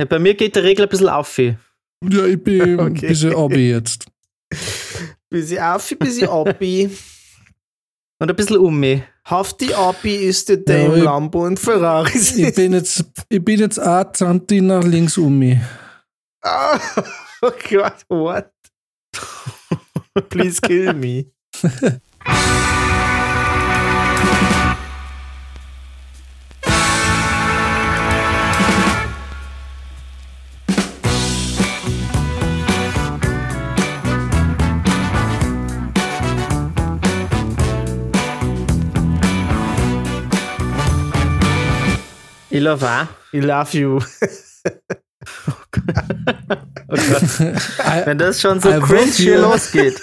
Ja, 0.00 0.04
bei 0.06 0.18
mir 0.18 0.34
geht 0.34 0.54
der 0.54 0.62
Regler 0.64 0.84
ein 0.86 0.88
bisschen 0.88 1.08
auf. 1.08 1.36
Ja, 1.38 1.54
ich 2.26 2.42
bin 2.42 2.78
ein 2.80 2.94
bisschen 2.94 3.34
Obi 3.34 3.70
jetzt. 3.70 4.06
Bisschen 5.28 5.58
auf, 5.60 5.88
bisschen 5.98 6.28
Obi. 6.28 6.90
Und 8.20 8.30
ein 8.30 8.36
bisschen 8.36 8.58
um 8.58 8.78
mich. 8.80 9.02
Hafti 9.24 9.72
Obi 9.74 10.14
ist 10.16 10.48
der 10.48 10.56
Dame 10.58 10.98
ich- 10.98 11.04
Lambo 11.04 11.44
und 11.46 11.58
Ferrari. 11.58 12.18
Ich 12.18 12.54
bin 12.54 12.72
jetzt, 12.72 13.04
ich 13.28 13.44
bin 13.44 13.60
jetzt 13.60 13.78
auch 13.78 14.10
20 14.10 14.62
nach 14.62 14.82
links 14.82 15.16
um 15.18 15.38
mich. 15.38 15.58
Ah, 16.42 16.80
oh 17.42 17.52
Gott, 17.70 18.04
what? 18.08 18.50
Please 20.30 20.60
kill 20.60 20.92
me. 20.94 21.26
Ich 42.50 42.60
love 42.60 42.86
auch. 42.86 43.06
I 43.34 43.40
love 43.40 43.76
you. 43.76 44.00
Oh 45.46 45.52
Gott. 45.70 47.40
Wenn 48.06 48.18
das 48.18 48.40
schon 48.40 48.60
so 48.60 48.70
I 48.70 48.80
cringe 48.80 49.12
hier 49.12 49.38
losgeht. 49.38 50.00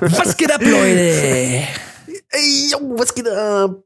Was 0.00 0.36
geht 0.36 0.50
ab, 0.50 0.60
Leute? 0.62 1.68
Ey, 2.30 2.70
yo, 2.70 2.78
was 2.98 3.14
geht 3.14 3.28
ab? 3.28 3.82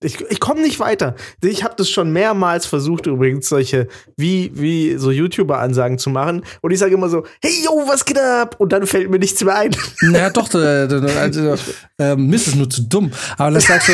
Ich, 0.00 0.20
ich 0.30 0.38
komme 0.38 0.60
nicht 0.60 0.78
weiter. 0.78 1.16
Ich 1.42 1.64
habe 1.64 1.74
das 1.76 1.90
schon 1.90 2.12
mehrmals 2.12 2.66
versucht, 2.66 3.06
übrigens, 3.06 3.48
solche, 3.48 3.88
wie, 4.16 4.52
wie 4.54 4.96
so 4.96 5.10
YouTuber-Ansagen 5.10 5.98
zu 5.98 6.08
machen. 6.08 6.44
Und 6.60 6.70
ich 6.70 6.78
sage 6.78 6.94
immer 6.94 7.08
so, 7.08 7.24
hey, 7.42 7.50
yo, 7.64 7.82
was 7.84 8.04
geht 8.04 8.20
ab? 8.20 8.54
Und 8.58 8.72
dann 8.72 8.86
fällt 8.86 9.10
mir 9.10 9.18
nichts 9.18 9.42
mehr 9.42 9.56
ein. 9.56 9.76
Naja, 10.00 10.30
doch, 10.30 10.52
äh, 10.54 10.86
also, 11.18 11.56
äh, 11.98 12.14
Mist 12.14 12.46
ist 12.46 12.56
nur 12.56 12.70
zu 12.70 12.82
dumm. 12.82 13.10
Aber 13.36 13.50
dann 13.50 13.60
sagst 13.60 13.88
du, 13.88 13.92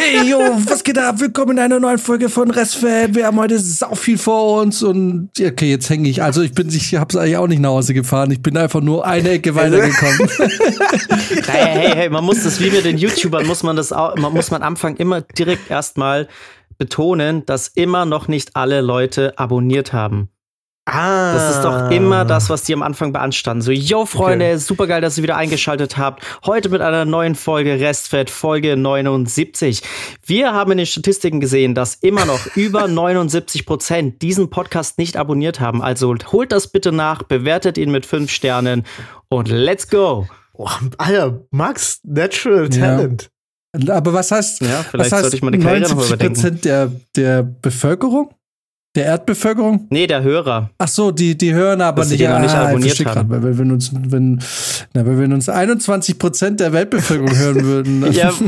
hey, 0.00 0.26
yo, 0.26 0.38
was 0.66 0.82
geht 0.82 0.98
ab? 0.98 1.20
Willkommen 1.20 1.52
in 1.52 1.58
einer 1.58 1.78
neuen 1.78 1.98
Folge 1.98 2.30
von 2.30 2.50
Restfan. 2.50 3.14
Wir 3.14 3.26
haben 3.26 3.38
heute 3.38 3.58
sau 3.58 3.94
viel 3.94 4.16
vor 4.16 4.62
uns 4.62 4.82
und 4.82 5.28
okay, 5.38 5.70
jetzt 5.70 5.90
hänge 5.90 6.08
ich. 6.08 6.22
Also 6.22 6.40
ich 6.40 6.52
bin, 6.52 6.68
ich 6.68 6.94
hab's 6.94 7.14
eigentlich 7.14 7.36
auch 7.36 7.46
nicht 7.46 7.60
nach 7.60 7.70
Hause 7.70 7.92
gefahren. 7.92 8.30
Ich 8.30 8.40
bin 8.40 8.56
einfach 8.56 8.80
nur 8.80 9.04
eine 9.06 9.30
Ecke 9.30 9.54
weitergekommen. 9.54 10.30
Hey, 11.46 11.66
hey, 11.66 11.90
hey, 11.94 12.10
man 12.10 12.24
muss 12.24 12.42
das 12.42 12.58
wie 12.58 12.70
mit 12.70 12.86
den 12.86 12.96
YouTubern, 12.96 13.46
muss 13.46 13.62
man 13.62 13.76
das 13.76 13.92
auch, 13.92 14.16
man 14.16 14.32
muss 14.32 14.50
man 14.50 14.62
am 14.62 14.72
Anfang 14.72 14.96
immer 14.96 15.20
direkt 15.44 15.70
erstmal 15.70 16.28
betonen, 16.78 17.44
dass 17.46 17.68
immer 17.68 18.04
noch 18.04 18.28
nicht 18.28 18.56
alle 18.56 18.80
Leute 18.80 19.38
abonniert 19.38 19.92
haben. 19.92 20.28
Ah. 20.84 21.32
Das 21.32 21.54
ist 21.56 21.62
doch 21.62 21.92
immer 21.92 22.24
das, 22.24 22.50
was 22.50 22.64
die 22.64 22.74
am 22.74 22.82
Anfang 22.82 23.12
beanstanden. 23.12 23.62
So, 23.62 23.70
yo, 23.70 24.04
Freunde, 24.04 24.46
Okay. 24.46 24.56
super 24.56 24.88
geil, 24.88 25.00
dass 25.00 25.16
ihr 25.16 25.22
wieder 25.22 25.36
eingeschaltet 25.36 25.96
habt. 25.96 26.24
Heute 26.44 26.70
mit 26.70 26.80
einer 26.80 27.04
neuen 27.04 27.36
Folge 27.36 27.78
Restfett, 27.78 28.30
Folge 28.30 28.76
79. 28.76 29.80
Wir 30.26 30.52
haben 30.52 30.72
in 30.72 30.78
den 30.78 30.86
Statistiken 30.86 31.38
gesehen, 31.38 31.76
dass 31.76 31.94
immer 31.94 32.24
noch 32.24 32.46
über 32.56 32.88
79 32.88 33.64
Prozent 33.64 34.22
diesen 34.22 34.50
Podcast 34.50 34.98
nicht 34.98 35.16
abonniert 35.16 35.60
haben. 35.60 35.82
Also 35.82 36.16
holt 36.32 36.50
das 36.50 36.72
bitte 36.72 36.90
nach, 36.90 37.22
bewertet 37.22 37.78
ihn 37.78 37.92
mit 37.92 38.04
fünf 38.04 38.32
Sternen 38.32 38.84
und 39.28 39.48
let's 39.50 39.88
go. 39.88 40.26
Oh, 40.52 40.68
Alter, 40.98 41.42
Max, 41.52 42.00
Natural 42.02 42.68
Ja. 42.74 43.06
Aber 43.88 44.12
was 44.12 44.30
heißt, 44.30 44.60
Ja, 44.60 44.82
vielleicht 44.82 44.92
was 45.10 45.12
heißt 45.12 45.22
sollte 45.22 45.36
ich 45.36 45.42
meine 45.42 45.58
Karriere 45.58 45.82
noch 45.94 45.96
79 45.96 46.08
überdenken. 46.10 46.34
Prozent 46.34 46.64
der, 46.64 46.92
der 47.16 47.42
Bevölkerung? 47.42 48.34
Der 48.94 49.06
Erdbevölkerung? 49.06 49.86
Nee, 49.88 50.06
der 50.06 50.22
Hörer. 50.22 50.68
Ach 50.76 50.88
so, 50.88 51.10
die, 51.10 51.36
die 51.38 51.54
hören 51.54 51.80
aber 51.80 52.02
Dass 52.02 52.10
nicht, 52.10 52.20
den 52.20 52.30
noch 52.30 52.40
nicht 52.40 52.54
ah, 52.54 52.68
abonniert 52.68 52.98
haben. 53.06 53.28
grad, 53.30 53.42
weil 53.42 53.56
wenn 53.56 53.70
uns, 53.72 53.90
wenn, 53.94 54.38
na, 54.92 55.06
weil 55.06 55.18
wenn 55.18 55.32
uns 55.32 55.48
21 55.48 56.18
Prozent 56.18 56.60
der 56.60 56.74
Weltbevölkerung 56.74 57.34
hören 57.34 57.64
würden, 57.64 58.00
dann- 58.02 58.12
Ja, 58.12 58.30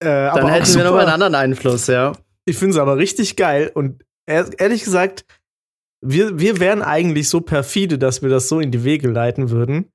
Äh, 0.00 0.04
dann 0.32 0.46
hätten 0.48 0.74
wir 0.76 0.84
noch 0.84 0.94
einen 0.96 1.08
anderen 1.10 1.34
Einfluss, 1.34 1.88
ja. 1.88 2.12
Ich 2.44 2.56
finde 2.56 2.74
es 2.76 2.78
aber 2.80 2.96
richtig 2.96 3.34
geil 3.36 3.70
und 3.74 4.04
ehr- 4.30 4.48
ehrlich 4.58 4.84
gesagt, 4.84 5.24
wir, 6.00 6.38
wir 6.38 6.60
wären 6.60 6.82
eigentlich 6.82 7.28
so 7.28 7.40
perfide, 7.40 7.98
dass 7.98 8.22
wir 8.22 8.28
das 8.30 8.48
so 8.48 8.60
in 8.60 8.70
die 8.70 8.84
Wege 8.84 9.08
leiten 9.08 9.50
würden, 9.50 9.90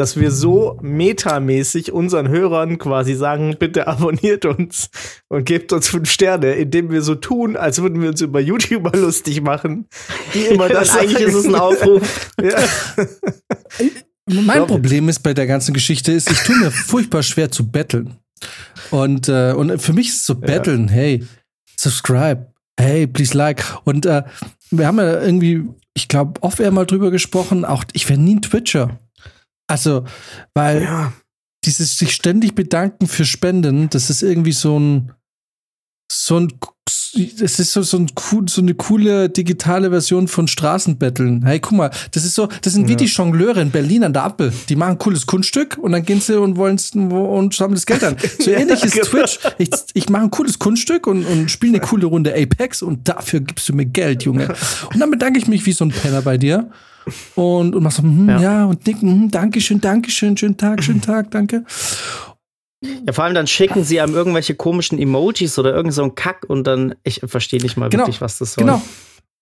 dass 0.00 0.18
wir 0.18 0.30
so 0.30 0.78
metamäßig 0.80 1.92
unseren 1.92 2.28
Hörern 2.28 2.78
quasi 2.78 3.14
sagen, 3.14 3.56
bitte 3.58 3.86
abonniert 3.86 4.46
uns 4.46 4.88
und 5.28 5.44
gebt 5.44 5.74
uns 5.74 5.88
fünf 5.88 6.10
Sterne, 6.10 6.54
indem 6.54 6.90
wir 6.90 7.02
so 7.02 7.14
tun, 7.14 7.54
als 7.54 7.82
würden 7.82 8.00
wir 8.00 8.08
uns 8.08 8.22
über 8.22 8.40
YouTuber 8.40 8.96
lustig 8.96 9.42
machen, 9.42 9.88
die 10.32 10.46
immer 10.46 10.70
das 10.70 10.96
eigentlich 10.96 11.20
ist 11.20 11.34
es 11.34 11.44
ein 11.44 11.54
Aufruf. 11.54 12.30
ja. 12.42 12.56
Mein 14.24 14.66
Problem 14.66 15.10
ist 15.10 15.18
bei 15.18 15.34
der 15.34 15.46
ganzen 15.46 15.74
Geschichte 15.74 16.12
ist, 16.12 16.30
ich 16.30 16.38
tue 16.38 16.56
mir 16.56 16.70
furchtbar 16.70 17.22
schwer 17.22 17.50
zu 17.50 17.70
betteln. 17.70 18.16
Und, 18.90 19.28
äh, 19.28 19.52
und 19.52 19.82
für 19.82 19.92
mich 19.92 20.08
ist 20.08 20.24
so 20.24 20.34
betteln, 20.34 20.88
hey, 20.88 21.22
subscribe, 21.76 22.46
hey, 22.78 23.06
please 23.06 23.36
like. 23.36 23.62
Und 23.84 24.06
äh, 24.06 24.22
wir 24.70 24.86
haben 24.86 24.96
ja 24.96 25.20
irgendwie, 25.20 25.68
ich 25.92 26.08
glaube, 26.08 26.42
oft 26.42 26.58
eher 26.58 26.70
mal 26.70 26.86
drüber 26.86 27.10
gesprochen, 27.10 27.66
auch 27.66 27.84
ich 27.92 28.08
wäre 28.08 28.18
nie 28.18 28.36
ein 28.36 28.42
Twitcher. 28.42 28.98
Also, 29.70 30.04
weil 30.54 30.82
ja. 30.82 31.12
dieses 31.64 31.96
sich 31.96 32.12
ständig 32.12 32.54
bedanken 32.54 33.06
für 33.06 33.24
Spenden, 33.24 33.88
das 33.90 34.10
ist 34.10 34.22
irgendwie 34.22 34.52
so 34.52 34.78
ein 34.78 35.12
so 36.10 36.38
ein 36.38 36.52
es 37.14 37.58
ist 37.58 37.72
so, 37.72 37.82
so, 37.82 37.98
ein, 37.98 38.08
so 38.48 38.60
eine 38.60 38.74
coole 38.74 39.28
digitale 39.28 39.90
Version 39.90 40.28
von 40.28 40.48
Straßenbetteln. 40.48 41.44
Hey, 41.44 41.60
guck 41.60 41.72
mal, 41.72 41.90
das 42.12 42.24
ist 42.24 42.34
so, 42.34 42.48
das 42.62 42.72
sind 42.72 42.88
wie 42.88 42.92
Ja. 42.92 42.98
die 42.98 43.04
Jongleure 43.06 43.60
in 43.60 43.70
Berlin 43.70 44.04
an 44.04 44.12
der 44.12 44.24
Ampel. 44.24 44.52
Die 44.68 44.76
machen 44.76 44.92
ein 44.92 44.98
cooles 44.98 45.26
Kunststück 45.26 45.78
und 45.78 45.92
dann 45.92 46.04
gehen 46.04 46.20
sie 46.20 46.40
und 46.40 46.56
wollen 46.56 46.78
und 47.12 47.54
sammeln 47.54 47.74
das 47.74 47.86
Geld 47.86 48.04
an. 48.04 48.16
So 48.40 48.50
ähnlich 48.50 48.82
ist 48.84 48.94
genau. 48.94 49.06
Twitch. 49.06 49.38
Ich, 49.58 49.70
ich 49.94 50.08
mache 50.08 50.24
ein 50.24 50.30
cooles 50.30 50.58
Kunststück 50.58 51.06
und, 51.06 51.24
und 51.24 51.50
spiele 51.50 51.78
eine 51.78 51.86
coole 51.86 52.06
Runde 52.06 52.34
Apex 52.34 52.82
und 52.82 53.08
dafür 53.08 53.40
gibst 53.40 53.68
du 53.68 53.74
mir 53.74 53.86
Geld, 53.86 54.22
Junge. 54.24 54.54
Und 54.92 55.00
dann 55.00 55.10
bedanke 55.10 55.38
ich 55.38 55.46
mich 55.46 55.66
wie 55.66 55.72
so 55.72 55.84
ein 55.84 55.90
Penner 55.90 56.22
bei 56.22 56.38
dir. 56.38 56.70
Und, 57.34 57.74
und 57.74 57.82
mach 57.82 57.90
so, 57.92 58.02
hm, 58.02 58.28
ja. 58.28 58.40
Ja. 58.40 58.64
und 58.66 58.86
nicken, 58.86 59.08
hm, 59.08 59.30
Dankeschön, 59.30 59.80
Dankeschön, 59.80 60.36
schönen 60.36 60.56
Tag, 60.56 60.82
schönen 60.82 61.00
Tag, 61.00 61.30
danke. 61.30 61.64
Ja, 62.82 63.12
vor 63.12 63.24
allem 63.24 63.34
dann 63.34 63.46
schicken 63.46 63.84
sie 63.84 64.00
einem 64.00 64.14
irgendwelche 64.14 64.54
komischen 64.54 64.98
Emojis 64.98 65.58
oder 65.58 65.74
irgend 65.74 65.92
so 65.92 66.02
einen 66.02 66.14
Kack 66.14 66.46
und 66.48 66.64
dann, 66.66 66.94
ich 67.02 67.20
verstehe 67.24 67.60
nicht 67.60 67.76
mal 67.76 67.90
Genau. 67.90 68.02
wirklich, 68.02 68.20
was 68.20 68.38
das 68.38 68.54
soll. 68.54 68.64
Genau. 68.64 68.82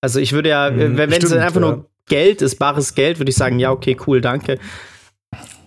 Also 0.00 0.18
ich 0.18 0.32
würde 0.32 0.48
ja, 0.48 0.70
Mhm, 0.70 0.96
wenn 0.96 1.12
es 1.12 1.32
einfach 1.32 1.60
ja. 1.60 1.66
nur 1.66 1.86
Geld 2.06 2.42
ist, 2.42 2.56
bares 2.58 2.94
Geld, 2.94 3.18
würde 3.18 3.30
ich 3.30 3.36
sagen, 3.36 3.58
ja, 3.58 3.70
okay, 3.70 3.96
cool, 4.06 4.20
danke. 4.20 4.58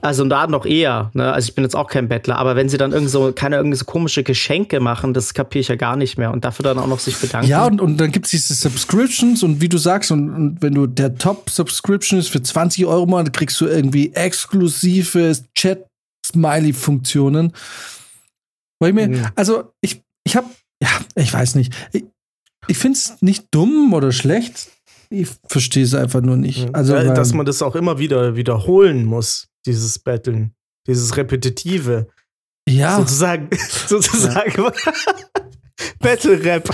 Also 0.03 0.23
und 0.23 0.29
da 0.29 0.47
noch 0.47 0.65
eher, 0.65 1.11
ne? 1.13 1.31
Also 1.31 1.49
ich 1.49 1.55
bin 1.55 1.63
jetzt 1.63 1.75
auch 1.75 1.87
kein 1.87 2.07
Bettler, 2.07 2.37
aber 2.37 2.55
wenn 2.55 2.69
sie 2.69 2.77
dann 2.77 2.91
irgend 2.91 3.09
so, 3.11 3.31
keine 3.33 3.57
irgendwie 3.57 3.77
so 3.77 3.85
komische 3.85 4.23
Geschenke 4.23 4.79
machen, 4.79 5.13
das 5.13 5.33
kapiere 5.35 5.61
ich 5.61 5.67
ja 5.67 5.75
gar 5.75 5.95
nicht 5.95 6.17
mehr. 6.17 6.31
Und 6.31 6.43
dafür 6.43 6.63
dann 6.63 6.79
auch 6.79 6.87
noch 6.87 6.99
sich 6.99 7.15
bedanken. 7.17 7.47
Ja, 7.49 7.65
und, 7.67 7.79
und 7.79 7.97
dann 7.97 8.11
gibt 8.11 8.25
es 8.25 8.31
diese 8.31 8.53
Subscriptions 8.55 9.43
und 9.43 9.61
wie 9.61 9.69
du 9.69 9.77
sagst, 9.77 10.11
und, 10.11 10.29
und 10.31 10.61
wenn 10.61 10.73
du 10.73 10.87
der 10.87 11.15
Top-Subscription 11.15 12.19
ist 12.19 12.29
für 12.29 12.41
20 12.41 12.85
Euro 12.87 13.05
mal, 13.05 13.23
dann 13.23 13.31
kriegst 13.31 13.61
du 13.61 13.67
irgendwie 13.67 14.11
exklusive 14.13 15.37
Chat-Smiley-Funktionen. 15.55 17.53
Ich 18.83 18.93
mir, 18.93 19.07
Mhm. 19.09 19.27
also 19.35 19.71
ich, 19.81 20.01
ich 20.25 20.35
hab, 20.35 20.45
ja, 20.81 20.89
ich 21.15 21.31
weiß 21.31 21.55
nicht. 21.55 21.73
Ich, 21.93 22.03
ich 22.67 22.77
finde 22.77 22.97
es 22.97 23.21
nicht 23.21 23.45
dumm 23.51 23.93
oder 23.93 24.11
schlecht. 24.11 24.69
Ich 25.11 25.27
verstehe 25.47 25.83
es 25.83 25.93
einfach 25.93 26.21
nur 26.21 26.37
nicht. 26.37 26.73
Also, 26.73 26.95
ja, 26.95 27.05
weil- 27.07 27.13
dass 27.13 27.33
man 27.33 27.45
das 27.45 27.61
auch 27.61 27.75
immer 27.75 27.99
wieder 27.99 28.35
wiederholen 28.35 29.05
muss, 29.05 29.47
dieses 29.65 29.99
Betteln, 29.99 30.55
dieses 30.87 31.15
Repetitive. 31.17 32.07
ja, 32.67 32.97
Sozusagen, 32.97 33.49
sozusagen. 33.87 34.71
Battle 35.99 36.43
Rap. 36.43 36.69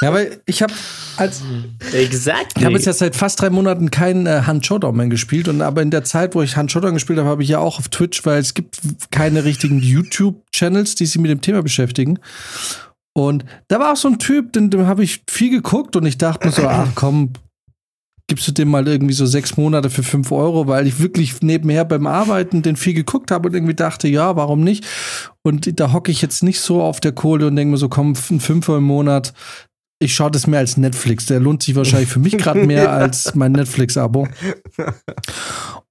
ja, 0.00 0.12
weil 0.12 0.40
ich 0.46 0.62
habe 0.62 0.72
als 1.16 1.42
Exakt. 1.92 2.52
Ich 2.56 2.64
habe 2.64 2.74
jetzt 2.74 2.86
ja 2.86 2.92
seit 2.92 3.16
fast 3.16 3.40
drei 3.40 3.50
Monaten 3.50 3.90
keinen 3.90 4.26
äh, 4.26 4.42
Hand 4.46 4.64
Showdown 4.64 4.96
mehr 4.96 5.08
gespielt 5.08 5.48
und 5.48 5.60
aber 5.60 5.82
in 5.82 5.90
der 5.90 6.04
Zeit, 6.04 6.34
wo 6.34 6.42
ich 6.42 6.56
Hand 6.56 6.70
Showdown 6.70 6.94
gespielt 6.94 7.18
habe, 7.18 7.28
habe 7.28 7.42
ich 7.42 7.48
ja 7.48 7.58
auch 7.58 7.78
auf 7.78 7.88
Twitch, 7.88 8.24
weil 8.24 8.38
es 8.38 8.54
gibt 8.54 8.78
keine 9.10 9.44
richtigen 9.44 9.80
YouTube-Channels, 9.80 10.94
die 10.94 11.06
sich 11.06 11.20
mit 11.20 11.30
dem 11.30 11.40
Thema 11.40 11.62
beschäftigen. 11.62 12.20
Und 13.16 13.44
da 13.68 13.80
war 13.80 13.92
auch 13.92 13.96
so 13.96 14.08
ein 14.08 14.18
Typ, 14.18 14.52
den, 14.52 14.70
dem 14.70 14.86
habe 14.86 15.02
ich 15.02 15.22
viel 15.28 15.50
geguckt 15.50 15.96
und 15.96 16.06
ich 16.06 16.18
dachte 16.18 16.46
mir 16.46 16.52
so, 16.52 16.62
ach 16.68 16.88
komm, 16.94 17.32
gibst 18.28 18.46
du 18.46 18.52
dem 18.52 18.68
mal 18.68 18.86
irgendwie 18.86 19.12
so 19.12 19.26
sechs 19.26 19.56
Monate 19.56 19.90
für 19.90 20.04
fünf 20.04 20.30
Euro, 20.30 20.68
weil 20.68 20.86
ich 20.86 21.00
wirklich 21.00 21.42
nebenher 21.42 21.84
beim 21.84 22.06
Arbeiten 22.06 22.62
den 22.62 22.76
viel 22.76 22.94
geguckt 22.94 23.32
habe 23.32 23.48
und 23.48 23.54
irgendwie 23.54 23.74
dachte, 23.74 24.06
ja, 24.06 24.36
warum 24.36 24.60
nicht? 24.60 24.86
Und 25.42 25.80
da 25.80 25.92
hocke 25.92 26.12
ich 26.12 26.22
jetzt 26.22 26.44
nicht 26.44 26.60
so 26.60 26.80
auf 26.80 27.00
der 27.00 27.10
Kohle 27.10 27.48
und 27.48 27.56
denke 27.56 27.72
mir 27.72 27.76
so, 27.76 27.88
komm, 27.88 28.12
ein 28.12 28.40
Fünfer 28.40 28.76
im 28.76 28.84
Monat, 28.84 29.34
ich 29.98 30.14
schaue 30.14 30.30
das 30.30 30.46
mehr 30.46 30.60
als 30.60 30.76
Netflix. 30.76 31.26
Der 31.26 31.40
lohnt 31.40 31.62
sich 31.62 31.74
wahrscheinlich 31.74 32.08
für 32.08 32.20
mich 32.20 32.38
gerade 32.38 32.64
mehr 32.64 32.90
als 32.92 33.34
mein 33.34 33.52
Netflix-Abo. 33.52 34.28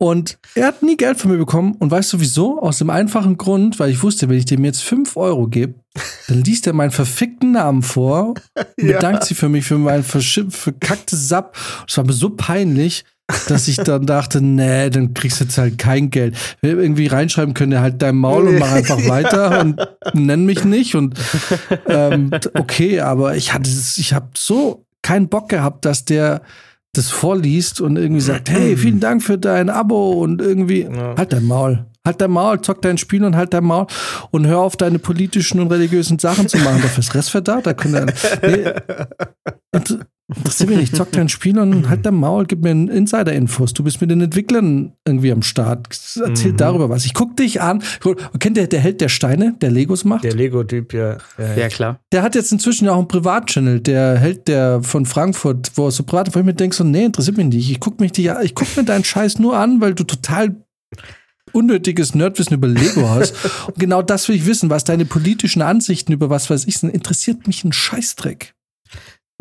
Und 0.02 0.38
er 0.56 0.68
hat 0.68 0.82
nie 0.82 0.96
Geld 0.96 1.20
von 1.20 1.30
mir 1.30 1.38
bekommen. 1.38 1.74
Und 1.78 1.92
weißt 1.92 2.14
du 2.14 2.22
wieso? 2.22 2.62
Aus 2.62 2.78
dem 2.78 2.90
einfachen 2.90 3.36
Grund, 3.36 3.80
weil 3.80 3.90
ich 3.92 4.02
wusste, 4.02 4.30
wenn 4.30 4.38
ich 4.38 4.46
dem 4.46 4.64
jetzt 4.64 4.82
5 4.82 5.18
Euro 5.18 5.48
gebe, 5.48 5.74
dann 6.30 6.42
liest 6.42 6.66
er 6.68 6.74
meinen 6.74 6.92
verfickten 6.92 7.52
Namen 7.52 7.82
vor 7.84 8.30
und 8.30 8.42
Ja. 8.80 8.94
bedankt 8.96 9.26
sich 9.26 9.38
für 9.38 9.50
mich 9.50 9.66
für 9.66 9.78
mein 9.78 10.04
verschi- 10.06 10.50
verkacktes 10.50 11.28
Sapp. 11.28 11.58
Das 11.86 11.98
war 11.98 12.06
mir 12.06 12.14
so 12.14 12.30
peinlich, 12.30 13.04
dass 13.50 13.68
ich 13.68 13.76
dann 13.76 14.06
dachte, 14.06 14.42
nee, 14.42 14.90
dann 14.90 15.14
kriegst 15.14 15.42
du 15.42 15.44
jetzt 15.44 15.58
halt 15.58 15.78
kein 15.78 16.10
Geld. 16.12 16.38
Wir 16.62 16.80
irgendwie 16.80 17.08
reinschreiben 17.08 17.54
können, 17.54 17.74
ja, 17.74 17.82
halt 17.82 18.02
dein 18.02 18.16
Maul 18.16 18.48
und 18.48 18.58
mach 18.58 18.72
einfach 18.72 19.00
Ja. 19.04 19.10
weiter 19.10 19.60
und 19.60 19.82
nenn 20.14 20.46
mich 20.46 20.64
nicht. 20.64 20.96
Und 20.96 21.20
ähm, 21.88 22.32
okay, 22.54 23.02
aber 23.02 23.36
ich 23.36 23.54
hatte 23.54 23.70
es- 23.70 23.98
ich 23.98 24.14
habe 24.14 24.30
so 24.38 24.86
keinen 25.02 25.28
Bock 25.28 25.50
gehabt, 25.50 25.84
dass 25.84 26.06
der 26.06 26.42
das 26.94 27.10
vorliest 27.12 27.82
und 27.82 27.98
irgendwie 27.98 28.22
sagt, 28.22 28.50
hey, 28.50 28.76
vielen 28.76 29.00
Dank 29.00 29.22
für 29.24 29.38
dein 29.38 29.70
Abo 29.70 30.14
und 30.14 30.42
irgendwie 30.42 30.82
Ja. 30.84 31.16
halt 31.18 31.34
dein 31.34 31.46
Maul. 31.46 31.86
Halt 32.06 32.22
dein 32.22 32.32
Maul, 32.32 32.62
zock 32.62 32.82
dein 32.82 32.98
Spiel 32.98 33.24
und 33.24 33.36
halt 33.36 33.54
dein 33.54 33.64
Maul 33.66 33.86
und 34.32 34.48
hör 34.48 34.60
auf, 34.60 34.76
deine 34.78 34.98
politischen 35.00 35.60
und 35.60 35.72
religiösen 35.72 36.18
Sachen 36.18 36.48
zu 36.48 36.58
machen. 36.58 36.82
Dafür 36.82 37.00
ist 37.00 37.14
Restfett 37.14 37.48
da, 37.48 37.62
da 37.62 37.74
können 37.74 38.12
nee, 38.42 38.72
Inter- 39.72 40.00
Interessiert 40.36 40.70
mich 40.70 40.78
nicht, 40.78 40.96
zock 40.96 41.12
dein 41.12 41.28
Spiel 41.28 41.58
und 41.58 41.90
halt 41.90 42.06
dein 42.06 42.14
Maul, 42.14 42.46
gib 42.46 42.62
mir 42.62 42.70
Insider-Infos. 42.72 43.74
Du 43.74 43.84
bist 43.84 44.00
mit 44.00 44.12
den 44.12 44.22
Entwicklern 44.22 44.94
irgendwie 45.04 45.32
am 45.32 45.42
Start. 45.42 45.88
Erzähl 46.24 46.52
Mhm. 46.52 46.58
darüber 46.58 46.90
was. 46.90 47.06
Ich 47.06 47.16
guck 47.16 47.36
dich 47.36 47.62
an. 47.62 47.82
Kennt 48.38 48.56
der, 48.56 48.68
der 48.68 48.80
Held 48.80 49.02
der 49.02 49.10
Steine, 49.10 49.56
der 49.60 49.72
Legos 49.72 50.06
macht? 50.06 50.24
Der 50.24 50.36
Lego-Typ, 50.36 50.94
ja. 50.94 51.18
ja, 51.40 51.56
Ja, 51.56 51.68
klar. 51.70 52.00
Der 52.12 52.22
hat 52.22 52.36
jetzt 52.36 52.52
inzwischen 52.52 52.86
ja 52.86 52.92
auch 52.92 53.00
einen 53.00 53.08
Privatchannel, 53.08 53.80
der 53.80 54.18
Held 54.20 54.48
der 54.48 54.84
von 54.84 55.08
Frankfurt, 55.08 55.72
wo 55.76 55.88
er 55.88 55.92
so 55.92 56.04
privat, 56.04 56.34
wo 56.36 56.40
ich 56.40 56.46
mir 56.46 56.54
denke, 56.54 56.76
so, 56.76 56.84
nee, 56.84 57.06
interessiert 57.06 57.38
mich 57.38 57.48
nicht. 57.48 57.72
Ich 57.72 57.80
guck 57.80 58.00
mich 58.00 58.12
dich, 58.12 58.30
ich 58.44 58.54
guck 58.54 58.68
mir 58.78 58.84
deinen 58.84 59.04
Scheiß 59.04 59.40
nur 59.40 59.58
an, 59.58 59.82
weil 59.82 59.96
du 59.96 60.04
total 60.04 60.56
unnötiges 61.52 62.14
Nerdwissen 62.14 62.54
über 62.54 62.68
Lego 62.68 63.10
hast. 63.10 63.34
Und 63.68 63.80
genau 63.80 64.02
das 64.04 64.28
will 64.28 64.36
ich 64.36 64.46
wissen, 64.46 64.70
was 64.70 64.84
deine 64.84 65.06
politischen 65.06 65.62
Ansichten 65.64 66.12
über 66.14 66.30
was 66.30 66.50
weiß 66.50 66.66
ich 66.68 66.78
sind, 66.78 66.90
interessiert 66.94 67.48
mich 67.48 67.64
ein 67.64 67.74
Scheißdreck. 67.74 68.54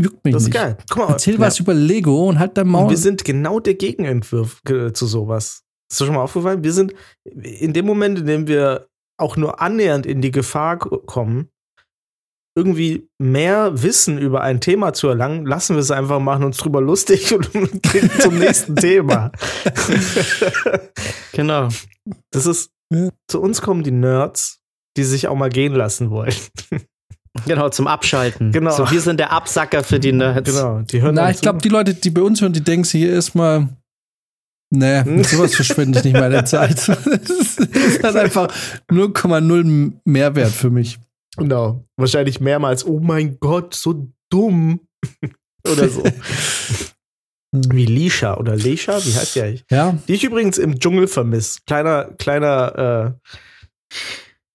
Juckt 0.01 0.25
mich 0.25 0.33
Das 0.33 0.43
ist 0.43 0.49
nicht. 0.49 0.55
geil. 0.57 0.77
Guck 0.89 0.99
mal, 0.99 1.13
Erzähl 1.13 1.35
ja. 1.35 1.41
was 1.41 1.59
über 1.59 1.75
Lego 1.75 2.29
und 2.29 2.39
halt 2.39 2.57
dein 2.57 2.67
Und 2.67 2.73
Maul. 2.73 2.91
wir 2.91 2.97
sind 2.97 3.25
genau 3.25 3.59
der 3.61 3.75
Gegenentwurf 3.75 4.63
zu 4.65 5.07
sowas. 5.07 5.65
Ist 5.91 6.01
dir 6.01 6.07
schon 6.07 6.15
mal 6.15 6.23
aufgefallen? 6.23 6.63
Wir 6.63 6.73
sind 6.73 6.95
in 7.25 7.73
dem 7.73 7.87
Moment, 7.87 8.19
in 8.21 8.27
dem 8.27 8.47
wir 8.47 8.87
auch 9.19 9.37
nur 9.37 9.61
annähernd 9.61 10.07
in 10.07 10.21
die 10.21 10.31
Gefahr 10.31 10.79
kommen, 10.79 11.49
irgendwie 12.57 13.09
mehr 13.19 13.83
Wissen 13.83 14.19
über 14.19 14.41
ein 14.43 14.61
Thema 14.61 14.93
zu 14.93 15.09
erlangen, 15.09 15.47
lassen 15.47 15.75
wir 15.77 15.81
es 15.81 15.91
einfach 15.93 16.19
machen, 16.21 16.45
uns 16.45 16.57
drüber 16.59 16.81
lustig 16.81 17.33
und 17.35 17.51
gehen 17.83 18.11
zum 18.21 18.39
nächsten 18.39 18.77
Thema. 18.77 19.33
Genau. 21.33 21.69
Das 22.33 22.47
ist, 22.47 22.71
zu 23.29 23.41
uns 23.41 23.61
kommen 23.63 23.83
die 23.85 23.91
Nerds, 23.93 24.61
die 24.97 25.05
sich 25.05 25.29
auch 25.29 25.37
mal 25.37 25.51
gehen 25.51 25.73
lassen 25.75 26.11
wollen. 26.11 26.35
Genau, 27.47 27.69
zum 27.69 27.87
Abschalten. 27.87 28.53
Genau. 28.53 28.71
So, 28.71 28.91
wir 28.91 29.01
sind 29.01 29.19
der 29.21 29.33
Absacker 29.33 29.83
für 29.85 29.99
die 30.01 30.13
Nerds. 30.13 30.51
Genau, 30.51 30.81
die 30.81 31.01
hören 31.03 31.15
Na, 31.15 31.31
ich 31.31 31.41
glaube, 31.41 31.61
die 31.61 31.69
Leute, 31.69 31.95
die 31.95 32.11
bei 32.11 32.23
uns 32.23 32.41
hören, 32.41 32.53
die 32.53 32.63
denken 32.63 32.85
sich 32.85 33.01
hier 33.03 33.13
erstmal, 33.13 33.69
nee, 34.71 35.03
Hm? 35.03 35.17
mit 35.17 35.27
sowas 35.27 35.55
verschwende 35.55 35.99
ich 35.99 36.05
nicht 36.05 36.15
meine 36.15 36.45
Zeit. 36.45 36.77
Das 36.99 37.59
ist 37.59 38.05
halt 38.05 38.17
einfach 38.17 38.49
0,0 38.91 39.93
Mehrwert 40.05 40.51
für 40.53 40.71
mich. 40.71 40.99
Genau. 41.37 41.85
Wahrscheinlich 41.97 42.41
mehrmals, 42.41 42.85
oh 42.87 43.01
mein 43.01 43.39
Gott, 43.41 43.75
so 43.75 44.09
dumm. 44.31 44.81
oder 45.71 45.89
so. 45.89 46.03
Wie 47.53 47.87
Lisha 47.87 48.37
oder 48.37 48.57
Lesha, 48.57 48.99
wie 49.05 49.15
heißt 49.15 49.35
die 49.35 49.43
eigentlich? 49.43 49.65
Ja, 49.71 49.97
Die 50.07 50.15
ich 50.15 50.25
übrigens 50.25 50.59
im 50.59 50.79
Dschungel 50.79 51.09
vermisse. 51.09 51.61
Kleiner, 51.67 52.05
kleiner, 52.19 53.19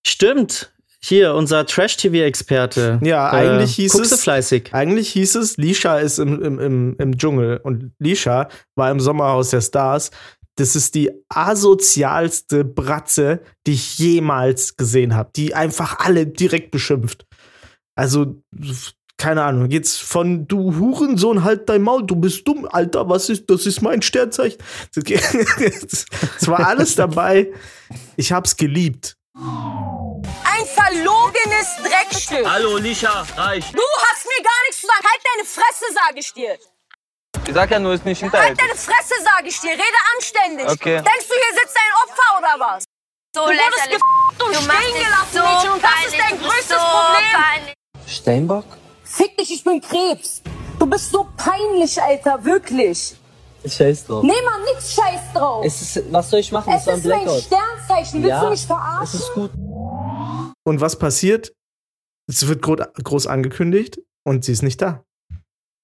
Stimmt. 0.06 0.73
Hier, 1.06 1.34
unser 1.36 1.66
Trash-TV-Experte. 1.66 3.00
äh, 3.02 3.08
ja, 3.10 3.30
eigentlich 3.30 3.76
hieß 3.76 3.92
guckst 3.92 4.12
du 4.12 4.16
es, 4.16 4.24
fleißig. 4.24 4.74
eigentlich 4.74 5.10
hieß 5.10 5.36
es, 5.36 5.58
Lisha 5.58 6.00
ist 6.00 6.18
im, 6.18 6.42
im, 6.42 6.60
im, 6.60 6.96
im 6.98 7.18
Dschungel 7.18 7.58
und 7.58 7.92
Lisha 8.00 8.48
war 8.76 8.90
im 8.90 9.02
Sommerhaus 9.02 9.50
der 9.50 9.60
Stars. 9.60 10.12
Das 10.56 10.78
ist 10.78 10.96
die 10.96 11.12
asozialste 11.28 12.64
Bratze, 12.64 13.42
die 13.68 13.74
ich 13.74 13.98
jemals 14.00 14.78
gesehen 14.78 15.14
habe, 15.14 15.32
die 15.36 15.54
einfach 15.54 16.00
alle 16.00 16.26
direkt 16.26 16.72
beschimpft. 16.72 17.26
Also, 17.96 18.42
keine 19.18 19.44
Ahnung, 19.44 19.68
geht's 19.68 19.98
von 19.98 20.48
du 20.48 20.80
Hurensohn, 20.80 21.44
halt 21.44 21.68
dein 21.68 21.82
Maul, 21.82 22.06
du 22.06 22.16
bist 22.16 22.48
dumm, 22.48 22.66
Alter, 22.72 23.10
was 23.10 23.30
ist, 23.30 23.50
das 23.50 23.66
ist 23.66 23.82
mein 23.82 24.02
Sternzeichen. 24.02 24.60
Es 24.96 26.48
war 26.48 26.66
alles 26.66 26.96
dabei. 26.96 27.52
Ich 28.16 28.32
hab's 28.32 28.56
geliebt. 28.56 29.18
Ein 30.56 30.66
verlogenes 30.68 31.68
Dreckstück. 31.82 32.48
Hallo, 32.50 32.78
Lisha, 32.78 33.26
reich. 33.38 33.66
Du 33.72 33.82
hast 34.06 34.26
mir 34.26 34.44
gar 34.44 34.62
nichts 34.68 34.82
zu 34.82 34.88
sagen. 34.88 35.06
Halt 35.10 35.22
deine 35.34 35.46
Fresse, 35.48 35.86
sag 35.94 36.18
ich 36.18 36.34
dir. 36.34 36.58
Ich 37.48 37.54
sag 37.54 37.72
ja 37.72 37.80
nur, 37.80 37.94
ist 37.94 38.06
nicht 38.06 38.22
Halt 38.22 38.32
hinterhalt. 38.32 38.60
deine 38.62 38.76
Fresse, 38.76 39.16
sag 39.24 39.46
ich 39.46 39.60
dir. 39.60 39.72
Rede 39.72 40.00
anständig. 40.16 40.68
Okay. 40.70 40.96
Denkst 41.02 41.28
du, 41.28 41.34
hier 41.34 41.60
sitzt 41.62 41.76
ein 41.76 41.94
Opfer 42.04 42.38
oder 42.40 42.60
was? 42.74 42.84
So 43.36 43.42
Du 43.42 43.48
wurdest 43.48 43.62
lächerlich. 43.76 43.98
ge***t 44.00 44.44
und 44.44 44.56
Du 44.56 44.62
stehen 44.62 44.70
es 44.70 45.06
gelassen, 45.06 45.34
so 45.34 45.42
Mädchen. 45.42 45.72
Und 45.72 45.84
das 45.84 46.06
ist 46.06 46.20
dein 46.20 46.40
größtes 46.40 46.68
so 46.70 46.76
Problem. 46.76 47.42
peinlich. 47.44 47.74
Steinbock? 48.08 48.66
Fick 49.04 49.38
dich, 49.38 49.54
ich 49.54 49.64
bin 49.64 49.82
Krebs. 49.82 50.42
Du 50.80 50.86
bist 50.86 51.12
so 51.12 51.28
peinlich, 51.36 52.02
Alter. 52.02 52.44
Wirklich. 52.46 53.16
Scheiß 53.66 54.06
drauf. 54.08 54.24
Nee, 54.24 54.42
Mann, 54.44 54.62
nix 54.66 54.94
scheiß 54.94 55.22
drauf. 55.34 55.66
Es 55.66 55.82
ist, 55.82 56.12
was 56.12 56.30
soll 56.30 56.42
ich 56.42 56.52
machen? 56.52 56.74
Es 56.74 56.84
das 56.86 57.00
ist 57.00 57.10
war 57.10 57.16
ein 57.18 57.26
mein. 57.26 57.42
Sternzeichen. 57.42 58.22
Willst 58.24 58.30
ja, 58.30 58.42
du 58.44 58.50
mich 58.50 58.60
es 58.60 58.66
verarschen? 58.66 59.20
ist 59.20 59.34
gut. 59.34 59.52
Und 60.64 60.82
was 60.82 60.98
passiert? 60.98 61.54
Es 62.28 62.48
wird 62.48 62.62
gro 62.62 62.76
groß 62.76 63.28
angekündigt 63.28 64.00
und 64.26 64.46
sie 64.46 64.54
ist 64.54 64.64
nicht 64.64 64.82
da. 64.82 65.04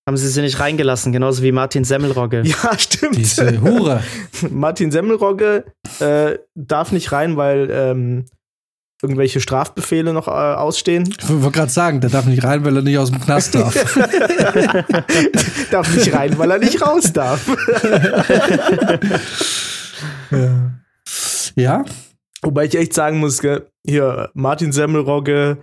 Haben 0.08 0.18
sie 0.18 0.28
sie 0.28 0.42
nicht 0.42 0.60
reingelassen, 0.60 1.12
genauso 1.12 1.44
wie 1.44 1.52
Martin 1.52 1.84
Semmelrogge. 1.84 2.42
Ja, 2.44 2.78
stimmt. 2.80 3.18
diese 3.18 3.62
Hure. 3.62 4.02
Martin 4.50 4.92
Semmelrogge 4.92 5.66
äh, 6.00 6.40
darf 6.56 6.92
nicht 6.92 7.12
rein, 7.12 7.38
weil 7.38 7.70
ähm, 7.70 8.26
irgendwelche 9.02 9.42
Strafbefehle 9.42 10.14
noch 10.14 10.28
äh, 10.28 10.32
ausstehen. 10.32 11.14
Ich 11.20 11.30
wollte 11.30 11.52
gerade 11.52 11.72
sagen, 11.72 12.02
der 12.02 12.10
darf 12.10 12.26
nicht 12.26 12.44
rein, 12.44 12.66
weil 12.66 12.78
er 12.78 12.82
nicht 12.82 12.98
aus 12.98 13.12
dem 13.12 13.22
Knast 13.22 13.54
darf. 13.54 13.74
darf 15.72 15.94
nicht 15.96 16.14
rein, 16.14 16.38
weil 16.38 16.52
er 16.52 16.58
nicht 16.58 16.82
raus 16.82 17.14
darf. 17.14 17.46
ja, 21.56 21.86
Wobei 22.42 22.66
ich 22.66 22.76
echt 22.76 22.94
sagen 22.94 23.20
muss, 23.20 23.42
gell, 23.42 23.68
hier 23.90 24.32
Martin 24.34 24.72
Semmelrogge, 24.72 25.58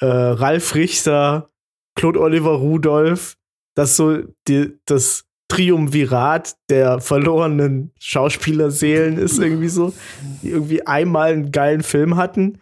äh, 0.00 0.06
Ralf 0.06 0.74
Richter, 0.74 1.50
Claude 1.96 2.20
Oliver 2.20 2.52
Rudolph, 2.52 3.36
das 3.74 3.96
so 3.96 4.22
die, 4.46 4.78
das 4.86 5.24
Triumvirat 5.50 6.56
der 6.68 7.00
verlorenen 7.00 7.92
Schauspielerseelen 7.98 9.16
ist 9.16 9.38
irgendwie 9.38 9.68
so, 9.68 9.94
die 10.42 10.50
irgendwie 10.50 10.86
einmal 10.86 11.32
einen 11.32 11.50
geilen 11.50 11.82
Film 11.82 12.16
hatten. 12.16 12.60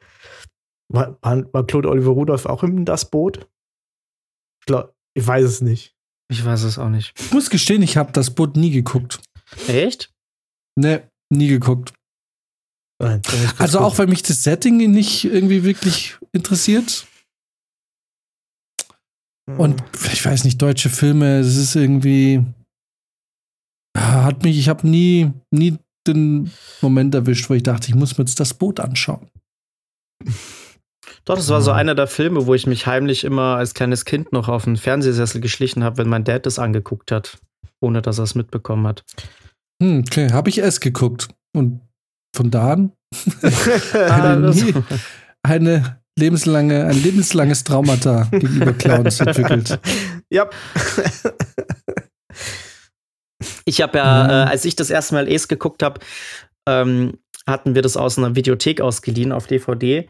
War, 0.89 1.19
war, 1.21 1.53
war 1.53 1.67
Claude 1.67 1.91
Oliver 1.91 2.13
Rudolph 2.13 2.47
auch 2.47 2.63
in 2.63 2.85
das 2.85 3.11
Boot? 3.11 3.49
Ich, 4.61 4.67
glaub, 4.67 4.95
ich 5.15 5.27
weiß 5.27 5.45
es 5.45 5.61
nicht. 5.61 5.97
Ich 6.29 6.45
weiß 6.45 6.63
es 6.63 6.79
auch 6.79 6.89
nicht. 6.89 7.13
ich 7.19 7.33
muss 7.33 7.51
gestehen, 7.51 7.83
ich 7.83 7.97
habe 7.97 8.13
das 8.13 8.35
Boot 8.35 8.57
nie 8.57 8.71
geguckt. 8.71 9.21
Echt? 9.67 10.13
Nee, 10.77 11.01
nie 11.31 11.49
geguckt. 11.49 11.93
Nein, 12.99 13.21
Also 13.59 13.81
auch, 13.81 13.99
weil 13.99 14.07
mich 14.07 14.23
das 14.23 14.43
Setting 14.43 14.77
nicht 14.91 15.25
irgendwie 15.25 15.65
wirklich 15.65 16.17
interessiert. 16.33 17.07
Und 19.47 19.83
ich 20.13 20.25
weiß 20.25 20.45
nicht, 20.45 20.61
deutsche 20.61 20.89
Filme, 20.89 21.39
es 21.39 21.57
ist 21.57 21.77
irgendwie. 21.77 22.45
Hat 23.97 24.43
mich, 24.43 24.59
ich 24.59 24.69
habe 24.69 24.87
nie, 24.87 25.33
nie 25.51 25.79
den 26.07 26.51
Moment 26.83 27.15
erwischt, 27.15 27.49
wo 27.49 27.55
ich 27.55 27.63
dachte, 27.63 27.89
ich 27.89 27.95
muss 27.95 28.19
mir 28.19 28.25
jetzt 28.25 28.41
das 28.41 28.55
Boot 28.55 28.81
anschauen. 28.81 29.29
Doch, 31.25 31.37
das 31.37 31.49
war 31.49 31.63
so 31.63 31.71
einer 31.71 31.95
der 31.95 32.07
Filme, 32.07 32.47
wo 32.47 32.55
ich 32.55 32.67
mich 32.67 32.87
heimlich 32.87 33.25
immer 33.25 33.57
als 33.57 33.75
kleines 33.75 34.05
Kind 34.05 34.33
noch 34.33 34.49
auf 34.49 34.65
den 34.65 34.77
Fernsehsessel 34.77 35.41
geschlichen 35.41 35.83
habe, 35.83 35.99
wenn 35.99 36.09
mein 36.09 36.25
Dad 36.25 36.47
das 36.47 36.59
angeguckt 36.59 37.11
hat, 37.11 37.39
ohne 37.81 38.03
dass 38.03 38.19
er 38.19 38.25
es 38.25 38.35
mitbekommen 38.35 38.87
hat. 38.87 39.05
Hm, 39.83 40.05
okay, 40.07 40.33
habe 40.33 40.51
ich 40.51 40.59
es 40.59 40.81
geguckt. 40.81 41.29
Und 41.55 41.81
von 42.37 42.51
da 42.51 42.73
an 42.75 42.93
Ah, 43.93 44.33
eine, 44.33 44.53
eine 45.43 45.99
lebenslange, 46.19 46.85
ein 46.87 47.03
lebenslanges 47.03 47.65
Traumata 47.65 48.29
gegenüber 48.31 48.73
Clowns 48.73 49.21
entwickelt. 49.21 49.79
ja. 50.31 50.49
Ich 53.67 53.81
habe 53.83 53.99
ja, 53.99 54.25
Mhm. 54.25 54.31
äh, 54.31 54.33
als 54.51 54.65
ich 54.65 54.77
das 54.77 54.91
erste 54.91 55.15
Mal 55.15 55.29
Es 55.31 55.49
geguckt 55.49 55.83
habe, 55.83 56.01
ähm, 56.67 57.19
hatten 57.47 57.75
wir 57.75 57.83
das 57.83 57.97
aus 57.97 58.17
einer 58.19 58.35
Videothek 58.35 58.81
ausgeliehen 58.81 59.33
auf 59.33 59.47
DVD. 59.47 60.09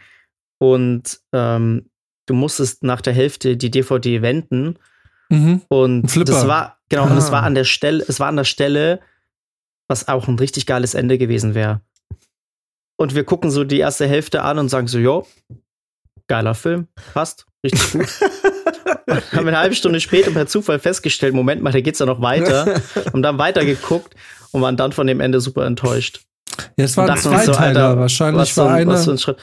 Und 0.58 1.20
ähm, 1.32 1.90
du 2.26 2.34
musstest 2.34 2.82
nach 2.84 3.00
der 3.00 3.12
Hälfte 3.12 3.56
die 3.56 3.70
DVD 3.70 4.22
wenden. 4.22 4.78
Mhm. 5.28 5.62
Und 5.68 6.28
das 6.28 6.46
war, 6.46 6.78
genau, 6.88 7.06
und 7.06 7.16
es 7.16 7.28
Ah. 7.28 7.32
war 7.32 7.42
an 7.42 7.54
der 7.54 7.64
Stelle, 7.64 8.04
es 8.06 8.20
war 8.20 8.28
an 8.28 8.36
der 8.36 8.44
Stelle, 8.44 9.00
was 9.88 10.06
auch 10.08 10.28
ein 10.28 10.38
richtig 10.38 10.66
geiles 10.66 10.94
Ende 10.94 11.18
gewesen 11.18 11.54
wäre. 11.54 11.80
Und 12.98 13.14
wir 13.14 13.24
gucken 13.24 13.50
so 13.50 13.64
die 13.64 13.78
erste 13.78 14.06
Hälfte 14.06 14.42
an 14.42 14.58
und 14.58 14.68
sagen 14.68 14.86
so, 14.88 14.98
jo, 14.98 15.26
geiler 16.28 16.54
Film, 16.54 16.88
passt, 17.14 17.46
richtig 17.64 17.92
gut. 17.92 18.06
Haben 19.32 19.48
eine 19.48 19.58
halbe 19.58 19.74
Stunde 19.74 20.00
später 20.00 20.30
per 20.30 20.46
Zufall 20.46 20.78
festgestellt, 20.78 21.34
Moment 21.34 21.62
mal, 21.62 21.72
da 21.72 21.80
geht's 21.80 21.98
ja 21.98 22.06
noch 22.06 22.20
weiter. 22.20 22.80
und 23.12 23.22
dann 23.22 23.38
weitergeguckt 23.38 24.14
und 24.52 24.62
waren 24.62 24.76
dann 24.76 24.92
von 24.92 25.06
dem 25.06 25.20
Ende 25.20 25.40
super 25.40 25.66
enttäuscht. 25.66 26.22
Ja, 26.76 26.84
es 26.84 26.96
war 26.96 27.04
Und 27.04 27.10
ein 27.10 27.16
dachten 27.16 27.28
uns 27.28 27.44
so, 27.44 27.52
Zweiteiler. 27.52 27.88
Alter, 27.88 28.00
Wahrscheinlich 28.00 28.56
war 28.56 28.70
einer. 28.70 28.96
so 28.96 29.10
ein 29.10 29.18
Schritt. 29.18 29.38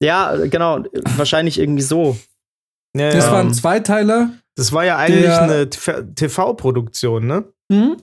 Ja, 0.00 0.36
genau, 0.46 0.82
wahrscheinlich 1.16 1.58
irgendwie 1.58 1.82
so. 1.82 2.16
Ja, 2.96 3.10
das 3.10 3.26
ja. 3.26 3.32
war 3.32 3.40
ein 3.40 3.52
Zweiteiler. 3.54 4.30
Das 4.56 4.72
war 4.72 4.84
ja 4.84 4.96
eigentlich 4.96 5.22
Der- 5.22 5.42
eine 5.42 5.70
TV-Produktion, 5.70 7.26
ne? 7.26 7.44
Mhm. 7.70 7.96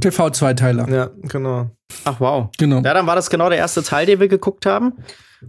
TV-Zweiteiler. 0.00 0.88
Ja, 0.88 1.10
genau. 1.22 1.70
Ach 2.04 2.20
wow. 2.20 2.48
Genau. 2.58 2.76
Ja, 2.82 2.94
dann 2.94 3.06
war 3.06 3.16
das 3.16 3.30
genau 3.30 3.48
der 3.48 3.58
erste 3.58 3.82
Teil, 3.82 4.06
den 4.06 4.20
wir 4.20 4.28
geguckt 4.28 4.66
haben, 4.66 4.92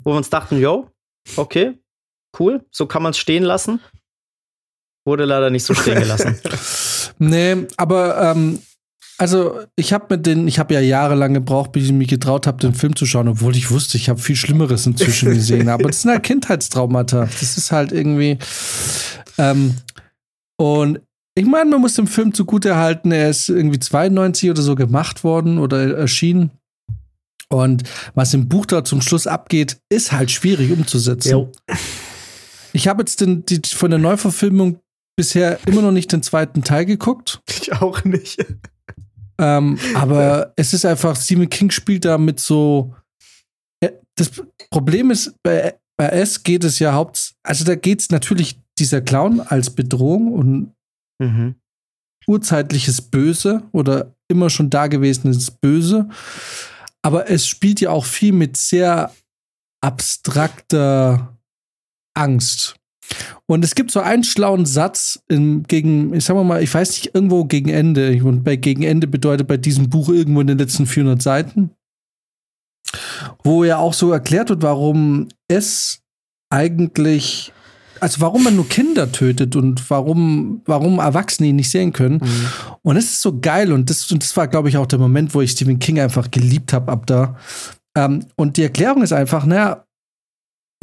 wo 0.03 0.12
wir 0.12 0.17
uns 0.17 0.29
dachten, 0.29 0.60
yo, 0.60 0.89
okay, 1.36 1.79
cool, 2.39 2.65
so 2.72 2.86
kann 2.86 3.03
man 3.03 3.12
es 3.12 3.17
stehen 3.17 3.43
lassen. 3.43 3.79
Wurde 5.05 5.25
leider 5.25 5.50
nicht 5.50 5.63
so 5.63 5.74
stehen 5.74 6.00
gelassen. 6.00 6.39
Nee, 7.20 7.67
aber 7.77 8.31
ähm, 8.31 8.60
also 9.20 9.60
ich 9.75 9.93
habe 9.93 10.08
mit 10.10 10.25
den, 10.25 10.48
ich 10.48 10.58
habe 10.58 10.74
ja 10.74 10.79
jahrelang 10.79 11.36
gebraucht, 11.36 11.72
bis 11.72 11.86
ich 11.86 11.91
mich 11.91 12.08
getraut 12.08 12.48
habe, 12.48 12.58
den 12.58 12.74
Film 12.74 12.96
zu 12.96 13.05
schauen, 13.05 13.27
obwohl 13.27 13.55
ich 13.55 13.70
wusste, 13.70 13.98
ich 13.98 14.10
habe 14.10 14.20
viel 14.20 14.36
Schlimmeres 14.36 14.88
inzwischen 14.88 15.29
gesehen. 15.36 15.70
aber 15.70 15.89
das 15.89 16.01
sind 16.01 16.10
halt 16.10 16.24
Kindheitstraumata. 16.24 17.25
Das 17.25 17.58
ist 17.58 17.72
halt 17.72 17.91
irgendwie. 17.91 18.39
Ähm, 19.38 19.75
und 20.58 21.01
ich 21.36 21.46
meine, 21.46 21.70
man 21.70 21.82
muss 21.82 21.94
dem 21.96 22.08
Film 22.08 22.34
zugute 22.34 22.76
halten, 22.76 23.12
er 23.12 23.30
ist 23.30 23.50
irgendwie 23.50 23.80
92 23.80 24.50
oder 24.50 24.62
so 24.62 24.76
gemacht 24.76 25.24
worden 25.24 25.58
oder 25.58 25.98
erschienen. 25.98 26.52
Und 27.50 27.84
was 28.16 28.34
im 28.34 28.48
Buch 28.48 28.66
da 28.66 28.84
zum 28.84 29.02
Schluss 29.02 29.28
abgeht, 29.28 29.78
ist 29.90 30.12
halt 30.12 30.32
schwierig 30.32 30.72
umzusetzen. 30.72 31.32
Jo. 31.32 31.52
Ich 32.74 32.88
habe 32.88 33.02
jetzt 33.02 33.20
den, 33.20 33.46
die, 33.46 33.62
von 33.68 33.92
der 33.92 34.00
Neuverfilmung 34.00 34.80
bisher 35.18 35.60
immer 35.68 35.82
noch 35.82 35.92
nicht 35.92 36.12
den 36.14 36.24
zweiten 36.24 36.64
Teil 36.64 36.86
geguckt. 36.86 37.42
Ich 37.50 37.74
auch 37.74 38.04
nicht. 38.06 38.46
Ähm, 39.40 39.78
aber 39.96 40.54
es 40.56 40.74
ist 40.74 40.86
einfach, 40.86 41.16
Stephen 41.16 41.50
King 41.50 41.72
spielt 41.72 42.06
da 42.06 42.18
mit 42.18 42.40
so. 42.40 42.96
Ja, 43.84 43.90
Das 44.16 44.32
Problem 44.70 45.12
ist, 45.12 45.34
bei, 45.44 45.76
bei 45.98 46.08
S 46.08 46.44
geht 46.44 46.64
es 46.64 46.80
ja 46.80 46.94
haupt. 46.94 47.34
Also 47.44 47.66
da 47.66 47.76
geht 47.76 48.02
es 48.02 48.10
natürlich 48.10 48.60
dieser 48.80 49.02
Clown 49.02 49.42
als 49.42 49.72
Bedrohung 49.72 50.32
und 50.32 50.74
mhm. 51.22 51.56
urzeitliches 52.28 53.01
Böse 53.01 53.63
oder 53.72 54.16
immer 54.28 54.50
schon 54.50 54.70
dagewesenes 54.70 55.51
Böse. 55.51 56.10
Aber 57.01 57.30
es 57.30 57.48
spielt 57.48 57.82
ja 57.82 57.90
auch 57.90 58.06
viel 58.06 58.32
mit 58.32 58.58
sehr 58.58 59.12
abstrakter 59.82 61.38
Angst. 62.13 62.75
Und 63.46 63.66
es 63.66 63.75
gibt 63.75 63.92
so 63.92 64.00
einen 64.00 64.24
schlauen 64.24 64.66
Satz 64.66 65.22
im, 65.28 65.63
gegen, 65.63 66.13
ich 66.13 66.25
sag 66.25 66.36
mal, 66.36 66.63
ich 66.63 66.74
weiß 66.74 66.90
nicht, 66.92 67.16
irgendwo 67.16 67.46
gegen 67.46 67.70
Ende. 67.70 68.24
Und 68.24 68.44
bei 68.44 68.56
gegen 68.56 68.84
Ende 68.84 69.08
bedeutet 69.08 69.48
bei 69.48 69.58
diesem 69.58 69.90
Buch 69.90 70.10
irgendwo 70.10 70.42
in 70.42 70.48
den 70.48 70.58
letzten 70.58 70.86
400 70.86 71.22
Seiten, 71.22 71.72
wo 73.44 73.63
ja 73.63 73.78
auch 73.78 73.94
so 73.94 74.12
erklärt 74.12 74.50
wird, 74.50 74.62
warum 74.62 75.28
es 75.50 76.01
eigentlich, 76.50 77.51
also 78.01 78.20
warum 78.22 78.43
man 78.43 78.55
nur 78.55 78.67
Kinder 78.67 79.12
tötet 79.12 79.55
und 79.55 79.89
warum, 79.89 80.62
warum 80.65 81.00
Erwachsene 81.00 81.50
ihn 81.50 81.55
nicht 81.55 81.70
sehen 81.70 81.93
können. 81.93 82.20
Und 82.81 82.98
es 82.98 83.05
ist 83.05 83.22
so 83.22 83.39
geil 83.39 83.72
und 83.72 83.89
das, 83.89 84.12
und 84.12 84.24
das 84.24 84.36
war, 84.36 84.48
glaube 84.48 84.70
ich, 84.70 84.77
auch 84.77 84.88
der 84.88 85.00
Moment, 85.00 85.34
wo 85.34 85.41
ich 85.41 85.51
Stephen 85.51 85.79
King 85.79 86.00
einfach 86.00 86.31
geliebt 86.31 86.74
habe 86.74 86.91
ab 86.91 87.05
da. 87.05 87.38
Ähm, 87.96 88.25
und 88.36 88.58
die 88.58 88.63
Erklärung 88.63 89.03
ist 89.03 89.13
einfach, 89.13 89.46
naja, 89.46 89.86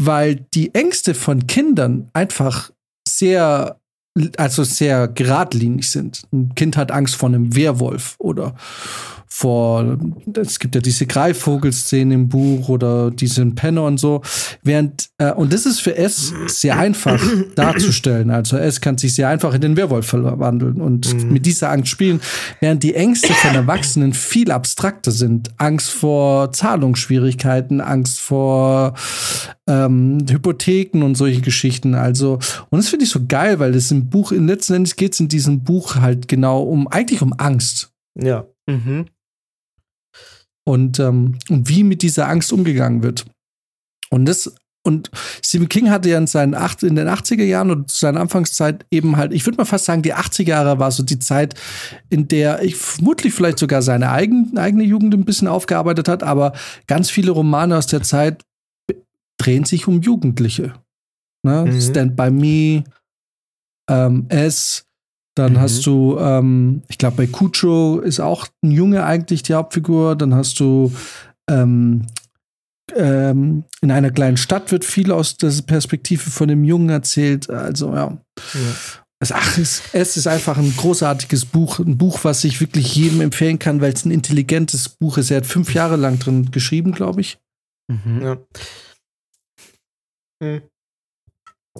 weil 0.00 0.46
die 0.54 0.74
Ängste 0.74 1.14
von 1.14 1.46
Kindern 1.46 2.08
einfach 2.12 2.70
sehr, 3.06 3.80
also 4.36 4.64
sehr 4.64 5.08
geradlinig 5.08 5.90
sind. 5.90 6.22
Ein 6.32 6.54
Kind 6.54 6.76
hat 6.76 6.90
Angst 6.90 7.16
vor 7.16 7.28
einem 7.28 7.54
Werwolf 7.54 8.16
oder 8.18 8.54
vor, 9.30 9.98
es 10.36 10.58
gibt 10.58 10.74
ja 10.74 10.80
diese 10.80 11.06
Greifvogelszene 11.06 12.14
im 12.14 12.28
Buch 12.28 12.68
oder 12.68 13.10
diesen 13.10 13.54
Penner 13.54 13.84
und 13.84 13.98
so. 13.98 14.22
Während, 14.62 15.10
äh, 15.18 15.32
und 15.32 15.52
das 15.52 15.66
ist 15.66 15.80
für 15.80 15.96
S 15.96 16.32
sehr 16.46 16.78
einfach 16.78 17.22
darzustellen. 17.54 18.30
Also 18.30 18.56
S 18.56 18.80
kann 18.80 18.96
sich 18.96 19.14
sehr 19.14 19.28
einfach 19.28 19.54
in 19.54 19.60
den 19.60 19.76
Werwolf 19.76 20.06
verwandeln 20.06 20.80
und 20.80 21.30
mit 21.30 21.44
dieser 21.44 21.70
Angst 21.70 21.88
spielen, 21.88 22.20
während 22.60 22.82
die 22.82 22.94
Ängste 22.94 23.32
von 23.34 23.54
Erwachsenen 23.54 24.14
viel 24.14 24.50
abstrakter 24.50 25.12
sind. 25.12 25.50
Angst 25.58 25.90
vor 25.90 26.50
Zahlungsschwierigkeiten, 26.52 27.80
Angst 27.80 28.20
vor 28.20 28.94
ähm, 29.68 30.24
Hypotheken 30.28 31.04
und 31.04 31.14
solche 31.14 31.42
Geschichten. 31.42 31.94
Also, 31.94 32.38
und 32.70 32.78
das 32.78 32.88
finde 32.88 33.04
ich 33.04 33.10
so 33.10 33.26
geil, 33.28 33.58
weil 33.60 33.72
das 33.72 33.90
im 33.90 34.08
Buch, 34.08 34.32
in 34.32 34.48
letzten 34.48 34.74
Endes 34.74 34.96
geht 34.96 35.12
es 35.12 35.20
in 35.20 35.28
diesem 35.28 35.62
Buch 35.62 35.96
halt 35.96 36.26
genau 36.26 36.62
um, 36.62 36.88
eigentlich 36.88 37.22
um 37.22 37.34
Angst. 37.36 37.92
Ja. 38.20 38.46
Mhm. 38.66 39.06
und, 40.64 40.98
ähm, 40.98 41.38
und 41.48 41.68
wie 41.68 41.82
mit 41.82 42.02
dieser 42.02 42.28
Angst 42.28 42.52
umgegangen 42.52 43.02
wird. 43.02 43.24
Und 44.10 44.26
das, 44.26 44.52
und 44.84 45.10
Stephen 45.42 45.68
King 45.68 45.90
hatte 45.90 46.10
ja 46.10 46.18
in, 46.18 46.26
seinen 46.26 46.54
acht, 46.54 46.82
in 46.82 46.96
den 46.96 47.08
80er 47.08 47.44
Jahren 47.44 47.70
und 47.70 47.90
zu 47.90 47.98
seiner 47.98 48.20
Anfangszeit 48.20 48.84
eben 48.90 49.16
halt, 49.16 49.32
ich 49.32 49.46
würde 49.46 49.56
mal 49.56 49.64
fast 49.64 49.86
sagen, 49.86 50.02
die 50.02 50.14
80er 50.14 50.48
Jahre 50.48 50.78
war 50.78 50.90
so 50.90 51.02
die 51.02 51.18
Zeit, 51.18 51.54
in 52.10 52.28
der 52.28 52.62
ich 52.62 52.76
vermutlich 52.76 53.32
vielleicht 53.32 53.58
sogar 53.58 53.80
seine 53.80 54.10
eigen, 54.10 54.56
eigene 54.58 54.84
Jugend 54.84 55.14
ein 55.14 55.24
bisschen 55.24 55.48
aufgearbeitet 55.48 56.08
hat, 56.08 56.22
aber 56.22 56.52
ganz 56.86 57.08
viele 57.08 57.30
Romane 57.30 57.76
aus 57.76 57.86
der 57.86 58.02
Zeit 58.02 58.44
drehen 59.38 59.64
sich 59.64 59.88
um 59.88 60.02
Jugendliche. 60.02 60.74
Ne? 61.44 61.64
Mhm. 61.66 61.80
Stand 61.80 62.16
by 62.16 62.30
Me, 62.30 62.84
ähm, 63.90 64.26
S, 64.28 64.84
dann 65.36 65.52
Mhm. 65.54 65.60
hast 65.60 65.86
du, 65.86 66.18
ähm, 66.18 66.82
ich 66.88 66.98
glaube, 66.98 67.16
bei 67.18 67.26
Cujo 67.28 68.00
ist 68.00 68.20
auch 68.20 68.46
ein 68.62 68.72
Junge 68.72 69.04
eigentlich 69.04 69.42
die 69.44 69.54
Hauptfigur. 69.54 70.16
Dann 70.16 70.34
hast 70.34 70.58
du 70.60 70.92
ähm, 71.48 72.06
ähm, 72.96 73.64
in 73.80 73.90
einer 73.90 74.10
kleinen 74.10 74.36
Stadt 74.36 74.72
wird 74.72 74.84
viel 74.84 75.12
aus 75.12 75.36
der 75.36 75.52
Perspektive 75.66 76.30
von 76.30 76.48
dem 76.48 76.64
Jungen 76.64 76.88
erzählt. 76.88 77.48
Also 77.50 77.94
ja. 77.94 78.18
Es, 79.20 79.32
ach, 79.32 79.58
es, 79.58 79.82
es 79.92 80.16
ist 80.16 80.26
einfach 80.26 80.58
ein 80.58 80.74
großartiges 80.76 81.44
Buch, 81.46 81.78
ein 81.80 81.98
Buch, 81.98 82.20
was 82.22 82.44
ich 82.44 82.60
wirklich 82.60 82.94
jedem 82.96 83.20
empfehlen 83.20 83.58
kann, 83.58 83.80
weil 83.80 83.92
es 83.92 84.04
ein 84.04 84.10
intelligentes 84.10 84.88
Buch 84.88 85.18
ist. 85.18 85.30
Er 85.30 85.38
hat 85.38 85.46
fünf 85.46 85.74
Jahre 85.74 85.96
lang 85.96 86.18
drin 86.18 86.50
geschrieben, 86.50 86.92
glaube 86.92 87.20
ich. 87.20 87.38
Mhm. 87.88 88.22
Ja. 88.22 88.36
Mhm. 90.40 90.62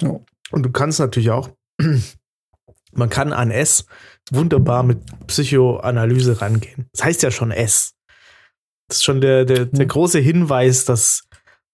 Ja. 0.01 0.21
Und 0.51 0.63
du 0.63 0.71
kannst 0.71 0.99
natürlich 1.01 1.31
auch, 1.31 1.51
man 2.93 3.11
kann 3.11 3.33
an 3.33 3.51
S 3.51 3.87
wunderbar 4.31 4.83
mit 4.83 5.01
Psychoanalyse 5.27 6.41
rangehen. 6.41 6.89
Das 6.93 7.05
heißt 7.05 7.23
ja 7.23 7.31
schon 7.31 7.51
S. 7.51 7.95
Das 8.89 8.99
ist 8.99 9.05
schon 9.05 9.21
der, 9.21 9.45
der, 9.45 9.67
der 9.67 9.85
Mhm. 9.85 9.89
große 9.89 10.19
Hinweis, 10.19 10.85
dass, 10.85 11.29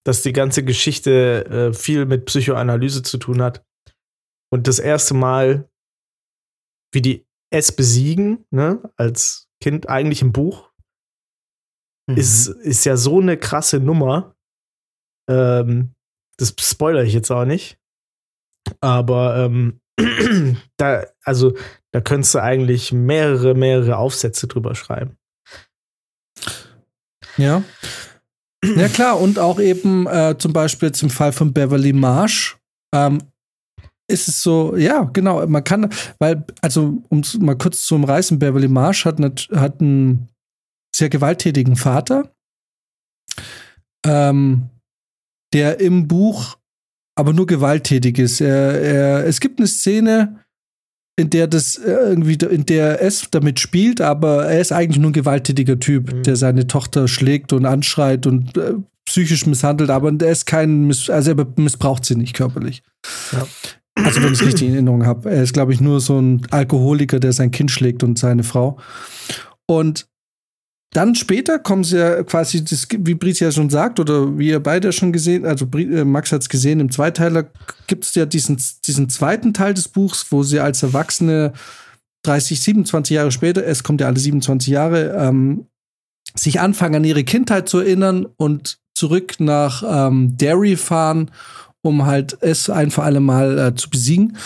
dass 0.05 0.21
die 0.21 0.33
ganze 0.33 0.63
Geschichte 0.63 1.45
äh, 1.45 1.73
viel 1.73 2.05
mit 2.05 2.25
Psychoanalyse 2.25 3.03
zu 3.03 3.17
tun 3.17 3.41
hat. 3.41 3.63
Und 4.51 4.67
das 4.67 4.79
erste 4.79 5.13
Mal, 5.13 5.69
wie 6.93 7.01
die 7.01 7.25
S 7.51 7.71
besiegen, 7.71 8.45
ne, 8.51 8.81
als 8.97 9.47
Kind 9.61 9.87
eigentlich 9.89 10.21
im 10.21 10.31
Buch, 10.33 10.71
Mhm. 12.07 12.17
ist, 12.17 12.47
ist 12.47 12.85
ja 12.85 12.97
so 12.97 13.19
eine 13.19 13.35
krasse 13.37 13.79
Nummer. 13.79 14.35
Ähm, 15.27 15.94
das 16.37 16.53
spoilere 16.59 17.05
ich 17.05 17.13
jetzt 17.13 17.31
auch 17.31 17.45
nicht. 17.45 17.77
Aber 18.81 19.37
ähm, 19.37 19.79
da, 20.77 21.05
also, 21.23 21.55
da 21.91 22.01
könntest 22.01 22.35
du 22.35 22.39
eigentlich 22.41 22.91
mehrere, 22.91 23.53
mehrere 23.53 23.97
Aufsätze 23.97 24.47
drüber 24.47 24.75
schreiben. 24.75 25.17
Ja. 27.37 27.63
Ja, 28.63 28.87
klar, 28.87 29.19
und 29.19 29.37
auch 29.37 29.59
eben 29.59 30.07
äh, 30.07 30.35
zum 30.37 30.51
Beispiel 30.51 30.91
im 31.01 31.09
Fall 31.09 31.31
von 31.31 31.53
Beverly 31.53 31.93
Marsh 31.93 32.57
ähm, 32.93 33.19
ist 34.07 34.27
es 34.27 34.41
so, 34.41 34.75
ja, 34.75 35.03
genau, 35.03 35.45
man 35.47 35.63
kann, 35.63 35.91
weil, 36.19 36.43
also, 36.61 37.03
um 37.09 37.21
mal 37.39 37.57
kurz 37.57 37.85
zu 37.85 37.95
umreißen, 37.95 38.39
Beverly 38.39 38.67
Marsh 38.67 39.05
hat, 39.05 39.19
nat- 39.19 39.49
hat 39.53 39.81
einen 39.81 40.29
sehr 40.95 41.09
gewalttätigen 41.09 41.75
Vater, 41.75 42.31
ähm, 44.05 44.69
der 45.53 45.79
im 45.79 46.07
Buch 46.07 46.57
aber 47.17 47.31
nur 47.33 47.45
gewalttätig 47.47 48.19
ist. 48.19 48.41
Er, 48.41 48.81
er, 48.81 49.25
es 49.25 49.39
gibt 49.39 49.59
eine 49.59 49.67
Szene, 49.67 50.41
in 51.17 51.29
der 51.29 51.47
das 51.47 51.77
äh, 51.77 51.91
irgendwie, 51.91 52.33
in 52.45 52.65
der 52.65 53.01
es 53.01 53.29
damit 53.31 53.59
spielt, 53.61 54.01
aber 54.01 54.47
er 54.47 54.59
ist 54.59 54.73
eigentlich 54.73 54.99
nur 54.99 55.11
ein 55.11 55.13
gewalttätiger 55.13 55.79
Typ, 55.79 56.13
Mhm. 56.13 56.23
der 56.23 56.35
seine 56.35 56.67
Tochter 56.67 57.07
schlägt 57.07 57.53
und 57.53 57.65
anschreit 57.65 58.27
und 58.27 58.57
äh, 58.57 58.73
psychisch 59.05 59.45
misshandelt, 59.45 59.91
aber 59.91 60.11
er 60.19 60.31
ist 60.31 60.45
kein, 60.45 60.87
Miss 60.87 61.09
also 61.09 61.31
er 61.31 61.47
missbraucht 61.55 62.03
sie 62.03 62.15
nicht 62.15 62.35
körperlich. 62.35 62.83
Ja. 63.31 63.47
Also 63.97 64.21
wenn 64.21 64.33
ich 64.33 64.41
es 64.41 64.45
richtig 64.45 64.67
in 64.67 64.73
Erinnerung 64.73 65.05
habe. 65.05 65.31
Er 65.31 65.41
ist, 65.41 65.53
glaube 65.53 65.71
ich, 65.71 65.79
nur 65.79 66.01
so 66.01 66.19
ein 66.19 66.45
Alkoholiker, 66.51 67.21
der 67.21 67.31
sein 67.31 67.51
Kind 67.51 67.71
schlägt 67.71 68.03
und 68.03 68.19
seine 68.19 68.43
Frau. 68.43 68.77
Und 69.67 70.07
dann 70.95 71.13
später 71.13 71.59
kommen 71.59 71.83
sie 71.83 71.97
ja 71.97 72.23
quasi, 72.23 72.63
das, 72.63 72.87
wie 72.89 73.15
Brice 73.15 73.41
ja 73.41 73.51
schon 73.51 73.69
sagt, 73.69 73.99
oder 73.99 74.37
wie 74.37 74.47
ihr 74.47 74.61
beide 74.61 74.93
schon 74.93 75.11
gesehen, 75.11 75.45
also 75.45 75.65
äh, 75.75 76.05
Max 76.05 76.31
hat 76.31 76.41
es 76.41 76.49
gesehen, 76.49 76.79
im 76.79 76.89
Zweiteiler 76.89 77.47
gibt 77.87 78.05
es 78.05 78.15
ja 78.15 78.25
diesen, 78.25 78.61
diesen 78.87 79.09
zweiten 79.09 79.53
Teil 79.53 79.73
des 79.73 79.89
Buchs, 79.89 80.27
wo 80.29 80.43
sie 80.43 80.61
als 80.61 80.83
Erwachsene 80.83 81.51
30, 82.23 82.61
27 82.61 83.13
Jahre 83.13 83.31
später, 83.31 83.65
es 83.65 83.83
kommt 83.83 83.99
ja 83.99 84.07
alle 84.07 84.19
27 84.19 84.71
Jahre, 84.71 85.11
ähm, 85.17 85.67
sich 86.33 86.61
anfangen, 86.61 86.95
an 86.95 87.03
ihre 87.03 87.25
Kindheit 87.25 87.67
zu 87.67 87.79
erinnern 87.79 88.25
und 88.37 88.79
zurück 88.93 89.35
nach 89.39 89.83
ähm, 89.85 90.37
Derry 90.37 90.77
fahren, 90.77 91.29
um 91.81 92.05
halt 92.05 92.37
es 92.39 92.69
ein 92.69 92.89
für 92.89 93.03
alle 93.03 93.19
Mal 93.19 93.59
äh, 93.59 93.75
zu 93.75 93.89
besiegen. 93.89 94.37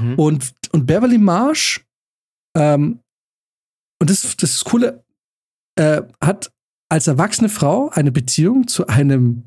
Mhm. 0.00 0.14
Und, 0.16 0.52
und 0.72 0.86
Beverly 0.86 1.18
Marsh, 1.18 1.82
ähm, 2.56 3.00
und 4.00 4.10
das, 4.10 4.20
das 4.20 4.32
ist 4.32 4.42
das 4.42 4.64
Coole, 4.64 5.03
äh, 5.76 6.02
hat 6.20 6.50
als 6.88 7.06
erwachsene 7.06 7.48
Frau 7.48 7.90
eine 7.90 8.12
Beziehung 8.12 8.68
zu 8.68 8.86
einem 8.86 9.44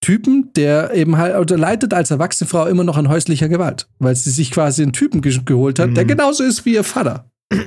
Typen, 0.00 0.52
der 0.54 0.92
eben 0.94 1.16
halt, 1.16 1.36
oder 1.36 1.56
leidet 1.56 1.94
als 1.94 2.10
erwachsene 2.10 2.48
Frau 2.48 2.66
immer 2.66 2.84
noch 2.84 2.96
an 2.98 3.08
häuslicher 3.08 3.48
Gewalt, 3.48 3.88
weil 3.98 4.14
sie 4.14 4.30
sich 4.30 4.50
quasi 4.50 4.82
einen 4.82 4.92
Typen 4.92 5.22
ge 5.22 5.38
geholt 5.44 5.78
hat, 5.78 5.96
der 5.96 6.04
Mhm. 6.04 6.08
genauso 6.08 6.44
ist 6.44 6.64
wie 6.64 6.74
ihr 6.74 6.84
Vater. 6.84 7.30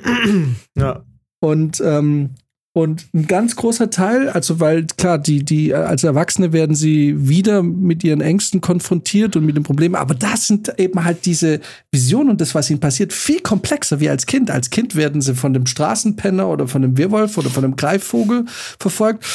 Ja. 0.78 1.04
Und, 1.40 1.82
ähm, 1.84 2.36
und 2.78 3.08
ein 3.14 3.26
ganz 3.26 3.56
großer 3.56 3.90
Teil, 3.90 4.30
also 4.30 4.60
weil 4.60 4.86
klar, 4.86 5.18
die, 5.18 5.44
die, 5.44 5.74
als 5.74 6.04
Erwachsene 6.04 6.54
werden 6.54 6.76
sie 6.76 7.28
wieder 7.28 7.64
mit 7.64 8.04
ihren 8.04 8.22
Ängsten 8.22 8.62
konfrontiert 8.62 9.36
und 9.36 9.46
mit 9.46 9.58
den 9.58 9.64
Problemen, 9.64 9.96
aber 9.96 10.14
das 10.14 10.48
sind 10.48 10.72
eben 10.78 11.04
halt 11.04 11.26
diese 11.26 11.60
Visionen 11.92 12.30
und 12.30 12.42
das, 12.42 12.54
was 12.54 12.70
ihnen 12.70 12.80
passiert, 12.80 13.14
viel 13.14 13.40
komplexer 13.42 14.00
wie 14.00 14.10
als 14.10 14.28
Kind. 14.28 14.52
Als 14.52 14.70
Kind 14.70 14.96
werden 14.96 15.22
sie 15.22 15.34
von 15.34 15.54
dem 15.54 15.66
Straßenpenner 15.66 16.48
oder 16.48 16.68
von 16.68 16.84
dem 16.84 16.98
Wirrwolf 16.98 17.38
oder 17.38 17.50
von 17.50 17.64
dem 17.64 17.76
Greifvogel 17.76 18.46
verfolgt. 18.80 19.26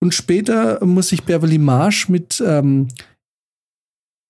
Und 0.00 0.14
später 0.14 0.84
muss 0.84 1.08
sich 1.08 1.24
Beverly 1.24 1.58
Marsh 1.58 2.08
mit 2.08 2.42
ähm, 2.46 2.88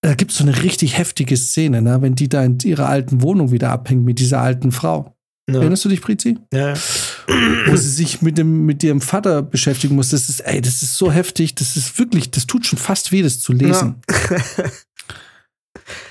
da 0.03 0.15
gibt 0.15 0.31
es 0.31 0.39
so 0.39 0.45
eine 0.45 0.63
richtig 0.63 0.97
heftige 0.97 1.37
Szene, 1.37 1.83
ne? 1.83 2.01
wenn 2.01 2.15
die 2.15 2.29
da 2.29 2.43
in 2.43 2.59
ihrer 2.65 2.89
alten 2.89 3.21
Wohnung 3.21 3.51
wieder 3.51 3.71
abhängt 3.71 4.05
mit 4.05 4.19
dieser 4.19 4.41
alten 4.41 4.73
Frau. 4.73 5.15
Ja. 5.55 5.61
Erinnerst 5.61 5.85
du 5.85 5.89
dich, 5.89 6.01
Prizi? 6.03 6.39
Ja. 6.53 6.75
wo 7.67 7.77
sie 7.77 7.89
sich 7.91 8.23
mit 8.23 8.39
dem 8.39 8.67
mit 8.67 8.83
ihrem 8.83 9.01
Vater 9.01 9.43
beschäftigen 9.43 9.95
muss. 9.95 10.11
Das 10.11 10.29
ist, 10.29 10.41
ey, 10.41 10.61
das 10.61 10.83
ist 10.83 10.97
so 10.97 11.11
heftig. 11.13 11.55
Das 11.55 11.77
ist 11.77 11.99
wirklich, 11.99 12.31
das 12.31 12.47
tut 12.47 12.67
schon 12.67 12.79
fast 12.79 13.13
weh, 13.13 13.23
das 13.23 13.41
zu 13.41 13.53
lesen. 13.53 13.97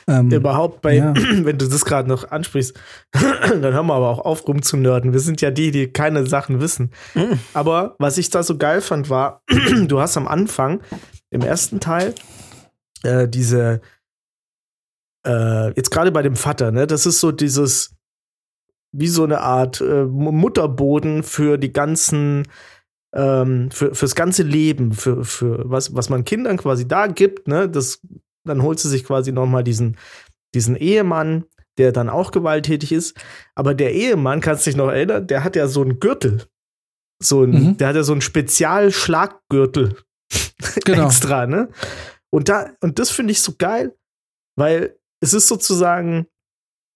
Ähm, 0.08 0.32
Überhaupt 0.32 0.82
bei, 0.82 0.96
Ja. 0.96 1.14
wenn 1.16 1.58
du 1.58 1.68
das 1.68 1.86
gerade 1.86 2.10
noch 2.10 2.32
ansprichst, 2.32 2.74
dann 3.12 3.62
hören 3.62 3.86
wir 3.86 3.94
aber 3.94 4.10
auch 4.10 4.20
auf 4.20 4.48
rumzunörden. 4.48 5.14
Wir 5.14 5.20
sind 5.20 5.42
ja 5.42 5.52
die, 5.52 5.72
die 5.72 5.88
keine 5.88 6.26
Sachen 6.26 6.60
wissen. 6.60 6.92
Aber 7.54 7.96
was 8.00 8.18
ich 8.18 8.30
da 8.30 8.42
so 8.44 8.58
geil 8.58 8.82
fand, 8.82 9.10
war, 9.10 9.44
du 9.88 10.00
hast 10.00 10.18
am 10.18 10.28
Anfang, 10.28 10.82
im 11.30 11.42
ersten 11.42 11.80
Teil, 11.80 12.16
äh, 13.04 13.28
diese, 13.28 13.82
äh, 15.26 15.68
jetzt 15.76 15.92
gerade 15.92 16.12
bei 16.12 16.24
dem 16.24 16.36
Vater, 16.36 16.72
ne, 16.72 16.88
das 16.88 17.06
ist 17.06 17.20
so 17.20 17.32
dieses, 17.32 17.92
wie 18.92 19.08
so 19.08 19.24
eine 19.24 19.42
Art 19.42 19.82
äh, 19.82 20.06
Mu- 20.06 20.32
Mutterboden 20.32 21.24
für 21.24 21.58
die 21.58 21.72
ganzen, 21.74 22.48
ähm, 23.16 23.70
für, 23.72 23.94
fürs 23.96 24.16
ganze 24.16 24.44
Leben, 24.44 24.94
für, 24.94 25.24
für 25.24 25.62
was, 25.70 25.94
was 25.96 26.10
man 26.10 26.26
Kindern 26.26 26.58
quasi 26.58 26.88
da 26.88 27.08
gibt, 27.08 27.48
ne, 27.48 27.70
das, 27.70 28.02
dann 28.46 28.64
holt 28.64 28.80
sie 28.80 28.90
sich 28.90 29.04
quasi 29.04 29.32
nochmal 29.32 29.64
diesen, 29.64 29.98
diesen 30.56 30.76
Ehemann, 30.76 31.46
der 31.78 31.92
dann 31.92 32.10
auch 32.10 32.32
gewalttätig 32.32 32.92
ist. 32.92 33.16
Aber 33.56 33.74
der 33.74 33.94
Ehemann, 33.94 34.42
kannst 34.42 34.66
du 34.66 34.72
dich 34.72 34.78
noch 34.78 34.90
erinnern, 34.90 35.28
der 35.28 35.44
hat 35.44 35.56
ja 35.56 35.68
so 35.68 35.82
einen 35.82 36.00
Gürtel. 36.00 36.46
So 37.22 37.44
ein, 37.44 37.52
Mhm. 37.52 37.78
Der 37.78 37.88
hat 37.90 37.96
ja 37.96 38.04
so 38.04 38.12
einen 38.14 38.22
Spezialschlaggürtel 38.22 39.96
Genau. 40.86 41.06
extra, 41.06 41.46
ne? 41.48 41.70
Und 42.32 42.50
da, 42.50 42.72
und 42.82 43.00
das 43.00 43.10
finde 43.12 43.32
ich 43.32 43.42
so 43.42 43.54
geil, 43.58 43.96
weil 44.58 44.98
es 45.22 45.34
ist 45.34 45.48
sozusagen, 45.48 46.28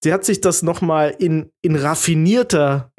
sie 0.03 0.13
hat 0.13 0.25
sich 0.25 0.41
das 0.41 0.61
nochmal 0.61 1.15
in, 1.17 1.49
in 1.61 1.75
raffinierter 1.75 2.91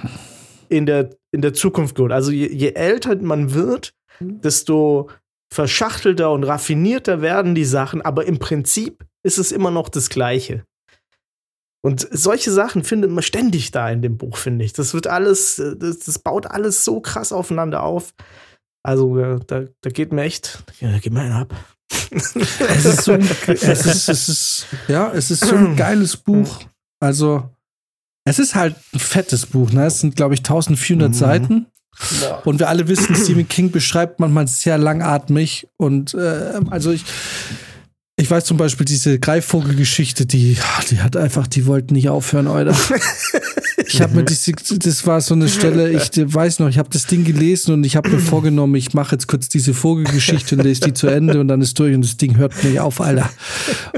in 0.69 0.87
der, 0.87 1.11
in 1.31 1.43
der 1.43 1.55
Zukunft 1.55 1.95
geholt. 1.95 2.13
Also 2.13 2.31
je, 2.31 2.49
je 2.49 2.73
älter 2.73 3.15
man 3.17 3.53
wird, 3.55 3.95
desto 4.21 5.11
verschachtelter 5.53 6.33
und 6.33 6.45
raffinierter 6.45 7.21
werden 7.21 7.55
die 7.55 7.65
Sachen, 7.65 8.03
aber 8.03 8.27
im 8.27 8.39
Prinzip 8.39 9.05
ist 9.23 9.39
es 9.39 9.53
immer 9.53 9.71
noch 9.71 9.89
das 9.89 10.09
Gleiche. 10.09 10.65
Und 11.85 12.09
solche 12.11 12.51
Sachen 12.51 12.83
findet 12.83 13.11
man 13.11 13.23
ständig 13.23 13.71
da 13.71 13.91
in 13.91 14.01
dem 14.01 14.17
Buch, 14.17 14.39
finde 14.39 14.65
ich. 14.65 14.73
Das 14.73 14.95
wird 14.95 15.07
alles, 15.07 15.63
das, 15.77 15.99
das 15.99 16.19
baut 16.19 16.47
alles 16.47 16.83
so 16.85 17.01
krass 17.01 17.31
aufeinander 17.31 17.83
auf. 17.83 18.15
Also, 18.83 19.19
äh, 19.19 19.39
da, 19.47 19.65
da 19.83 19.91
geht 19.91 20.13
mir 20.13 20.23
echt, 20.23 20.65
ja, 20.81 20.91
da 20.91 20.99
geht 20.99 21.13
mir 21.13 21.21
einer 21.21 21.41
ab. 21.41 21.55
es 22.11 22.35
ist 22.37 23.05
so 23.05 23.13
ein, 23.13 23.21
es 23.47 23.63
ist, 23.63 24.09
es 24.09 24.29
ist, 24.29 24.67
ja, 24.89 25.13
es 25.13 25.31
ist 25.31 25.45
so 25.45 25.55
ein 25.55 25.77
geiles 25.77 26.17
Buch. 26.17 26.65
Also, 27.05 27.51
es 28.25 28.39
ist 28.39 28.55
halt 28.55 28.75
ein 28.95 28.99
fettes 28.99 29.47
Buch, 29.47 29.71
ne? 29.71 29.85
Es 29.87 30.01
sind, 30.01 30.17
glaube 30.17 30.35
ich, 30.35 30.41
1400 30.41 31.11
Mhm. 31.11 31.15
Seiten. 31.15 31.67
Und 32.45 32.59
wir 32.59 32.69
alle 32.69 32.89
wissen, 32.89 33.15
Stephen 33.15 33.47
King 33.49 33.71
beschreibt 33.71 34.19
manchmal 34.19 34.49
sehr 34.49 34.79
langatmig. 34.79 35.69
Und 35.77 36.15
äh, 36.15 36.61
also 36.71 36.91
ich, 36.91 37.05
ich 38.17 38.31
weiß 38.31 38.45
zum 38.45 38.57
Beispiel 38.57 38.87
diese 38.87 39.19
Greifvogelgeschichte, 39.19 40.27
die, 40.27 40.57
die 40.91 41.01
hat 41.01 41.17
einfach, 41.17 41.47
die 41.47 41.67
wollten 41.67 41.95
nicht 41.95 42.09
aufhören, 42.09 42.47
Alter. 42.47 42.77
Ich 43.87 44.01
habe 44.01 44.15
mir 44.15 44.25
diese, 44.25 44.53
das 44.53 45.07
war 45.07 45.21
so 45.21 45.35
eine 45.35 45.49
Stelle, 45.49 45.91
ich 45.91 46.11
weiß 46.17 46.59
noch, 46.59 46.69
ich 46.69 46.79
habe 46.79 46.89
das 46.91 47.07
Ding 47.07 47.25
gelesen 47.25 47.75
und 47.75 47.85
ich 47.85 47.97
habe 47.97 48.09
mir 48.09 48.19
vorgenommen, 48.19 48.75
ich 48.77 48.95
mache 48.95 49.17
jetzt 49.17 49.27
kurz 49.27 49.49
diese 49.49 49.75
Vogelgeschichte 49.75 50.57
und 50.57 50.63
lese 50.63 50.83
die 50.83 50.95
zu 50.95 51.09
Ende 51.09 51.41
und 51.41 51.49
dann 51.49 51.61
ist 51.61 51.79
durch 51.79 51.95
und 51.95 52.03
das 52.03 52.17
Ding 52.17 52.37
hört 52.37 52.63
nicht 52.65 52.81
auf, 52.81 53.01
Alter. 53.01 53.29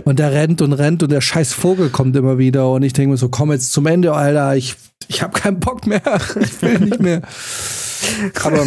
Und 0.04 0.18
der 0.18 0.32
rennt 0.32 0.62
und 0.62 0.72
rennt 0.72 1.02
und 1.02 1.12
der 1.12 1.20
scheiß 1.20 1.52
Vogel 1.52 1.90
kommt 1.90 2.16
immer 2.16 2.38
wieder 2.38 2.70
und 2.70 2.82
ich 2.82 2.94
denke 2.94 3.10
mir 3.12 3.16
so, 3.16 3.28
komm 3.28 3.52
jetzt 3.52 3.72
zum 3.72 3.86
Ende, 3.86 4.12
Alter, 4.14 4.56
ich, 4.56 4.76
ich 5.08 5.22
habe 5.22 5.38
keinen 5.38 5.60
Bock 5.60 5.86
mehr, 5.86 6.02
ich 6.40 6.62
will 6.62 6.78
nicht 6.80 7.00
mehr. 7.00 7.22
Aber 8.42 8.66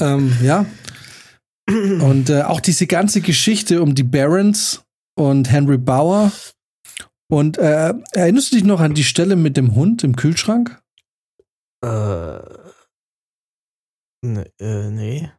ähm, 0.00 0.32
ja. 0.42 0.66
Und 1.68 2.28
äh, 2.28 2.42
auch 2.42 2.60
diese 2.60 2.86
ganze 2.86 3.20
Geschichte 3.20 3.82
um 3.82 3.94
die 3.94 4.02
Barons 4.02 4.84
und 5.16 5.50
Henry 5.50 5.78
Bauer. 5.78 6.32
Und 7.30 7.58
äh, 7.58 7.94
erinnerst 8.12 8.52
du 8.52 8.56
dich 8.56 8.64
noch 8.64 8.80
an 8.80 8.94
die 8.94 9.04
Stelle 9.04 9.36
mit 9.36 9.56
dem 9.56 9.74
Hund 9.74 10.04
im 10.04 10.14
Kühlschrank? 10.14 10.78
Äh, 11.82 12.38
ne, 14.22 14.50
äh, 14.60 14.90
nee. 14.90 15.30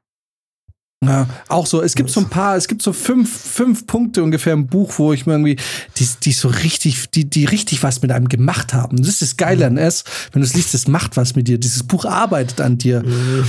Ja, 1.08 1.28
auch 1.48 1.66
so. 1.66 1.82
Es 1.82 1.96
gibt 1.96 2.10
so 2.10 2.20
ein 2.20 2.30
paar, 2.30 2.56
es 2.56 2.68
gibt 2.68 2.82
so 2.82 2.94
fünf, 2.94 3.32
fünf 3.32 3.88
Punkte 3.88 4.24
ungefähr 4.24 4.54
im 4.54 4.68
Buch, 4.68 4.94
wo 4.98 5.14
ich 5.14 5.26
mir 5.26 5.34
irgendwie, 5.34 5.58
die, 5.98 6.08
die 6.24 6.32
so 6.32 6.48
richtig, 6.48 7.10
die, 7.12 7.30
die 7.30 7.46
richtig 7.46 7.84
was 7.84 8.02
mit 8.02 8.12
einem 8.12 8.30
gemacht 8.30 8.74
haben. 8.74 8.98
Das 8.98 9.08
ist 9.08 9.22
das 9.22 9.38
Geile 9.38 9.68
an 9.68 9.78
es. 9.78 10.04
Wenn 10.32 10.42
du 10.42 10.48
es 10.48 10.54
liest, 10.54 10.74
das 10.74 10.88
macht 10.88 11.18
was 11.18 11.36
mit 11.36 11.48
dir. 11.48 11.58
Dieses 11.58 11.84
Buch 11.84 12.06
arbeitet 12.06 12.62
an 12.62 12.78
dir. 12.78 13.04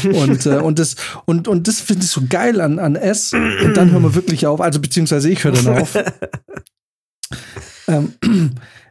und, 0.04 0.46
äh, 0.46 0.58
und 0.58 0.78
das, 0.78 0.96
und, 1.24 1.48
und 1.48 1.68
das 1.68 1.80
finde 1.80 2.04
ich 2.04 2.10
so 2.10 2.22
geil 2.28 2.60
an, 2.60 2.78
an 2.78 2.96
es. 2.96 3.32
Und 3.32 3.74
dann 3.74 3.90
hören 3.90 4.02
wir 4.02 4.14
wirklich 4.14 4.46
auf. 4.46 4.60
Also, 4.60 4.80
beziehungsweise 4.80 5.30
ich 5.30 5.44
höre 5.44 5.52
dann 5.52 5.68
auf. 5.68 5.96
ähm, 7.88 8.12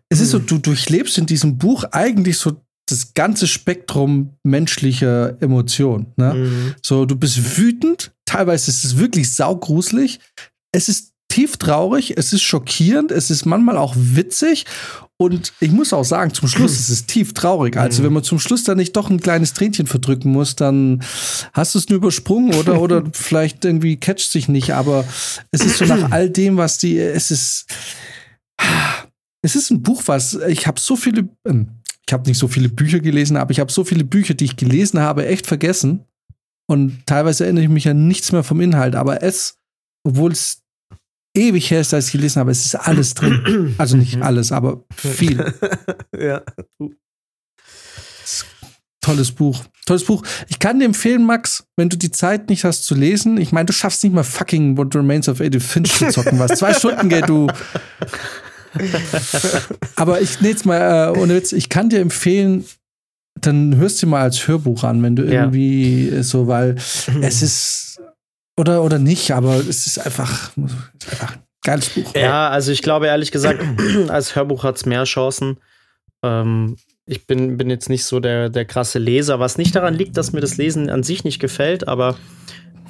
es 0.10 0.22
ist 0.22 0.32
so, 0.32 0.40
du 0.40 0.58
durchlebst 0.58 1.18
in 1.18 1.26
diesem 1.26 1.58
Buch 1.58 1.84
eigentlich 1.92 2.38
so 2.38 2.58
das 2.88 3.14
ganze 3.14 3.48
Spektrum 3.48 4.38
menschlicher 4.44 5.42
Emotionen. 5.42 6.08
Ne? 6.18 6.34
Mhm. 6.34 6.76
So, 6.82 7.06
du 7.06 7.16
bist 7.16 7.58
wütend, 7.58 8.12
teilweise 8.26 8.70
ist 8.72 8.84
es 8.84 8.98
wirklich 8.98 9.34
saugruselig. 9.34 10.20
Es 10.72 10.90
ist 10.90 11.14
tief 11.30 11.58
traurig, 11.58 12.18
es 12.18 12.34
ist 12.34 12.44
schockierend, 12.44 13.12
es 13.12 13.30
ist 13.30 13.46
manchmal 13.46 13.78
auch 13.78 13.96
witzig. 13.98 14.66
Und 15.18 15.54
ich 15.60 15.72
muss 15.72 15.94
auch 15.94 16.04
sagen, 16.04 16.34
zum 16.34 16.48
Schluss 16.48 16.74
ist 16.80 16.90
es 16.90 17.06
tief 17.06 17.34
traurig. 17.34 17.78
Also, 17.78 18.04
wenn 18.04 18.14
man 18.14 18.24
zum 18.24 18.40
Schluss 18.40 18.64
dann 18.64 18.78
nicht 18.78 18.96
doch 18.96 19.10
ein 19.10 19.22
kleines 19.22 19.54
Tränchen 19.54 19.88
verdrücken 19.88 20.32
muss, 20.32 20.56
dann 20.56 21.04
hast 21.54 21.76
du 21.76 21.80
es 21.80 21.90
nur 21.90 21.98
übersprungen 21.98 22.54
oder, 22.56 22.82
oder 22.82 23.04
vielleicht 23.12 23.64
irgendwie 23.66 23.98
catcht 23.98 24.30
sich 24.30 24.48
nicht. 24.48 24.74
Aber 24.74 25.06
es 25.52 25.62
ist 25.66 25.78
so 25.78 25.86
nach 25.86 26.10
all 26.12 26.30
dem, 26.30 26.58
was 26.58 26.78
die, 26.78 26.98
es 26.98 27.32
ist, 27.32 27.66
es 29.42 29.56
ist 29.56 29.72
ein 29.72 29.82
Buch, 29.82 30.04
was, 30.06 30.36
ich 30.48 30.68
habe 30.68 30.80
so 30.80 30.96
viele, 30.96 31.30
ähm, 31.46 31.68
ich 32.08 32.14
habe 32.14 32.28
nicht 32.30 32.38
so 32.38 32.48
viele 32.48 32.70
Bücher 32.70 33.00
gelesen, 33.00 33.38
aber 33.38 33.52
ich 33.52 33.60
habe 33.60 33.72
so 33.72 33.84
viele 33.84 34.04
Bücher, 34.04 34.36
die 34.36 34.46
ich 34.46 34.58
gelesen 34.58 35.00
habe, 35.00 35.26
echt 35.26 35.48
vergessen. 35.48 36.06
Und 36.68 37.06
teilweise 37.06 37.44
erinnere 37.44 37.66
ich 37.66 37.70
mich 37.70 37.88
an 37.88 38.08
nichts 38.08 38.32
mehr 38.32 38.44
vom 38.44 38.62
Inhalt. 38.62 38.96
Aber 38.96 39.22
es, 39.22 39.58
obwohl 40.04 40.32
es 40.32 40.64
ewig 41.36 41.70
her 41.70 41.82
ist, 41.82 41.94
als 41.94 42.08
ich 42.08 42.14
gelesen 42.14 42.40
habe, 42.40 42.52
es 42.52 42.66
ist 42.66 42.76
alles 42.76 43.14
drin. 43.14 43.76
Also 43.78 43.98
nicht 43.98 44.22
alles, 44.22 44.52
aber 44.52 44.84
viel. 44.96 45.54
ja. 46.18 46.42
Tolles 49.02 49.32
Buch. 49.32 49.64
Tolles 49.86 50.04
Buch. 50.06 50.24
Ich 50.48 50.58
kann 50.58 50.80
dir 50.80 50.86
empfehlen, 50.86 51.26
Max, 51.26 51.68
wenn 51.76 51.90
du 51.90 51.98
die 51.98 52.10
Zeit 52.10 52.50
nicht 52.50 52.64
hast 52.64 52.86
zu 52.86 52.96
lesen. 52.96 53.38
Ich 53.38 53.52
meine, 53.52 53.68
du 53.68 53.74
schaffst 53.74 54.04
nicht 54.04 54.14
mal 54.14 54.24
fucking 54.24 54.78
What 54.78 54.96
Remains 54.96 55.30
of 55.30 55.42
Edith 55.42 55.64
Finch 55.64 55.94
zu 55.94 56.10
zocken. 56.10 56.40
Was? 56.40 56.58
Zwei 56.58 56.74
Stunden, 56.74 57.10
gell, 57.10 57.22
du. 57.22 57.48
Aber 59.96 60.22
ich, 60.22 60.42
nee, 60.42 60.50
jetzt 60.50 60.66
mal, 60.66 61.14
äh, 61.16 61.20
ohne 61.20 61.36
Witz, 61.36 61.52
ich 61.52 61.70
kann 61.70 61.90
dir 61.90 62.00
empfehlen, 62.00 62.66
dann 63.46 63.76
hörst 63.78 64.02
du 64.04 64.08
mal 64.08 64.22
als 64.22 64.48
Hörbuch 64.48 64.84
an, 64.84 65.02
wenn 65.04 65.16
du 65.16 65.24
Ja. 65.24 65.44
irgendwie 65.44 66.22
so, 66.24 66.48
weil 66.48 66.76
es 67.22 67.42
ist 67.42 68.02
oder 68.58 68.84
oder 68.84 69.00
nicht, 69.00 69.32
aber 69.32 69.56
es 69.58 69.86
ist 69.88 70.00
einfach, 70.00 70.52
einfach 70.58 71.36
ein 71.36 71.44
geiles 71.64 71.90
Buch. 71.90 72.14
Ja, 72.16 72.50
also 72.50 72.72
ich 72.72 72.82
glaube 72.82 73.08
ehrlich 73.08 73.32
gesagt, 73.32 73.62
als 74.10 74.36
Hörbuch 74.36 74.64
hat 74.64 74.78
es 74.78 74.86
mehr 74.86 75.04
Chancen. 75.04 75.58
Ähm, 76.24 76.78
ich 77.06 77.28
bin, 77.28 77.58
bin 77.58 77.70
jetzt 77.70 77.90
nicht 77.90 78.06
so 78.06 78.20
der, 78.20 78.50
der 78.50 78.66
krasse 78.66 78.98
Leser, 78.98 79.40
was 79.40 79.58
nicht 79.58 79.76
daran 79.76 79.94
liegt, 79.94 80.18
dass 80.18 80.32
mir 80.34 80.42
das 80.42 80.58
Lesen 80.58 80.90
an 80.90 81.04
sich 81.04 81.24
nicht 81.24 81.40
gefällt, 81.40 81.88
aber 81.88 82.16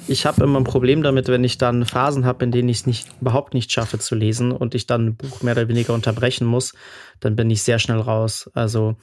ich 0.08 0.24
habe 0.24 0.44
immer 0.44 0.60
ein 0.60 0.64
Problem 0.64 1.02
damit, 1.02 1.26
wenn 1.28 1.42
ich 1.42 1.58
dann 1.58 1.84
Phasen 1.84 2.24
habe, 2.24 2.44
in 2.44 2.52
denen 2.52 2.68
ich 2.68 2.78
es 2.78 2.86
nicht, 2.86 3.08
überhaupt 3.20 3.54
nicht 3.54 3.72
schaffe 3.72 3.98
zu 3.98 4.14
lesen 4.14 4.52
und 4.52 4.74
ich 4.76 4.86
dann 4.86 5.06
ein 5.06 5.16
Buch 5.16 5.42
mehr 5.42 5.54
oder 5.54 5.68
weniger 5.68 5.94
unterbrechen 5.94 6.46
muss, 6.46 6.74
dann 7.18 7.34
bin 7.34 7.50
ich 7.50 7.62
sehr 7.64 7.80
schnell 7.80 7.98
raus. 7.98 8.48
Also 8.54 8.94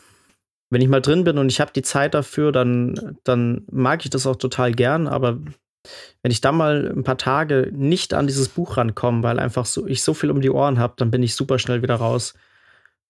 wenn 0.73 0.81
ich 0.81 0.87
mal 0.89 1.01
drin 1.01 1.23
bin 1.23 1.37
und 1.37 1.49
ich 1.49 1.61
habe 1.61 1.71
die 1.73 1.81
Zeit 1.81 2.13
dafür, 2.13 2.51
dann, 2.51 3.17
dann 3.23 3.63
mag 3.71 4.03
ich 4.03 4.09
das 4.09 4.27
auch 4.27 4.35
total 4.35 4.71
gern, 4.71 5.07
aber 5.07 5.39
wenn 6.21 6.31
ich 6.31 6.41
da 6.41 6.51
mal 6.51 6.91
ein 6.95 7.03
paar 7.03 7.17
Tage 7.17 7.69
nicht 7.73 8.13
an 8.13 8.27
dieses 8.27 8.49
Buch 8.49 8.77
rankomme, 8.77 9.23
weil 9.23 9.39
einfach 9.39 9.65
so 9.65 9.85
ich 9.85 10.01
so 10.03 10.13
viel 10.13 10.31
um 10.31 10.41
die 10.41 10.49
Ohren 10.49 10.79
habe, 10.79 10.93
dann 10.97 11.11
bin 11.11 11.23
ich 11.23 11.35
super 11.35 11.59
schnell 11.59 11.81
wieder 11.81 11.95
raus. 11.95 12.33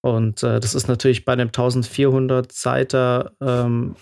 Und 0.01 0.43
äh, 0.43 0.59
das 0.59 0.75
ist 0.75 0.87
natürlich 0.87 1.23
bei 1.23 1.33
einem 1.33 1.47
1400 1.47 2.51
Seiter 2.51 3.31
ähm, 3.41 3.95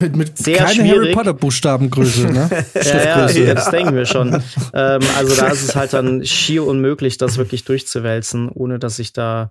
Mit, 0.00 0.16
mit 0.16 0.38
Sehr 0.38 0.58
keine 0.58 0.68
Harry 0.68 0.88
schwierig. 0.88 1.14
Potter 1.14 1.34
Buchstabengröße, 1.34 2.26
ne? 2.28 2.48
ja, 2.74 2.80
ja, 2.80 3.28
Schriftgröße. 3.28 3.54
das 3.54 3.70
denken 3.70 3.94
wir 3.94 4.06
schon. 4.06 4.34
ähm, 4.74 5.00
also 5.16 5.36
da 5.36 5.48
ist 5.48 5.62
es 5.62 5.76
halt 5.76 5.92
dann 5.92 6.24
schier 6.24 6.64
unmöglich, 6.64 7.18
das 7.18 7.36
wirklich 7.36 7.64
durchzuwälzen, 7.64 8.48
ohne 8.48 8.78
dass 8.78 8.98
ich 8.98 9.12
da 9.12 9.50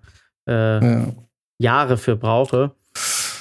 äh, 0.50 0.84
Ja. 0.84 1.08
Jahre 1.60 1.98
für 1.98 2.16
brauche. 2.16 2.72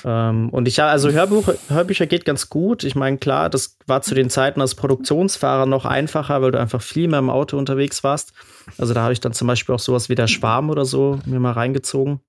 Ähm, 0.04 0.48
und 0.50 0.66
ich 0.68 0.82
also 0.82 1.10
Hörbuch, 1.10 1.48
Hörbücher 1.68 2.06
geht 2.06 2.24
ganz 2.24 2.48
gut. 2.48 2.84
Ich 2.84 2.94
meine, 2.94 3.18
klar, 3.18 3.50
das 3.50 3.76
war 3.86 4.02
zu 4.02 4.14
den 4.14 4.30
Zeiten 4.30 4.60
als 4.60 4.74
Produktionsfahrer 4.74 5.66
noch 5.66 5.84
einfacher, 5.84 6.42
weil 6.42 6.52
du 6.52 6.60
einfach 6.60 6.82
viel 6.82 7.08
mehr 7.08 7.18
im 7.18 7.30
Auto 7.30 7.58
unterwegs 7.58 8.02
warst. 8.04 8.32
Also 8.78 8.94
da 8.94 9.02
habe 9.02 9.12
ich 9.12 9.20
dann 9.20 9.32
zum 9.32 9.46
Beispiel 9.46 9.74
auch 9.74 9.80
sowas 9.80 10.08
wie 10.08 10.14
der 10.14 10.26
Schwarm 10.26 10.70
oder 10.70 10.84
so 10.84 11.18
mir 11.26 11.40
mal 11.40 11.52
reingezogen. 11.52 12.20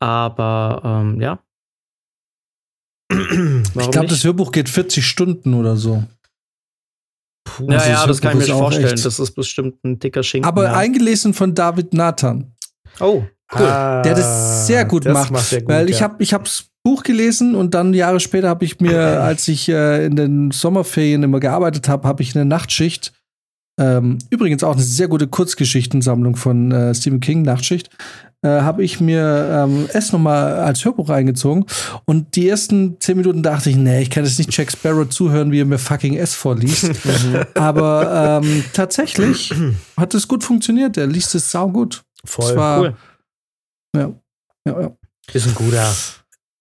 Aber 0.00 0.82
ähm, 0.84 1.20
ja. 1.20 1.38
Ich 3.10 3.90
glaube, 3.90 4.08
das 4.08 4.22
Hörbuch 4.22 4.52
geht 4.52 4.68
40 4.68 5.06
Stunden 5.06 5.54
oder 5.54 5.76
so. 5.76 6.04
Ja, 7.60 7.78
Also 7.78 7.90
ja, 7.90 8.06
das 8.06 8.20
kann 8.20 8.40
ich 8.40 8.48
mir 8.48 8.54
vorstellen. 8.54 9.00
Das 9.02 9.18
ist 9.18 9.30
bestimmt 9.32 9.82
ein 9.84 9.98
dicker 9.98 10.22
Schinken. 10.22 10.48
Aber 10.48 10.64
ja. 10.64 10.74
eingelesen 10.74 11.32
von 11.34 11.54
David 11.54 11.94
Nathan. 11.94 12.54
Oh, 13.00 13.24
cool. 13.54 13.66
Ah, 13.66 14.02
der 14.02 14.14
das 14.14 14.66
sehr 14.66 14.84
gut 14.84 15.06
das 15.06 15.30
macht. 15.30 15.52
er 15.52 15.60
gut, 15.60 15.68
weil 15.68 15.90
ich 15.90 16.02
habe 16.02 16.22
ich 16.22 16.34
hab's 16.34 16.66
Buch 16.84 17.02
gelesen 17.02 17.54
und 17.54 17.74
dann 17.74 17.92
Jahre 17.92 18.20
später 18.20 18.48
habe 18.48 18.64
ich 18.64 18.80
mir, 18.80 18.98
als 19.22 19.48
ich 19.48 19.68
äh, 19.68 20.06
in 20.06 20.16
den 20.16 20.50
Sommerferien 20.50 21.22
immer 21.22 21.40
gearbeitet 21.40 21.88
habe, 21.88 22.06
habe 22.08 22.22
ich 22.22 22.34
eine 22.34 22.44
Nachtschicht. 22.44 23.12
Ähm, 23.78 24.18
übrigens 24.30 24.64
auch 24.64 24.72
eine 24.72 24.82
sehr 24.82 25.06
gute 25.06 25.28
Kurzgeschichtensammlung 25.28 26.34
von 26.34 26.72
äh, 26.72 26.94
Stephen 26.94 27.20
King, 27.20 27.42
Nachtschicht. 27.42 27.90
Äh, 28.40 28.48
habe 28.48 28.84
ich 28.84 29.00
mir 29.00 29.66
ähm, 29.66 29.88
es 29.92 30.12
nochmal 30.12 30.54
als 30.60 30.84
Hörbuch 30.84 31.08
reingezogen. 31.08 31.64
Und 32.04 32.36
die 32.36 32.48
ersten 32.48 32.96
zehn 33.00 33.16
Minuten 33.16 33.42
dachte 33.42 33.68
ich, 33.68 33.76
nee, 33.76 34.02
ich 34.02 34.10
kann 34.10 34.24
jetzt 34.24 34.38
nicht 34.38 34.56
Jack 34.56 34.70
Sparrow 34.70 35.08
zuhören, 35.08 35.50
wie 35.50 35.60
er 35.60 35.64
mir 35.64 35.78
fucking 35.78 36.14
S 36.16 36.34
vorliest. 36.34 36.90
Aber 37.54 38.40
ähm, 38.42 38.64
tatsächlich 38.72 39.52
hat 39.96 40.14
es 40.14 40.28
gut 40.28 40.44
funktioniert. 40.44 40.96
Er 40.96 41.08
liest 41.08 41.34
es 41.34 41.50
saugut. 41.50 42.04
Voll 42.24 42.50
Es 42.50 42.56
war, 42.56 42.80
cool. 42.80 42.94
Ja, 43.96 44.12
ja, 44.66 44.80
ja. 44.80 44.96
Ist 45.32 45.46
ein 45.46 45.54
guter. 45.54 45.90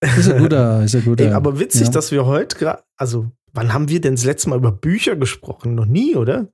Ist 0.02 0.30
ein 0.30 0.38
guter, 0.42 0.84
ist 0.84 0.96
ein 0.96 1.04
guter. 1.06 1.26
Ey, 1.26 1.34
aber 1.34 1.60
witzig, 1.60 1.88
ja. 1.88 1.92
dass 1.92 2.12
wir 2.12 2.26
heute 2.26 2.58
gerade, 2.58 2.84
also, 2.98 3.32
wann 3.54 3.74
haben 3.74 3.90
wir 3.90 4.00
denn 4.02 4.16
das 4.16 4.26
letzte 4.26 4.50
Mal 4.50 4.58
über 4.58 4.72
Bücher 4.72 5.16
gesprochen? 5.16 5.76
Noch 5.76 5.86
nie, 5.86 6.16
oder? 6.16 6.48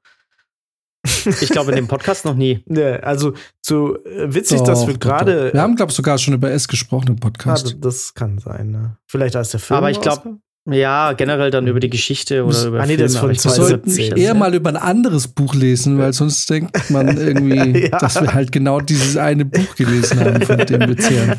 Ich 1.26 1.50
glaube, 1.50 1.72
in 1.72 1.76
dem 1.76 1.88
Podcast 1.88 2.24
noch 2.24 2.36
nie. 2.36 2.64
Ne, 2.68 3.02
also, 3.04 3.34
so 3.62 4.02
äh, 4.06 4.34
witzig, 4.34 4.60
Doch, 4.60 4.68
dass 4.68 4.88
wir 4.88 4.98
gerade. 4.98 5.52
Wir 5.54 5.62
haben, 5.62 5.76
glaube 5.76 5.90
ich, 5.90 5.96
sogar 5.96 6.18
schon 6.18 6.34
über 6.34 6.50
S 6.52 6.68
gesprochen 6.68 7.10
im 7.10 7.16
Ah, 7.16 7.20
Podcast. 7.20 7.76
das 7.82 8.14
kann 8.14 8.40
sein, 8.40 8.72
ne? 8.72 8.98
Vielleicht 9.08 9.36
als 9.36 9.52
der 9.52 9.60
Film. 9.60 9.78
Aber 9.78 9.92
ich 9.92 10.00
glaub, 10.00 10.20
rauskam? 10.20 10.42
Ja, 10.66 11.12
generell 11.12 11.52
dann 11.52 11.68
über 11.68 11.82
die 11.82 11.90
Geschichte 11.90 12.46
oder 12.46 12.66
über 12.68 12.80
Ah, 12.80 12.86
nee, 12.86 12.96
das 12.96 13.18
Filme, 13.18 13.36
von 13.36 13.36
wir 13.36 13.42
glaub, 13.42 13.54
zwei- 13.54 13.64
sollten 13.64 13.90
2017. 13.90 14.18
eher 14.18 14.34
mal 14.34 14.56
über 14.56 14.70
ein 14.70 14.78
anderes 14.78 15.28
Buch 15.28 15.54
lesen, 15.56 15.98
weil 15.98 16.14
sonst 16.14 16.50
denkt 16.50 16.90
man 16.90 17.08
irgendwie, 17.18 17.88
Ja. 17.90 17.98
dass 18.00 18.22
wir 18.22 18.34
halt 18.34 18.54
genau 18.54 18.80
dieses 18.80 19.18
eine 19.18 19.44
Buch 19.44 19.76
gelesen 19.76 20.22
haben, 20.22 20.42
von 20.42 20.58
dem 20.60 20.80
wir 20.88 20.96
zehren. 20.98 21.38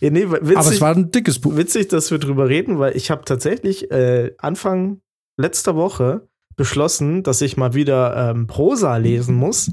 ja, 0.00 0.10
nee, 0.10 0.30
witzig, 0.30 0.56
Aber 0.56 0.68
es 0.70 0.80
war 0.80 0.94
ein 0.94 1.10
dickes 1.10 1.40
Buch. 1.40 1.56
witzig, 1.56 1.88
dass 1.88 2.12
wir 2.12 2.18
drüber 2.18 2.48
reden, 2.48 2.78
weil 2.78 2.96
ich 2.96 3.10
habe 3.10 3.24
tatsächlich 3.24 3.90
äh, 3.90 4.32
Anfang 4.38 5.00
letzter 5.36 5.74
Woche 5.74 6.28
beschlossen, 6.56 7.22
dass 7.24 7.40
ich 7.40 7.56
mal 7.56 7.74
wieder 7.74 8.30
ähm, 8.30 8.46
Prosa 8.46 8.98
lesen 8.98 9.34
muss, 9.34 9.72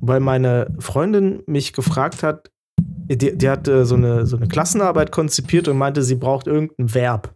weil 0.00 0.18
meine 0.20 0.74
Freundin 0.80 1.42
mich 1.46 1.72
gefragt 1.72 2.22
hat, 2.24 2.50
die, 2.80 3.36
die 3.36 3.48
hat 3.48 3.68
äh, 3.68 3.84
so, 3.84 3.94
eine, 3.94 4.26
so 4.26 4.36
eine 4.38 4.48
Klassenarbeit 4.48 5.12
konzipiert 5.12 5.68
und 5.68 5.76
meinte, 5.76 6.02
sie 6.02 6.14
braucht 6.16 6.46
irgendein 6.46 6.94
Verb. 6.94 7.34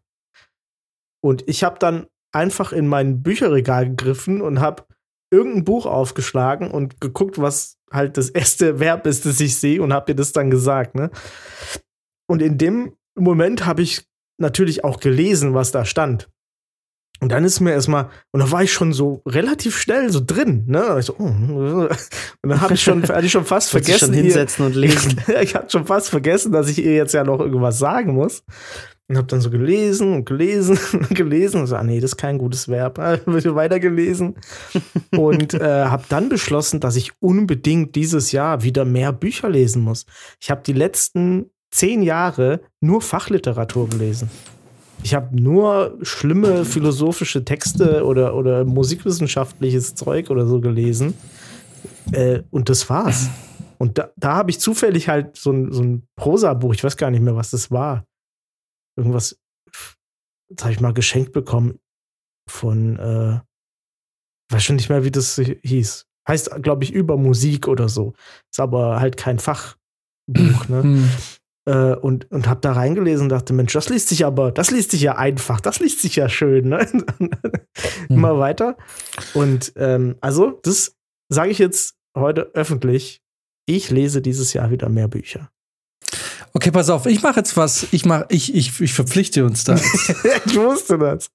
Und 1.28 1.44
ich 1.46 1.62
habe 1.62 1.78
dann 1.78 2.06
einfach 2.32 2.72
in 2.72 2.86
mein 2.86 3.22
Bücherregal 3.22 3.86
gegriffen 3.90 4.40
und 4.40 4.60
habe 4.60 4.84
irgendein 5.30 5.64
Buch 5.64 5.84
aufgeschlagen 5.84 6.70
und 6.70 7.02
geguckt, 7.02 7.38
was 7.38 7.76
halt 7.92 8.16
das 8.16 8.30
erste 8.40 8.80
Verb 8.80 9.06
ist, 9.06 9.26
das 9.26 9.38
ich 9.40 9.56
sehe 9.56 9.82
und 9.82 9.92
habe 9.92 10.12
ihr 10.12 10.16
das 10.16 10.32
dann 10.32 10.50
gesagt. 10.50 10.94
Ne? 10.94 11.10
Und 12.30 12.40
in 12.40 12.56
dem 12.56 12.94
Moment 13.14 13.66
habe 13.66 13.82
ich 13.82 14.06
natürlich 14.40 14.84
auch 14.84 15.00
gelesen, 15.00 15.52
was 15.52 15.70
da 15.70 15.84
stand. 15.84 16.30
Und 17.20 17.30
dann 17.32 17.44
ist 17.44 17.60
mir 17.60 17.72
erstmal, 17.72 18.08
und 18.32 18.40
da 18.40 18.50
war 18.52 18.62
ich 18.62 18.72
schon 18.72 18.92
so 18.92 19.22
relativ 19.26 19.76
schnell 19.76 20.10
so 20.10 20.22
drin, 20.24 20.64
ne? 20.66 21.02
So, 21.02 21.16
oh. 21.18 21.24
und 22.42 22.48
dann 22.48 22.60
habe 22.60 22.74
ich 22.74 22.82
schon, 22.82 23.02
hatte 23.02 23.26
ich 23.26 23.32
schon 23.32 23.44
fast 23.44 23.70
vergessen. 23.70 23.98
schon 23.98 24.14
ihr- 24.14 24.22
hinsetzen 24.22 24.64
und 24.64 24.76
lesen. 24.76 25.20
ich 25.42 25.54
hatte 25.54 25.70
schon 25.70 25.84
fast 25.84 26.08
vergessen, 26.10 26.52
dass 26.52 26.68
ich 26.68 26.78
ihr 26.78 26.94
jetzt 26.94 27.12
ja 27.14 27.24
noch 27.24 27.40
irgendwas 27.40 27.78
sagen 27.78 28.14
muss. 28.14 28.44
Und 29.08 29.16
habe 29.16 29.26
dann 29.26 29.40
so 29.40 29.48
gelesen 29.48 30.12
und 30.12 30.26
gelesen 30.26 30.78
und 30.92 31.14
gelesen 31.14 31.60
und 31.62 31.66
so, 31.66 31.76
ah 31.76 31.82
nee, 31.82 31.98
das 31.98 32.12
ist 32.12 32.16
kein 32.18 32.36
gutes 32.36 32.68
Verb. 32.68 32.98
Wird 33.26 33.54
weitergelesen. 33.54 34.36
und 35.16 35.54
äh, 35.54 35.84
habe 35.84 36.04
dann 36.08 36.28
beschlossen, 36.28 36.80
dass 36.80 36.96
ich 36.96 37.12
unbedingt 37.20 37.96
dieses 37.96 38.32
Jahr 38.32 38.62
wieder 38.62 38.84
mehr 38.84 39.12
Bücher 39.12 39.48
lesen 39.48 39.82
muss. 39.82 40.04
Ich 40.40 40.50
habe 40.50 40.60
die 40.64 40.74
letzten 40.74 41.50
zehn 41.70 42.02
Jahre 42.02 42.60
nur 42.80 43.00
Fachliteratur 43.00 43.88
gelesen. 43.88 44.30
Ich 45.02 45.14
habe 45.14 45.40
nur 45.40 45.96
schlimme 46.02 46.64
philosophische 46.64 47.44
Texte 47.44 48.04
oder, 48.04 48.34
oder 48.34 48.64
musikwissenschaftliches 48.64 49.94
Zeug 49.94 50.28
oder 50.30 50.46
so 50.46 50.60
gelesen. 50.60 51.14
Äh, 52.12 52.42
und 52.50 52.68
das 52.68 52.88
war's. 52.90 53.28
Und 53.78 53.98
da, 53.98 54.10
da 54.16 54.34
habe 54.34 54.50
ich 54.50 54.58
zufällig 54.58 55.08
halt 55.08 55.36
so 55.36 55.52
ein, 55.52 55.72
so 55.72 55.82
ein 55.82 56.08
Prosa-Buch, 56.16 56.74
ich 56.74 56.82
weiß 56.82 56.96
gar 56.96 57.10
nicht 57.10 57.22
mehr, 57.22 57.36
was 57.36 57.50
das 57.50 57.70
war. 57.70 58.04
Irgendwas, 58.98 59.38
das 60.50 60.64
habe 60.64 60.72
ich 60.72 60.80
mal 60.80 60.92
geschenkt 60.92 61.32
bekommen 61.32 61.78
von, 62.48 62.98
äh, 62.98 63.40
weiß 64.52 64.64
schon 64.64 64.76
nicht 64.76 64.88
mehr, 64.88 65.04
wie 65.04 65.12
das 65.12 65.36
hieß. 65.36 66.06
Heißt, 66.26 66.62
glaube 66.62 66.82
ich, 66.82 66.92
über 66.92 67.16
Musik 67.16 67.68
oder 67.68 67.88
so. 67.88 68.14
Ist 68.50 68.58
aber 68.58 69.00
halt 69.00 69.16
kein 69.16 69.38
Fachbuch, 69.38 70.68
ne? 70.68 70.82
Hm. 70.82 71.10
Äh, 71.66 71.94
und, 71.94 72.30
und 72.30 72.48
habe 72.48 72.60
da 72.60 72.72
reingelesen 72.72 73.26
und 73.26 73.28
dachte, 73.28 73.52
Mensch, 73.52 73.72
das 73.72 73.88
liest 73.88 74.08
sich 74.08 74.24
aber, 74.26 74.50
das 74.50 74.70
liest 74.70 74.90
sich 74.90 75.02
ja 75.02 75.16
einfach, 75.16 75.60
das 75.60 75.80
liest 75.80 76.00
sich 76.00 76.16
ja 76.16 76.28
schön, 76.28 76.70
ne? 76.70 76.86
Immer 78.08 78.38
weiter. 78.38 78.76
Und 79.34 79.72
ähm, 79.76 80.16
also, 80.20 80.58
das 80.62 80.96
sage 81.28 81.50
ich 81.50 81.58
jetzt 81.58 81.94
heute 82.16 82.50
öffentlich. 82.54 83.22
Ich 83.66 83.90
lese 83.90 84.22
dieses 84.22 84.54
Jahr 84.54 84.70
wieder 84.70 84.88
mehr 84.88 85.08
Bücher. 85.08 85.50
Okay, 86.52 86.70
pass 86.70 86.90
auf, 86.90 87.06
ich 87.06 87.22
mache 87.22 87.40
jetzt 87.40 87.56
was. 87.56 87.86
Ich 87.92 88.04
mach, 88.04 88.24
ich, 88.28 88.54
ich, 88.54 88.80
ich 88.80 88.92
verpflichte 88.92 89.44
uns 89.44 89.64
da. 89.64 89.74
ich 90.46 90.56
wusste 90.56 90.98
das. 90.98 91.30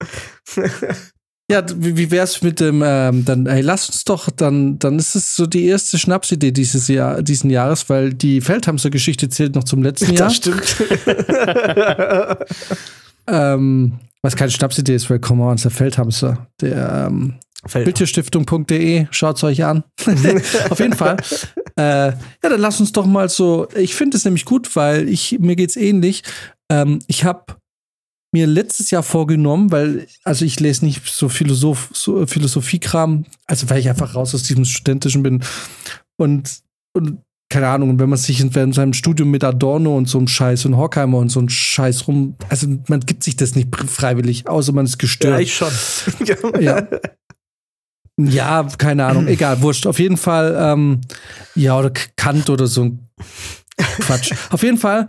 ja, 1.49 1.63
wie, 1.75 1.97
wie 1.97 2.11
wär's 2.11 2.41
mit 2.41 2.59
dem, 2.59 2.83
ähm, 2.85 3.25
dann, 3.25 3.45
ey, 3.45 3.61
lass 3.61 3.89
uns 3.89 4.03
doch, 4.03 4.29
dann, 4.29 4.79
dann 4.79 4.99
ist 4.99 5.15
es 5.15 5.35
so 5.35 5.45
die 5.45 5.65
erste 5.65 5.97
Schnapsidee 5.97 6.51
dieses 6.51 6.87
Jahr, 6.87 7.21
diesen 7.21 7.49
Jahres, 7.49 7.89
weil 7.89 8.13
die 8.13 8.41
Feldhamster-Geschichte 8.41 9.29
zählt 9.29 9.55
noch 9.55 9.63
zum 9.63 9.83
letzten 9.83 10.13
Jahr. 10.13 10.29
Das 10.29 10.35
stimmt. 10.35 10.75
Ähm, 13.27 13.99
was 14.21 14.35
keine 14.35 14.51
Schnapsidee 14.51 14.95
ist, 14.95 15.09
weil 15.09 15.19
come 15.19 15.43
on, 15.43 15.55
ist 15.55 15.65
der 15.65 15.71
Feldhamster. 15.71 16.47
Der 16.61 17.07
ähm, 17.07 17.35
Bildtierstiftung.de, 17.71 19.07
schaut's 19.11 19.43
euch 19.43 19.63
an. 19.63 19.83
Auf 20.69 20.79
jeden 20.79 20.93
Fall. 20.93 21.17
Äh, 21.75 22.09
ja, 22.11 22.15
dann 22.41 22.61
lass 22.61 22.79
uns 22.79 22.91
doch 22.91 23.05
mal 23.05 23.29
so. 23.29 23.67
Ich 23.75 23.95
finde 23.95 24.17
es 24.17 24.25
nämlich 24.25 24.45
gut, 24.45 24.75
weil 24.75 25.09
ich 25.09 25.37
mir 25.39 25.55
geht's 25.55 25.75
ähnlich. 25.75 26.23
Ähm, 26.71 26.99
ich 27.07 27.23
habe 27.23 27.55
mir 28.33 28.47
letztes 28.47 28.91
Jahr 28.91 29.03
vorgenommen, 29.03 29.71
weil 29.71 30.07
also 30.23 30.43
ich 30.43 30.59
lese 30.59 30.85
nicht 30.85 31.05
so 31.05 31.29
Philosoph, 31.29 31.89
so 31.93 32.25
Philosophiekram, 32.25 33.25
also 33.45 33.69
weil 33.69 33.79
ich 33.79 33.89
einfach 33.89 34.15
raus 34.15 34.33
aus 34.33 34.43
diesem 34.43 34.65
studentischen 34.65 35.23
bin 35.23 35.43
und 36.17 36.61
und 36.95 37.19
keine 37.49 37.67
Ahnung, 37.67 37.99
wenn 37.99 38.09
man 38.09 38.17
sich 38.17 38.39
in, 38.39 38.49
in 38.49 38.73
seinem 38.73 38.93
Studium 38.93 39.29
mit 39.29 39.43
Adorno 39.43 39.95
und 39.95 40.09
so 40.09 40.17
einem 40.17 40.27
Scheiß 40.27 40.65
und 40.65 40.75
Horkheimer 40.75 41.19
und 41.19 41.29
so 41.29 41.39
einem 41.39 41.49
Scheiß 41.49 42.07
rum, 42.07 42.35
also 42.49 42.67
man 42.87 43.01
gibt 43.01 43.23
sich 43.23 43.35
das 43.35 43.53
nicht 43.53 43.75
freiwillig, 43.75 44.47
außer 44.47 44.71
man 44.71 44.85
ist 44.85 44.97
gestört. 44.97 45.35
Ja, 45.35 45.39
ich 45.39 45.53
schon. 45.53 45.71
Ja. 46.59 46.87
Ja, 48.29 48.67
keine 48.77 49.05
Ahnung, 49.05 49.27
egal, 49.27 49.61
wurscht. 49.61 49.87
Auf 49.87 49.99
jeden 49.99 50.17
Fall, 50.17 50.55
ähm, 50.59 51.01
ja, 51.55 51.77
oder 51.77 51.91
Kant 52.15 52.49
oder 52.49 52.67
so 52.67 52.83
ein 52.83 52.99
Quatsch. 53.77 54.33
Auf 54.49 54.63
jeden 54.63 54.77
Fall, 54.77 55.07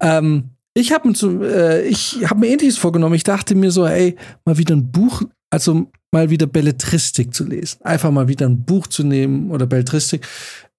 ähm, 0.00 0.50
ich 0.74 0.92
habe 0.92 1.08
äh, 1.42 1.86
ich 1.88 2.18
hab 2.24 2.38
mir 2.38 2.48
ähnliches 2.48 2.78
vorgenommen. 2.78 3.14
Ich 3.14 3.24
dachte 3.24 3.54
mir 3.54 3.70
so, 3.70 3.86
ey, 3.86 4.16
mal 4.44 4.56
wieder 4.56 4.74
ein 4.74 4.90
Buch, 4.90 5.22
also 5.50 5.90
mal 6.12 6.30
wieder 6.30 6.46
Belletristik 6.46 7.34
zu 7.34 7.44
lesen. 7.44 7.78
Einfach 7.82 8.10
mal 8.10 8.28
wieder 8.28 8.46
ein 8.46 8.64
Buch 8.64 8.86
zu 8.86 9.04
nehmen 9.04 9.50
oder 9.50 9.66
Belletristik, 9.66 10.26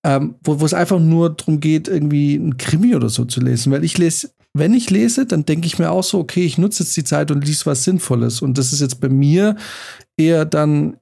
ähm, 0.03 0.35
wo, 0.43 0.59
wo 0.59 0.65
es 0.65 0.73
einfach 0.73 0.99
nur 0.99 1.35
darum 1.35 1.59
geht, 1.59 1.87
irgendwie 1.87 2.35
ein 2.35 2.57
Krimi 2.57 2.95
oder 2.95 3.09
so 3.09 3.25
zu 3.25 3.41
lesen. 3.41 3.71
Weil 3.71 3.83
ich 3.83 3.97
lese, 3.97 4.31
wenn 4.53 4.73
ich 4.73 4.89
lese, 4.89 5.25
dann 5.25 5.45
denke 5.45 5.67
ich 5.67 5.77
mir 5.77 5.91
auch 5.91 6.03
so, 6.03 6.19
okay, 6.19 6.45
ich 6.45 6.57
nutze 6.57 6.83
jetzt 6.83 6.95
die 6.95 7.03
Zeit 7.03 7.31
und 7.31 7.45
lese 7.45 7.65
was 7.65 7.83
Sinnvolles. 7.83 8.41
Und 8.41 8.57
das 8.57 8.73
ist 8.73 8.81
jetzt 8.81 8.99
bei 9.01 9.09
mir 9.09 9.55
eher 10.17 10.45
dann 10.45 10.97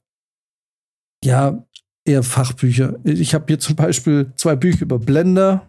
ja, 1.23 1.63
eher 2.05 2.23
Fachbücher. 2.23 2.95
Ich 3.03 3.33
habe 3.33 3.45
hier 3.47 3.59
zum 3.59 3.75
Beispiel 3.75 4.31
zwei 4.35 4.55
Bücher 4.55 4.81
über 4.83 4.99
Blender, 4.99 5.67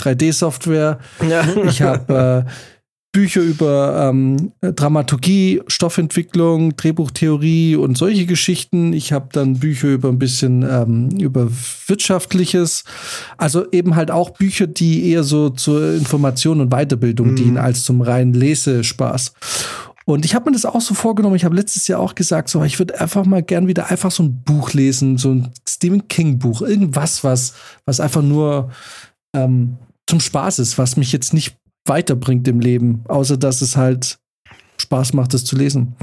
3D-Software. 0.00 0.98
Ja. 1.28 1.44
Ich 1.64 1.82
habe 1.82 2.44
äh, 2.46 2.50
Bücher 3.12 3.40
über 3.40 4.08
ähm, 4.10 4.52
Dramaturgie, 4.60 5.62
Stoffentwicklung, 5.66 6.76
Drehbuchtheorie 6.76 7.74
und 7.76 7.96
solche 7.96 8.26
Geschichten. 8.26 8.92
Ich 8.92 9.12
habe 9.12 9.28
dann 9.32 9.58
Bücher 9.58 9.88
über 9.88 10.08
ein 10.10 10.18
bisschen 10.18 10.62
ähm, 10.62 11.08
über 11.18 11.48
Wirtschaftliches. 11.86 12.84
Also 13.38 13.70
eben 13.72 13.96
halt 13.96 14.10
auch 14.10 14.30
Bücher, 14.30 14.66
die 14.66 15.10
eher 15.10 15.22
so 15.24 15.48
zur 15.50 15.94
Information 15.94 16.60
und 16.60 16.70
Weiterbildung 16.70 17.30
Mhm. 17.30 17.36
dienen, 17.36 17.58
als 17.58 17.82
zum 17.84 18.02
reinen 18.02 18.34
Lesespaß. 18.34 19.32
Und 20.08 20.24
ich 20.24 20.34
habe 20.34 20.46
mir 20.48 20.52
das 20.52 20.64
auch 20.64 20.80
so 20.80 20.94
vorgenommen. 20.94 21.36
Ich 21.36 21.44
habe 21.44 21.54
letztes 21.54 21.86
Jahr 21.86 22.00
auch 22.00 22.14
gesagt, 22.14 22.48
so, 22.48 22.64
ich 22.64 22.78
würde 22.78 22.98
einfach 22.98 23.26
mal 23.26 23.42
gern 23.42 23.68
wieder 23.68 23.90
einfach 23.90 24.10
so 24.10 24.22
ein 24.22 24.42
Buch 24.42 24.72
lesen, 24.72 25.18
so 25.18 25.32
ein 25.32 25.52
Stephen 25.68 26.08
King 26.08 26.38
Buch, 26.38 26.62
irgendwas, 26.62 27.24
was, 27.24 27.52
was 27.84 28.00
einfach 28.00 28.22
nur 28.22 28.70
ähm, 29.36 29.76
zum 30.06 30.20
Spaß 30.20 30.60
ist, 30.60 30.78
was 30.78 30.96
mich 30.96 31.12
jetzt 31.12 31.34
nicht 31.34 31.58
weiterbringt 31.84 32.48
im 32.48 32.60
Leben, 32.60 33.04
außer 33.06 33.36
dass 33.36 33.60
es 33.60 33.76
halt 33.76 34.18
Spaß 34.80 35.12
macht, 35.12 35.34
das 35.34 35.44
zu 35.44 35.56
lesen. 35.56 35.94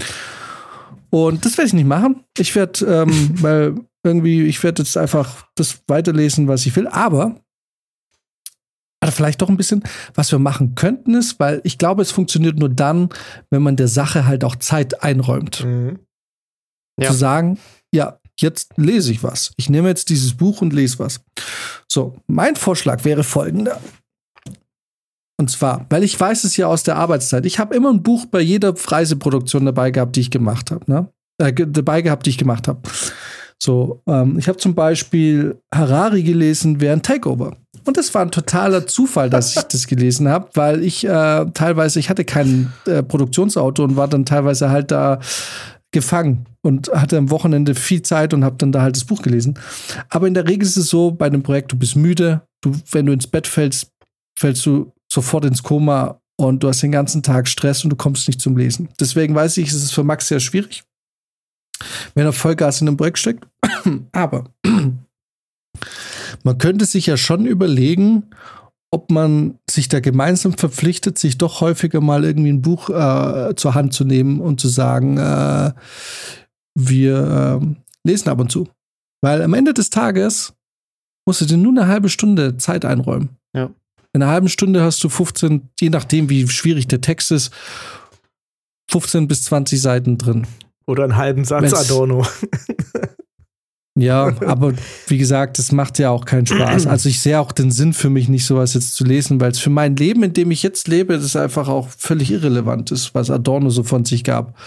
Und 1.10 1.44
das 1.44 1.58
werde 1.58 1.70
ich 1.70 1.74
nicht 1.74 1.88
machen. 1.88 2.26
Ich 2.38 2.54
werde, 2.54 2.86
ähm, 2.86 3.32
weil 3.42 3.74
irgendwie, 4.04 4.44
ich 4.44 4.62
werde 4.62 4.84
jetzt 4.84 4.98
einfach 4.98 5.48
das 5.56 5.80
weiterlesen, 5.88 6.48
was 6.48 6.68
ich 6.68 6.76
will. 6.76 6.88
Aber 6.90 7.42
oder 9.06 9.12
vielleicht 9.12 9.42
doch 9.42 9.50
ein 9.50 9.58
bisschen, 9.58 9.84
was 10.16 10.32
wir 10.32 10.40
machen 10.40 10.76
könnten, 10.76 11.14
ist, 11.14 11.40
weil 11.40 11.62
ich 11.64 11.78
glaube, 11.78 12.02
es 12.02 12.12
funktioniert 12.12 12.58
nur 12.58 12.70
dann, 12.70 13.10
wenn 13.52 13.62
man 13.62 13.76
der 13.76 13.88
Sache 13.88 14.26
halt 14.26 14.44
auch 14.44 14.56
Zeit 14.56 15.04
einräumt. 15.04 15.64
Mhm. 15.64 16.00
Ja. 17.00 17.12
Zu 17.12 17.14
sagen, 17.18 17.60
ja, 17.94 18.20
jetzt 18.40 18.74
lese 18.78 19.12
ich 19.12 19.22
was. 19.22 19.54
Ich 19.58 19.70
nehme 19.70 19.90
jetzt 19.90 20.10
dieses 20.10 20.34
Buch 20.36 20.62
und 20.62 20.74
lese 20.74 21.00
was. 21.00 21.22
So, 21.88 22.16
mein 22.28 22.56
Vorschlag 22.56 23.06
wäre 23.06 23.24
folgender. 23.24 23.80
Und 25.38 25.52
zwar, 25.52 25.86
weil 25.90 26.04
ich 26.04 26.20
weiß 26.20 26.46
es 26.46 26.58
ja 26.58 26.68
aus 26.68 26.84
der 26.84 26.96
Arbeitszeit. 26.96 27.46
Ich 27.46 27.60
habe 27.60 27.76
immer 27.76 27.92
ein 27.92 28.02
Buch 28.02 28.26
bei 28.26 28.40
jeder 28.40 28.74
Reiseproduktion 28.76 29.66
dabei 29.66 29.92
gehabt, 29.92 30.16
die 30.16 30.22
ich 30.22 30.32
gemacht 30.32 30.72
habe. 30.72 30.90
Ne? 30.90 31.10
Äh, 31.38 31.54
dabei 31.54 32.02
gehabt, 32.02 32.26
die 32.26 32.30
ich 32.32 32.38
gemacht 32.38 32.68
habe. 32.68 32.80
So, 33.62 34.02
ähm, 34.08 34.38
ich 34.38 34.48
habe 34.48 34.58
zum 34.58 34.76
Beispiel 34.76 35.60
Harari 35.74 36.24
gelesen 36.24 36.82
während 36.82 37.06
Takeover. 37.06 37.56
Und 37.86 37.98
das 37.98 38.14
war 38.14 38.24
ein 38.24 38.32
totaler 38.32 38.88
Zufall, 38.88 39.30
dass 39.30 39.56
ich 39.56 39.64
das 39.64 39.88
gelesen 39.88 40.28
habe, 40.28 40.50
weil 40.56 40.84
ich 40.84 41.06
äh, 41.06 41.46
teilweise, 41.54 42.00
ich 42.00 42.10
hatte 42.10 42.26
kein 42.26 42.74
äh, 42.86 43.04
Produktionsauto 43.04 43.84
und 43.84 43.96
war 43.96 44.08
dann 44.08 44.26
teilweise 44.26 44.70
halt 44.70 44.92
da 44.92 45.20
gefangen 45.92 46.46
und 46.62 46.90
hatte 46.94 47.18
am 47.18 47.30
Wochenende 47.30 47.76
viel 47.76 48.02
Zeit 48.02 48.34
und 48.34 48.44
habe 48.44 48.58
dann 48.58 48.72
da 48.72 48.82
halt 48.82 48.96
das 48.96 49.06
Buch 49.06 49.22
gelesen. 49.22 49.58
Aber 50.10 50.28
in 50.28 50.34
der 50.34 50.48
Regel 50.48 50.64
ist 50.64 50.78
es 50.78 50.90
so, 50.90 51.12
bei 51.12 51.28
einem 51.28 51.44
Projekt, 51.44 51.72
du 51.72 51.78
bist 51.78 51.96
müde, 51.96 52.42
du, 52.62 52.74
wenn 52.92 53.06
du 53.06 53.14
ins 53.14 53.28
Bett 53.28 53.48
fällst, 53.48 53.92
fällst 54.38 54.66
du 54.66 54.92
sofort 55.12 55.46
ins 55.46 55.64
Koma 55.64 56.20
und 56.38 56.64
du 56.64 56.68
hast 56.68 56.82
den 56.84 56.92
ganzen 56.92 57.24
Tag 57.24 57.48
Stress 57.48 57.84
und 57.84 57.92
du 57.92 57.96
kommst 57.96 58.28
nicht 58.28 58.42
zum 58.42 58.58
Lesen. 58.58 58.90
Deswegen 59.00 59.36
weiß 59.36 59.58
ich, 59.58 59.70
es 59.70 59.76
ist 59.76 59.94
für 59.94 60.04
Max 60.04 60.28
sehr 60.28 60.40
schwierig, 60.40 60.84
wenn 62.14 62.26
er 62.26 62.34
Vollgas 62.34 62.82
in 62.82 62.88
einem 62.88 62.98
Projekt 62.98 63.20
steckt. 63.20 63.48
Aber 64.12 64.46
man 66.44 66.58
könnte 66.58 66.86
sich 66.86 67.06
ja 67.06 67.18
schon 67.18 67.46
überlegen, 67.46 68.32
ob 68.92 69.12
man 69.12 69.60
sich 69.70 69.90
da 69.90 70.00
gemeinsam 70.00 70.54
verpflichtet, 70.54 71.18
sich 71.18 71.38
doch 71.38 71.60
häufiger 71.62 72.02
mal 72.02 72.24
irgendwie 72.24 72.52
ein 72.52 72.62
Buch 72.62 72.90
äh, 72.90 73.54
zur 73.56 73.76
Hand 73.76 73.94
zu 73.94 74.06
nehmen 74.06 74.40
und 74.40 74.62
zu 74.62 74.70
sagen, 74.70 75.18
äh, 75.18 75.74
wir 76.76 77.62
äh, 77.62 78.08
lesen 78.08 78.30
ab 78.30 78.40
und 78.40 78.52
zu. 78.52 78.70
Weil 79.22 79.42
am 79.42 79.54
Ende 79.54 79.74
des 79.74 79.90
Tages 79.90 80.54
musst 81.28 81.42
du 81.42 81.46
dir 81.46 81.58
nur 81.58 81.72
eine 81.72 81.88
halbe 81.88 82.10
Stunde 82.10 82.58
Zeit 82.58 82.86
einräumen. 82.86 83.30
Ja. 83.54 83.72
In 84.14 84.24
einer 84.24 84.32
halben 84.32 84.50
Stunde 84.50 84.82
hast 84.82 85.04
du 85.04 85.10
15, 85.10 85.70
je 85.80 85.90
nachdem, 85.90 86.30
wie 86.30 86.48
schwierig 86.48 86.88
der 86.88 87.02
Text 87.02 87.32
ist, 87.32 87.52
15 88.90 89.28
bis 89.28 89.44
20 89.44 89.82
Seiten 89.82 90.18
drin. 90.18 90.48
Oder 90.88 91.04
einen 91.06 91.18
halben 91.18 91.46
Satz 91.46 91.64
Wenn's- 91.64 91.74
Adorno. 91.92 92.26
Ja, 93.98 94.34
aber 94.46 94.74
wie 95.08 95.18
gesagt, 95.18 95.58
das 95.58 95.72
macht 95.72 96.00
ja 96.00 96.10
auch 96.10 96.26
keinen 96.26 96.46
Spaß. 96.46 96.86
Also 96.88 97.08
ich 97.08 97.22
sehe 97.22 97.40
auch 97.40 97.54
den 97.54 97.72
Sinn 97.72 97.94
für 97.94 98.10
mich 98.10 98.28
nicht, 98.28 98.46
sowas 98.46 98.74
jetzt 98.74 98.94
zu 98.98 99.06
lesen, 99.06 99.40
weil 99.40 99.52
es 99.52 99.60
für 99.60 99.70
mein 99.70 99.96
Leben, 99.96 100.22
in 100.24 100.34
dem 100.34 100.52
ich 100.52 100.64
jetzt 100.64 100.90
lebe, 100.90 101.18
das 101.18 101.34
einfach 101.38 101.70
auch 101.70 101.88
völlig 101.98 102.30
irrelevant 102.30 102.92
ist, 102.92 103.16
was 103.16 103.32
Adorno 103.32 103.70
so 103.70 103.84
von 103.84 104.04
sich 104.04 104.26
gab. 104.26 104.58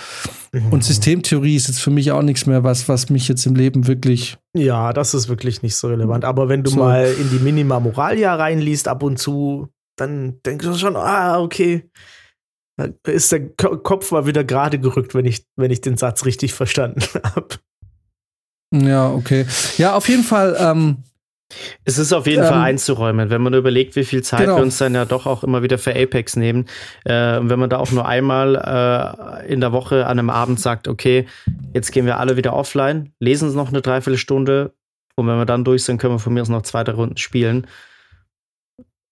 Und 0.71 0.83
Systemtheorie 0.83 1.57
ist 1.57 1.69
jetzt 1.69 1.81
für 1.81 1.91
mich 1.91 2.11
auch 2.11 2.23
nichts 2.23 2.47
mehr, 2.47 2.65
was, 2.65 2.89
was 2.89 3.11
mich 3.11 3.29
jetzt 3.29 3.45
im 3.45 3.55
Leben 3.55 3.87
wirklich. 3.87 4.39
Ja, 4.57 4.95
das 4.95 5.13
ist 5.13 5.29
wirklich 5.29 5.61
nicht 5.61 5.77
so 5.77 5.89
relevant. 5.89 6.25
Aber 6.25 6.49
wenn 6.49 6.63
du 6.63 6.71
So. 6.71 6.79
mal 6.79 7.05
in 7.21 7.29
die 7.29 7.39
Minima 7.45 7.81
Moralia 7.81 8.35
reinliest 8.35 8.89
ab 8.89 9.03
und 9.03 9.19
zu, 9.19 9.69
dann 9.97 10.41
denkst 10.47 10.65
du 10.65 10.73
schon, 10.75 10.97
ah, 10.97 11.39
okay. 11.39 11.91
Da 12.79 12.89
ist 13.11 13.33
der 13.33 13.49
Ko 13.49 13.77
Kopf 13.77 14.11
mal 14.13 14.25
wieder 14.27 14.45
gerade 14.45 14.79
gerückt, 14.79 15.15
wenn 15.15 15.27
ich, 15.27 15.45
wenn 15.57 15.71
ich 15.71 15.81
den 15.83 15.97
Satz 15.99 16.25
richtig 16.25 16.55
verstanden 16.55 17.01
habe. 17.35 17.49
Ja, 18.73 19.11
okay. 19.11 19.47
Ja, 19.79 19.95
auf 19.95 20.09
jeden 20.09 20.23
Fall. 20.25 20.57
Ähm, 20.59 20.99
Es 21.85 21.97
ist 21.99 22.13
auf 22.13 22.27
jeden 22.27 22.43
Ähm, 22.43 22.49
Fall 22.51 22.61
einzuräumen, 22.61 23.31
wenn 23.31 23.41
man 23.43 23.55
überlegt, 23.55 23.97
wie 23.97 24.05
viel 24.05 24.23
Zeit 24.23 24.41
Genau. 24.43 24.57
wir 24.57 24.63
uns 24.63 24.77
dann 24.79 24.95
ja 24.95 25.07
doch 25.07 25.27
auch 25.27 25.43
immer 25.43 25.63
wieder 25.63 25.79
für 25.79 25.95
Apex 25.97 26.37
nehmen. 26.37 26.67
Äh, 27.05 27.39
und 27.39 27.49
wenn 27.51 27.59
man 27.59 27.71
da 27.71 27.79
auch 27.79 27.91
nur 27.91 28.07
einmal 28.07 28.55
äh, 29.47 29.53
in 29.53 29.61
der 29.61 29.73
Woche 29.73 30.07
an 30.07 30.19
einem 30.19 30.31
Abend 30.31 30.61
sagt, 30.61 30.87
okay, 30.87 31.27
jetzt 31.75 31.91
gehen 31.93 32.05
wir 32.07 32.19
alle 32.21 32.37
wieder 32.37 32.53
offline, 32.53 33.13
lesen 33.19 33.49
es 33.49 33.55
noch 33.55 33.69
eine 33.71 33.81
Dreiviertelstunde 33.81 34.73
und 35.17 35.27
wenn 35.27 35.37
wir 35.39 35.47
dann 35.47 35.65
durch 35.65 35.83
sind, 35.85 35.99
können 35.99 36.15
wir 36.15 36.19
von 36.21 36.35
mir 36.35 36.43
aus 36.43 36.49
noch 36.51 36.63
zwei, 36.63 36.85
drei 36.85 36.93
Runden 36.93 37.17
spielen. 37.17 37.67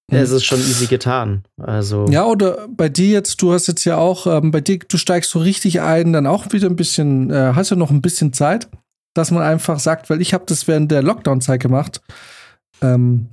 Es 0.08 0.30
ist 0.30 0.44
schon 0.44 0.60
easy 0.60 0.86
getan. 0.86 1.42
Also, 1.60 2.06
Ja, 2.08 2.24
oder 2.26 2.68
bei 2.68 2.88
dir 2.88 3.08
jetzt, 3.08 3.42
du 3.42 3.52
hast 3.52 3.66
jetzt 3.66 3.84
ja 3.84 3.96
auch, 3.96 4.26
ähm, 4.26 4.52
bei 4.52 4.60
dir, 4.60 4.78
du 4.78 4.98
steigst 4.98 5.30
so 5.30 5.40
richtig 5.40 5.80
ein, 5.80 6.12
dann 6.12 6.26
auch 6.26 6.52
wieder 6.52 6.68
ein 6.68 6.76
bisschen, 6.76 7.30
äh, 7.30 7.52
hast 7.54 7.70
ja 7.70 7.76
noch 7.76 7.90
ein 7.90 8.02
bisschen 8.02 8.32
Zeit, 8.32 8.68
dass 9.16 9.30
man 9.32 9.42
einfach 9.42 9.80
sagt, 9.80 10.08
weil 10.08 10.20
ich 10.20 10.32
habe 10.32 10.44
das 10.46 10.68
während 10.68 10.92
der 10.92 11.02
Lockdown-Zeit 11.02 11.60
gemacht, 11.60 12.00
ähm, 12.82 13.28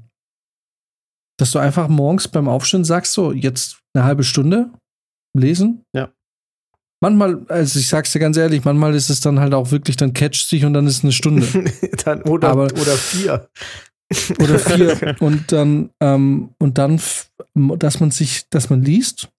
dass 1.38 1.52
du 1.52 1.60
einfach 1.60 1.88
morgens 1.90 2.28
beim 2.28 2.48
Aufstehen 2.48 2.86
sagst, 2.86 3.14
so, 3.14 3.32
jetzt 3.32 3.80
eine 3.96 4.06
halbe 4.06 4.24
Stunde 4.24 4.70
lesen. 5.38 5.84
Ja. 5.96 6.12
Manchmal, 7.04 7.46
also 7.50 7.80
ich 7.80 7.88
sag's 7.90 8.14
dir 8.14 8.20
ganz 8.20 8.38
ehrlich, 8.38 8.64
manchmal 8.64 8.96
ist 8.96 9.10
es 9.10 9.20
dann 9.20 9.40
halt 9.40 9.54
auch 9.54 9.72
wirklich, 9.72 9.98
dann 9.98 10.14
catcht 10.14 10.48
sich 10.48 10.64
und 10.64 10.74
dann 10.74 10.88
ist 10.88 10.98
es 11.00 11.04
eine 11.04 11.12
Stunde. 11.12 11.46
dann, 12.06 12.22
oder, 12.24 12.50
Aber- 12.50 12.64
oder 12.66 12.96
vier. 12.96 13.48
Oder 14.40 14.60
vier 14.60 15.16
und 15.20 15.52
dann 15.52 15.90
ähm, 16.00 16.54
und 16.60 16.78
dann 16.78 17.02
dass 17.56 18.00
man 18.00 18.12
sich 18.12 18.50
dass 18.50 18.70
man 18.70 18.82
liest 18.82 19.30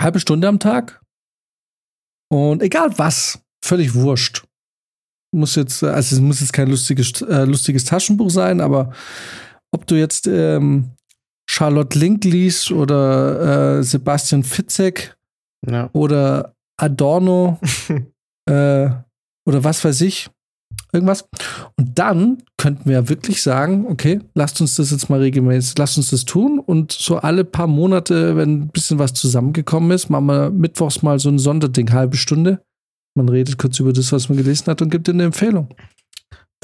halbe 0.00 0.20
Stunde 0.20 0.48
am 0.48 0.58
Tag 0.58 1.00
und 2.30 2.62
egal 2.62 2.98
was 2.98 3.40
völlig 3.64 3.94
wurscht 3.94 4.44
muss 5.32 5.54
jetzt 5.56 5.82
also 5.82 6.16
es 6.16 6.20
muss 6.20 6.40
jetzt 6.40 6.52
kein 6.52 6.68
lustiges 6.68 7.22
äh, 7.22 7.44
lustiges 7.44 7.84
Taschenbuch 7.84 8.30
sein 8.30 8.60
aber 8.60 8.92
ob 9.72 9.86
du 9.86 9.96
jetzt 9.96 10.26
ähm, 10.26 10.90
Charlotte 11.48 11.98
Link 11.98 12.24
liest 12.24 12.70
oder 12.70 13.78
äh, 13.78 13.82
Sebastian 13.82 14.44
Fitzek 14.44 15.16
ja. 15.68 15.90
oder 15.92 16.54
Adorno 16.76 17.60
äh, 18.48 18.90
oder 19.46 19.62
was 19.62 19.84
weiß 19.84 20.00
ich. 20.02 20.30
Irgendwas. 20.92 21.28
Und 21.76 21.98
dann 21.98 22.38
könnten 22.56 22.86
wir 22.86 22.92
ja 22.92 23.08
wirklich 23.08 23.42
sagen, 23.42 23.86
okay, 23.88 24.20
lasst 24.34 24.60
uns 24.60 24.76
das 24.76 24.92
jetzt 24.92 25.10
mal 25.10 25.20
regelmäßig, 25.20 25.76
lasst 25.76 25.96
uns 25.96 26.10
das 26.10 26.24
tun. 26.24 26.60
Und 26.60 26.92
so 26.92 27.16
alle 27.16 27.44
paar 27.44 27.66
Monate, 27.66 28.36
wenn 28.36 28.62
ein 28.62 28.68
bisschen 28.68 28.98
was 28.98 29.12
zusammengekommen 29.12 29.90
ist, 29.90 30.08
machen 30.08 30.26
wir 30.26 30.50
mittwochs 30.50 31.02
mal 31.02 31.18
so 31.18 31.28
ein 31.28 31.38
Sonderding, 31.38 31.92
halbe 31.92 32.16
Stunde. 32.16 32.62
Man 33.16 33.28
redet 33.28 33.58
kurz 33.58 33.78
über 33.80 33.92
das, 33.92 34.12
was 34.12 34.28
man 34.28 34.38
gelesen 34.38 34.66
hat 34.66 34.82
und 34.82 34.90
gibt 34.90 35.08
eine 35.08 35.24
Empfehlung. 35.24 35.68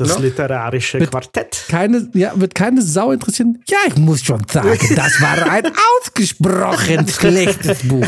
Das 0.00 0.14
Ja. 0.14 0.18
literarische 0.18 0.98
Mit- 0.98 1.10
Quartett. 1.10 1.64
Keine, 1.68 2.08
ja, 2.14 2.32
wird 2.34 2.54
keine 2.54 2.80
Sau 2.80 3.12
interessieren. 3.12 3.62
Ja, 3.68 3.76
ich 3.86 3.96
muss 3.96 4.22
schon 4.22 4.42
sagen, 4.50 4.78
das 4.96 5.20
war 5.20 5.50
ein 5.50 5.70
ausgesprochen 6.00 7.06
schlechtes 7.06 7.82
Buch. 7.82 8.06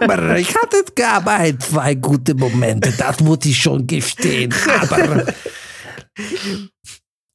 Aber 0.00 0.36
ich 0.38 0.54
hatte 0.54 0.84
gab 0.94 1.26
ein, 1.26 1.58
zwei 1.58 1.96
gute 1.96 2.34
Momente, 2.36 2.92
das 2.96 3.18
muss 3.18 3.44
ich 3.46 3.58
schon 3.60 3.84
gestehen. 3.86 4.54
Aber 4.78 5.24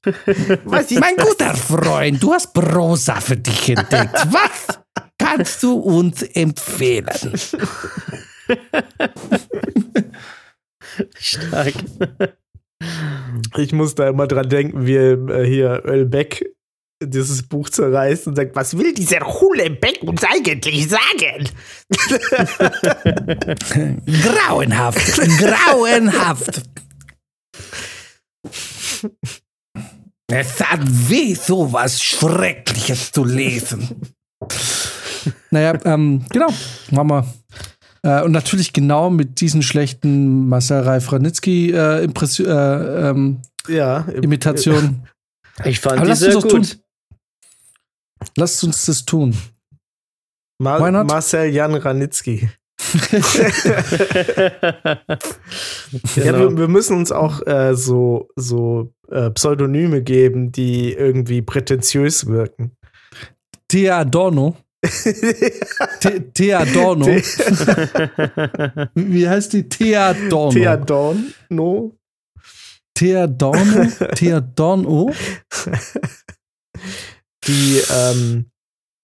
mein 0.06 1.16
guter 1.18 1.54
Freund, 1.54 2.24
du 2.24 2.32
hast 2.34 2.54
Prosa 2.54 3.16
für 3.20 3.36
dich 3.36 3.70
entdeckt. 3.70 4.16
Was 4.32 4.80
kannst 5.18 5.62
du 5.62 5.74
uns 5.74 6.22
empfehlen? 6.24 7.06
Stark. 11.20 11.74
Ich 13.58 13.74
muss 13.74 13.96
da 13.96 14.10
immer 14.10 14.28
dran 14.28 14.50
denken, 14.50 14.86
wie 14.86 14.96
äh, 14.96 15.46
hier 15.46 15.84
Ölbeck 15.86 16.46
dieses 17.04 17.44
Buch 17.44 17.70
zerreißt 17.70 18.28
und 18.28 18.36
sagt, 18.36 18.56
was 18.56 18.78
will 18.78 18.94
dieser 18.94 19.22
Hulebeck 19.22 20.04
uns 20.04 20.24
eigentlich 20.24 20.88
sagen? 20.88 21.50
Grauenhaft, 24.06 25.18
grauenhaft. 25.40 26.62
Es 30.28 30.62
hat 30.62 30.82
weh, 31.10 31.34
sowas 31.34 32.02
Schreckliches 32.02 33.12
zu 33.12 33.26
lesen. 33.26 34.14
Naja, 35.50 35.78
ähm, 35.86 36.24
genau, 36.30 36.50
machen 36.92 37.10
wir. 37.10 37.26
Äh, 38.04 38.24
und 38.24 38.32
natürlich 38.32 38.74
genau 38.74 39.10
mit 39.10 39.42
diesen 39.42 39.62
schlechten 39.62 40.48
Marcel 40.50 40.82
Reif 40.82 41.12
Ranitzky 41.12 41.72
äh, 41.72 42.04
äh, 42.04 43.10
ähm, 43.10 43.42
Ja, 43.68 43.98
im- 44.00 44.10
Ich 44.18 44.24
Imitationen. 44.24 45.08
fand 45.80 45.98
Aber 45.98 46.02
die 46.06 46.10
lass 46.10 46.20
sehr 46.20 46.36
uns 46.36 46.44
das 46.44 46.54
gut. 46.54 46.80
Lasst 48.38 48.64
uns 48.64 48.86
das 48.86 49.06
tun. 49.06 49.36
Ma? 50.60 50.80
Marcel 51.04 51.50
Jan 51.50 51.74
Ranitzky. 51.76 52.50
Ja, 56.16 56.24
Genau. 56.24 56.40
wir, 56.40 56.58
wir 56.58 56.68
müssen 56.68 56.98
uns 56.98 57.12
auch 57.12 57.46
äh, 57.46 57.76
so, 57.76 58.30
so 58.36 58.92
äh, 59.10 59.30
Pseudonyme 59.32 60.02
geben, 60.02 60.52
die 60.52 60.94
irgendwie 60.94 61.42
prätentiös 61.42 62.28
wirken. 62.28 62.72
Thea 63.68 64.04
Adorno. 64.84 66.00
The- 66.02 66.20
Thea 66.34 66.60
Adorno. 66.62 67.06
Wie 68.96 69.28
heißt 69.30 69.54
die? 69.54 69.70
Thea 69.70 70.10
Adorno. 70.10 70.52
Thea 70.52 70.78
Dorn, 70.78 71.34
no. 71.50 71.96
Thea 72.96 73.24
Adorno. 73.24 73.86
Thea 74.16 74.38
Adorno. 74.38 75.12
Die, 77.48 77.82
ähm, 77.92 78.52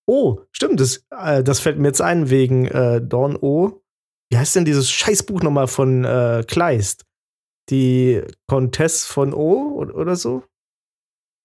oh, 0.08 0.40
stimmt, 0.52 0.80
das, 0.80 1.04
äh, 1.12 1.44
das 1.44 1.60
fällt 1.60 1.80
mir 1.80 1.88
jetzt 1.88 2.02
ein 2.02 2.30
wegen 2.30 2.66
äh, 2.68 3.02
Dorn 3.02 3.36
O. 3.36 3.82
Wie 4.32 4.38
heißt 4.38 4.56
denn 4.56 4.66
dieses 4.66 4.90
Scheißbuch 4.92 5.42
nochmal 5.42 5.68
von 5.68 6.04
äh, 6.06 6.44
Kleist? 6.48 7.06
Die 7.70 8.22
Comtesse 8.48 9.08
von 9.08 9.34
O 9.34 9.74
oder, 9.76 9.96
oder 9.96 10.16
so? 10.16 10.44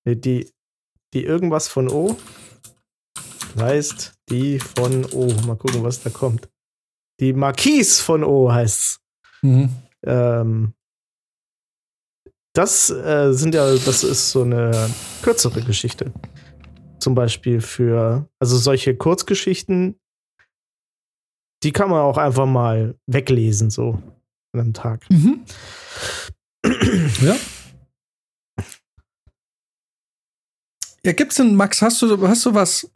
Nee, 0.07 0.17
die, 0.17 0.51
die 1.15 1.25
irgendwas 1.25 1.69
von 1.69 1.89
O. 1.89 2.17
Heißt 3.59 4.15
die 4.31 4.59
von 4.59 5.05
O. 5.13 5.27
Mal 5.47 5.57
gucken, 5.57 5.83
was 5.83 6.03
da 6.03 6.11
kommt. 6.11 6.49
Die 7.21 7.33
Marquise 7.33 8.03
von 8.03 8.25
O 8.25 8.53
heißt's. 8.53 9.01
Mhm. 9.43 9.71
Ähm, 10.05 10.75
das 12.55 12.91
äh, 12.91 13.33
sind 13.33 13.55
ja, 13.55 13.65
das 13.75 14.05
ist 14.05 14.31
so 14.31 14.43
eine 14.43 14.91
kürzere 15.23 15.63
Geschichte. 15.63 16.13
Zum 16.99 17.15
Beispiel 17.15 17.61
für, 17.61 18.29
also 18.39 18.57
solche 18.57 18.97
Kurzgeschichten, 18.97 19.99
die 21.63 21.73
kann 21.73 21.91
man 21.91 22.01
auch 22.01 22.19
einfach 22.19 22.47
mal 22.47 22.97
weglesen, 23.07 23.71
so 23.71 24.03
an 24.53 24.61
einem 24.61 24.75
Tag. 24.75 25.09
Mhm. 25.11 25.45
Ja. 27.21 27.37
Ja, 31.05 31.13
gibt's 31.13 31.37
denn, 31.37 31.57
Max, 31.57 31.83
hast 31.83 32.01
du, 32.01 32.29
hast 32.29 32.47
du 32.47 32.55
was? 32.55 32.89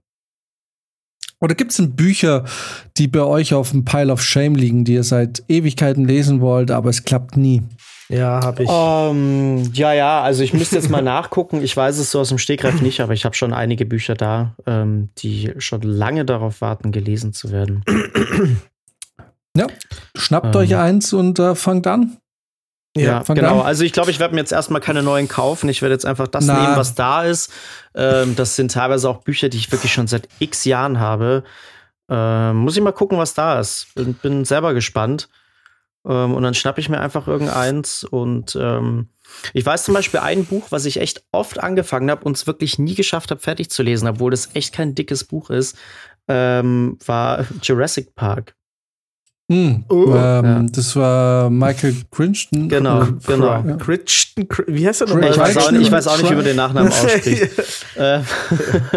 Oder 1.41 1.55
gibt's 1.55 1.77
denn 1.77 1.95
Bücher, 1.95 2.45
die 2.97 3.09
bei 3.09 3.21
euch 3.23 3.53
auf 3.53 3.71
dem 3.71 3.85
Pile 3.85 4.13
of 4.13 4.23
Shame 4.23 4.55
liegen, 4.55 4.85
die 4.85 4.95
ihr 4.95 5.05
seit 5.05 5.43
Ewigkeiten 5.49 6.07
lesen 6.07 6.41
wollt, 6.41 6.71
aber 6.71 6.89
es 6.91 7.05
klappt 7.05 7.37
nie? 7.37 7.63
Ja, 8.09 8.41
habe 8.43 8.63
ich. 8.63 8.71
Ähm, 8.73 9.71
ja, 9.75 9.93
ja, 9.93 10.23
also 10.23 10.43
ich 10.43 10.55
müsste 10.55 10.77
jetzt 10.77 10.89
mal 10.91 11.03
nachgucken. 11.03 11.61
Ich 11.63 11.77
weiß 11.77 11.99
es 11.99 12.11
so 12.11 12.21
aus 12.21 12.29
dem 12.29 12.39
Stegreif 12.39 12.81
nicht, 12.81 13.01
aber 13.01 13.13
ich 13.13 13.25
habe 13.25 13.35
schon 13.35 13.53
einige 13.53 13.85
Bücher 13.85 14.15
da, 14.15 14.55
ähm, 14.67 15.11
die 15.19 15.53
schon 15.59 15.83
lange 15.83 16.25
darauf 16.25 16.61
warten, 16.61 16.93
gelesen 16.93 17.33
zu 17.33 17.51
werden. 17.51 17.85
Ja. 19.57 19.67
Schnappt 20.17 20.55
Ähm. 20.55 20.61
euch 20.61 20.77
eins 20.77 21.13
und 21.13 21.39
äh, 21.39 21.55
fangt 21.55 21.87
an. 21.87 22.17
Ja, 23.01 23.25
fang 23.25 23.37
genau. 23.37 23.61
an. 23.61 23.67
Also 23.67 23.85
ich 23.85 23.93
glaube, 23.93 24.11
ich 24.11 24.19
werde 24.19 24.35
mir 24.35 24.41
jetzt 24.41 24.53
erstmal 24.53 24.81
keine 24.81 25.03
neuen 25.03 25.29
kaufen. 25.29 25.69
Ich 25.69 25.83
werde 25.83 25.95
jetzt 25.95 26.07
einfach 26.07 26.29
das 26.29 26.47
Na. 26.47 26.63
nehmen, 26.63 26.77
was 26.77 26.95
da 26.95 27.25
ist. 27.25 27.53
Ähm, 27.95 28.37
das 28.37 28.57
sind 28.57 28.73
teilweise 28.73 29.09
auch 29.09 29.23
Bücher, 29.23 29.49
die 29.49 29.59
ich 29.59 29.71
wirklich 29.73 29.93
schon 29.93 30.07
seit 30.07 30.29
x 30.39 30.65
Jahren 30.65 31.01
habe. 31.01 31.45
Ähm, 32.09 32.57
muss 32.57 32.77
ich 32.77 32.83
mal 32.83 32.93
gucken, 32.93 33.19
was 33.19 33.35
da 33.35 33.59
ist. 33.61 33.89
Bin, 33.95 34.15
bin 34.15 34.45
selber 34.45 34.75
gespannt. 34.75 35.29
Ähm, 36.07 36.35
und 36.35 36.43
dann 36.43 36.55
schnappe 36.55 36.81
ich 36.81 36.89
mir 36.89 37.01
einfach 37.01 37.27
irgendeins. 37.27 38.05
Und 38.05 38.57
ähm, 38.61 39.09
ich 39.53 39.67
weiß 39.67 39.85
zum 39.85 39.95
Beispiel 39.95 40.21
ein 40.21 40.45
Buch, 40.45 40.67
was 40.71 40.85
ich 40.85 41.01
echt 41.01 41.25
oft 41.33 41.61
angefangen 41.61 42.11
habe 42.11 42.25
und 42.25 42.37
es 42.37 42.47
wirklich 42.47 42.79
nie 42.79 42.95
geschafft 42.95 43.31
habe, 43.31 43.41
fertig 43.41 43.71
zu 43.71 43.83
lesen, 43.83 44.09
obwohl 44.09 44.31
das 44.31 44.55
echt 44.55 44.75
kein 44.75 44.95
dickes 44.95 45.25
Buch 45.25 45.51
ist, 45.51 45.77
ähm, 46.29 46.99
war 47.05 47.45
Jurassic 47.63 48.15
Park. 48.15 48.55
Hm. 49.51 49.85
Oh. 49.89 50.07
ähm, 50.09 50.45
Ja. 50.45 50.63
Das 50.73 50.97
war 50.97 51.51
Michael 51.51 51.95
Crichton. 52.11 52.69
Genau, 52.69 53.03
Äh, 53.03 53.13
genau. 53.27 53.47
Ja. 53.47 53.77
Crichton, 53.77 54.45
Cri- 54.49 54.65
wie 54.67 54.87
heißt 54.87 55.03
der 55.03 55.09
Cri- 55.09 55.15
nochmal? 55.15 55.31
Ich 55.31 55.39
weiß, 55.39 55.57
auch, 55.57 55.61
Crichton- 55.69 55.81
ich 55.83 55.93
weiß 55.93 56.07
auch 56.09 56.19
nicht, 56.19 56.31
wie 56.31 56.35
man 56.35 56.45
den 56.45 56.57
Nachnamen 56.57 56.89
ausspricht. 56.93 57.43
ausspricht. 57.59 57.87
Äh, 57.97 58.21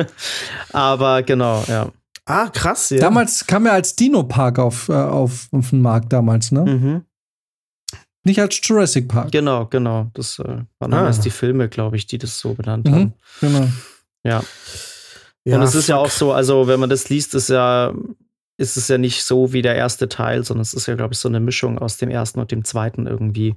aber 0.73 1.23
genau, 1.23 1.63
ja. 1.67 1.89
ah, 2.25 2.47
krass, 2.49 2.89
ja. 2.89 2.99
Damals 2.99 3.45
kam 3.47 3.65
er 3.65 3.73
als 3.73 3.95
Dino 3.95 4.23
Park 4.23 4.59
auf, 4.59 4.89
äh, 4.89 4.93
auf, 4.93 5.47
auf 5.51 5.69
den 5.69 5.81
Markt 5.81 6.11
damals, 6.13 6.51
ne? 6.51 6.65
Mhm. 6.65 7.01
Nicht 8.25 8.39
als 8.41 8.59
Jurassic 8.61 9.07
Park. 9.07 9.31
Genau, 9.31 9.65
genau. 9.67 10.07
Das 10.13 10.39
äh, 10.39 10.43
waren 10.43 10.65
Ah. 10.81 10.87
damals 10.97 11.19
die 11.21 11.29
Filme, 11.29 11.69
glaube 11.69 11.95
ich, 11.95 12.05
die 12.07 12.17
das 12.17 12.39
so 12.39 12.53
benannt 12.53 12.87
Mhm. 12.87 12.93
haben. 12.93 13.13
Genau. 13.39 13.67
Ja. 14.23 14.43
ja, 15.45 15.55
Und 15.55 15.63
es 15.63 15.73
ist 15.75 15.87
ja 15.87 15.95
auch 15.95 16.09
so, 16.09 16.33
also 16.33 16.67
wenn 16.67 16.79
man 16.79 16.89
das 16.89 17.07
liest, 17.09 17.33
ist 17.35 17.49
ja, 17.49 17.93
ist 18.59 18.75
es 18.77 18.87
ja 18.89 18.97
nicht 18.97 19.23
so 19.23 19.53
wie 19.53 19.61
der 19.61 19.75
erste 19.75 20.09
Teil, 20.09 20.43
sondern 20.43 20.61
es 20.61 20.73
ist 20.73 20.85
ja, 20.87 20.95
glaube 20.95 21.13
ich, 21.13 21.19
so 21.19 21.29
eine 21.29 21.39
Mischung 21.39 21.79
aus 21.79 21.97
dem 21.97 22.09
ersten 22.09 22.39
und 22.39 22.51
dem 22.51 22.65
zweiten 22.65 23.07
irgendwie. 23.07 23.55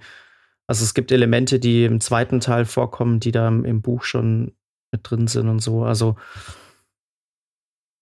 Also 0.68 0.84
es 0.84 0.94
gibt 0.94 1.10
Elemente, 1.10 1.58
die 1.58 1.84
im 1.84 2.00
zweiten 2.00 2.38
Teil 2.40 2.64
vorkommen, 2.64 3.18
die 3.18 3.32
da 3.32 3.48
im, 3.48 3.82
Buch 3.82 4.04
schon 4.04 4.52
mit 4.92 5.00
drin 5.02 5.26
sind 5.26 5.48
und 5.48 5.58
so. 5.60 5.82
Also 5.84 6.16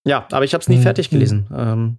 ja, 0.06 0.26
aber 0.30 0.44
ich 0.44 0.54
habe 0.54 0.62
es 0.62 0.68
nie 0.68 0.76
Mhm. 0.76 0.82
fertig 0.82 1.10
gelesen. 1.10 1.46
Ähm, 1.54 1.98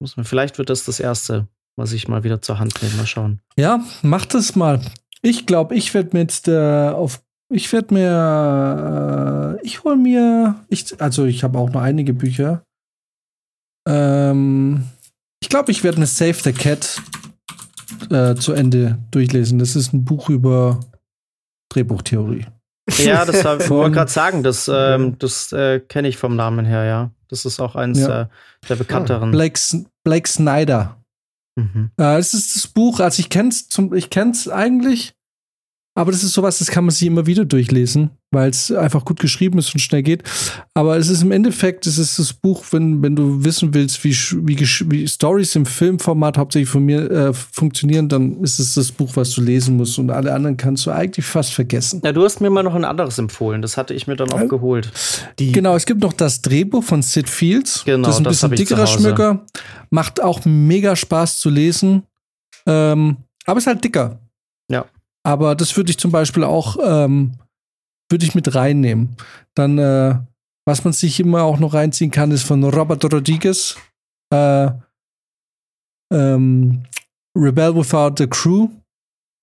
muss 0.00 0.16
man, 0.16 0.24
vielleicht 0.24 0.58
wird 0.58 0.70
das 0.70 0.84
das 0.84 1.00
erste, 1.00 1.46
was 1.76 1.92
ich 1.92 2.08
mal 2.08 2.24
wieder 2.24 2.42
zur 2.42 2.58
Hand 2.58 2.82
nehme. 2.82 2.96
Mal 2.96 3.06
schauen. 3.06 3.40
Ja, 3.56 3.84
mach 4.02 4.26
das 4.26 4.56
mal. 4.56 4.80
Ich 5.22 5.46
glaube, 5.46 5.74
ich 5.74 5.92
werde 5.94 6.10
mir 6.12 6.22
jetzt 6.22 6.48
äh, 6.48 6.88
auf. 6.88 7.22
Ich 7.52 7.72
werde 7.72 7.94
mir. 7.94 9.58
Äh, 9.60 9.66
ich 9.66 9.84
hol 9.84 9.96
mir. 9.96 10.56
Ich, 10.68 11.00
also, 11.00 11.24
ich 11.26 11.42
habe 11.44 11.58
auch 11.58 11.70
noch 11.70 11.82
einige 11.82 12.14
Bücher. 12.14 12.64
Ähm, 13.88 14.84
ich 15.42 15.48
glaube, 15.48 15.70
ich 15.72 15.82
werde 15.84 15.98
mir 16.00 16.06
Save 16.06 16.34
the 16.34 16.52
Cat 16.52 17.00
äh, 18.10 18.34
zu 18.34 18.52
Ende 18.52 18.98
durchlesen. 19.10 19.58
Das 19.58 19.76
ist 19.76 19.92
ein 19.92 20.04
Buch 20.04 20.28
über 20.28 20.80
Drehbuchtheorie. 21.72 22.46
Ja, 22.98 23.24
das 23.24 23.44
war- 23.44 23.60
ich 23.60 23.70
wollte 23.70 23.94
gerade 23.94 24.10
sagen, 24.10 24.42
das, 24.42 24.70
ähm, 24.72 25.16
das 25.18 25.52
äh, 25.52 25.80
kenne 25.80 26.08
ich 26.08 26.16
vom 26.16 26.36
Namen 26.36 26.66
her, 26.66 26.84
ja. 26.84 27.10
Das 27.28 27.44
ist 27.44 27.60
auch 27.60 27.76
eins 27.76 28.00
Ja. 28.00 28.22
äh, 28.22 28.26
der 28.68 28.76
bekannteren. 28.76 29.30
Blake, 29.30 29.58
Blake 30.04 30.28
Snyder. 30.28 30.96
Mhm. 31.56 31.90
Äh, 31.96 32.16
das 32.16 32.34
ist 32.34 32.56
das 32.56 32.66
Buch, 32.66 33.00
also 33.00 33.20
ich 33.20 33.28
ich 33.94 34.10
kenn's 34.10 34.48
eigentlich, 34.48 35.14
aber 35.96 36.10
das 36.12 36.22
ist 36.24 36.32
sowas, 36.32 36.58
das 36.58 36.68
kann 36.70 36.84
man 36.84 36.90
sich 36.94 37.06
immer 37.06 37.26
wieder 37.26 37.44
durchlesen, 37.44 38.10
weil 38.32 38.50
es 38.50 38.70
einfach 38.70 39.04
gut 39.04 39.18
geschrieben 39.20 39.58
ist 39.58 39.74
und 39.74 39.80
schnell 39.80 40.02
geht. 40.02 40.22
Aber 40.74 40.96
es 40.96 41.08
ist 41.08 41.22
im 41.22 41.32
Endeffekt, 41.32 41.86
es 41.86 41.98
ist 41.98 42.18
das 42.18 42.32
Buch, 42.32 42.64
wenn, 42.70 43.02
wenn 43.02 43.16
du 43.16 43.44
wissen 43.44 43.74
willst, 43.74 44.04
wie, 44.04 44.12
wie, 44.46 44.58
wie 44.90 45.08
Stories 45.08 45.56
im 45.56 45.66
Filmformat 45.66 46.38
hauptsächlich 46.38 46.68
von 46.68 46.84
mir 46.84 47.10
äh, 47.10 47.32
funktionieren, 47.32 48.08
dann 48.08 48.40
ist 48.42 48.58
es 48.60 48.74
das 48.74 48.92
Buch, 48.92 49.10
was 49.16 49.30
du 49.30 49.40
lesen 49.42 49.76
musst 49.76 49.98
und 49.98 50.10
alle 50.10 50.32
anderen 50.32 50.56
kannst 50.56 50.86
du 50.86 50.90
eigentlich 50.92 51.26
fast 51.26 51.52
vergessen. 51.52 52.00
Ja, 52.04 52.12
du 52.12 52.22
hast 52.24 52.40
mir 52.40 52.50
mal 52.50 52.62
noch 52.62 52.74
ein 52.74 52.84
anderes 52.84 53.18
empfohlen. 53.18 53.62
Das 53.62 53.76
hatte 53.76 53.94
ich 53.94 54.06
mir 54.06 54.16
dann 54.16 54.30
auch 54.32 54.40
Äh, 54.40 54.48
geholt. 54.48 54.90
Die, 55.38 55.52
Genau, 55.52 55.74
es 55.74 55.86
gibt 55.86 56.00
noch 56.00 56.12
das 56.12 56.40
Drehbuch 56.42 56.84
von 56.84 57.02
Sid 57.02 57.28
Fields. 57.28 57.82
Genau, 57.84 58.06
das 58.06 58.14
ist 58.16 58.20
ein 58.20 58.24
das 58.24 58.34
bisschen 58.40 58.50
dickerer 58.56 58.82
Hause. 58.82 58.98
Schmöcker. 59.00 59.46
Macht 59.90 60.22
auch 60.22 60.44
mega 60.44 60.94
Spaß 60.94 61.40
zu 61.40 61.50
lesen. 61.50 62.04
Ähm, 62.66 63.16
aber 63.46 63.58
ist 63.58 63.66
halt 63.66 63.82
dicker. 63.82 64.20
Ja. 64.70 64.84
Aber 65.24 65.54
das 65.54 65.76
würde 65.76 65.90
ich 65.90 65.98
zum 65.98 66.12
Beispiel 66.12 66.44
auch, 66.44 66.76
ähm, 66.82 67.32
würde 68.10 68.26
ich 68.26 68.34
mit 68.34 68.54
reinnehmen. 68.54 69.16
Dann, 69.54 69.78
äh, 69.78 70.18
was 70.66 70.84
man 70.84 70.92
sich 70.92 71.18
immer 71.20 71.42
auch 71.44 71.58
noch 71.58 71.74
reinziehen 71.74 72.10
kann, 72.10 72.30
ist 72.30 72.42
von 72.42 72.62
Robert 72.64 73.04
Rodriguez. 73.04 73.76
Äh, 74.32 74.70
ähm, 76.12 76.82
Rebel 77.36 77.74
Without 77.76 78.22
a 78.22 78.26
Crew. 78.26 78.68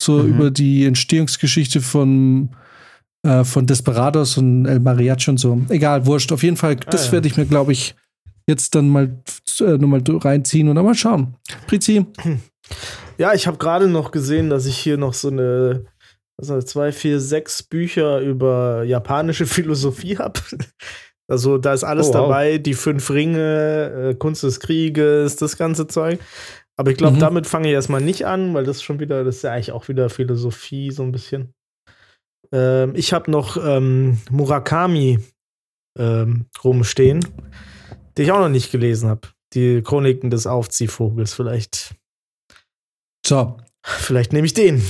So 0.01 0.19
Mhm. 0.23 0.29
über 0.35 0.51
die 0.51 0.85
Entstehungsgeschichte 0.85 1.81
von, 1.81 2.49
äh, 3.25 3.43
von 3.43 3.65
Desperados 3.65 4.37
und 4.37 4.65
El 4.67 4.79
Mariachi 4.79 5.31
und 5.31 5.37
so. 5.39 5.59
Egal, 5.69 6.05
wurscht. 6.05 6.31
Auf 6.31 6.43
jeden 6.43 6.57
Fall, 6.57 6.75
das 6.75 7.03
Ah, 7.03 7.05
ja. 7.07 7.11
werde 7.13 7.27
ich 7.27 7.35
mir, 7.37 7.45
glaube 7.47 7.71
ich, 7.71 7.95
jetzt 8.47 8.75
dann 8.75 8.89
mal 8.89 9.17
äh, 9.59 9.63
nochmal 9.77 10.03
reinziehen 10.07 10.69
und 10.69 10.75
dann 10.75 10.85
mal 10.85 10.93
schauen. 10.93 11.35
Prizi, 11.65 12.05
Ja, 13.17 13.33
ich 13.33 13.47
habe 13.47 13.57
gerade 13.57 13.87
noch 13.87 14.11
gesehen, 14.11 14.49
dass 14.51 14.65
ich 14.67 14.77
hier 14.77 14.97
noch 14.97 15.13
so 15.15 15.29
eine 15.29 15.85
also 16.39 16.61
zwei, 16.61 16.91
vier, 16.91 17.19
sechs 17.19 17.63
Bücher 17.63 18.19
über 18.21 18.83
japanische 18.83 19.45
Philosophie 19.47 20.17
habe. 20.17 20.39
Also 21.29 21.57
da 21.57 21.73
ist 21.73 21.83
alles 21.83 22.07
Oh, 22.07 22.13
wow. 22.13 22.21
dabei, 22.21 22.57
die 22.57 22.73
fünf 22.73 23.09
Ringe, 23.09 24.11
äh, 24.11 24.15
Kunst 24.15 24.43
des 24.43 24.59
Krieges, 24.59 25.35
das 25.35 25.57
ganze 25.57 25.87
Zeug. 25.87 26.19
Aber 26.79 26.91
ich 26.91 26.97
glaube, 26.97 27.15
Mhm. 27.15 27.21
damit 27.21 27.47
fange 27.47 27.67
ich 27.67 27.73
erstmal 27.73 28.01
nicht 28.01 28.25
an, 28.25 28.53
weil 28.53 28.63
das 28.63 28.81
schon 28.83 28.99
wieder, 28.99 29.23
das 29.23 29.37
ist 29.37 29.41
ja 29.41 29.51
eigentlich 29.51 29.71
auch 29.71 29.87
wieder 29.89 30.09
Philosophie 30.09 30.91
so 30.91 31.03
ein 31.03 31.11
bisschen. 31.11 31.53
Ähm, 32.53 32.93
ich 32.95 33.11
habe 33.13 33.29
noch 33.31 33.57
ähm, 33.57 34.19
Murakami 34.29 35.19
ähm, 35.99 36.45
rumstehen, 36.63 37.27
die 38.17 38.21
ich 38.21 38.31
auch 38.31 38.39
noch 38.39 38.47
nicht 38.49 38.71
gelesen 38.71 39.09
habe. 39.09 39.27
Die 39.53 39.81
Chroniken 39.81 40.29
des 40.29 40.45
Aufziehvogels. 40.47 41.33
Vielleicht, 41.33 41.95
so, 43.25 43.57
vielleicht 43.83 44.31
nehme 44.31 44.45
ich 44.45 44.53
den. 44.53 44.81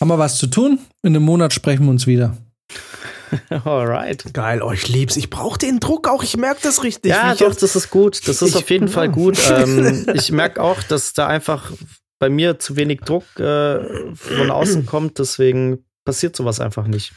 Haben 0.00 0.08
wir 0.08 0.18
was 0.18 0.38
zu 0.38 0.46
tun? 0.46 0.78
In 1.02 1.14
einem 1.16 1.24
Monat 1.24 1.52
sprechen 1.52 1.84
wir 1.84 1.90
uns 1.90 2.06
wieder. 2.06 2.36
Alright. 3.64 4.32
Geil, 4.34 4.62
oh, 4.62 4.72
ich 4.72 4.88
lieb's. 4.88 5.16
Ich 5.16 5.30
brauche 5.30 5.58
den 5.58 5.80
Druck 5.80 6.08
auch. 6.08 6.22
Ich 6.22 6.36
merke 6.36 6.60
das 6.62 6.82
richtig. 6.82 7.10
Ja, 7.10 7.34
doch, 7.34 7.48
jetzt- 7.48 7.62
das 7.62 7.76
ist 7.76 7.90
gut. 7.90 8.26
Das 8.28 8.42
ist 8.42 8.50
Ich- 8.50 8.56
auf 8.56 8.70
jeden 8.70 8.88
Fall 8.88 9.08
gut. 9.12 9.38
Ähm, 9.50 10.06
ich 10.14 10.30
merke 10.32 10.62
auch, 10.62 10.82
dass 10.82 11.12
da 11.12 11.26
einfach 11.26 11.72
bei 12.18 12.28
mir 12.30 12.58
zu 12.58 12.76
wenig 12.76 13.00
Druck 13.00 13.24
äh, 13.38 14.14
von 14.14 14.50
außen 14.50 14.86
kommt, 14.86 15.18
deswegen 15.18 15.84
passiert 16.04 16.34
sowas 16.36 16.60
einfach 16.60 16.86
nicht. 16.86 17.12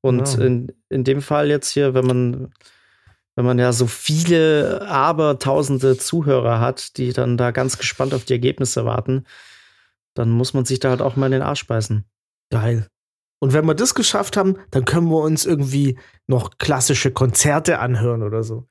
Und 0.00 0.26
Ja. 0.38 0.44
in, 0.44 0.72
in 0.88 1.04
dem 1.04 1.20
Fall 1.22 1.48
jetzt 1.50 1.70
hier, 1.70 1.92
wenn 1.94 2.06
man, 2.06 2.52
wenn 3.36 3.44
man 3.44 3.58
ja 3.58 3.72
so 3.72 3.86
viele, 3.86 4.86
aber 4.88 5.38
tausende 5.38 5.98
Zuhörer 5.98 6.60
hat, 6.60 6.96
die 6.96 7.12
dann 7.12 7.36
da 7.36 7.50
ganz 7.50 7.78
gespannt 7.78 8.14
auf 8.14 8.24
die 8.24 8.32
Ergebnisse 8.32 8.84
warten, 8.84 9.24
dann 10.14 10.30
muss 10.30 10.54
man 10.54 10.64
sich 10.64 10.80
da 10.80 10.90
halt 10.90 11.02
auch 11.02 11.16
mal 11.16 11.26
in 11.26 11.32
den 11.32 11.42
Arsch 11.42 11.66
beißen. 11.66 12.04
Geil. 12.50 12.86
Und 13.40 13.52
wenn 13.52 13.66
wir 13.66 13.74
das 13.74 13.94
geschafft 13.94 14.36
haben, 14.36 14.56
dann 14.70 14.84
können 14.84 15.08
wir 15.08 15.20
uns 15.22 15.44
irgendwie 15.46 15.98
noch 16.28 16.58
klassische 16.58 17.10
Konzerte 17.10 17.80
anhören 17.80 18.22
oder 18.22 18.44
so. 18.44 18.68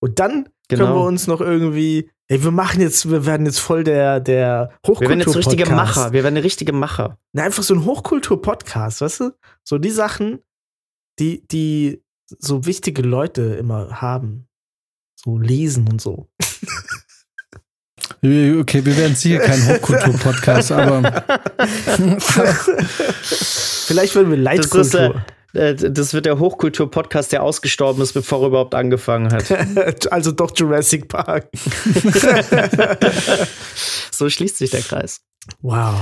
Und 0.00 0.18
dann 0.18 0.48
können 0.68 0.80
wir 0.82 0.86
Genau. 0.88 1.06
uns 1.06 1.26
noch 1.26 1.40
irgendwie, 1.42 2.10
ey, 2.28 2.42
wir 2.42 2.50
machen 2.50 2.80
jetzt, 2.80 3.10
wir 3.10 3.26
werden 3.26 3.44
jetzt 3.44 3.58
voll 3.58 3.84
der, 3.84 4.20
der 4.20 4.70
Wir 4.86 5.00
werden 5.08 5.18
jetzt 5.20 5.36
richtige 5.36 5.64
Hochkultur-Podcast. 5.64 5.96
Macher. 5.96 6.12
Wir 6.12 6.22
werden 6.24 6.36
richtige 6.38 6.72
Macher. 6.72 7.18
Na, 7.32 7.42
einfach 7.42 7.62
so 7.62 7.74
ein 7.74 7.84
Hochkultur-Podcast, 7.84 9.02
weißt 9.02 9.20
du? 9.20 9.30
So 9.62 9.76
die 9.78 9.90
Sachen, 9.90 10.38
die, 11.18 11.46
die 11.48 12.02
so 12.26 12.64
wichtige 12.64 13.02
Leute 13.02 13.42
immer 13.56 14.00
haben. 14.00 14.46
So 15.16 15.38
lesen 15.38 15.86
und 15.88 16.00
so. 16.00 16.28
Okay, 18.22 18.84
wir 18.84 18.96
werden 18.96 19.14
sicher 19.14 19.38
kein 19.40 19.66
Hochkultur-Podcast, 19.68 20.72
aber 20.72 21.24
Vielleicht 23.86 24.14
werden 24.14 24.30
wir 24.30 24.56
Das 24.56 24.66
ist, 24.66 24.94
äh, 24.94 25.08
Leitkultur. 25.08 25.22
äh, 25.54 25.74
das 25.74 26.14
wird 26.14 26.26
der 26.26 26.38
Hochkultur-Podcast, 26.38 27.32
der 27.32 27.42
ausgestorben 27.42 28.02
ist, 28.02 28.12
bevor 28.12 28.42
er 28.42 28.48
überhaupt 28.48 28.74
angefangen 28.74 29.32
hat. 29.32 30.12
also 30.12 30.32
doch 30.32 30.52
Jurassic 30.56 31.08
Park. 31.08 31.48
so 34.10 34.28
schließt 34.30 34.58
sich 34.58 34.70
der 34.70 34.80
Kreis. 34.82 35.20
Wow. 35.60 35.94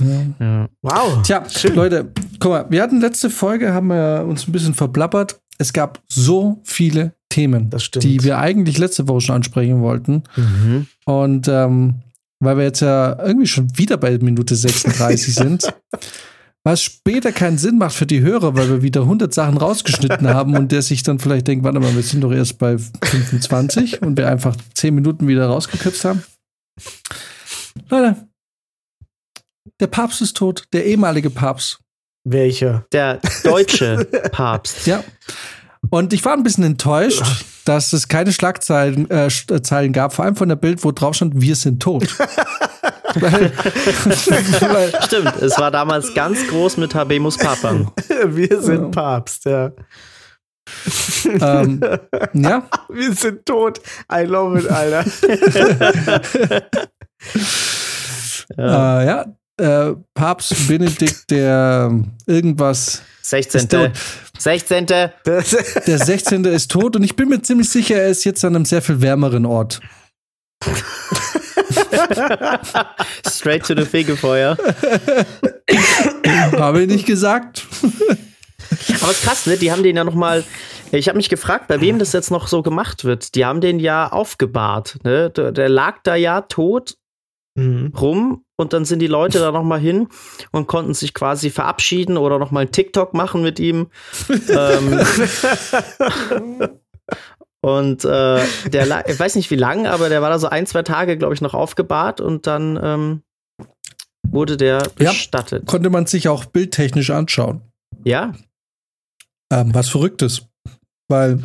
Ja. 0.00 0.68
Wow. 0.82 1.22
Tja, 1.22 1.44
Schön. 1.48 1.74
Leute, 1.74 2.12
guck 2.38 2.50
mal, 2.52 2.66
wir 2.70 2.82
hatten 2.82 3.00
letzte 3.00 3.30
Folge, 3.30 3.72
haben 3.72 3.88
wir 3.88 4.24
uns 4.26 4.48
ein 4.48 4.52
bisschen 4.52 4.74
verblappert. 4.74 5.40
Es 5.60 5.74
gab 5.74 6.02
so 6.08 6.62
viele 6.64 7.12
Themen, 7.28 7.70
die 7.96 8.24
wir 8.24 8.38
eigentlich 8.38 8.78
letzte 8.78 9.08
Woche 9.08 9.20
schon 9.20 9.34
ansprechen 9.34 9.82
wollten. 9.82 10.22
Mhm. 10.34 10.86
Und 11.04 11.48
ähm, 11.48 11.96
weil 12.42 12.56
wir 12.56 12.64
jetzt 12.64 12.80
ja 12.80 13.22
irgendwie 13.22 13.46
schon 13.46 13.76
wieder 13.76 13.98
bei 13.98 14.16
Minute 14.16 14.56
36 14.56 15.34
sind, 15.34 15.70
was 16.64 16.82
später 16.82 17.30
keinen 17.30 17.58
Sinn 17.58 17.76
macht 17.76 17.94
für 17.94 18.06
die 18.06 18.22
Hörer, 18.22 18.56
weil 18.56 18.70
wir 18.70 18.80
wieder 18.80 19.02
100 19.02 19.34
Sachen 19.34 19.58
rausgeschnitten 19.58 20.28
haben 20.28 20.56
und 20.56 20.72
der 20.72 20.80
sich 20.80 21.02
dann 21.02 21.18
vielleicht 21.18 21.46
denkt, 21.46 21.62
warte 21.62 21.78
mal, 21.78 21.94
wir 21.94 22.02
sind 22.02 22.22
doch 22.22 22.32
erst 22.32 22.56
bei 22.56 22.78
25 22.78 24.00
und 24.00 24.16
wir 24.16 24.30
einfach 24.30 24.56
10 24.72 24.94
Minuten 24.94 25.28
wieder 25.28 25.46
rausgekürzt 25.46 26.06
haben. 26.06 26.22
Leute, 27.90 28.16
der 29.78 29.88
Papst 29.88 30.22
ist 30.22 30.38
tot, 30.38 30.64
der 30.72 30.86
ehemalige 30.86 31.28
Papst. 31.28 31.80
Welcher? 32.24 32.86
Der 32.92 33.20
deutsche 33.44 34.04
Papst. 34.32 34.86
Ja. 34.86 35.02
Und 35.88 36.12
ich 36.12 36.24
war 36.24 36.34
ein 36.34 36.42
bisschen 36.42 36.64
enttäuscht, 36.64 37.22
dass 37.64 37.92
es 37.92 38.08
keine 38.08 38.32
Schlagzeilen 38.32 39.10
äh, 39.10 39.26
äh, 39.26 39.62
Zeilen 39.62 39.92
gab, 39.92 40.12
vor 40.12 40.24
allem 40.24 40.36
von 40.36 40.48
der 40.48 40.56
Bild, 40.56 40.84
wo 40.84 40.92
drauf 40.92 41.14
stand, 41.14 41.40
wir 41.40 41.56
sind 41.56 41.80
tot. 41.82 42.18
weil, 43.14 43.52
weil, 43.52 45.02
Stimmt, 45.04 45.36
es 45.40 45.58
war 45.58 45.70
damals 45.70 46.14
ganz 46.14 46.46
groß 46.48 46.76
mit 46.76 46.94
Habemus 46.94 47.38
Papam. 47.38 47.90
Wir 48.26 48.60
sind. 48.62 48.90
Papst, 48.90 49.46
ja. 49.46 49.72
ähm, 51.24 51.80
ja, 52.34 52.68
Wir 52.88 53.12
sind 53.14 53.44
tot. 53.46 53.80
I 54.12 54.22
love 54.24 54.58
it, 54.60 54.68
Alter. 54.68 55.04
Ja. 58.56 59.00
äh, 59.00 59.06
ja 59.06 59.39
äh, 59.60 59.94
Papst 60.14 60.68
Benedikt, 60.68 61.30
der 61.30 61.92
irgendwas, 62.26 63.02
16. 63.22 63.60
Ist 63.60 63.70
tot. 63.70 63.90
16. 64.38 64.86
Das, 64.86 65.14
der 65.86 65.98
16. 65.98 66.44
ist 66.46 66.70
tot 66.70 66.96
und 66.96 67.04
ich 67.04 67.14
bin 67.14 67.28
mir 67.28 67.42
ziemlich 67.42 67.68
sicher, 67.68 67.96
er 67.96 68.08
ist 68.08 68.24
jetzt 68.24 68.44
an 68.44 68.56
einem 68.56 68.64
sehr 68.64 68.82
viel 68.82 69.00
wärmeren 69.00 69.44
Ort. 69.46 69.80
Straight 73.28 73.66
to 73.66 73.74
the 73.74 73.84
Fegefeuer. 73.84 74.56
Habe 76.56 76.82
ich 76.82 76.88
nicht 76.88 77.06
gesagt. 77.06 77.66
Aber 79.00 79.10
es 79.10 79.18
ist 79.18 79.24
krass, 79.24 79.46
ne? 79.46 79.56
Die 79.56 79.72
haben 79.72 79.82
den 79.82 79.96
ja 79.96 80.04
noch 80.04 80.14
mal. 80.14 80.44
Ich 80.92 81.08
habe 81.08 81.16
mich 81.16 81.28
gefragt, 81.28 81.68
bei 81.68 81.80
wem 81.80 81.98
das 82.00 82.12
jetzt 82.12 82.30
noch 82.30 82.48
so 82.48 82.62
gemacht 82.62 83.04
wird. 83.04 83.34
Die 83.36 83.44
haben 83.44 83.60
den 83.60 83.78
ja 83.78 84.10
aufgebahrt. 84.10 84.98
Ne? 85.04 85.30
Der, 85.30 85.52
der 85.52 85.68
lag 85.68 85.98
da 86.02 86.16
ja 86.16 86.40
tot 86.40 86.96
Mhm. 87.56 87.92
rum 88.00 88.44
und 88.56 88.72
dann 88.72 88.84
sind 88.84 89.00
die 89.00 89.08
Leute 89.08 89.40
da 89.40 89.50
noch 89.50 89.64
mal 89.64 89.80
hin 89.80 90.06
und 90.52 90.68
konnten 90.68 90.94
sich 90.94 91.14
quasi 91.14 91.50
verabschieden 91.50 92.16
oder 92.16 92.38
noch 92.38 92.52
mal 92.52 92.60
ein 92.60 92.70
TikTok 92.72 93.12
machen 93.12 93.42
mit 93.42 93.58
ihm. 93.58 93.88
ähm, 94.48 95.00
und 97.60 98.04
äh, 98.04 98.44
der, 98.68 99.08
ich 99.08 99.18
weiß 99.18 99.34
nicht 99.34 99.50
wie 99.50 99.56
lang, 99.56 99.86
aber 99.86 100.08
der 100.08 100.22
war 100.22 100.30
da 100.30 100.38
so 100.38 100.48
ein, 100.48 100.66
zwei 100.66 100.82
Tage, 100.82 101.18
glaube 101.18 101.34
ich, 101.34 101.40
noch 101.40 101.54
aufgebahrt 101.54 102.20
und 102.20 102.46
dann 102.46 102.78
ähm, 102.82 103.22
wurde 104.28 104.56
der 104.56 104.78
Ja. 104.98 105.10
bestattet. 105.10 105.66
Konnte 105.66 105.90
man 105.90 106.06
sich 106.06 106.28
auch 106.28 106.44
bildtechnisch 106.44 107.10
anschauen. 107.10 107.62
Ja, 108.04 108.32
Ähm, 109.52 109.74
was 109.74 109.88
Verrücktes. 109.88 110.42
Weil, 111.08 111.42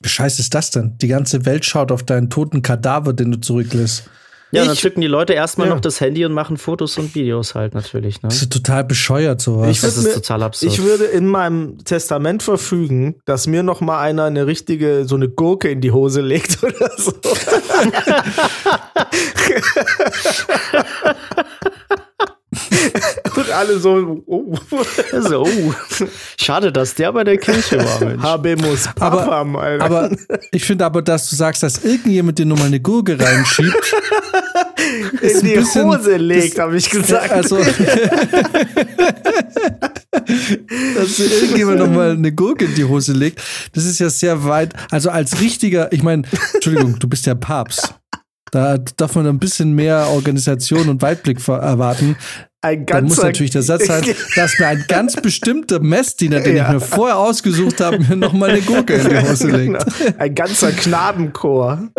wie 0.00 0.08
scheiße 0.08 0.40
ist 0.40 0.54
das 0.54 0.70
denn? 0.70 0.96
Die 0.96 1.08
ganze 1.08 1.44
Welt 1.44 1.66
schaut 1.66 1.92
auf 1.92 2.02
deinen 2.02 2.30
toten 2.30 2.62
Kadaver, 2.62 3.12
den 3.12 3.30
du 3.32 3.38
zurücklässt. 3.40 4.08
Ja, 4.50 4.64
dann 4.64 4.72
Ich- 4.74 4.80
zücken 4.80 5.00
die 5.00 5.06
Leute 5.06 5.32
erstmal 5.34 5.68
Ja. 5.68 5.74
noch 5.74 5.80
das 5.80 6.00
Handy 6.00 6.24
und 6.24 6.32
machen 6.32 6.56
Fotos 6.56 6.96
und 6.98 7.14
Videos 7.14 7.54
halt 7.54 7.74
natürlich. 7.74 8.22
Ne? 8.22 8.28
Das 8.30 8.42
ist 8.42 8.52
total 8.52 8.84
bescheuert, 8.84 9.40
sowas. 9.40 9.68
Ich 9.70 9.80
Das 9.80 9.96
ist 9.96 10.04
mir- 10.04 10.14
total 10.14 10.42
absurd. 10.42 10.72
Ich 10.72 10.82
würde 10.82 11.04
in 11.04 11.26
meinem 11.26 11.78
Testament 11.84 12.42
verfügen, 12.42 13.16
dass 13.24 13.46
mir 13.46 13.62
noch 13.62 13.80
mal 13.80 14.00
einer 14.00 14.24
eine 14.24 14.46
richtige, 14.46 15.04
so 15.06 15.14
eine 15.16 15.28
Gurke 15.28 15.68
in 15.70 15.80
die 15.80 15.92
Hose 15.92 16.20
legt 16.20 16.62
oder 16.64 16.90
so. 16.96 17.12
Und 23.36 23.50
alle 23.50 23.78
so, 23.78 24.22
oh, 24.26 24.54
so, 25.20 25.44
oh, 25.44 25.74
schade, 26.40 26.72
dass 26.72 26.94
der 26.94 27.12
bei 27.12 27.24
der 27.24 27.36
Kirche 27.38 27.78
war, 27.78 28.00
Mensch. 28.08 28.22
Habemus 28.22 28.88
Aber- 28.98 29.18
Papam, 29.22 29.56
Alter. 29.56 29.84
aber 29.84 30.10
ich 30.52 30.64
finde 30.64 30.84
aber, 30.84 31.02
dass 31.02 31.28
du 31.30 31.36
sagst, 31.36 31.62
dass 31.62 31.84
irgendjemand 31.84 32.38
dir 32.38 32.46
nur 32.46 32.58
mal 32.58 32.66
eine 32.66 32.80
Gurke 32.80 33.18
reinschiebt. 33.18 33.74
ist 35.20 35.34
in 35.34 35.38
ein 35.40 35.44
die 35.44 35.54
bisschen- 35.60 35.84
Hose 35.86 36.16
legt, 36.16 36.58
habe 36.58 36.76
ich 36.76 36.88
gesagt. 36.90 37.30
Also, 37.30 37.56
dass 40.96 41.16
dir 41.16 41.26
irgendjemand 41.42 41.78
noch 41.78 41.90
mal 41.90 42.12
eine 42.12 42.32
Gurke 42.32 42.64
in 42.66 42.74
die 42.74 42.84
Hose 42.84 43.12
legt, 43.12 43.40
das 43.74 43.84
ist 43.84 43.98
ja 43.98 44.08
sehr 44.10 44.44
weit. 44.44 44.74
Also 44.90 45.10
als 45.10 45.40
richtiger, 45.40 45.92
ich 45.92 46.02
meine, 46.02 46.22
Entschuldigung, 46.54 46.98
du 46.98 47.08
bist 47.08 47.26
ja 47.26 47.34
Papst. 47.34 47.94
Da 48.50 48.78
darf 48.78 49.14
man 49.14 49.26
ein 49.26 49.38
bisschen 49.38 49.72
mehr 49.74 50.06
Organisation 50.08 50.88
und 50.88 51.02
Weitblick 51.02 51.46
erwarten. 51.46 52.16
Ein 52.60 52.86
Dann 52.86 53.04
muss 53.04 53.12
ganzer, 53.16 53.26
natürlich 53.28 53.52
der 53.52 53.62
Satz 53.62 53.86
sein, 53.86 54.02
dass 54.36 54.58
mir 54.58 54.66
ein 54.66 54.84
ganz 54.88 55.14
bestimmter 55.16 55.78
Messdiener, 55.80 56.40
den 56.40 56.56
Ja. 56.56 56.66
ich 56.66 56.72
mir 56.74 56.80
vorher 56.80 57.16
ausgesucht 57.18 57.80
habe, 57.80 57.98
mir 58.00 58.16
nochmal 58.16 58.50
eine 58.50 58.62
Gurke 58.62 58.94
in 58.94 59.08
die 59.08 59.16
Hose 59.28 59.48
legt. 59.48 59.66
Genau. 59.98 60.14
ein 60.18 60.34
ganzer 60.34 60.72
Knabenchor. 60.72 61.88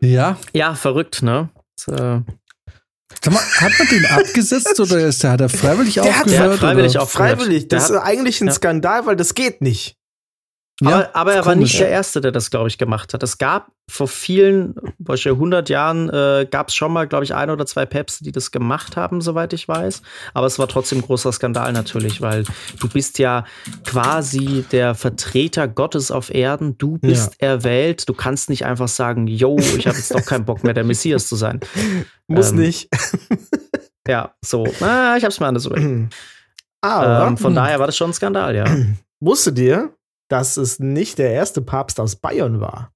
Ja. 0.00 0.38
Ja, 0.52 0.74
verrückt, 0.74 1.22
ne? 1.22 1.50
Das, 1.86 1.94
äh, 2.00 2.20
Sag 3.22 3.34
mal, 3.34 3.40
hat 3.58 3.72
man 3.78 3.88
den 3.88 4.06
abgesetzt 4.06 4.80
oder 4.80 5.00
ist 5.06 5.22
der, 5.22 5.32
hat 5.32 5.40
er 5.42 5.48
freiwillig 5.50 5.94
Der 5.94 6.04
hat- 6.04 6.10
aufgehört? 6.24 6.32
der 6.44 6.50
hat 6.52 6.58
freiwillig 6.58 6.92
oder? 6.92 7.02
aufgehört. 7.02 7.38
Freiwillig. 7.40 7.68
Das 7.68 7.84
hat- 7.84 7.90
ist 7.90 7.96
eigentlich 7.98 8.40
ein 8.40 8.46
ja. 8.46 8.52
Skandal, 8.54 9.04
weil 9.06 9.16
das 9.16 9.34
geht 9.34 9.60
nicht. 9.60 9.96
Ja, 10.80 10.88
aber, 10.88 11.16
aber 11.16 11.34
er 11.34 11.46
war 11.46 11.54
nicht 11.54 11.78
der 11.78 11.88
Erste, 11.88 12.20
der 12.20 12.32
das, 12.32 12.50
glaube 12.50 12.68
ich, 12.68 12.78
gemacht 12.78 13.12
hat. 13.14 13.22
Es 13.22 13.36
gab 13.38 13.70
vor 13.90 14.08
vielen, 14.08 14.74
beispielsweise 14.98 15.34
100 15.34 15.68
Jahren, 15.68 16.08
äh, 16.10 16.46
gab 16.50 16.68
es 16.68 16.74
schon 16.74 16.92
mal, 16.92 17.06
glaube 17.08 17.24
ich, 17.24 17.34
ein 17.34 17.50
oder 17.50 17.66
zwei 17.66 17.86
Päpste, 17.86 18.24
die 18.24 18.32
das 18.32 18.50
gemacht 18.50 18.96
haben, 18.96 19.20
soweit 19.20 19.52
ich 19.52 19.66
weiß. 19.68 20.00
Aber 20.32 20.46
es 20.46 20.58
war 20.58 20.68
trotzdem 20.68 20.98
ein 20.98 21.02
großer 21.02 21.32
Skandal 21.32 21.72
natürlich, 21.72 22.20
weil 22.20 22.44
du 22.78 22.88
bist 22.88 23.18
ja 23.18 23.44
quasi 23.84 24.64
der 24.72 24.94
Vertreter 24.94 25.68
Gottes 25.68 26.10
auf 26.10 26.32
Erden. 26.32 26.78
Du 26.78 26.98
bist 26.98 27.40
erwählt. 27.42 28.08
Du 28.08 28.14
kannst 28.14 28.48
nicht 28.48 28.64
einfach 28.64 28.88
sagen, 28.88 29.26
yo, 29.26 29.58
ich 29.58 29.86
habe 29.86 29.96
jetzt 29.96 30.14
doch 30.14 30.24
keinen 30.24 30.44
Bock 30.44 30.62
mehr, 30.64 30.72
der 30.74 30.84
Messias 30.84 31.26
zu 31.26 31.36
sein. 31.36 31.60
Muss 32.28 32.52
Ähm, 32.52 32.58
nicht. 32.58 32.88
Ja, 34.06 34.34
so. 34.44 34.64
Ah, 34.80 35.16
ich 35.16 35.24
habe 35.24 35.28
es 35.28 35.40
mir 35.40 35.46
anders 35.46 35.66
überlegt. 35.66 36.14
Aber 36.80 37.26
Ähm, 37.26 37.36
von 37.36 37.54
daher 37.54 37.78
war 37.78 37.86
das 37.86 37.96
schon 37.96 38.10
ein 38.10 38.14
Skandal, 38.14 38.56
ja. 38.56 38.64
wusstet 39.20 39.58
ihr, 39.58 39.92
dass 40.30 40.56
es 40.56 40.78
nicht 40.78 41.18
der 41.18 41.32
erste 41.32 41.60
Papst 41.60 42.00
aus 42.00 42.16
Bayern 42.16 42.60
war? 42.60 42.94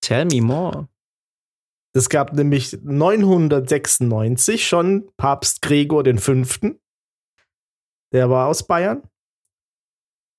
Tell 0.00 0.24
me 0.26 0.40
more. 0.40 0.88
Es 1.94 2.08
gab 2.08 2.32
nämlich 2.32 2.78
996 2.82 4.66
schon 4.66 5.10
Papst 5.16 5.62
Gregor 5.62 6.04
V. 6.04 6.44
Der 8.12 8.30
war 8.30 8.46
aus 8.46 8.66
Bayern. 8.66 9.02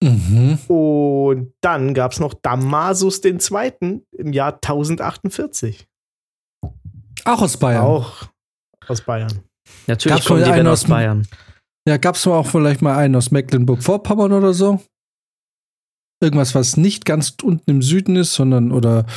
Mhm. 0.01 0.57
Und 0.67 1.53
dann 1.61 1.93
gab 1.93 2.13
es 2.13 2.19
noch 2.19 2.33
Damasus 2.33 3.23
II. 3.23 4.01
im 4.11 4.33
Jahr 4.33 4.53
1048. 4.53 5.87
Auch 7.25 7.41
aus 7.41 7.57
Bayern. 7.57 7.83
Auch 7.83 8.29
aus 8.87 9.01
Bayern. 9.01 9.43
Natürlich 9.87 10.15
Gab's 10.15 10.27
kommen 10.27 10.43
die 10.43 10.67
aus 10.67 10.85
Bayern. 10.85 11.27
Ja, 11.89 11.97
gab 11.97 12.13
es 12.13 12.27
auch 12.27 12.45
vielleicht 12.45 12.83
mal 12.83 12.95
einen 12.95 13.15
aus 13.15 13.31
Mecklenburg-Vorpommern 13.31 14.31
oder 14.31 14.53
so? 14.53 14.79
Irgendwas, 16.21 16.53
was 16.53 16.77
nicht 16.77 17.03
ganz 17.03 17.35
unten 17.41 17.67
im 17.67 17.81
Süden 17.81 18.15
ist, 18.15 18.35
sondern, 18.35 18.71
oder, 18.71 19.07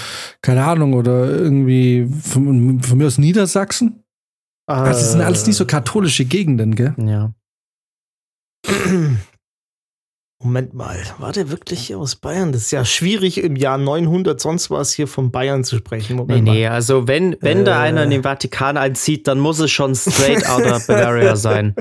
keine 0.41 0.64
Ahnung, 0.64 0.95
oder 0.95 1.29
irgendwie 1.29 2.09
von, 2.23 2.81
von 2.81 2.97
mir 2.97 3.09
aus 3.09 3.18
Niedersachsen? 3.18 4.05
Also, 4.66 5.01
das 5.03 5.12
sind 5.12 5.20
alles 5.20 5.47
nicht 5.47 5.57
so 5.57 5.66
katholische 5.66 6.25
Gegenden, 6.25 6.75
gell? 6.75 6.95
Ja. 6.97 7.35
Moment 10.43 10.74
mal, 10.74 10.99
war 11.18 11.32
der 11.32 11.51
wirklich 11.51 11.86
hier 11.86 11.99
aus 11.99 12.16
Bayern? 12.16 12.53
Das 12.53 12.62
ist 12.62 12.70
ja 12.72 12.84
schwierig 12.84 13.38
im 13.38 13.55
Jahr 13.57 13.78
900 13.78 14.40
sonst 14.40 14.70
was 14.70 14.93
hier 14.93 15.07
von 15.07 15.30
Bayern 15.30 15.62
zu 15.64 15.76
sprechen. 15.76 16.16
Nee, 16.16 16.22
Moment 16.22 16.45
nee, 16.45 16.66
also 16.66 17.07
wenn, 17.07 17.36
wenn 17.40 17.64
da 17.64 17.76
Äh. 17.84 17.88
einer 17.88 18.03
in 18.05 18.11
den 18.11 18.22
Vatikan 18.24 18.76
einzieht, 18.76 19.28
dann 19.28 19.38
muss 19.38 19.61
es 19.61 19.70
schon 19.70 19.95
straight 19.95 20.49
out 20.49 20.64
of 20.66 20.86
Bavaria 20.86 21.36
sein. 21.36 21.74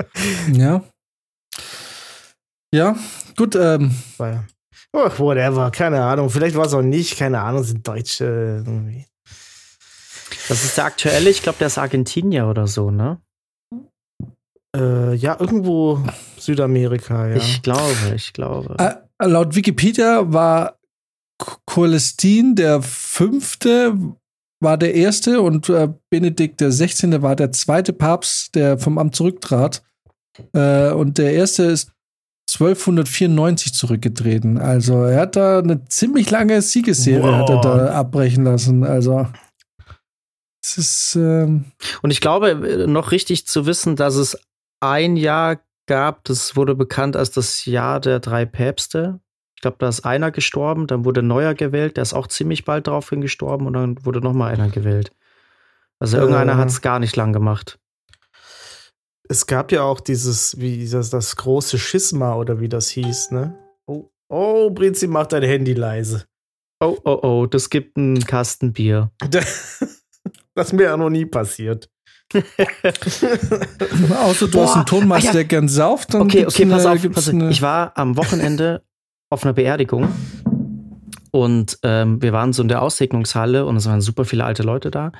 Ja. 0.52 0.82
Ja, 2.74 2.96
gut, 3.36 3.56
ähm, 3.56 3.94
Bayern. 4.16 4.46
Ach, 4.94 5.18
whatever, 5.18 5.70
keine 5.70 6.02
Ahnung. 6.04 6.30
Vielleicht 6.30 6.54
war 6.56 6.66
es 6.66 6.74
auch 6.74 6.82
nicht, 6.82 7.18
keine 7.18 7.40
Ahnung, 7.40 7.64
sind 7.64 7.86
Deutsche 7.86 8.24
irgendwie. 8.64 9.06
Das 10.48 10.64
ist 10.64 10.76
der 10.76 10.84
aktuelle, 10.86 11.30
ich 11.30 11.42
glaube, 11.42 11.58
der 11.58 11.66
ist 11.68 11.78
Argentinier 11.78 12.46
oder 12.46 12.66
so, 12.66 12.90
ne? 12.90 13.20
Äh, 14.76 15.14
ja, 15.14 15.36
irgendwo 15.38 16.02
Südamerika, 16.42 17.28
ja. 17.28 17.36
Ich 17.36 17.62
glaube, 17.62 18.12
ich 18.14 18.32
glaube. 18.32 18.76
äh, 18.78 19.26
laut 19.26 19.54
Wikipedia 19.54 20.32
war 20.32 20.78
Cholestin 21.66 22.54
der 22.54 22.82
fünfte, 22.82 23.94
war 24.60 24.76
der 24.78 24.94
erste 24.94 25.40
und 25.42 25.68
äh, 25.68 25.88
Benedikt 26.10 26.60
der 26.60 26.70
16. 26.70 27.22
war 27.22 27.34
der 27.36 27.52
zweite 27.52 27.92
Papst, 27.92 28.54
der 28.54 28.78
vom 28.78 28.98
Amt 28.98 29.14
zurücktrat. 29.16 29.82
Äh, 30.52 30.90
und 30.92 31.18
der 31.18 31.32
erste 31.34 31.64
ist 31.64 31.90
1294 32.54 33.72
zurückgetreten. 33.74 34.58
Also 34.58 35.02
er 35.04 35.20
hat 35.22 35.36
da 35.36 35.58
eine 35.60 35.84
ziemlich 35.86 36.30
lange 36.30 36.60
Siegesserie 36.62 37.22
Wow. 37.22 37.40
hat 37.40 37.50
er 37.50 37.60
da 37.60 37.86
abbrechen 37.94 38.44
lassen. 38.44 38.84
Also 38.84 39.26
es 40.62 40.78
ist 40.78 41.16
ähm, 41.16 41.64
Und 42.02 42.10
ich 42.10 42.20
glaube, 42.20 42.50
äh, 42.50 42.86
noch 42.86 43.10
richtig 43.10 43.46
zu 43.46 43.66
wissen, 43.66 43.96
dass 43.96 44.14
es 44.14 44.38
ein 44.80 45.16
Jahr 45.16 45.60
gab, 45.86 46.24
das 46.24 46.56
wurde 46.56 46.74
bekannt 46.74 47.16
als 47.16 47.30
das 47.30 47.64
Jahr 47.66 48.00
der 48.00 48.20
drei 48.20 48.44
Päpste. 48.44 49.20
Ich 49.56 49.62
glaube, 49.62 49.76
da 49.78 49.88
ist 49.88 50.04
einer 50.04 50.30
gestorben, 50.30 50.86
dann 50.86 51.04
wurde 51.04 51.22
neuer 51.22 51.54
gewählt, 51.54 51.96
der 51.96 52.02
ist 52.02 52.14
auch 52.14 52.26
ziemlich 52.26 52.64
bald 52.64 52.86
daraufhin 52.86 53.20
gestorben 53.20 53.66
und 53.66 53.74
dann 53.74 54.04
wurde 54.04 54.20
noch 54.20 54.32
mal 54.32 54.52
einer 54.52 54.68
gewählt. 54.68 55.12
Also 55.98 56.16
irgendeiner 56.18 56.54
Äh. 56.54 56.56
hat 56.56 56.68
es 56.68 56.80
gar 56.80 56.98
nicht 56.98 57.14
lang 57.14 57.32
gemacht. 57.32 57.78
Es 59.28 59.46
gab 59.46 59.70
ja 59.70 59.82
auch 59.82 60.00
dieses, 60.00 60.58
wie 60.60 60.88
das, 60.88 61.10
das 61.10 61.36
große 61.36 61.78
Schisma 61.78 62.34
oder 62.34 62.60
wie 62.60 62.68
das 62.68 62.88
hieß, 62.90 63.30
ne? 63.30 63.56
Oh, 63.86 64.10
oh 64.28 64.70
Brinzi 64.70 65.06
macht 65.06 65.32
dein 65.32 65.44
Handy 65.44 65.74
leise. 65.74 66.26
Oh, 66.80 66.98
oh, 67.04 67.20
oh, 67.22 67.46
das 67.46 67.70
gibt 67.70 67.96
einen 67.96 68.18
Kasten 68.24 68.72
Bier. 68.72 69.10
Das 70.54 70.66
ist 70.66 70.72
mir 70.74 70.82
ja 70.82 70.96
noch 70.98 71.08
nie 71.08 71.24
passiert. 71.24 71.88
außer 74.22 74.46
du 74.48 74.52
Boah. 74.58 74.64
hast 74.66 74.76
einen 74.76 74.86
Tonmeister, 74.86 75.28
Ah, 75.28 75.32
ja. 75.32 75.36
der 75.38 75.44
gern 75.44 75.68
sauft, 75.68 76.14
dann 76.14 76.22
Okay, 76.22 76.46
okay, 76.46 76.66
pass 76.66 76.86
eine- 76.86 77.00
auf, 77.06 77.12
pass 77.12 77.28
auf. 77.28 77.34
Ich 77.50 77.62
war 77.62 77.96
am 77.96 78.16
Wochenende 78.16 78.82
auf 79.30 79.44
einer 79.44 79.52
Beerdigung 79.52 80.08
und 81.30 81.78
ähm, 81.82 82.20
wir 82.22 82.32
waren 82.32 82.52
so 82.52 82.62
in 82.62 82.68
der 82.68 82.82
Aussegnungshalle 82.82 83.64
und 83.66 83.76
es 83.76 83.86
waren 83.86 84.00
super 84.00 84.24
viele 84.24 84.44
alte 84.44 84.62
Leute 84.62 84.90
da. 84.90 85.12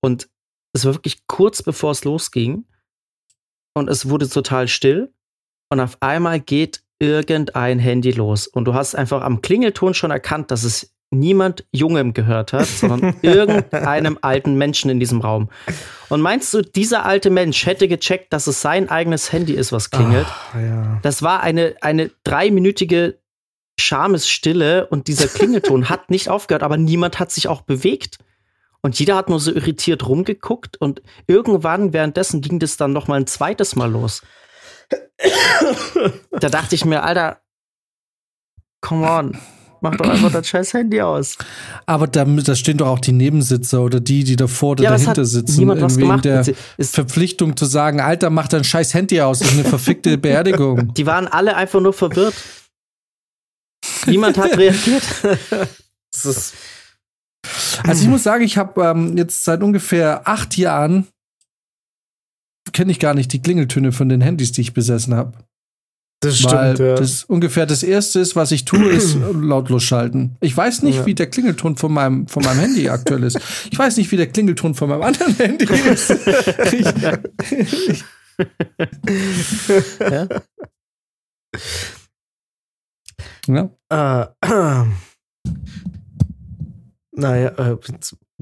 Und 0.00 0.28
es 0.74 0.84
war 0.84 0.94
wirklich 0.94 1.26
kurz 1.26 1.62
bevor 1.62 1.90
es 1.92 2.04
losging 2.04 2.64
und 3.74 3.88
es 3.90 4.08
wurde 4.08 4.28
total 4.28 4.68
still 4.68 5.12
und 5.70 5.80
auf 5.80 5.96
einmal 6.00 6.40
geht 6.40 6.82
irgendein 6.98 7.78
Handy 7.78 8.12
los 8.12 8.46
und 8.46 8.64
du 8.64 8.74
hast 8.74 8.94
einfach 8.94 9.22
am 9.22 9.42
Klingelton 9.42 9.92
schon 9.94 10.10
erkannt, 10.10 10.50
dass 10.50 10.64
es 10.64 10.94
niemand 11.12 11.64
Jungem 11.70 12.14
gehört 12.14 12.52
hat, 12.52 12.66
sondern 12.66 13.14
irgendeinem 13.22 14.18
alten 14.22 14.56
Menschen 14.56 14.90
in 14.90 14.98
diesem 14.98 15.20
Raum. 15.20 15.50
Und 16.08 16.20
meinst 16.20 16.52
du, 16.52 16.62
dieser 16.62 17.04
alte 17.04 17.30
Mensch 17.30 17.66
hätte 17.66 17.88
gecheckt, 17.88 18.32
dass 18.32 18.46
es 18.46 18.60
sein 18.60 18.88
eigenes 18.88 19.32
Handy 19.32 19.54
ist, 19.54 19.72
was 19.72 19.90
klingelt? 19.90 20.26
Ah, 20.52 20.60
ja. 20.60 20.98
Das 21.02 21.22
war 21.22 21.40
eine, 21.42 21.74
eine 21.80 22.10
dreiminütige 22.24 23.18
Schamesstille 23.78 24.86
und 24.86 25.08
dieser 25.08 25.28
Klingelton 25.28 25.88
hat 25.88 26.10
nicht 26.10 26.28
aufgehört, 26.28 26.62
aber 26.62 26.76
niemand 26.76 27.18
hat 27.18 27.30
sich 27.30 27.48
auch 27.48 27.62
bewegt. 27.62 28.18
Und 28.80 28.98
jeder 28.98 29.16
hat 29.16 29.28
nur 29.28 29.38
so 29.38 29.52
irritiert 29.52 30.08
rumgeguckt 30.08 30.76
und 30.76 31.02
irgendwann 31.28 31.92
währenddessen 31.92 32.40
ging 32.40 32.58
das 32.58 32.76
dann 32.76 32.92
noch 32.92 33.06
mal 33.06 33.14
ein 33.14 33.28
zweites 33.28 33.76
Mal 33.76 33.90
los. 33.90 34.22
Da 36.32 36.48
dachte 36.48 36.74
ich 36.74 36.84
mir, 36.84 37.04
Alter, 37.04 37.40
come 38.80 39.08
on, 39.08 39.38
mach 39.82 39.94
doch 39.96 40.08
einfach 40.08 40.32
das 40.32 40.48
scheiß 40.48 40.72
Handy 40.74 41.00
aus. 41.02 41.36
Aber 41.86 42.06
da, 42.06 42.24
da 42.24 42.54
stehen 42.56 42.78
doch 42.78 42.88
auch 42.88 42.98
die 42.98 43.12
Nebensitzer 43.12 43.82
oder 43.82 44.00
die, 44.00 44.24
die 44.24 44.36
davor 44.36 44.70
oder 44.70 44.84
Ja, 44.84 44.90
dahinter 44.92 45.24
sitzen. 45.24 45.58
niemand 45.58 45.80
was 45.82 45.96
gemacht. 45.98 46.24
der 46.24 46.44
es- 46.78 46.90
Verpflichtung 46.90 47.56
zu 47.56 47.66
sagen, 47.66 48.00
Alter, 48.00 48.30
mach 48.30 48.48
dein 48.48 48.64
scheiß 48.64 48.94
Handy 48.94 49.20
aus, 49.20 49.40
das 49.40 49.48
ist 49.48 49.54
eine 49.54 49.64
verfickte 49.68 50.16
Beerdigung. 50.18 50.94
Die 50.94 51.04
waren 51.06 51.28
alle 51.28 51.54
einfach 51.56 51.80
nur 51.80 51.92
verwirrt. 51.92 52.34
Niemand 54.06 54.38
hat 54.38 54.56
reagiert. 54.56 55.02
Das 56.14 56.26
ist 56.26 56.54
Also 57.86 58.02
ich 58.02 58.08
muss 58.08 58.22
sagen, 58.22 58.44
ich 58.44 58.58
habe 58.58 58.82
ähm, 58.82 59.16
jetzt 59.16 59.44
seit 59.44 59.62
ungefähr 59.62 60.28
acht 60.28 60.56
Jahren 60.58 61.06
kenne 62.72 62.92
ich 62.92 63.00
gar 63.00 63.14
nicht 63.14 63.32
die 63.32 63.40
Klingeltöne 63.42 63.92
von 63.92 64.08
den 64.08 64.20
Handys, 64.20 64.52
die 64.52 64.60
ich 64.60 64.74
besessen 64.74 65.14
habe. 65.14 65.32
Das 66.22 66.44
Weil 66.44 66.74
stimmt, 66.74 66.88
ja. 66.88 66.94
das 66.94 67.24
ungefähr 67.24 67.66
das 67.66 67.82
erste 67.82 68.20
ist, 68.20 68.36
was 68.36 68.52
ich 68.52 68.64
tue, 68.64 68.88
ist 68.90 69.16
lautlos 69.34 69.82
schalten. 69.82 70.36
Ich 70.40 70.56
weiß 70.56 70.82
nicht, 70.82 70.98
Ja. 70.98 71.06
wie 71.06 71.14
der 71.14 71.28
Klingelton 71.28 71.76
von 71.76 71.92
meinem, 71.92 72.28
von 72.28 72.44
meinem 72.44 72.60
Handy 72.60 72.88
aktuell 72.88 73.24
ist. 73.24 73.40
Ich 73.70 73.76
weiß 73.78 73.96
nicht, 73.96 74.10
wie 74.12 74.16
der 74.16 74.28
Klingelton 74.28 74.76
von 74.76 74.88
meinem 74.88 75.02
anderen 75.02 75.34
Handy 75.34 75.64
ist. 75.64 76.10
Ich, 76.72 76.86
ich, 77.88 78.04
ja? 79.98 80.28
ja. 83.48 83.70
Äh, 83.90 84.26
naja, 87.12 87.48
äh, 87.58 87.76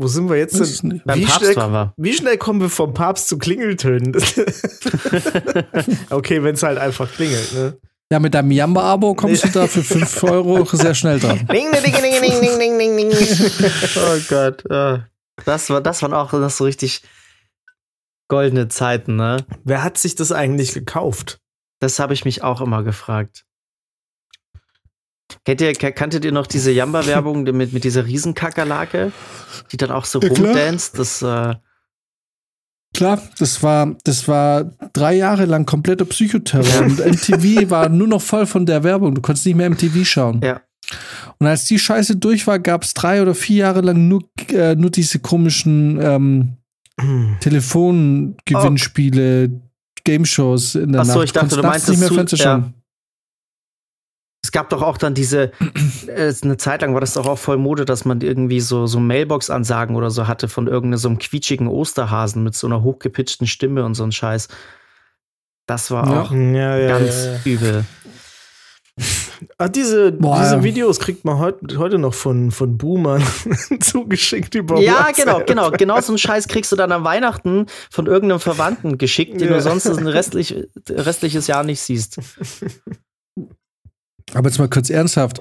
wo 0.00 0.06
sind 0.06 0.30
wir 0.30 0.36
jetzt 0.38 0.58
denn? 0.58 1.02
Wie 1.04 1.26
schnell, 1.26 1.92
wie 1.98 2.12
schnell, 2.14 2.38
kommen 2.38 2.62
wir 2.62 2.70
vom 2.70 2.94
Papst 2.94 3.28
zu 3.28 3.36
Klingeltönen? 3.36 4.16
okay, 6.10 6.42
wenn 6.42 6.54
es 6.54 6.62
halt 6.62 6.78
einfach 6.78 7.12
klingelt, 7.12 7.52
ne? 7.52 7.76
Ja, 8.10 8.18
mit 8.18 8.32
deinem 8.32 8.50
Jamba-Abo 8.50 9.14
kommst 9.14 9.44
du 9.44 9.48
da 9.48 9.66
für 9.66 9.82
5 9.82 10.22
Euro 10.22 10.64
sehr 10.64 10.94
schnell 10.94 11.20
dran. 11.20 11.46
Oh 13.96 14.18
Gott. 14.30 14.64
Oh. 14.70 14.98
Das, 15.44 15.68
war, 15.68 15.82
das 15.82 16.00
waren 16.00 16.14
auch 16.14 16.30
das 16.30 16.56
so 16.56 16.64
richtig 16.64 17.02
goldene 18.28 18.68
Zeiten, 18.68 19.16
ne? 19.16 19.44
Wer 19.64 19.84
hat 19.84 19.98
sich 19.98 20.14
das 20.14 20.32
eigentlich 20.32 20.72
gekauft? 20.72 21.40
Das 21.78 21.98
habe 21.98 22.14
ich 22.14 22.24
mich 22.24 22.42
auch 22.42 22.62
immer 22.62 22.82
gefragt. 22.84 23.44
Kennt 25.44 25.60
ihr, 25.60 25.72
kanntet 25.72 26.24
ihr 26.24 26.32
noch 26.32 26.46
diese 26.46 26.70
Jamba-Werbung 26.72 27.42
mit, 27.52 27.72
mit 27.72 27.84
dieser 27.84 28.06
Riesenkakerlake, 28.06 29.12
die 29.72 29.76
dann 29.76 29.90
auch 29.90 30.04
so 30.04 30.20
Ja, 30.20 30.28
klar. 30.28 30.46
rumdanzt? 30.48 30.98
Das, 30.98 31.22
äh, 31.22 31.54
Klar, 32.92 33.22
das 33.38 33.62
war, 33.62 33.94
das 34.02 34.26
war 34.26 34.64
drei 34.92 35.14
Jahre 35.14 35.44
lang 35.44 35.64
kompletter 35.64 36.04
Psychoterror. 36.04 36.86
Und 36.86 36.98
MTV 36.98 37.70
war 37.70 37.88
nur 37.88 38.08
noch 38.08 38.20
voll 38.20 38.46
von 38.46 38.66
der 38.66 38.82
Werbung. 38.82 39.14
Du 39.14 39.20
konntest 39.22 39.46
nicht 39.46 39.54
mehr 39.54 39.70
MTV 39.70 40.04
schauen. 40.04 40.40
ja. 40.42 40.60
Und 41.38 41.46
als 41.46 41.66
die 41.66 41.78
Scheiße 41.78 42.16
durch 42.16 42.48
war, 42.48 42.58
gab 42.58 42.82
es 42.82 42.92
drei 42.94 43.22
oder 43.22 43.36
vier 43.36 43.58
Jahre 43.58 43.80
lang 43.80 44.08
nur, 44.08 44.24
äh, 44.48 44.74
nur 44.74 44.90
diese 44.90 45.20
komischen 45.20 46.00
ähm, 46.02 46.56
Telefongewinnspiele, 47.38 49.50
Game-Shows 50.04 50.74
in 50.76 50.92
der 50.92 51.02
Ach 51.02 51.04
so, 51.04 51.14
Nacht. 51.14 51.24
ich 51.26 51.32
dachte, 51.32 51.56
du 51.56 51.62
meinst 51.62 51.88
nicht 51.88 52.00
mehr 52.00 52.08
Fenster 52.08 52.36
zu- 52.36 52.42
ja. 52.42 52.72
Es 54.42 54.52
gab 54.52 54.70
doch 54.70 54.80
auch 54.82 54.96
dann 54.96 55.12
diese, 55.14 55.52
äh, 56.06 56.32
eine 56.42 56.56
Zeit 56.56 56.80
lang 56.82 56.94
war 56.94 57.00
das 57.00 57.14
doch 57.14 57.26
auch 57.26 57.38
voll 57.38 57.58
Mode, 57.58 57.84
dass 57.84 58.04
man 58.06 58.20
irgendwie 58.22 58.60
so, 58.60 58.86
so 58.86 58.98
Mailbox-Ansagen 58.98 59.96
oder 59.96 60.10
so 60.10 60.26
hatte 60.26 60.48
von 60.48 60.66
irgendeinem 60.66 60.98
so 60.98 61.08
einem 61.08 61.18
quietschigen 61.18 61.68
Osterhasen 61.68 62.42
mit 62.42 62.54
so 62.54 62.66
einer 62.66 62.82
hochgepitchten 62.82 63.46
Stimme 63.46 63.84
und 63.84 63.94
so 63.94 64.04
ein 64.04 64.12
Scheiß. 64.12 64.48
Das 65.66 65.90
war 65.90 66.10
Ja. 66.10 66.22
auch 66.22 66.32
Ja, 66.32 66.76
ja, 66.78 66.88
ganz 66.98 67.14
ja, 67.24 67.32
ja. 67.32 67.38
übel. 67.44 67.84
Ah, 69.56 69.68
diese, 69.68 70.12
Boah, 70.12 70.40
diese. 70.42 70.62
Videos 70.62 70.98
kriegt 71.00 71.24
man 71.24 71.38
heut, 71.38 71.56
heute 71.78 71.96
noch 71.98 72.12
von, 72.12 72.50
von 72.50 72.76
Boomern 72.76 73.22
zugeschickt 73.80 74.54
über 74.54 74.78
Ja, 74.80 75.06
WhatsApp. 75.06 75.16
genau, 75.16 75.40
genau. 75.46 75.70
Genau 75.70 76.00
so 76.00 76.12
einen 76.12 76.18
Scheiß 76.18 76.48
kriegst 76.48 76.72
du 76.72 76.76
dann 76.76 76.92
an 76.92 77.04
Weihnachten 77.04 77.66
von 77.90 78.06
irgendeinem 78.06 78.40
Verwandten 78.40 78.98
geschickt, 78.98 79.40
den 79.40 79.48
Ja. 79.48 79.54
du 79.56 79.62
sonst 79.62 79.86
ein 79.86 80.06
restlich, 80.06 80.54
restliches 80.88 81.46
Jahr 81.46 81.62
nicht 81.62 81.80
siehst. 81.80 82.18
Aber 84.34 84.48
jetzt 84.48 84.58
mal 84.58 84.68
kurz 84.68 84.90
ernsthaft. 84.90 85.40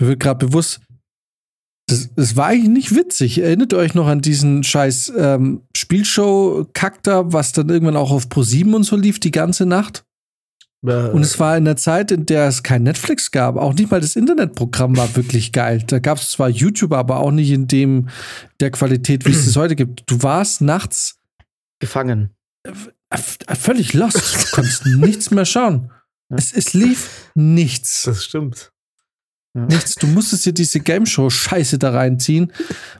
Mir 0.00 0.08
wird 0.08 0.20
gerade 0.20 0.46
bewusst, 0.46 0.80
das, 1.88 2.10
das 2.14 2.36
war 2.36 2.46
eigentlich 2.46 2.68
nicht 2.70 2.94
witzig. 2.94 3.38
Erinnert 3.38 3.72
ihr 3.72 3.78
euch 3.78 3.94
noch 3.94 4.06
an 4.06 4.20
diesen 4.20 4.62
scheiß 4.64 5.12
ähm, 5.16 5.62
Spielshow-Kack 5.76 7.02
da, 7.02 7.32
was 7.32 7.52
dann 7.52 7.68
irgendwann 7.68 7.96
auch 7.96 8.10
auf 8.10 8.26
Pro7 8.26 8.74
und 8.74 8.84
so 8.84 8.96
lief, 8.96 9.20
die 9.20 9.30
ganze 9.32 9.66
Nacht? 9.66 10.04
Äh, 10.86 11.08
Und 11.10 11.22
es 11.22 11.38
war 11.38 11.56
in 11.56 11.64
der 11.64 11.76
Zeit, 11.76 12.10
in 12.10 12.24
der 12.26 12.46
es 12.48 12.62
kein 12.62 12.84
Netflix 12.84 13.30
gab. 13.30 13.56
Auch 13.56 13.74
nicht 13.74 13.90
mal 13.90 14.00
das 14.00 14.16
Internetprogramm 14.16 14.96
war 14.96 15.14
wirklich 15.16 15.52
geil. 15.52 15.82
Da 15.86 15.98
gab 15.98 16.18
es 16.18 16.30
zwar 16.30 16.48
YouTube, 16.48 16.92
aber 16.92 17.18
auch 17.18 17.30
nicht 17.30 17.50
in 17.50 17.68
dem 17.68 18.08
der 18.60 18.70
Qualität, 18.70 19.26
wie 19.26 19.30
es 19.32 19.46
es 19.46 19.56
heute 19.56 19.76
gibt. 19.76 20.02
Du 20.10 20.22
warst 20.22 20.60
nachts 20.60 21.18
Gefangen. 21.80 22.30
äh, 22.64 23.18
völlig 23.56 23.92
lost. 23.92 24.16
Du 24.16 24.54
konntest 24.56 24.86
nichts 24.86 25.30
mehr 25.30 25.44
schauen. 25.44 25.90
Es, 26.36 26.52
es 26.52 26.72
lief 26.74 27.30
nichts. 27.34 28.02
das 28.04 28.24
stimmt. 28.24 28.70
Nichts. 29.54 29.96
Du 29.96 30.06
musstest 30.06 30.46
dir 30.46 30.54
diese 30.54 30.80
Game-Show-Scheiße 30.80 31.78
da 31.78 31.90
reinziehen, 31.90 32.50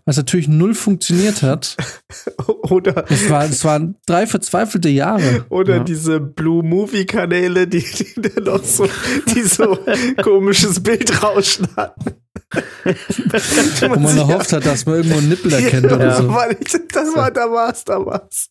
was 0.04 0.18
natürlich 0.18 0.48
null 0.48 0.74
funktioniert 0.74 1.40
hat. 1.42 1.78
Oder, 2.46 3.10
Es, 3.10 3.30
war, 3.30 3.44
es 3.46 3.64
waren 3.64 3.96
drei 4.06 4.26
verzweifelte 4.26 4.90
Jahre. 4.90 5.46
oder 5.48 5.76
Ja. 5.76 5.84
diese 5.84 6.20
Blue 6.20 6.62
Movie 6.62 7.06
Kanäle, 7.06 7.66
die, 7.66 7.80
die 7.82 8.20
dann 8.20 8.44
noch 8.44 8.62
so, 8.64 8.86
die 9.34 9.42
so 9.42 9.78
komisches 10.22 10.82
Bildrauschen 10.82 11.68
hatten. 11.74 12.16
Wo 13.80 13.98
man 13.98 14.18
erhofft 14.18 14.52
hat, 14.52 14.66
dass 14.66 14.84
man 14.84 14.96
irgendwo 14.96 15.18
einen 15.18 15.30
Nippel 15.30 15.54
erkennt 15.54 15.86
oder 15.86 16.04
ja, 16.04 16.16
so. 16.16 16.28
weil 16.28 16.56
ich, 16.60 16.70
das 16.92 17.16
war, 17.16 17.30
da 17.30 17.50
war's, 17.50 17.82
da 17.84 18.04
war's. 18.04 18.48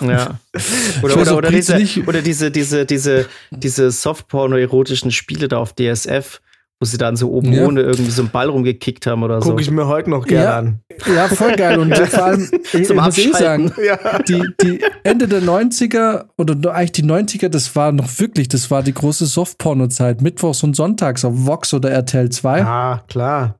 Ja. 0.00 0.38
Oder, 1.02 1.16
oder, 1.18 1.36
oder, 1.36 1.50
diese, 1.50 1.76
nicht- 1.76 2.06
oder 2.08 2.22
diese, 2.22 2.50
diese, 2.50 2.86
diese, 2.86 3.26
diese 3.50 3.90
Softporno-erotischen 3.90 5.10
Spiele 5.10 5.48
da 5.48 5.58
auf 5.58 5.72
DSF, 5.74 6.40
wo 6.80 6.86
sie 6.86 6.98
dann 6.98 7.16
so 7.16 7.30
oben 7.30 7.52
Ja. 7.52 7.66
ohne 7.66 7.82
irgendwie 7.82 8.10
so 8.10 8.22
einen 8.22 8.30
Ball 8.30 8.48
rumgekickt 8.48 9.06
haben 9.06 9.22
oder 9.22 9.40
so. 9.40 9.50
Gucke 9.50 9.62
ich 9.62 9.70
mir 9.70 9.86
heute 9.86 10.10
noch 10.10 10.26
gerne 10.26 10.44
Ja. 10.44 10.58
an. 10.58 10.80
Ja, 11.14 11.28
voll 11.28 11.54
geil. 11.56 11.78
Und 11.78 11.96
vor 12.08 12.24
allem, 12.24 12.48
ich, 12.72 12.84
Zum 12.86 12.98
ich 12.98 13.04
muss 13.04 13.18
eh 13.18 13.32
sagen, 13.32 13.72
Ja. 13.84 14.18
die, 14.20 14.42
die 14.62 14.80
Ende 15.04 15.28
der 15.28 15.42
90er 15.42 16.24
oder 16.38 16.74
eigentlich 16.74 16.92
die 16.92 17.04
90er, 17.04 17.48
das 17.48 17.74
war 17.76 17.92
noch 17.92 18.18
wirklich, 18.18 18.48
das 18.48 18.70
war 18.70 18.82
die 18.82 18.94
große 18.94 19.26
Softporno-Zeit. 19.26 20.22
Mittwochs 20.22 20.62
und 20.62 20.74
Sonntags 20.74 21.24
auf 21.24 21.34
Vox 21.46 21.72
oder 21.74 21.90
RTL 21.90 22.28
2. 22.30 22.64
Ah, 22.64 23.04
klar. 23.08 23.56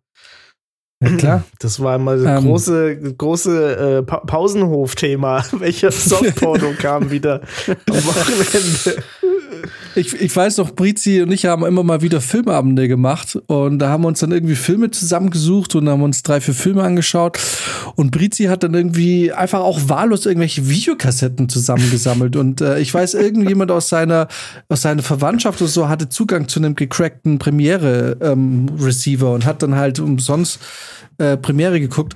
Ja, 1.05 1.17
klar. 1.17 1.45
Das 1.61 1.81
war 1.81 1.99
mal 1.99 2.19
das 2.23 2.43
Ähm. 2.43 2.49
große, 2.49 3.15
große 3.17 3.99
äh, 3.99 4.03
pa 4.03 4.19
Pausenhof-Thema. 4.19 5.45
Welcher 5.59 5.91
Softporno 5.91 6.73
kam 6.79 7.11
wieder 7.11 7.41
am 7.67 7.77
Wochenende? 8.05 9.03
Ich, 9.97 10.13
ich 10.13 10.35
weiß 10.35 10.57
noch, 10.57 10.75
Brizi 10.75 11.23
und 11.23 11.31
ich 11.31 11.47
haben 11.47 11.65
immer 11.65 11.85
mal 11.85 12.03
wieder 12.03 12.21
Filmabende 12.21 12.89
gemacht 12.89 13.39
und 13.47 13.79
da 13.79 13.91
haben 13.91 14.03
wir 14.03 14.09
uns 14.09 14.19
dann 14.19 14.33
irgendwie 14.33 14.57
Filme 14.57 14.91
zusammengesucht 14.91 15.75
und 15.77 15.89
haben 15.89 16.03
uns 16.03 16.23
drei, 16.23 16.41
vier 16.41 16.55
Filme 16.55 16.83
angeschaut 16.83 17.39
und 17.95 18.11
Brizi 18.11 18.45
hat 18.45 18.65
dann 18.65 18.75
irgendwie 18.75 19.33
einfach 19.33 19.61
auch 19.61 19.89
wahllos 19.89 20.27
irgendwelche 20.27 20.69
Videokassetten 20.69 21.49
zusammengesammelt 21.49 22.35
und 22.35 22.61
äh, 22.61 22.81
ich 22.81 22.93
weiß, 22.93 23.15
irgendjemand 23.15 23.71
aus 23.71 23.89
seiner, 23.89 24.27
aus 24.69 24.83
seiner 24.83 25.03
Verwandtschaft 25.03 25.63
oder 25.63 25.71
so 25.71 25.89
hatte 25.89 26.09
Zugang 26.09 26.49
zu 26.49 26.59
einem 26.59 26.75
gecrackten 26.75 27.39
Premiere-Receiver 27.39 29.33
und 29.33 29.45
hat 29.45 29.63
dann 29.63 29.77
halt 29.77 30.01
umsonst 30.01 30.59
äh, 31.19 31.37
Premiere 31.37 31.79
geguckt. 31.79 32.15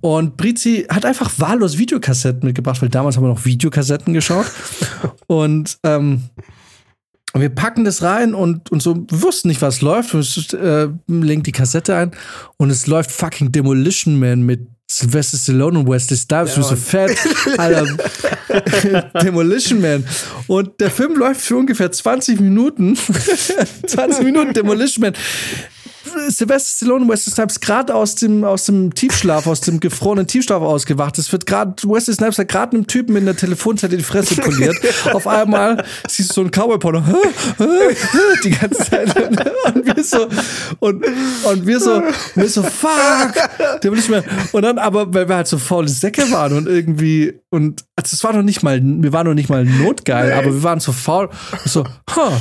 Und 0.00 0.36
Brizi 0.36 0.84
hat 0.90 1.06
einfach 1.06 1.30
wahllos 1.38 1.78
Videokassetten 1.78 2.46
mitgebracht, 2.46 2.82
weil 2.82 2.90
damals 2.90 3.16
haben 3.16 3.24
wir 3.24 3.28
noch 3.28 3.46
Videokassetten 3.46 4.12
geschaut. 4.12 4.44
und 5.28 5.78
ähm, 5.82 6.24
und 7.34 7.40
wir 7.40 7.48
packen 7.48 7.84
das 7.84 8.02
rein 8.02 8.32
und, 8.32 8.70
und 8.70 8.80
so 8.80 8.94
wir 8.94 9.22
wussten 9.22 9.48
nicht, 9.48 9.60
was 9.60 9.80
läuft. 9.80 10.14
Wir 10.14 10.60
äh, 10.60 10.88
legen 11.08 11.42
die 11.42 11.50
Kassette 11.50 11.96
ein 11.96 12.12
und 12.58 12.70
es 12.70 12.86
läuft 12.86 13.10
fucking 13.10 13.50
Demolition 13.50 14.20
Man 14.20 14.42
mit 14.42 14.68
Sylvester 14.88 15.36
Stallone 15.36 15.80
und 15.80 15.88
Wesley 15.88 16.16
Snipes. 16.16 16.54
Ja, 16.56 16.62
so 16.62 16.76
fett, 16.76 17.18
Alter. 17.58 17.86
Demolition 19.22 19.80
Man. 19.80 20.04
Und 20.46 20.78
der 20.80 20.92
Film 20.92 21.16
läuft 21.16 21.40
für 21.40 21.56
ungefähr 21.56 21.90
20 21.90 22.38
Minuten. 22.38 22.96
20 23.86 24.24
Minuten 24.24 24.52
Demolition 24.52 25.02
Man. 25.02 25.14
Sylvester 26.28 26.76
Stallone 26.76 27.04
und 27.04 27.10
Wesley 27.10 27.32
Snipes 27.32 27.60
gerade 27.60 27.94
aus 27.94 28.14
dem, 28.14 28.44
aus 28.44 28.64
dem 28.64 28.94
Tiefschlaf, 28.94 29.46
aus 29.46 29.60
dem 29.60 29.80
gefrorenen 29.80 30.26
Tiefschlaf 30.26 30.62
ausgewacht. 30.62 31.18
Es 31.18 31.30
wird 31.32 31.46
gerade, 31.46 31.74
Wesley 31.82 32.14
Snipes 32.14 32.38
hat 32.38 32.48
gerade 32.48 32.76
einem 32.76 32.86
Typen 32.86 33.16
in 33.16 33.24
der 33.24 33.36
Telefonzelle 33.36 33.96
die 33.96 34.02
Fresse 34.02 34.36
poliert. 34.36 34.76
Auf 35.12 35.26
einmal 35.26 35.84
siehst 36.08 36.30
du 36.30 36.34
so 36.34 36.40
ein 36.42 36.50
Cowboy-Porno. 36.50 37.02
Die 38.44 38.50
ganze 38.50 38.90
Zeit. 38.90 39.14
Und 39.74 39.86
wir 39.86 40.04
so, 40.04 40.28
und, 40.80 41.04
und 41.44 41.66
wir 41.66 41.80
so, 41.80 42.02
wir 42.34 42.48
so, 42.48 42.62
fuck! 42.62 43.34
Der 43.82 43.90
will 43.90 43.98
nicht 43.98 44.10
mehr. 44.10 44.24
Und 44.52 44.62
dann 44.62 44.78
aber, 44.78 45.12
weil 45.12 45.28
wir 45.28 45.36
halt 45.36 45.46
so 45.46 45.58
faule 45.58 45.88
Säcke 45.88 46.30
waren 46.30 46.56
und 46.56 46.68
irgendwie, 46.68 47.40
und 47.50 47.84
also 47.96 48.14
es 48.14 48.24
war 48.24 48.32
noch 48.32 48.42
nicht 48.42 48.62
mal, 48.62 48.80
wir 48.82 49.12
waren 49.12 49.26
noch 49.26 49.34
nicht 49.34 49.48
mal 49.48 49.64
notgeil, 49.64 50.32
aber 50.32 50.52
wir 50.52 50.62
waren 50.62 50.80
so 50.80 50.92
faul. 50.92 51.30
So, 51.64 51.84
ha, 51.84 52.40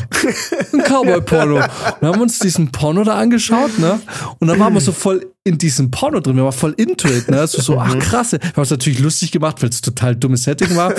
ein 0.73 0.83
Cowboy-Porno. 0.83 1.63
Und 2.01 2.07
haben 2.07 2.21
uns 2.21 2.39
diesen 2.39 2.71
Porno 2.71 3.03
da 3.03 3.15
angeschaut, 3.15 3.62
ne? 3.77 3.99
Und 4.39 4.47
dann 4.47 4.59
waren 4.59 4.73
wir 4.73 4.81
so 4.81 4.91
voll 4.91 5.31
in 5.43 5.57
diesem 5.57 5.91
Porno 5.91 6.19
drin. 6.19 6.35
Wir 6.35 6.43
waren 6.43 6.53
voll 6.53 6.73
into 6.77 7.07
it, 7.07 7.29
ne? 7.29 7.45
So, 7.47 7.61
so 7.61 7.79
ach 7.79 7.97
krass. 7.99 8.33
Wir 8.33 8.39
haben 8.39 8.63
es 8.63 8.69
natürlich 8.69 8.99
lustig 8.99 9.31
gemacht, 9.31 9.61
weil 9.61 9.69
es 9.69 9.81
total 9.81 10.15
dummes 10.15 10.43
Setting 10.43 10.75
war. 10.75 10.93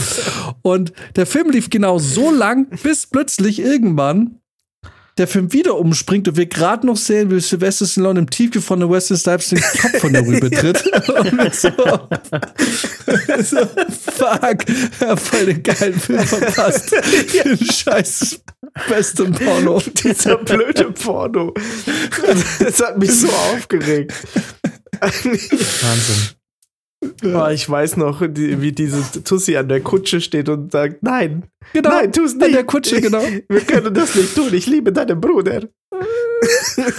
Und 0.62 0.93
der 1.17 1.27
Film 1.27 1.51
lief 1.51 1.71
genau 1.71 1.99
so 1.99 2.31
lang, 2.31 2.69
bis 2.83 3.07
plötzlich 3.07 3.61
irgendwann 3.61 4.41
der 5.17 5.29
Film 5.29 5.53
wieder 5.53 5.79
umspringt 5.79 6.27
und 6.27 6.37
wir 6.37 6.47
gerade 6.47 6.87
noch 6.87 6.97
sehen, 6.97 7.31
wie 7.31 7.39
Sylvester 7.41 7.87
Stallone 7.87 8.19
im 8.21 8.31
tiefgefrorenen 8.31 8.91
Wesley 8.91 9.17
Snipes 9.17 9.51
den 9.51 9.61
Kopf 9.61 10.01
von 10.01 10.12
der 10.12 10.27
Rübe 10.27 10.51
tritt. 10.51 10.85
und 11.09 11.55
so, 11.55 11.71
so, 13.41 13.59
fuck, 14.17 14.65
hab 15.01 15.21
voll 15.21 15.47
den 15.47 15.62
geilen 15.62 16.01
Film 16.01 16.25
verpasst. 16.25 16.93
Den 17.45 17.59
scheiß 17.59 18.41
besten 18.89 19.33
Porno. 19.33 19.81
Dieser 20.03 20.39
blöde 20.39 20.91
Porno. 20.93 21.55
Das 22.59 22.81
hat 22.81 22.99
mich 22.99 23.12
so 23.12 23.29
aufgeregt. 23.29 24.12
Wahnsinn. 25.01 26.43
Oh, 27.25 27.47
ich 27.49 27.69
weiß 27.69 27.97
noch, 27.97 28.23
die, 28.27 28.61
wie 28.61 28.73
diese 28.73 29.23
Tussi 29.25 29.57
an 29.57 29.69
der 29.69 29.81
Kutsche 29.81 30.21
steht 30.21 30.49
und 30.49 30.73
sagt, 30.73 31.03
nein, 31.03 31.45
Genau, 31.73 31.89
nein, 31.91 32.13
tu's 32.13 32.33
an 32.33 32.39
nicht. 32.39 32.55
der 32.55 32.65
Kutsche, 32.65 33.01
genau. 33.01 33.23
Wir 33.49 33.61
können 33.63 33.93
das 33.95 34.15
nicht 34.15 34.35
tun. 34.35 34.49
Ich 34.53 34.67
liebe 34.67 34.93
deinen 34.93 35.21
Bruder. 35.21 35.63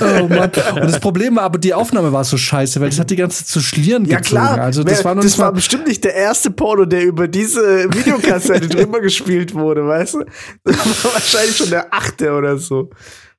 Oh 0.01 0.27
Mann. 0.27 0.49
Und 0.73 0.83
das 0.85 0.99
Problem 0.99 1.35
war 1.35 1.43
aber, 1.43 1.59
die 1.59 1.73
Aufnahme 1.73 2.11
war 2.11 2.23
so 2.23 2.35
scheiße, 2.37 2.81
weil 2.81 2.89
das 2.89 2.99
hat 2.99 3.09
die 3.11 3.15
ganze 3.15 3.39
Zeit 3.39 3.47
zu 3.47 3.59
Schlieren 3.61 4.05
Ja 4.05 4.17
gezogen. 4.17 4.41
klar, 4.41 4.59
Also 4.61 4.83
das 4.83 4.99
wer- 4.99 5.05
war 5.05 5.15
das 5.15 5.37
war 5.37 5.51
bestimmt 5.51 5.87
nicht 5.87 6.03
der 6.03 6.15
erste 6.15 6.49
Porno, 6.49 6.85
der 6.85 7.03
über 7.03 7.27
diese 7.27 7.87
Videokassette 7.93 8.67
drüber 8.67 8.99
gespielt 9.01 9.53
wurde, 9.53 9.85
weißt 9.85 10.15
du? 10.15 10.25
Das 10.63 11.03
war 11.03 11.13
wahrscheinlich 11.13 11.55
schon 11.57 11.69
der 11.69 11.93
achte 11.93 12.31
oder 12.31 12.57
so. 12.57 12.89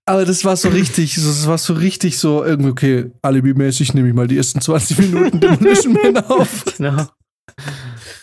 Aber 0.09 0.25
das 0.25 0.45
war 0.45 0.57
so 0.57 0.69
richtig, 0.69 1.17
das 1.17 1.47
war 1.49 1.59
so 1.59 1.75
richtig 1.75 2.17
so 2.19 2.45
irgendwie, 2.45 2.71
okay, 2.71 3.11
alibimäßig 3.23 3.93
nehme 3.93 4.09
ich 4.09 4.15
mal 4.15 4.29
die 4.29 4.37
ersten 4.37 4.61
20 4.61 4.99
Minuten 4.99 5.41
Demolition 5.41 5.95
Man 5.95 6.17
auf. 6.25 6.65
Genau. 6.77 7.07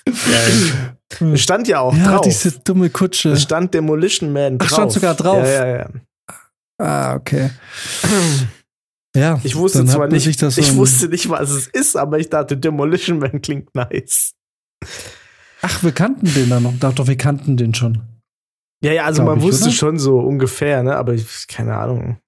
Es 0.06 1.42
stand 1.42 1.68
ja 1.68 1.80
auch 1.80 1.96
Ja, 1.96 2.12
drauf. 2.16 2.22
diese 2.26 2.52
dumme 2.60 2.90
Kutsche. 2.90 3.32
es 3.32 3.44
stand 3.44 3.74
Demolition 3.74 4.32
Man 4.34 4.56
Ach, 4.60 4.66
drauf. 4.68 4.70
stand 4.78 4.92
sogar 4.94 5.16
drauf. 5.16 5.46
Ja, 5.46 5.68
ja, 5.68 5.78
ja. 5.78 5.90
Ah, 6.80 7.16
okay. 7.16 7.50
Ja, 9.16 9.40
Ich 9.44 9.56
wusste 9.56 9.86
zwar 9.86 10.08
nicht, 10.08 10.42
das 10.42 10.58
ich 10.58 10.76
wusste 10.76 11.08
nicht, 11.08 11.30
was 11.30 11.52
es 11.52 11.68
ist, 11.68 11.96
aber 11.96 12.18
ich 12.18 12.30
dachte, 12.30 12.58
Demolition 12.58 13.20
Man 13.20 13.42
klingt 13.42 13.74
nice. 13.76 14.34
Ach, 15.62 15.84
wir 15.84 15.92
kannten 15.92 16.34
den 16.34 16.50
dann 16.50 16.64
noch. 16.64 16.74
Doch, 16.80 16.94
doch, 16.94 17.08
wir 17.08 17.18
kannten 17.18 17.56
den 17.58 17.74
schon. 17.74 18.02
Ja, 18.84 18.92
ja, 18.92 19.06
also 19.06 19.24
man 19.24 19.38
ich, 19.38 19.44
wusste 19.44 19.66
oder? 19.66 19.74
schon 19.74 19.98
so 20.00 20.20
ungefähr, 20.20 20.84
ne? 20.84 20.96
Aber 20.96 21.14
ich, 21.14 21.48
keine 21.48 21.76
Ahnung. 21.76 22.18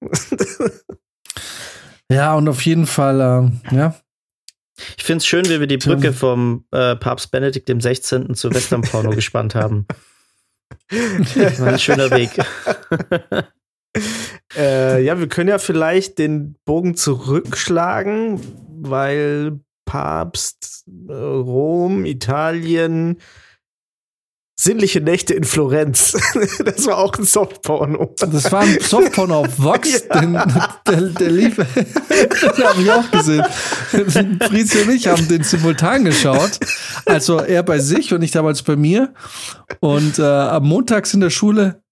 Ja, 2.10 2.34
und 2.36 2.48
auf 2.48 2.62
jeden 2.62 2.86
Fall, 2.86 3.20
äh, 3.20 3.74
ja. 3.74 3.96
Ich 4.96 5.04
finde 5.04 5.18
es 5.18 5.26
schön, 5.26 5.46
wie 5.46 5.58
wir 5.58 5.66
die. 5.66 5.78
Brücke 5.78 6.12
vom 6.12 6.64
äh, 6.70 6.94
Papst 6.94 7.30
Benedikt 7.30 7.68
dem 7.68 7.80
16. 7.80 8.34
zu 8.34 8.52
Western-Porno 8.52 9.10
gespannt 9.14 9.54
haben. 9.54 9.86
War 10.90 11.68
ein 11.68 11.78
schöner 11.78 12.10
Weg. 12.10 12.30
äh, 14.56 15.02
ja, 15.02 15.18
wir 15.18 15.28
können 15.28 15.48
ja 15.48 15.58
vielleicht 15.58 16.18
den 16.18 16.56
Bogen 16.64 16.94
zurückschlagen, 16.94 18.40
weil 18.82 19.58
Papst, 19.84 20.84
äh, 21.08 21.12
Rom, 21.12 22.04
Italien, 22.04 23.18
sinnliche 24.58 25.00
Nächte 25.00 25.34
in 25.34 25.44
Florenz. 25.44 26.12
das 26.64 26.86
war 26.86 26.98
auch 26.98 27.14
ein 27.18 27.24
Softporno. 27.24 28.14
Das 28.18 28.50
war 28.50 28.60
ein 28.60 28.78
Softporno 28.80 29.40
auf 29.40 29.58
Vox, 29.58 30.04
Ja. 30.10 30.20
den, 30.20 30.32
der, 30.86 31.00
der 31.10 31.30
lief. 31.30 31.56
den 32.56 32.64
habe 32.64 32.82
ich 32.82 32.90
auch 32.90 33.10
gesehen. 33.10 33.44
Fritz 33.90 34.74
und 34.74 34.90
ich 34.94 35.06
haben 35.06 35.28
den 35.28 35.42
simultan 35.42 36.04
geschaut. 36.04 36.58
Also 37.04 37.38
er 37.40 37.62
bei 37.62 37.78
sich 37.78 38.12
und 38.14 38.22
ich 38.22 38.30
damals 38.30 38.62
bei 38.62 38.76
mir. 38.76 39.12
Und 39.80 40.18
äh, 40.18 40.22
am 40.22 40.66
Montags 40.66 41.12
in 41.14 41.20
der 41.20 41.30
Schule 41.30 41.82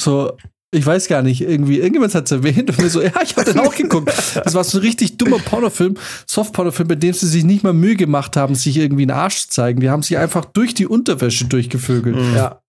so. 0.00 0.36
Ich 0.70 0.84
weiß 0.84 1.08
gar 1.08 1.22
nicht, 1.22 1.40
irgendwie, 1.40 1.78
irgendjemand 1.78 2.14
hat 2.14 2.26
es 2.26 2.32
erwähnt 2.32 2.68
und 2.68 2.78
wir 2.78 2.90
so, 2.90 3.00
ja, 3.02 3.12
ich 3.22 3.36
habe 3.36 3.50
den 3.50 3.60
auch 3.60 3.74
geguckt. 3.74 4.12
Das 4.34 4.54
war 4.54 4.62
so 4.64 4.78
ein 4.78 4.82
richtig 4.82 5.16
dummer 5.16 5.38
Pornofilm, 5.38 5.96
Softpornofilm, 6.26 6.88
bei 6.88 6.94
dem 6.94 7.14
sie 7.14 7.26
sich 7.26 7.44
nicht 7.44 7.64
mal 7.64 7.72
Mühe 7.72 7.96
gemacht 7.96 8.36
haben, 8.36 8.54
sich 8.54 8.76
irgendwie 8.76 9.04
einen 9.04 9.12
Arsch 9.12 9.42
zu 9.42 9.48
zeigen. 9.48 9.80
Die 9.80 9.88
haben 9.88 10.02
sich 10.02 10.18
einfach 10.18 10.44
durch 10.44 10.74
die 10.74 10.86
Unterwäsche 10.86 11.46
durchgevögelt. 11.46 12.16
Mhm. 12.16 12.36
Ja. 12.36 12.60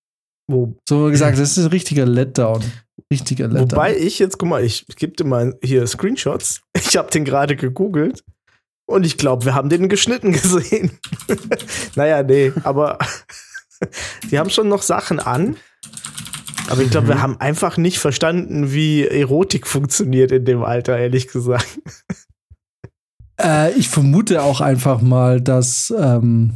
Wo, 0.49 0.75
So 0.87 1.09
gesagt, 1.09 1.37
das 1.37 1.57
ist 1.57 1.63
ein 1.63 1.69
richtiger 1.69 2.05
Letdown. 2.05 2.63
Richtiger 3.11 3.47
Letdown. 3.47 3.71
wobei 3.71 3.97
ich 3.97 4.17
jetzt, 4.17 4.37
guck 4.37 4.49
mal, 4.49 4.63
ich 4.63 4.85
gebe 4.95 5.13
dir 5.13 5.25
mal 5.25 5.57
hier 5.61 5.85
Screenshots. 5.85 6.61
Ich 6.75 6.95
habe 6.95 7.11
den 7.11 7.25
gerade 7.25 7.55
gegoogelt 7.55 8.23
und 8.87 9.05
ich 9.05 9.17
glaube, 9.17 9.45
wir 9.45 9.53
haben 9.53 9.69
den 9.69 9.89
geschnitten 9.89 10.31
gesehen. 10.31 10.97
naja, 11.95 12.23
nee, 12.23 12.51
aber 12.63 12.97
die 14.31 14.39
haben 14.39 14.49
schon 14.49 14.69
noch 14.69 14.81
Sachen 14.81 15.19
an. 15.19 15.57
Aber 16.69 16.81
ich 16.81 16.91
glaube, 16.91 17.07
Mhm. 17.07 17.11
wir 17.11 17.21
haben 17.21 17.39
einfach 17.39 17.77
nicht 17.77 17.99
verstanden, 17.99 18.71
wie 18.71 19.05
Erotik 19.07 19.65
funktioniert 19.67 20.31
in 20.31 20.45
dem 20.45 20.63
Alter, 20.63 20.97
ehrlich 20.97 21.27
gesagt. 21.27 21.67
Äh, 23.41 23.71
ich 23.75 23.87
vermute 23.87 24.43
auch 24.43 24.59
einfach 24.59 24.99
mal, 25.01 25.39
dass. 25.39 25.93
Ähm, 25.97 26.55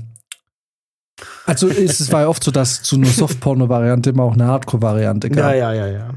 also 1.46 1.70
es, 1.70 2.02
es 2.02 2.12
war 2.12 2.22
ja 2.24 2.28
oft 2.28 2.44
so, 2.44 2.52
dass 2.52 2.84
zu 2.84 2.98
einer 2.98 3.08
Softporno-Variante 3.08 4.10
immer 4.10 4.24
auch 4.24 4.34
eine 4.34 4.48
Hardcore-Variante 4.48 5.30
gab. 5.30 5.54
Ja, 5.54 5.54
ja, 5.54 5.74
ja, 5.74 5.88
ja. 5.88 6.10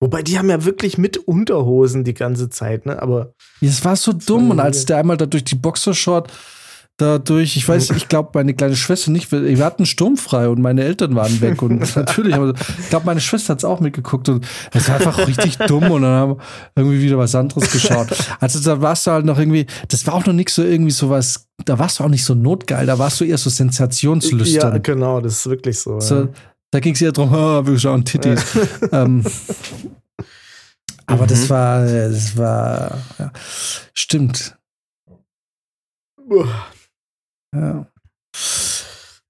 Wobei 0.00 0.22
die 0.22 0.36
haben 0.38 0.50
ja 0.50 0.64
wirklich 0.64 0.98
mit 0.98 1.18
Unterhosen 1.18 2.02
die 2.02 2.14
ganze 2.14 2.50
Zeit, 2.50 2.84
ne? 2.86 3.00
Aber 3.00 3.32
Es 3.60 3.84
war 3.84 3.94
so 3.94 4.12
dumm 4.12 4.50
und 4.50 4.58
als 4.58 4.86
der 4.86 4.96
einmal 4.98 5.16
da 5.16 5.26
durch 5.26 5.44
die 5.44 5.54
Boxershort 5.54 6.32
dadurch, 6.98 7.56
ich 7.56 7.66
weiß, 7.66 7.90
ich 7.90 8.08
glaube, 8.08 8.30
meine 8.34 8.52
kleine 8.54 8.76
Schwester 8.76 9.10
nicht, 9.10 9.32
wir 9.32 9.64
hatten 9.64 9.86
sturmfrei 9.86 10.48
und 10.48 10.60
meine 10.60 10.82
Eltern 10.82 11.14
waren 11.14 11.40
weg 11.40 11.62
und 11.62 11.78
natürlich, 11.96 12.34
aber 12.34 12.52
ich 12.78 12.88
glaube, 12.90 13.06
meine 13.06 13.20
Schwester 13.20 13.52
hat 13.52 13.58
es 13.58 13.64
auch 13.64 13.80
mitgeguckt 13.80 14.28
und 14.28 14.46
es 14.72 14.88
war 14.88 14.96
einfach 14.96 15.26
richtig 15.26 15.56
dumm 15.58 15.90
und 15.90 16.02
dann 16.02 16.12
haben 16.12 16.36
wir 16.36 16.38
irgendwie 16.76 17.00
wieder 17.00 17.16
was 17.16 17.34
anderes 17.34 17.70
geschaut. 17.70 18.08
Also 18.40 18.60
da 18.60 18.82
warst 18.82 19.06
du 19.06 19.12
halt 19.12 19.24
noch 19.24 19.38
irgendwie, 19.38 19.66
das 19.88 20.06
war 20.06 20.14
auch 20.14 20.26
noch 20.26 20.32
nicht 20.34 20.50
so 20.50 20.62
irgendwie 20.62 20.90
sowas, 20.90 21.48
da 21.64 21.78
warst 21.78 22.00
du 22.00 22.04
auch 22.04 22.08
nicht 22.08 22.24
so 22.24 22.34
notgeil, 22.34 22.84
da 22.84 22.98
warst 22.98 23.20
du 23.20 23.24
eher 23.24 23.38
so 23.38 23.48
ja, 23.48 23.54
sensationslüstern. 23.56 24.82
genau, 24.82 25.20
das 25.20 25.38
ist 25.38 25.48
wirklich 25.48 25.78
so. 25.78 26.00
so, 26.00 26.14
ja. 26.16 26.28
da 26.72 26.80
ging 26.80 26.94
es 26.94 27.00
eher 27.02 27.12
darum, 27.12 27.32
oh, 27.32 27.64
wir 27.64 27.78
schauen 27.78 28.04
Titties. 28.04 28.42
ähm, 28.92 29.24
aber 31.06 31.22
Mhm. 31.24 31.28
das 31.28 31.48
war, 31.48 31.84
das 31.86 32.36
war, 32.36 32.98
ja, 33.18 33.32
stimmt. 33.94 34.56
Ja. 37.54 37.86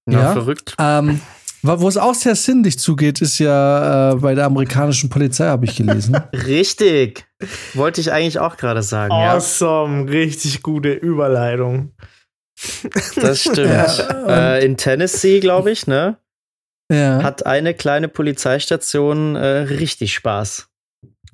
Ja, 0.09 0.21
Ja. 0.21 0.33
verrückt. 0.33 0.75
Ähm, 0.79 1.21
wo 1.63 1.89
es 1.89 1.97
auch 1.97 2.15
sehr 2.15 2.35
sinnlich 2.37 2.79
zugeht, 2.79 3.21
ist 3.21 3.39
ja 3.41 4.13
äh, 4.13 4.15
bei 4.17 4.35
der 4.35 4.47
amerikanischen 4.47 5.11
Polizei, 5.11 5.47
habe 5.47 5.67
ich 5.67 5.77
gelesen. 5.77 6.17
Richtig. 6.33 7.27
Wollte 7.75 8.01
ich 8.01 8.13
eigentlich 8.13 8.39
auch 8.39 8.57
gerade 8.57 8.83
sagen, 8.83 9.13
ja. 9.13 9.35
Awesome, 9.35 10.11
richtig 10.11 10.63
gute 10.63 10.93
Überleitung. 10.93 11.95
Das 13.17 13.43
stimmt. 13.43 13.59
Ja, 13.69 14.55
äh, 14.57 14.65
in 14.65 14.77
Tennessee, 14.77 15.41
glaube 15.41 15.71
ich, 15.71 15.87
ne? 15.87 16.17
ja. 16.91 17.23
Hat 17.23 17.45
eine 17.47 17.75
kleine 17.75 18.09
Polizeistation 18.09 19.37
äh, 19.37 19.47
richtig 19.47 20.15
Spaß 20.15 20.69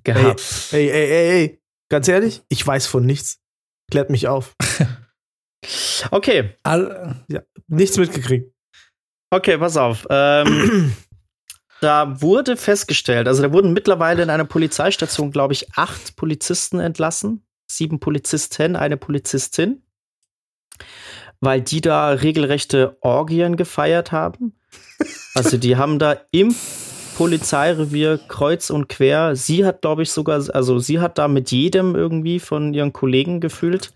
gehabt. 0.04 0.42
Ey, 0.72 0.88
ey, 0.90 1.10
ey, 1.10 1.30
ey, 1.30 1.62
ganz 1.90 2.08
ehrlich, 2.08 2.42
ich 2.48 2.66
weiß 2.66 2.86
von 2.86 3.06
nichts. 3.06 3.38
Klärt 3.90 4.10
mich 4.10 4.26
auf. 4.28 4.54
Okay, 6.10 6.50
All, 6.62 7.24
Nichts 7.68 7.96
mitgekriegt. 7.96 8.52
okay, 9.30 9.58
pass 9.58 9.76
auf. 9.76 10.06
Ähm, 10.10 10.94
da 11.80 12.20
wurde 12.20 12.56
festgestellt, 12.56 13.28
also 13.28 13.42
da 13.42 13.52
wurden 13.52 13.72
mittlerweile 13.72 14.22
in 14.22 14.30
einer 14.30 14.44
Polizeistation, 14.44 15.30
glaube 15.30 15.52
ich, 15.54 15.72
acht 15.74 16.16
Polizisten 16.16 16.80
entlassen. 16.80 17.46
Sieben 17.70 17.98
Polizisten, 18.00 18.76
eine 18.76 18.96
Polizistin. 18.96 19.82
Weil 21.40 21.60
die 21.62 21.80
da 21.80 22.10
regelrechte 22.10 22.96
Orgien 23.00 23.56
gefeiert 23.56 24.12
haben. 24.12 24.54
Also 25.36 25.56
die 25.56 25.76
haben 25.76 25.98
da 25.98 26.16
im 26.30 26.54
Polizeirevier 27.16 28.20
kreuz 28.28 28.70
und 28.70 28.88
quer. 28.88 29.34
Sie 29.34 29.64
hat, 29.64 29.82
glaube 29.82 30.04
ich, 30.04 30.12
sogar, 30.12 30.42
also 30.54 30.78
sie 30.78 31.00
hat 31.00 31.18
da 31.18 31.26
mit 31.26 31.50
jedem 31.50 31.96
irgendwie 31.96 32.38
von 32.38 32.72
ihren 32.72 32.92
Kollegen 32.92 33.40
gefühlt 33.40 33.92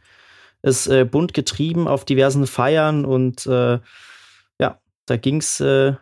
es 0.62 0.86
äh, 0.86 1.04
bunt 1.04 1.34
getrieben 1.34 1.88
auf 1.88 2.04
diversen 2.04 2.46
Feiern 2.46 3.04
und 3.04 3.46
äh, 3.46 3.78
ja, 4.60 4.80
da 5.06 5.16
ging's 5.16 5.60
äh, 5.60 5.94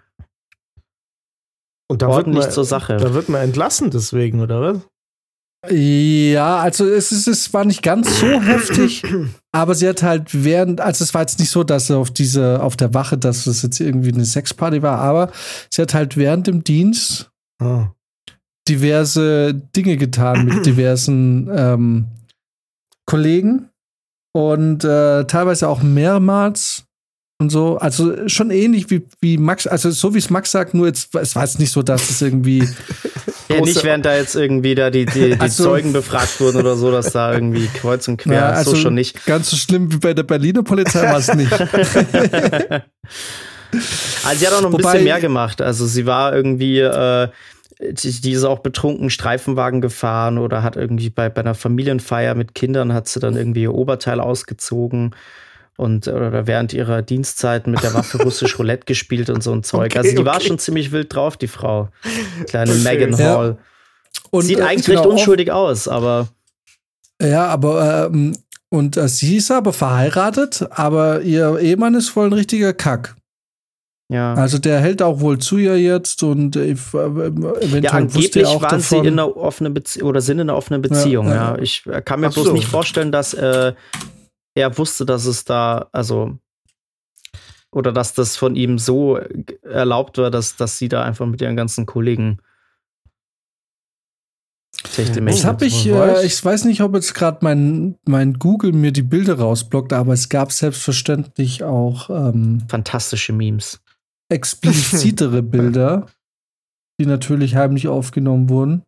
Und 1.88 2.02
da 2.02 2.09
ordentlich 2.09 2.44
man, 2.44 2.52
zur 2.52 2.64
Sache. 2.64 2.96
Da 2.96 3.14
wird 3.14 3.28
man 3.28 3.42
entlassen 3.42 3.90
deswegen, 3.90 4.40
oder 4.40 4.61
was? 4.61 4.80
ja, 5.70 6.59
also 6.59 6.86
es, 6.86 7.11
ist, 7.11 7.26
es 7.26 7.52
war 7.52 7.64
nicht 7.64 7.82
ganz 7.82 8.20
so 8.20 8.26
heftig, 8.40 9.02
aber 9.52 9.74
sie 9.74 9.88
hat 9.88 10.02
halt 10.02 10.44
während, 10.44 10.80
also 10.80 11.02
es 11.02 11.12
war 11.12 11.22
jetzt 11.22 11.40
nicht 11.40 11.50
so, 11.50 11.64
dass 11.64 11.88
sie 11.88 11.96
auf 11.96 12.11
diese, 12.11 12.62
auf 12.62 12.76
der 12.76 12.94
Wache, 12.94 13.18
dass 13.18 13.44
das 13.44 13.62
jetzt 13.62 13.80
irgendwie 13.80 14.12
eine 14.12 14.24
Sexparty 14.24 14.82
war, 14.82 14.98
aber 14.98 15.32
sie 15.70 15.82
hat 15.82 15.94
halt 15.94 16.16
während 16.16 16.46
dem 16.46 16.62
Dienst 16.62 17.30
Ah. 17.59 17.94
diverse 18.68 19.54
Dinge 19.74 19.96
getan 19.96 20.44
mit 20.44 20.66
diversen 20.66 21.48
ähm, 21.50 22.07
Kollegen 23.07 23.70
und 24.37 24.84
äh, 24.84 25.24
teilweise 25.24 25.66
auch 25.68 25.82
mehrmals 25.82 26.84
und 27.41 27.51
so. 27.51 27.78
Also 27.78 28.28
schon 28.28 28.51
ähnlich 28.51 28.91
wie, 28.91 29.07
wie 29.22 29.39
Max, 29.39 29.66
also 29.66 29.91
so 29.91 30.12
wie 30.14 30.18
es 30.18 30.28
Max 30.28 30.51
sagt, 30.51 30.74
nur 30.74 30.87
jetzt, 30.87 31.14
es 31.14 31.34
war 31.34 31.45
jetzt 31.45 31.59
nicht 31.59 31.72
so, 31.72 31.82
dass 31.82 32.11
es 32.11 32.20
irgendwie. 32.20 32.68
ja, 33.49 33.61
nicht 33.62 33.82
während 33.82 34.05
da 34.05 34.14
jetzt 34.14 34.34
irgendwie 34.37 34.74
da 34.74 34.91
die, 34.91 35.07
die, 35.07 35.30
die 35.30 35.41
Also- 35.41 35.64
Zeugen 35.64 35.95
befragt 35.95 36.39
wurden 36.41 36.59
oder 36.59 36.76
so, 36.76 36.91
dass 36.91 37.12
da 37.12 37.32
irgendwie 37.32 37.66
kreuz 37.68 38.07
und 38.09 38.18
quer, 38.18 38.34
Ja, 38.34 38.49
also 38.51 38.72
so 38.72 38.76
schon 38.76 38.95
nicht. 38.95 39.24
Ganz 39.24 39.49
so 39.49 39.57
schlimm 39.57 39.91
wie 39.91 39.97
bei 39.97 40.12
der 40.12 40.24
Berliner 40.24 40.62
Polizei 40.62 41.03
war 41.11 41.16
es 41.18 41.32
nicht. 41.34 41.53
Also 44.24 44.39
sie 44.39 44.47
hat 44.47 44.55
auch 44.55 44.61
noch 44.62 44.68
ein 44.70 44.72
Wobei- 44.74 44.93
bisschen 44.93 45.05
mehr 45.05 45.20
gemacht. 45.20 45.61
Also 45.62 45.87
sie 45.87 46.05
war 46.07 46.34
irgendwie, 46.34 46.80
äh, 46.80 47.28
die, 47.79 48.33
ist 48.33 48.45
auch 48.45 48.61
betrunken 48.61 49.11
Streifenwagen 49.11 49.81
gefahren 49.81 50.39
oder 50.39 50.62
hat 50.62 50.77
irgendwie 50.77 51.11
bei, 51.11 51.29
bei 51.29 51.43
einer 51.43 51.55
Familienfeier 51.55 52.35
mit 52.35 52.55
Kindern 52.55 52.93
hat 52.93 53.09
sie 53.09 53.20
dann 53.20 53.37
irgendwie 53.37 53.62
ihr 53.62 53.74
Oberteil 53.74 54.20
ausgezogen 54.20 55.14
und 55.77 56.09
oder 56.09 56.47
während 56.47 56.72
ihrer 56.72 57.03
Dienstzeit 57.03 57.66
mit 57.66 57.83
der 57.83 57.93
Waffe 57.93 58.22
russisch 58.22 58.59
Roulette 58.59 58.87
gespielt 58.87 59.29
und 59.29 59.43
so 59.43 59.53
ein 59.53 59.62
Zeug. 59.62 59.93
Okay, 59.93 59.99
also 59.99 60.16
die 60.16 60.24
war 60.24 60.37
okay. 60.37 60.47
schon 60.47 60.59
ziemlich 60.59 60.91
wild 60.91 61.14
drauf, 61.14 61.37
die 61.37 61.49
Frau. 61.49 61.91
Kleine. 62.47 62.74
Megan 62.74 63.12
Ja. 63.12 63.37
Hall. 63.37 63.59
Und, 64.31 64.43
Sieht 64.43 64.59
äh, 64.59 64.62
eigentlich 64.62 64.87
genau, 64.87 65.03
recht 65.03 65.11
unschuldig 65.11 65.53
aus, 65.53 65.87
aber 65.87 66.29
Ja, 67.20 67.47
aber 67.47 68.11
ähm, 68.11 68.37
und 68.70 68.97
äh, 68.97 69.09
sie 69.09 69.37
ist 69.37 69.51
aber 69.51 69.72
verheiratet, 69.72 70.66
aber 70.70 71.20
ihr 71.20 71.59
Ehemann 71.59 71.95
ist 71.95 72.09
voll 72.09 72.29
ein 72.29 72.33
richtiger 72.33 72.72
Kack. 72.72 73.14
Ja. 74.09 74.34
Also 74.34 74.59
der 74.59 74.80
hält 74.80 75.02
auch 75.02 75.18
wohl 75.20 75.38
zu 75.38 75.59
ihr 75.59 75.80
jetzt 75.80 76.22
und 76.22 76.54
äh, 76.54 76.70
eventuell 76.70 77.82
Ja, 77.82 77.92
wusste 77.92 77.96
angeblich 77.96 78.36
er 78.36 78.48
auch 78.50 78.62
waren 78.62 78.80
sie 78.80 78.90
davon. 78.96 79.07
in 79.07 79.12
einer 79.14 79.36
offenen 79.36 79.74
Beziehung 79.74 80.09
oder 80.09 80.20
sind 80.20 80.38
in 80.38 80.48
einer 80.48 80.57
offenen 80.57 80.80
Beziehung, 80.80 81.28
ja. 81.28 81.57
ja. 81.57 81.59
Ich 81.59 81.84
äh, 81.86 82.02
kann 82.02 82.20
mir 82.20 82.28
Ach 82.28 82.34
bloß 82.34 82.46
so. 82.46 82.52
nicht 82.52 82.68
vorstellen, 82.68 83.11
dass 83.11 83.34
äh, 83.34 83.72
er 84.54 84.78
wusste, 84.78 85.07
dass 85.07 85.26
es 85.26 85.44
da, 85.44 85.88
also 85.90 86.38
oder 87.72 87.92
dass 87.92 88.14
das 88.14 88.36
von 88.36 88.54
ihm 88.54 88.78
so 88.78 89.18
äh, 89.18 89.44
erlaubt 89.62 90.18
war, 90.18 90.30
dass, 90.30 90.54
dass 90.54 90.78
sie 90.78 90.88
da 90.88 91.02
einfach 91.02 91.26
mit 91.26 91.42
ihren 91.42 91.57
ganzen 91.57 91.84
Kollegen 91.84 92.38
Das 94.94 95.44
habe 95.44 95.66
ich, 95.66 95.86
äh, 95.88 95.92
weiß. 95.98 96.22
ich 96.24 96.44
weiß 96.44 96.64
nicht, 96.66 96.80
ob 96.80 96.94
jetzt 96.94 97.12
gerade 97.14 97.38
mein, 97.40 97.96
mein 98.04 98.34
Google 98.34 98.72
mir 98.72 98.92
die 98.92 99.02
Bilder 99.02 99.38
rausblockt, 99.38 99.92
aber 99.92 100.12
es 100.12 100.28
gab 100.28 100.52
selbstverständlich 100.52 101.64
auch 101.64 102.09
ähm, 102.09 102.62
fantastische 102.68 103.32
Memes. 103.32 103.80
Explizitere 104.29 105.43
Bilder, 105.45 106.07
die 107.01 107.07
natürlich 107.07 107.57
heimlich 107.57 107.89
aufgenommen 107.89 108.49
wurden. 108.49 108.83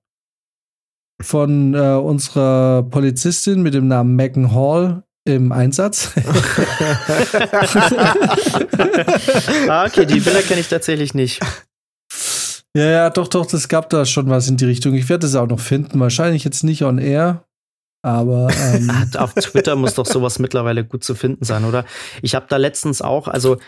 Von 1.20 1.74
äh, 1.74 1.94
unserer 1.94 2.84
Polizistin 2.84 3.62
mit 3.62 3.74
dem 3.74 3.88
Namen 3.88 4.14
Megan 4.14 4.54
Hall 4.54 5.02
im 5.24 5.50
Einsatz. 5.50 6.12
ah, 9.68 9.84
okay, 9.84 10.06
die 10.06 10.20
Bilder 10.20 10.42
kenne 10.42 10.60
ich 10.60 10.68
tatsächlich 10.68 11.14
nicht. 11.14 11.40
ja, 12.74 12.84
ja, 12.84 13.10
doch, 13.10 13.26
doch, 13.26 13.46
das 13.46 13.68
gab 13.68 13.90
da 13.90 14.06
schon 14.06 14.30
was 14.30 14.48
in 14.48 14.56
die 14.56 14.64
Richtung. 14.64 14.94
Ich 14.94 15.08
werde 15.08 15.26
es 15.26 15.34
auch 15.34 15.48
noch 15.48 15.58
finden. 15.60 15.98
Wahrscheinlich 15.98 16.44
jetzt 16.44 16.62
nicht 16.62 16.84
on 16.84 16.98
air, 16.98 17.44
aber 18.02 18.48
ähm, 18.56 18.90
Auf 19.16 19.34
Twitter 19.34 19.76
muss 19.76 19.94
doch 19.94 20.06
sowas 20.06 20.38
mittlerweile 20.38 20.84
gut 20.84 21.04
zu 21.04 21.14
finden 21.14 21.44
sein, 21.44 21.64
oder? 21.64 21.84
Ich 22.22 22.34
habe 22.34 22.46
da 22.48 22.56
letztens 22.56 23.02
auch, 23.02 23.28
also 23.28 23.58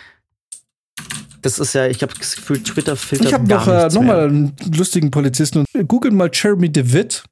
das 1.42 1.58
ist 1.58 1.74
ja, 1.74 1.86
ich 1.86 2.02
habe 2.02 2.12
das 2.18 2.36
Gefühl, 2.36 2.62
Twitter 2.62 2.96
filtert 2.96 3.28
Ich 3.28 3.34
habe 3.34 3.46
gar 3.46 3.66
noch, 3.66 3.92
äh, 3.92 3.94
noch 3.94 4.02
mal 4.02 4.28
einen 4.28 4.56
lustigen 4.74 5.10
Polizisten. 5.10 5.64
Und 5.72 5.88
googelt 5.88 6.14
mal 6.14 6.30
Jeremy 6.32 6.70
DeWitt. 6.70 7.24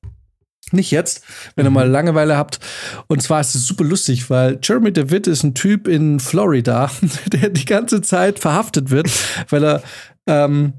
Nicht 0.70 0.90
jetzt, 0.90 1.22
wenn 1.56 1.66
ihr 1.66 1.70
mal 1.70 1.88
Langeweile 1.88 2.36
habt. 2.36 2.58
Und 3.06 3.22
zwar 3.22 3.40
ist 3.40 3.54
es 3.54 3.66
super 3.66 3.84
lustig, 3.84 4.28
weil 4.28 4.58
Jeremy 4.62 4.92
DeWitt 4.92 5.26
ist 5.26 5.42
ein 5.42 5.54
Typ 5.54 5.88
in 5.88 6.20
Florida, 6.20 6.90
der 7.32 7.48
die 7.50 7.64
ganze 7.64 8.02
Zeit 8.02 8.38
verhaftet 8.38 8.90
wird, 8.90 9.08
weil 9.48 9.64
er, 9.64 9.82
ähm, 10.26 10.74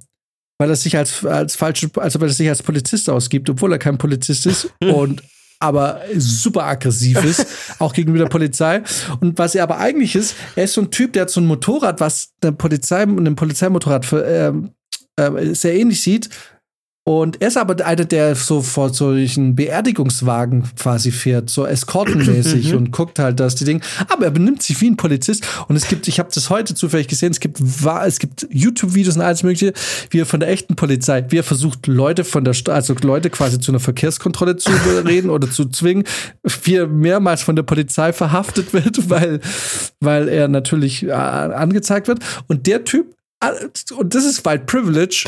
weil 0.59 0.69
er 0.69 0.75
sich 0.75 0.95
als, 0.95 1.25
als 1.25 1.55
falsche, 1.55 1.89
also 1.95 2.21
weil 2.21 2.29
er 2.29 2.33
sich 2.33 2.49
als 2.49 2.61
Polizist 2.61 3.09
ausgibt, 3.09 3.49
obwohl 3.49 3.71
er 3.71 3.79
kein 3.79 3.97
Polizist 3.97 4.45
ist 4.45 4.69
und 4.79 5.23
aber 5.59 6.01
super 6.15 6.65
aggressiv 6.65 7.23
ist, 7.23 7.45
auch 7.79 7.93
gegenüber 7.93 8.19
der 8.19 8.29
Polizei. 8.29 8.81
Und 9.19 9.37
was 9.37 9.55
er 9.55 9.63
aber 9.63 9.77
eigentlich 9.77 10.15
ist, 10.15 10.35
er 10.55 10.63
ist 10.63 10.73
so 10.73 10.81
ein 10.81 10.91
Typ, 10.91 11.13
der 11.13 11.23
hat 11.23 11.29
so 11.29 11.41
ein 11.41 11.45
Motorrad, 11.45 11.99
was 11.99 12.29
der 12.41 12.51
Polizei, 12.51 13.01
einem 13.01 13.35
Polizeimotorrad 13.35 14.05
für, 14.05 14.25
ähm, 14.25 14.71
äh, 15.17 15.53
sehr 15.53 15.75
ähnlich 15.75 16.01
sieht. 16.01 16.29
Und 17.09 17.41
er 17.41 17.47
ist 17.47 17.57
aber 17.57 17.83
einer, 17.83 18.05
der 18.05 18.35
so 18.35 18.61
vor 18.61 18.93
solchen 18.93 19.55
Beerdigungswagen 19.55 20.63
quasi 20.77 21.09
fährt, 21.09 21.49
so 21.49 21.65
eskortenmäßig 21.65 22.75
und 22.75 22.91
guckt 22.91 23.17
halt, 23.17 23.39
dass 23.39 23.55
die 23.55 23.65
Dinge. 23.65 23.81
Aber 24.09 24.25
er 24.25 24.29
benimmt 24.29 24.61
sich 24.61 24.79
wie 24.79 24.91
ein 24.91 24.95
Polizist. 24.95 25.43
Und 25.67 25.75
es 25.75 25.87
gibt, 25.87 26.07
ich 26.07 26.19
habe 26.19 26.29
das 26.31 26.51
heute 26.51 26.75
zufällig 26.75 27.07
gesehen, 27.07 27.31
es 27.31 27.39
gibt, 27.39 27.61
es 28.05 28.19
gibt 28.19 28.47
YouTube-Videos 28.51 29.15
und 29.15 29.23
alles 29.23 29.41
Mögliche, 29.41 29.73
wie 30.11 30.19
er 30.19 30.27
von 30.27 30.39
der 30.39 30.49
echten 30.49 30.75
Polizei, 30.75 31.25
wie 31.29 31.39
er 31.39 31.43
versucht, 31.43 31.87
Leute 31.87 32.23
von 32.23 32.43
der, 32.43 32.53
also 32.67 32.93
Leute 33.01 33.31
quasi 33.31 33.59
zu 33.59 33.71
einer 33.71 33.79
Verkehrskontrolle 33.79 34.57
zu 34.57 34.69
überreden 34.69 35.31
oder 35.31 35.49
zu 35.49 35.65
zwingen, 35.65 36.03
wie 36.61 36.75
er 36.75 36.85
mehrmals 36.85 37.41
von 37.41 37.55
der 37.55 37.63
Polizei 37.63 38.13
verhaftet 38.13 38.71
wird, 38.71 39.09
weil, 39.09 39.39
weil 39.99 40.27
er 40.27 40.47
natürlich 40.47 41.01
äh, 41.01 41.11
angezeigt 41.11 42.07
wird. 42.07 42.19
Und 42.45 42.67
der 42.67 42.83
Typ, 42.83 43.15
äh, 43.39 43.49
und 43.95 44.13
das 44.13 44.25
ist 44.25 44.45
White 44.45 44.65
Privilege, 44.67 45.25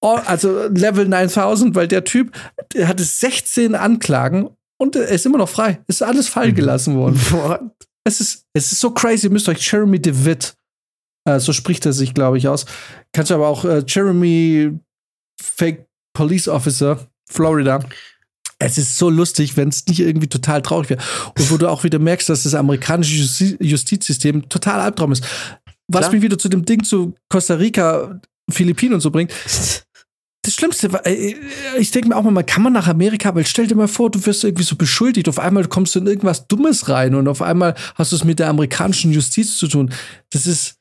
also 0.00 0.66
Level 0.68 1.08
9000, 1.08 1.74
weil 1.74 1.88
der 1.88 2.04
Typ 2.04 2.32
der 2.74 2.88
hatte 2.88 3.04
16 3.04 3.74
Anklagen 3.74 4.50
und 4.78 4.96
er 4.96 5.08
ist 5.08 5.26
immer 5.26 5.38
noch 5.38 5.48
frei. 5.48 5.80
Ist 5.86 6.02
alles 6.02 6.28
fallen 6.28 6.54
gelassen 6.54 6.96
worden. 6.96 7.16
What? 7.30 7.60
Es 8.04 8.20
ist, 8.20 8.44
es 8.52 8.72
ist 8.72 8.80
so 8.80 8.90
crazy. 8.90 9.26
Ihr 9.26 9.32
müsst 9.32 9.48
euch 9.48 9.70
Jeremy 9.70 10.00
DeWitt, 10.00 10.54
äh, 11.26 11.40
so 11.40 11.52
spricht 11.52 11.84
er 11.86 11.92
sich, 11.92 12.14
glaube 12.14 12.38
ich, 12.38 12.46
aus. 12.46 12.66
Kannst 13.12 13.30
du 13.30 13.34
aber 13.34 13.48
auch 13.48 13.64
äh, 13.64 13.82
Jeremy 13.86 14.78
Fake 15.40 15.86
Police 16.14 16.48
Officer, 16.48 17.08
Florida. 17.28 17.80
Es 18.58 18.78
ist 18.78 18.96
so 18.96 19.10
lustig, 19.10 19.56
wenn 19.56 19.68
es 19.68 19.86
nicht 19.86 20.00
irgendwie 20.00 20.28
total 20.28 20.62
traurig 20.62 20.88
wäre. 20.88 21.02
Und 21.36 21.50
wo 21.50 21.56
du 21.58 21.68
auch 21.68 21.84
wieder 21.84 21.98
merkst, 21.98 22.28
dass 22.28 22.44
das 22.44 22.54
amerikanische 22.54 23.16
Justi 23.16 23.56
Justizsystem 23.60 24.48
total 24.48 24.80
Albtraum 24.80 25.12
ist. 25.12 25.24
Was 25.88 26.02
Klar. 26.02 26.12
mich 26.12 26.22
wieder 26.22 26.38
zu 26.38 26.48
dem 26.48 26.64
Ding 26.64 26.82
zu 26.82 27.14
Costa 27.28 27.54
Rica, 27.54 28.20
Philippinen 28.50 28.94
und 28.94 29.00
so 29.00 29.10
bringt. 29.10 29.32
Das 30.46 30.54
Schlimmste 30.54 30.92
war, 30.92 31.04
äh, 31.04 31.34
ich 31.76 31.90
denke 31.90 32.08
mir 32.08 32.16
auch 32.16 32.22
mal, 32.22 32.44
kann 32.44 32.62
man 32.62 32.72
nach 32.72 32.86
Amerika, 32.86 33.34
weil 33.34 33.44
stell 33.44 33.66
dir 33.66 33.74
mal 33.74 33.88
vor, 33.88 34.12
du 34.12 34.24
wirst 34.26 34.44
irgendwie 34.44 34.62
so 34.62 34.76
beschuldigt, 34.76 35.28
auf 35.28 35.40
einmal 35.40 35.66
kommst 35.66 35.96
du 35.96 35.98
in 35.98 36.06
irgendwas 36.06 36.46
Dummes 36.46 36.88
rein 36.88 37.16
und 37.16 37.26
auf 37.26 37.42
einmal 37.42 37.74
hast 37.96 38.12
du 38.12 38.16
es 38.16 38.22
mit 38.22 38.38
der 38.38 38.48
amerikanischen 38.48 39.12
Justiz 39.12 39.58
zu 39.58 39.66
tun. 39.66 39.92
Das 40.30 40.46
ist 40.46 40.76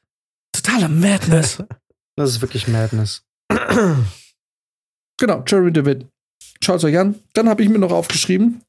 totaler 0.54 0.88
Madness. 0.88 1.64
Das 2.18 2.30
ist 2.30 2.42
wirklich 2.42 2.70
Madness. 2.70 3.24
genau, 5.18 5.44
Jeremy 5.46 5.74
David. 5.74 6.06
Schaut 6.64 6.82
euch 6.86 6.98
an. 6.98 7.16
Dann 7.34 7.50
habe 7.50 7.62
ich 7.62 7.68
mir 7.68 7.78
noch 7.78 7.92
aufgeschrieben, 7.92 8.62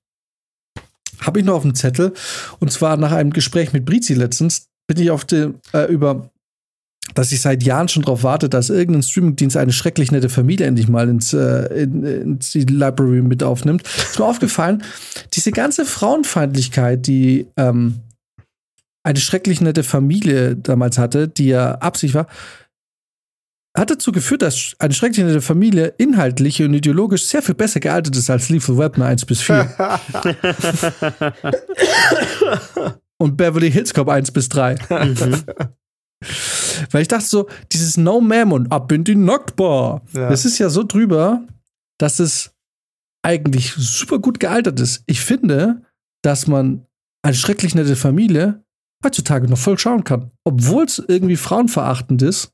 habe 1.20 1.38
ich 1.38 1.44
noch 1.44 1.54
auf 1.54 1.62
dem 1.62 1.76
Zettel, 1.76 2.12
und 2.58 2.72
zwar 2.72 2.96
nach 2.96 3.12
einem 3.12 3.32
Gespräch 3.32 3.72
mit 3.72 3.84
Brizi 3.84 4.14
letztens, 4.14 4.66
bin 4.88 4.98
ich 4.98 5.12
auf 5.12 5.24
den, 5.24 5.60
äh, 5.72 5.84
über 5.84 6.28
dass 7.16 7.32
ich 7.32 7.40
seit 7.40 7.62
Jahren 7.62 7.88
schon 7.88 8.02
darauf 8.02 8.22
warte, 8.22 8.48
dass 8.48 8.70
irgendein 8.70 9.02
Streamingdienst 9.02 9.56
eine 9.56 9.72
schrecklich 9.72 10.12
nette 10.12 10.28
Familie 10.28 10.66
endlich 10.66 10.88
mal 10.88 11.08
ins, 11.08 11.32
äh, 11.32 11.82
in, 11.82 12.04
ins 12.04 12.52
die 12.52 12.60
Library 12.60 13.22
mit 13.22 13.42
aufnimmt. 13.42 13.82
Ist 13.82 14.18
mir 14.18 14.26
aufgefallen, 14.26 14.82
diese 15.32 15.50
ganze 15.50 15.86
Frauenfeindlichkeit, 15.86 17.06
die 17.06 17.46
ähm, 17.56 18.00
eine 19.02 19.18
schrecklich 19.18 19.60
nette 19.60 19.82
Familie 19.82 20.56
damals 20.56 20.98
hatte, 20.98 21.26
die 21.26 21.46
ja 21.46 21.76
Absicht 21.76 22.14
war, 22.14 22.26
hat 23.76 23.90
dazu 23.90 24.12
geführt, 24.12 24.42
dass 24.42 24.76
eine 24.78 24.94
schrecklich 24.94 25.24
nette 25.24 25.40
Familie 25.40 25.94
inhaltlich 25.98 26.62
und 26.62 26.74
ideologisch 26.74 27.24
sehr 27.24 27.42
viel 27.42 27.54
besser 27.54 27.80
gealtert 27.80 28.16
ist 28.16 28.30
als 28.30 28.50
Lethal 28.50 28.78
Weapon 28.78 29.02
1 29.02 29.24
bis 29.24 29.42
4 29.42 29.68
und 33.18 33.36
Beverly 33.36 33.70
Hills 33.70 33.94
Cop 33.94 34.08
1 34.08 34.32
bis 34.32 34.48
3. 34.48 34.76
Mhm. 34.90 35.44
Weil 36.90 37.02
ich 37.02 37.08
dachte 37.08 37.26
so, 37.26 37.48
dieses 37.72 37.96
No 37.96 38.20
Ma'am 38.20 38.52
und 38.52 38.72
ab 38.72 38.90
in 38.92 39.04
die 39.04 39.14
Nacktbar. 39.14 40.02
Ja. 40.12 40.28
Das 40.28 40.44
ist 40.44 40.58
ja 40.58 40.68
so 40.70 40.82
drüber, 40.82 41.46
dass 41.98 42.18
es 42.18 42.54
eigentlich 43.22 43.72
super 43.72 44.18
gut 44.18 44.40
gealtert 44.40 44.80
ist. 44.80 45.02
Ich 45.06 45.20
finde, 45.20 45.82
dass 46.22 46.46
man 46.46 46.86
eine 47.22 47.34
schrecklich 47.34 47.74
nette 47.74 47.96
Familie 47.96 48.64
heutzutage 49.04 49.48
noch 49.48 49.58
voll 49.58 49.78
schauen 49.78 50.04
kann. 50.04 50.30
Obwohl 50.44 50.84
es 50.84 50.98
irgendwie 50.98 51.36
frauenverachtend 51.36 52.22
ist. 52.22 52.52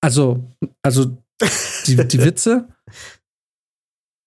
Also, 0.00 0.44
also 0.82 1.16
die, 1.86 1.96
die 1.96 2.18
Witze. 2.24 2.68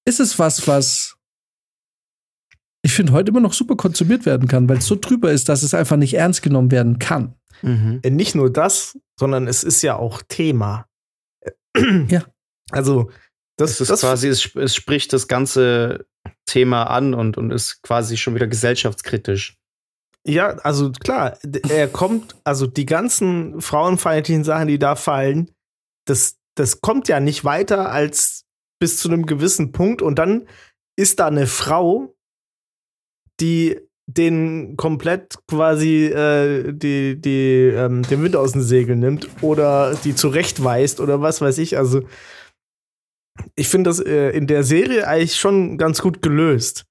Ist 0.08 0.20
es 0.20 0.38
was, 0.38 0.68
was 0.68 1.16
ich 2.86 2.94
finde 2.94 3.14
heute 3.14 3.32
immer 3.32 3.40
noch 3.40 3.54
super 3.54 3.76
konsumiert 3.76 4.28
werden 4.28 4.48
kann, 4.48 4.70
weil 4.70 4.78
es 4.78 4.86
so 4.86 4.96
drüber 4.96 5.32
ist, 5.32 5.50
dass 5.50 5.64
es 5.64 5.74
einfach 5.74 5.98
nicht 5.98 6.14
ernst 6.14 6.44
genommen 6.44 6.70
werden 6.70 7.00
kann. 7.00 7.34
Mhm. 7.66 8.00
Äh, 8.04 8.10
Nicht 8.10 8.36
nur 8.36 8.52
das, 8.52 8.98
sondern 9.20 9.48
es 9.48 9.64
ist 9.64 9.82
ja 9.82 9.96
auch 9.96 10.22
Thema. 10.28 10.88
Ja. 12.08 12.26
Also, 12.72 13.12
das, 13.58 13.72
Es 13.72 13.82
ist 13.82 13.90
das 13.90 14.00
quasi, 14.02 14.28
es, 14.30 14.56
es 14.56 14.74
spricht 14.74 15.12
das 15.14 15.28
ganze 15.28 16.08
Thema 16.46 16.84
an 16.86 17.14
und, 17.14 17.38
und 17.38 17.52
ist 17.52 17.82
quasi 17.84 18.18
schon 18.18 18.34
wieder 18.36 18.48
gesellschaftskritisch. 18.48 19.58
Ja, 20.28 20.56
also 20.60 20.92
klar, 20.92 21.38
er 21.70 21.88
kommt, 21.88 22.36
also 22.44 22.66
die 22.66 22.86
ganzen 22.86 23.62
frauenfeindlichen 23.62 24.44
Sachen, 24.44 24.68
die 24.68 24.80
da 24.80 24.96
fallen, 24.96 25.52
das, 26.06 26.38
das 26.56 26.82
kommt 26.82 27.08
ja 27.08 27.20
nicht 27.20 27.44
weiter 27.44 27.92
als 27.92 28.46
bis 28.80 28.98
zu 28.98 29.10
einem 29.10 29.26
gewissen 29.26 29.72
Punkt 29.72 30.02
und 30.02 30.18
dann 30.18 30.48
ist 30.98 31.20
da 31.20 31.28
eine 31.28 31.46
Frau, 31.46 32.16
die 33.40 33.80
den 34.08 34.78
komplett 34.78 35.36
quasi 35.48 36.06
äh, 36.06 36.72
die, 36.74 37.20
die, 37.20 37.72
ähm, 37.76 38.04
den 38.04 38.24
Wind 38.24 38.36
aus 38.36 38.52
den 38.52 38.62
Segeln 38.62 39.00
nimmt 39.00 39.28
oder 39.42 39.96
die 40.04 40.16
zurechtweist 40.16 41.00
oder 41.00 41.22
was 41.22 41.42
weiß 41.42 41.58
ich. 41.58 41.78
Also 41.78 42.04
ich 43.56 43.68
finde 43.68 43.90
das 43.90 44.00
äh, 44.00 44.30
in 44.30 44.48
der 44.48 44.64
Serie 44.64 45.08
eigentlich 45.08 45.36
schon 45.36 45.78
ganz 45.78 46.02
gut 46.02 46.22
gelöst. 46.22 46.86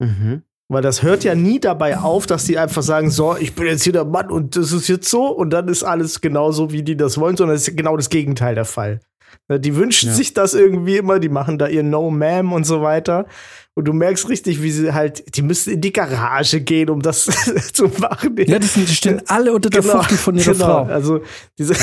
Mhm. 0.00 0.42
Weil 0.70 0.82
das 0.82 1.02
hört 1.02 1.24
ja 1.24 1.34
nie 1.34 1.60
dabei 1.60 1.96
auf, 1.96 2.26
dass 2.26 2.44
die 2.44 2.58
einfach 2.58 2.82
sagen, 2.82 3.10
so, 3.10 3.36
ich 3.36 3.54
bin 3.54 3.66
jetzt 3.66 3.84
hier 3.84 3.94
der 3.94 4.04
Mann 4.04 4.30
und 4.30 4.54
das 4.54 4.72
ist 4.72 4.88
jetzt 4.88 5.08
so 5.08 5.28
und 5.28 5.50
dann 5.50 5.66
ist 5.68 5.82
alles 5.82 6.20
genauso, 6.20 6.72
wie 6.72 6.82
die 6.82 6.96
das 6.96 7.18
wollen, 7.18 7.38
sondern 7.38 7.56
es 7.56 7.66
ist 7.66 7.76
genau 7.76 7.96
das 7.96 8.10
Gegenteil 8.10 8.54
der 8.54 8.66
Fall. 8.66 9.00
Ne, 9.48 9.58
Die 9.60 9.76
wünschen 9.76 10.08
Ja. 10.10 10.14
sich 10.14 10.34
das 10.34 10.54
irgendwie 10.54 10.96
immer, 10.96 11.18
die 11.18 11.28
machen 11.28 11.58
da 11.58 11.68
ihr 11.68 11.82
No 11.82 12.08
Ma'am 12.10 12.52
und 12.52 12.64
so 12.64 12.82
weiter. 12.82 13.26
Und 13.74 13.84
du 13.86 13.92
merkst 13.92 14.28
richtig, 14.28 14.60
wie 14.62 14.72
sie 14.72 14.92
halt, 14.92 15.36
die 15.36 15.42
müssen 15.42 15.72
in 15.74 15.80
die 15.80 15.92
Garage 15.92 16.60
gehen, 16.60 16.90
um 16.90 17.00
das 17.00 17.24
zu 17.72 17.88
machen. 18.00 18.34
Ja, 18.38 18.58
das 18.58 18.74
sind, 18.74 18.88
die 18.88 18.94
stehen 18.94 19.22
alle 19.28 19.52
unter 19.52 19.70
der 19.70 19.82
Fuchtel 19.84 20.16
von 20.18 20.36
ihrer 20.36 20.52
genau. 20.52 20.64
Frau. 20.64 20.82
Also, 20.92 21.20
diese, 21.58 21.74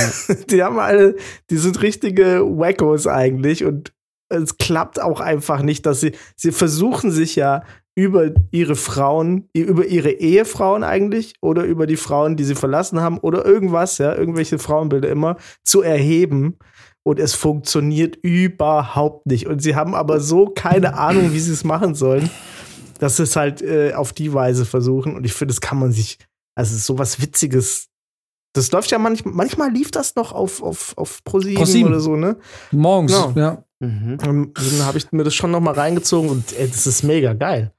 die 0.50 0.62
haben 0.62 0.78
alle, 0.80 1.16
die 1.50 1.58
sind 1.58 1.82
richtige 1.82 2.42
Wackos 2.42 3.08
eigentlich 3.08 3.64
und 3.64 3.94
es 4.28 4.58
klappt 4.58 5.02
auch 5.02 5.22
einfach 5.22 5.62
nicht, 5.62 5.86
dass 5.86 6.02
sie, 6.02 6.14
sie 6.36 6.52
versuchen 6.52 7.12
sich 7.12 7.36
ja 7.36 7.64
über 7.98 8.32
ihre 8.52 8.76
Frauen, 8.76 9.48
über 9.54 9.86
ihre 9.86 10.12
Ehefrauen 10.12 10.84
eigentlich 10.84 11.36
oder 11.42 11.64
über 11.64 11.86
die 11.88 11.96
Frauen, 11.96 12.36
die 12.36 12.44
sie 12.44 12.56
verlassen 12.56 13.00
haben 13.00 13.20
oder 13.20 13.46
irgendwas, 13.46 14.00
ja, 14.00 14.14
irgendwelche 14.14 14.60
Frauenbilder 14.60 15.10
immer 15.10 15.38
zu 15.64 15.82
erheben. 15.82 16.58
Und 17.08 17.20
es 17.20 17.36
funktioniert 17.36 18.16
überhaupt 18.24 19.28
nicht. 19.28 19.46
Und 19.48 19.62
sie 19.62 19.76
haben 19.76 19.94
aber 19.94 20.20
so 20.20 20.48
keine 20.48 20.98
Ahnung, 20.98 21.34
wie 21.34 21.40
sie 21.40 21.52
es 21.54 21.64
machen 21.64 21.94
sollen, 21.94 22.30
dass 23.00 23.18
sie 23.18 23.24
es 23.24 23.36
halt 23.36 23.62
äh, 23.62 23.94
auf 23.94 24.12
die 24.12 24.34
Weise 24.34 24.66
versuchen. 24.66 25.16
Und 25.16 25.24
ich 25.24 25.34
finde, 25.34 25.54
das 25.54 25.62
kann 25.62 25.78
man 25.78 25.92
sich, 25.92 26.18
also 26.56 26.72
es 26.74 26.80
ist 26.80 26.86
sowas 26.88 27.22
Witziges. 27.22 27.90
Das 28.54 28.72
läuft 28.72 28.90
ja 28.90 28.98
manchmal, 28.98 29.34
manchmal 29.36 29.72
lief 29.72 29.92
das 29.92 30.16
noch 30.16 30.32
auf, 30.32 30.64
auf, 30.64 30.94
auf 30.98 31.24
ProSieben 31.24 31.58
ProSieben. 31.58 31.92
oder 31.92 32.00
so, 32.00 32.16
ne? 32.16 32.38
Morgens, 32.72 33.12
Genau. 33.12 33.34
ja. 33.36 33.64
Mhm. 33.82 34.18
Ähm, 34.24 34.52
Dann 34.56 34.86
habe 34.86 34.98
ich 34.98 35.12
mir 35.12 35.24
das 35.26 35.36
schon 35.36 35.52
noch 35.52 35.60
mal 35.60 35.74
reingezogen 35.76 36.30
und 36.30 36.58
ey, 36.58 36.68
das 36.68 36.88
ist 36.88 37.04
mega 37.04 37.34
geil. 37.34 37.72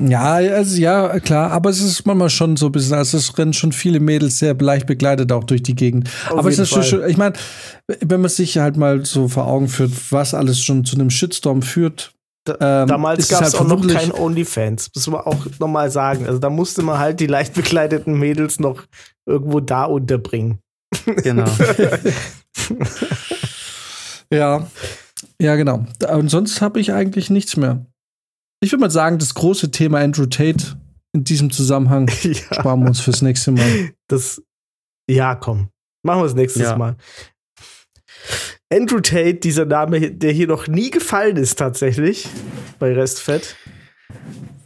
Ja, 0.00 0.34
also 0.34 0.76
ja, 0.80 1.20
klar, 1.20 1.50
aber 1.52 1.70
es 1.70 1.80
ist 1.80 2.06
manchmal 2.06 2.30
schon 2.30 2.56
so 2.56 2.66
ein 2.66 2.72
bisschen, 2.72 2.94
also 2.96 3.16
es 3.18 3.36
rennen 3.36 3.52
schon 3.52 3.72
viele 3.72 4.00
Mädels 4.00 4.38
sehr 4.38 4.54
leicht 4.54 4.86
begleitet 4.86 5.30
auch 5.32 5.44
durch 5.44 5.62
die 5.62 5.74
Gegend. 5.74 6.08
Auf 6.30 6.38
aber 6.38 6.48
es 6.48 6.58
ist 6.58 6.70
schon, 6.70 6.82
Fall. 6.82 6.88
schon- 6.88 7.08
ich 7.08 7.16
meine, 7.16 7.34
wenn 8.00 8.20
man 8.20 8.30
sich 8.30 8.58
halt 8.58 8.76
mal 8.76 9.04
so 9.04 9.28
vor 9.28 9.46
Augen 9.46 9.68
führt, 9.68 9.92
was 10.10 10.32
alles 10.34 10.60
schon 10.60 10.84
zu 10.84 10.96
einem 10.96 11.10
Shitstorm 11.10 11.62
führt. 11.62 12.12
ähm, 12.48 12.88
Damals 12.88 13.28
gab 13.28 13.42
es 13.42 13.52
halt 13.52 13.62
auch 13.62 13.68
noch 13.68 13.86
kein 13.86 14.12
OnlyFans. 14.12 14.90
Das 14.92 15.06
muss 15.06 15.12
man 15.14 15.26
auch 15.26 15.44
noch 15.58 15.68
mal 15.68 15.90
sagen. 15.90 16.26
Also 16.26 16.38
da 16.38 16.48
musste 16.50 16.82
man 16.82 16.98
halt 16.98 17.20
die 17.20 17.26
leicht 17.26 17.52
bekleideten 17.54 18.14
Mädels 18.18 18.58
noch 18.60 18.84
irgendwo 19.26 19.60
da 19.60 19.84
unterbringen. 19.84 20.58
Genau. 21.22 21.44
Ja, 24.32 24.66
ja, 25.40 25.56
genau. 25.56 25.84
Und 26.12 26.28
sonst 26.28 26.60
habe 26.60 26.78
ich 26.80 26.92
eigentlich 26.92 27.30
nichts 27.30 27.56
mehr. 27.56 27.84
Ich 28.62 28.72
würde 28.72 28.80
mal 28.82 28.90
sagen, 28.90 29.18
das 29.18 29.34
große 29.34 29.70
Thema 29.70 29.98
Andrew 30.00 30.26
Tate 30.26 30.76
in 31.12 31.24
diesem 31.24 31.50
Zusammenhang 31.50 32.08
ja, 32.22 32.34
sparen 32.34 32.80
wir 32.80 32.88
uns 32.88 33.00
fürs 33.00 33.22
nächste 33.22 33.52
Mal. 33.52 33.90
das, 34.08 34.42
ja, 35.08 35.34
komm. 35.34 35.70
Machen 36.02 36.20
wir 36.22 36.26
es 36.26 36.34
nächstes 36.34 36.62
Ja. 36.62 36.76
Mal. 36.76 36.96
Andrew 38.72 39.00
Tate, 39.00 39.34
dieser 39.34 39.64
Name, 39.64 40.12
der 40.12 40.32
hier 40.32 40.46
noch 40.46 40.68
nie 40.68 40.90
gefallen 40.90 41.36
ist 41.36 41.58
tatsächlich 41.58 42.28
bei 42.78 42.92
Restfett. 42.92 43.56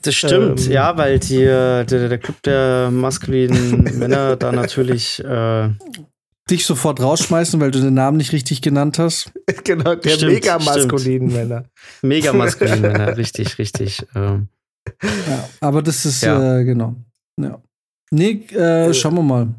Das 0.03 0.14
stimmt, 0.14 0.66
Ähm. 0.66 0.72
ja, 0.72 0.97
weil 0.99 1.18
die, 1.18 1.42
äh, 1.42 1.84
der, 1.84 2.09
der 2.09 2.18
Club 2.18 2.42
der 2.42 2.90
maskulinen 2.90 3.82
Männer 3.99 4.36
da 4.36 4.53
natürlich 4.53 5.20
äh, 5.24 5.70
Dich 6.51 6.66
sofort 6.66 7.01
rausschmeißen, 7.01 7.59
weil 7.61 7.70
du 7.70 7.80
den 7.80 7.95
Namen 7.95 8.18
nicht 8.18 8.32
richtig 8.32 8.61
genannt 8.61 8.99
hast. 8.99 9.32
genau, 9.64 9.95
der 9.95 10.11
Stimmt, 10.11 10.32
mega 10.34 10.59
maskulinen 10.59 11.32
Männer. 11.32 11.64
mega 12.03 12.32
maskulin 12.34 12.82
Männer, 12.82 13.16
richtig, 13.16 13.59
richtig. 13.59 14.07
Ähm, 14.14 14.49
Ja, 15.03 15.49
aber 15.61 15.80
das 15.82 16.05
ist, 16.05 16.22
Ja. 16.22 16.59
äh, 16.59 16.64
genau. 16.64 16.95
Ja. 17.40 17.62
Nee, 18.11 18.45
äh, 18.55 18.92
schauen 18.92 19.14
wir 19.14 19.22
mal. 19.22 19.55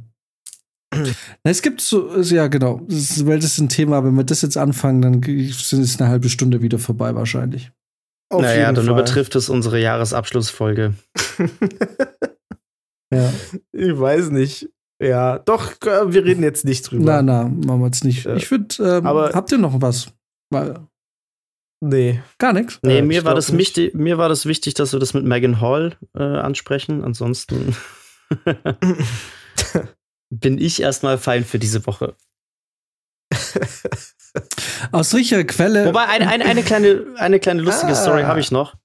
Na, 0.94 1.52
es 1.52 1.62
gibt 1.62 1.82
so, 1.82 2.16
ja, 2.22 2.48
genau. 2.48 2.80
Das 2.88 2.98
ist, 3.00 3.26
weil 3.26 3.40
das 3.40 3.54
ist 3.54 3.58
ein 3.60 3.68
Thema, 3.70 4.04
wenn 4.06 4.14
wir 4.14 4.24
das 4.24 4.44
jetzt 4.44 4.56
anfangen, 4.56 5.02
dann 5.02 5.22
sind 5.52 5.82
es 5.82 6.00
eine 6.00 6.10
halbe 6.10 6.30
Stunde 6.30 6.62
wieder 6.62 6.78
vorbei, 6.80 7.16
wahrscheinlich. 7.16 7.72
Auf 8.32 8.44
naja, 8.44 8.62
jeden 8.64 8.76
dann 8.76 8.86
Fall. 8.86 8.94
übertrifft 8.94 9.36
es 9.36 9.50
unsere 9.50 9.80
Jahresabschlussfolge. 9.82 10.94
Ja. 13.14 13.32
Ich 13.72 13.98
weiß 14.00 14.32
nicht. 14.32 14.68
Ja, 15.02 15.40
doch, 15.40 15.74
äh, 15.82 16.14
wir 16.14 16.24
reden 16.24 16.42
jetzt 16.44 16.64
nicht 16.66 16.90
drüber. 16.90 17.22
Na, 17.22 17.22
na, 17.22 17.44
machen 17.50 17.80
wir 17.82 17.86
jetzt 17.88 18.04
nicht. 18.06 18.26
Ich 18.26 18.50
würde, 18.50 18.76
ähm, 18.80 19.06
Aber- 19.06 19.32
habt 19.34 19.52
ihr 19.52 19.58
noch 19.58 19.82
was? 19.82 20.08
Weil, 20.50 20.80
Nee. 21.82 22.22
gar 22.38 22.54
nichts. 22.54 22.80
Nee, 22.82 23.02
mir, 23.02 23.26
war 23.26 23.36
das 23.36 23.50
nicht. 23.50 23.60
wichtig, 23.60 23.94
mir 23.94 24.18
war 24.18 24.30
das 24.30 24.46
wichtig, 24.46 24.74
dass 24.76 24.94
wir 24.94 25.00
das 25.00 25.14
mit 25.14 25.26
Megan 25.26 25.60
Hall 25.60 25.98
äh, 26.18 26.24
ansprechen. 26.24 27.04
Ansonsten 27.04 27.76
bin 30.30 30.58
ich 30.58 30.82
erstmal 30.82 31.18
fein 31.18 31.44
für 31.44 31.60
diese 31.60 31.86
Woche. 31.86 32.16
Aus 34.92 35.10
sicherer 35.10 35.44
Quelle. 35.44 35.86
Wobei, 35.88 36.06
eine, 36.08 36.28
eine, 36.30 36.46
eine, 36.46 36.64
kleine, 36.64 37.06
eine 37.18 37.40
kleine 37.40 37.62
lustige 37.62 37.92
Ah. 37.94 37.96
Story 37.96 38.24
habe 38.24 38.40
ich 38.40 38.52
noch. 38.52 38.76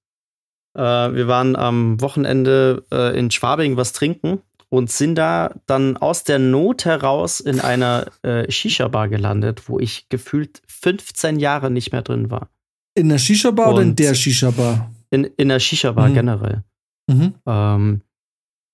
Äh, 0.76 0.80
wir 0.82 1.28
waren 1.28 1.56
am 1.56 2.00
Wochenende 2.00 2.84
äh, 2.92 3.18
in 3.18 3.30
Schwabing 3.30 3.76
was 3.76 3.92
trinken 3.92 4.40
und 4.70 4.90
sind 4.90 5.16
da 5.16 5.54
dann 5.66 5.96
aus 5.96 6.24
der 6.24 6.38
Not 6.38 6.84
heraus 6.84 7.40
in 7.40 7.60
einer 7.60 8.06
äh, 8.22 8.50
Shisha-Bar 8.50 9.08
gelandet, 9.08 9.68
wo 9.68 9.78
ich 9.78 10.08
gefühlt 10.08 10.62
15 10.68 11.38
Jahre 11.38 11.70
nicht 11.70 11.92
mehr 11.92 12.02
drin 12.02 12.30
war. 12.30 12.48
in 12.94 13.08
der 13.08 13.18
Shisha-Bar 13.18 13.72
oder 13.74 13.82
in 13.82 13.96
der 13.96 14.14
Shisha-Bar? 14.14 14.90
In, 15.10 15.24
in 15.24 15.48
der 15.48 15.60
Shisha-Bar 15.60 16.08
Mhm. 16.08 16.14
generell. 16.14 16.64
Mhm. 17.08 17.34
Ähm, 17.46 18.00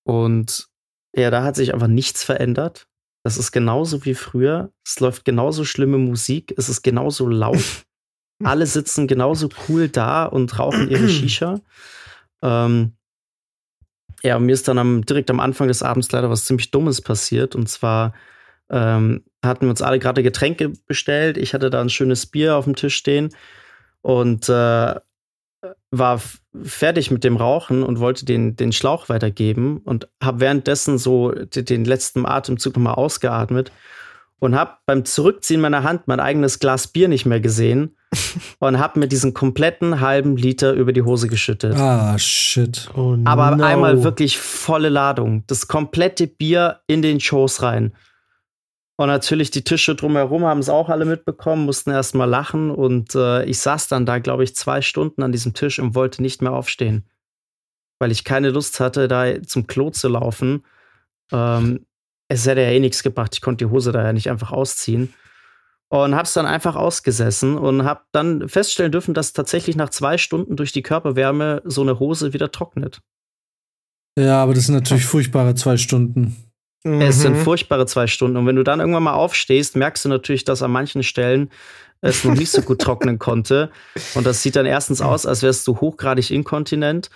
und 0.03 0.67
ja, 1.15 1.31
da 1.31 1.43
hat 1.43 1.55
sich 1.55 1.73
einfach 1.73 1.87
nichts 1.87 2.23
verändert. 2.23 2.87
Das 3.23 3.37
ist 3.37 3.51
genauso 3.51 4.05
wie 4.05 4.13
früher. 4.13 4.71
Es 4.85 4.99
läuft 4.99 5.25
genauso 5.25 5.65
schlimme 5.65 5.97
Musik. 5.97 6.53
Es 6.57 6.69
ist 6.69 6.81
genauso 6.83 7.27
laut. 7.27 7.85
Alle 8.43 8.65
sitzen 8.67 9.07
genauso 9.07 9.49
cool 9.67 9.89
da 9.89 10.25
und 10.25 10.59
rauchen 10.59 10.89
ihre 10.89 11.09
Shisha. 11.09 11.59
Ähm, 12.43 12.93
ja, 14.23 14.39
mir 14.39 14.53
ist 14.53 14.67
dann 14.67 14.77
am, 14.77 15.05
direkt 15.05 15.29
am 15.29 15.39
Anfang 15.39 15.67
des 15.67 15.83
Abends 15.83 16.11
leider 16.11 16.29
was 16.29 16.45
ziemlich 16.45 16.71
Dummes 16.71 17.01
passiert. 17.01 17.55
Und 17.55 17.67
zwar 17.69 18.13
ähm, 18.69 19.23
hatten 19.43 19.65
wir 19.65 19.69
uns 19.69 19.81
alle 19.81 19.99
gerade 19.99 20.23
Getränke 20.23 20.73
bestellt. 20.87 21.37
Ich 21.37 21.53
hatte 21.53 21.69
da 21.69 21.81
ein 21.81 21.89
schönes 21.89 22.25
Bier 22.25 22.55
auf 22.55 22.65
dem 22.65 22.75
Tisch 22.75 22.95
stehen 22.95 23.29
und 24.01 24.49
äh, 24.49 24.95
war 25.91 26.21
fertig 26.63 27.11
mit 27.11 27.23
dem 27.23 27.37
Rauchen 27.37 27.83
und 27.83 27.99
wollte 27.99 28.25
den, 28.25 28.55
den 28.55 28.71
Schlauch 28.71 29.09
weitergeben 29.09 29.79
und 29.79 30.07
habe 30.21 30.39
währenddessen 30.39 30.97
so 30.97 31.31
den 31.31 31.85
letzten 31.85 32.25
Atemzug 32.25 32.75
nochmal 32.75 32.95
ausgeatmet 32.95 33.71
und 34.39 34.55
habe 34.55 34.77
beim 34.85 35.05
Zurückziehen 35.05 35.61
meiner 35.61 35.83
Hand 35.83 36.07
mein 36.07 36.19
eigenes 36.19 36.59
Glas 36.59 36.87
Bier 36.87 37.07
nicht 37.07 37.25
mehr 37.25 37.39
gesehen 37.39 37.96
und 38.59 38.79
habe 38.79 38.99
mir 38.99 39.07
diesen 39.07 39.33
kompletten 39.33 39.99
halben 39.99 40.37
Liter 40.37 40.73
über 40.73 40.93
die 40.93 41.01
Hose 41.01 41.27
geschüttet. 41.27 41.75
Ah, 41.75 42.17
shit. 42.17 42.89
Oh, 42.95 43.17
Aber 43.25 43.55
no. 43.55 43.63
einmal 43.63 44.03
wirklich 44.03 44.37
volle 44.37 44.89
Ladung. 44.89 45.43
Das 45.47 45.67
komplette 45.67 46.27
Bier 46.27 46.81
in 46.87 47.01
den 47.01 47.19
Schoß 47.19 47.61
rein. 47.61 47.93
Und 48.99 49.07
natürlich 49.07 49.51
die 49.51 49.63
Tische 49.63 49.95
drumherum 49.95 50.43
haben 50.45 50.59
es 50.59 50.69
auch 50.69 50.89
alle 50.89 51.05
mitbekommen, 51.05 51.65
mussten 51.65 51.91
erstmal 51.91 52.27
lachen. 52.27 52.71
Und 52.71 53.13
äh, 53.13 53.45
ich 53.45 53.59
saß 53.59 53.89
dann 53.89 54.05
da, 54.05 54.19
glaube 54.19 54.43
ich, 54.43 54.55
zwei 54.55 54.81
Stunden 54.81 55.21
an 55.21 55.31
diesem 55.31 55.53
Tisch 55.53 55.77
und 55.77 55.93
wollte 55.93 56.21
nicht 56.21 56.41
mehr 56.41 56.53
aufstehen. 56.53 57.07
Weil 57.99 58.11
ich 58.11 58.23
keine 58.23 58.49
Lust 58.49 58.79
hatte, 58.79 59.07
da 59.07 59.41
zum 59.43 59.67
Klo 59.67 59.91
zu 59.91 60.07
laufen. 60.07 60.63
Ähm, 61.31 61.85
es 62.27 62.45
hätte 62.47 62.61
ja 62.61 62.69
eh 62.69 62.79
nichts 62.79 63.03
gebracht. 63.03 63.35
Ich 63.35 63.41
konnte 63.41 63.65
die 63.65 63.71
Hose 63.71 63.91
da 63.91 64.03
ja 64.03 64.13
nicht 64.13 64.29
einfach 64.29 64.51
ausziehen. 64.51 65.13
Und 65.89 66.15
hab's 66.15 66.33
dann 66.33 66.45
einfach 66.45 66.75
ausgesessen 66.75 67.57
und 67.57 67.85
hab 67.85 68.07
dann 68.11 68.49
feststellen 68.49 68.91
dürfen, 68.91 69.13
dass 69.13 69.31
tatsächlich 69.31 69.77
nach 69.77 69.89
zwei 69.89 70.17
Stunden 70.17 70.57
durch 70.57 70.73
die 70.73 70.81
Körperwärme 70.81 71.61
so 71.63 71.81
eine 71.81 71.99
Hose 71.99 72.33
wieder 72.33 72.51
trocknet. 72.51 72.99
Ja, 74.19 74.43
aber 74.43 74.53
das 74.53 74.65
sind 74.65 74.75
natürlich 74.75 75.05
furchtbare 75.05 75.55
zwei 75.55 75.77
Stunden. 75.77 76.35
Es 76.83 77.21
sind 77.21 77.33
Mhm. 77.33 77.43
furchtbare 77.43 77.85
zwei 77.85 78.07
Stunden. 78.07 78.37
Und 78.37 78.45
wenn 78.45 78.55
du 78.55 78.63
dann 78.63 78.79
irgendwann 78.79 79.03
mal 79.03 79.13
aufstehst, 79.13 79.75
merkst 79.75 80.05
du 80.05 80.09
natürlich, 80.09 80.43
dass 80.43 80.61
an 80.61 80.71
manchen 80.71 81.03
Stellen 81.03 81.49
es 82.01 82.23
noch 82.23 82.35
nicht 82.35 82.51
so 82.51 82.61
gut 82.61 82.79
trocknen 82.81 83.17
konnte. 83.17 83.71
Und 84.13 84.25
das 84.25 84.41
sieht 84.43 84.55
dann 84.55 84.65
erstens 84.65 85.01
aus, 85.01 85.25
als 85.25 85.41
wärst 85.41 85.67
du 85.67 85.79
hochgradig 85.79 86.31
inkontinent. 86.31 87.09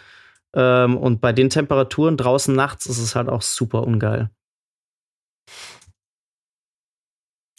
Ähm, 0.55 0.97
und 0.97 1.21
bei 1.21 1.33
den 1.33 1.49
Temperaturen 1.49 2.17
draußen 2.17 2.53
nachts 2.55 2.85
ist 2.85 2.99
es 2.99 3.15
halt 3.15 3.29
auch 3.29 3.41
super 3.41 3.83
ungeil. 3.83 4.29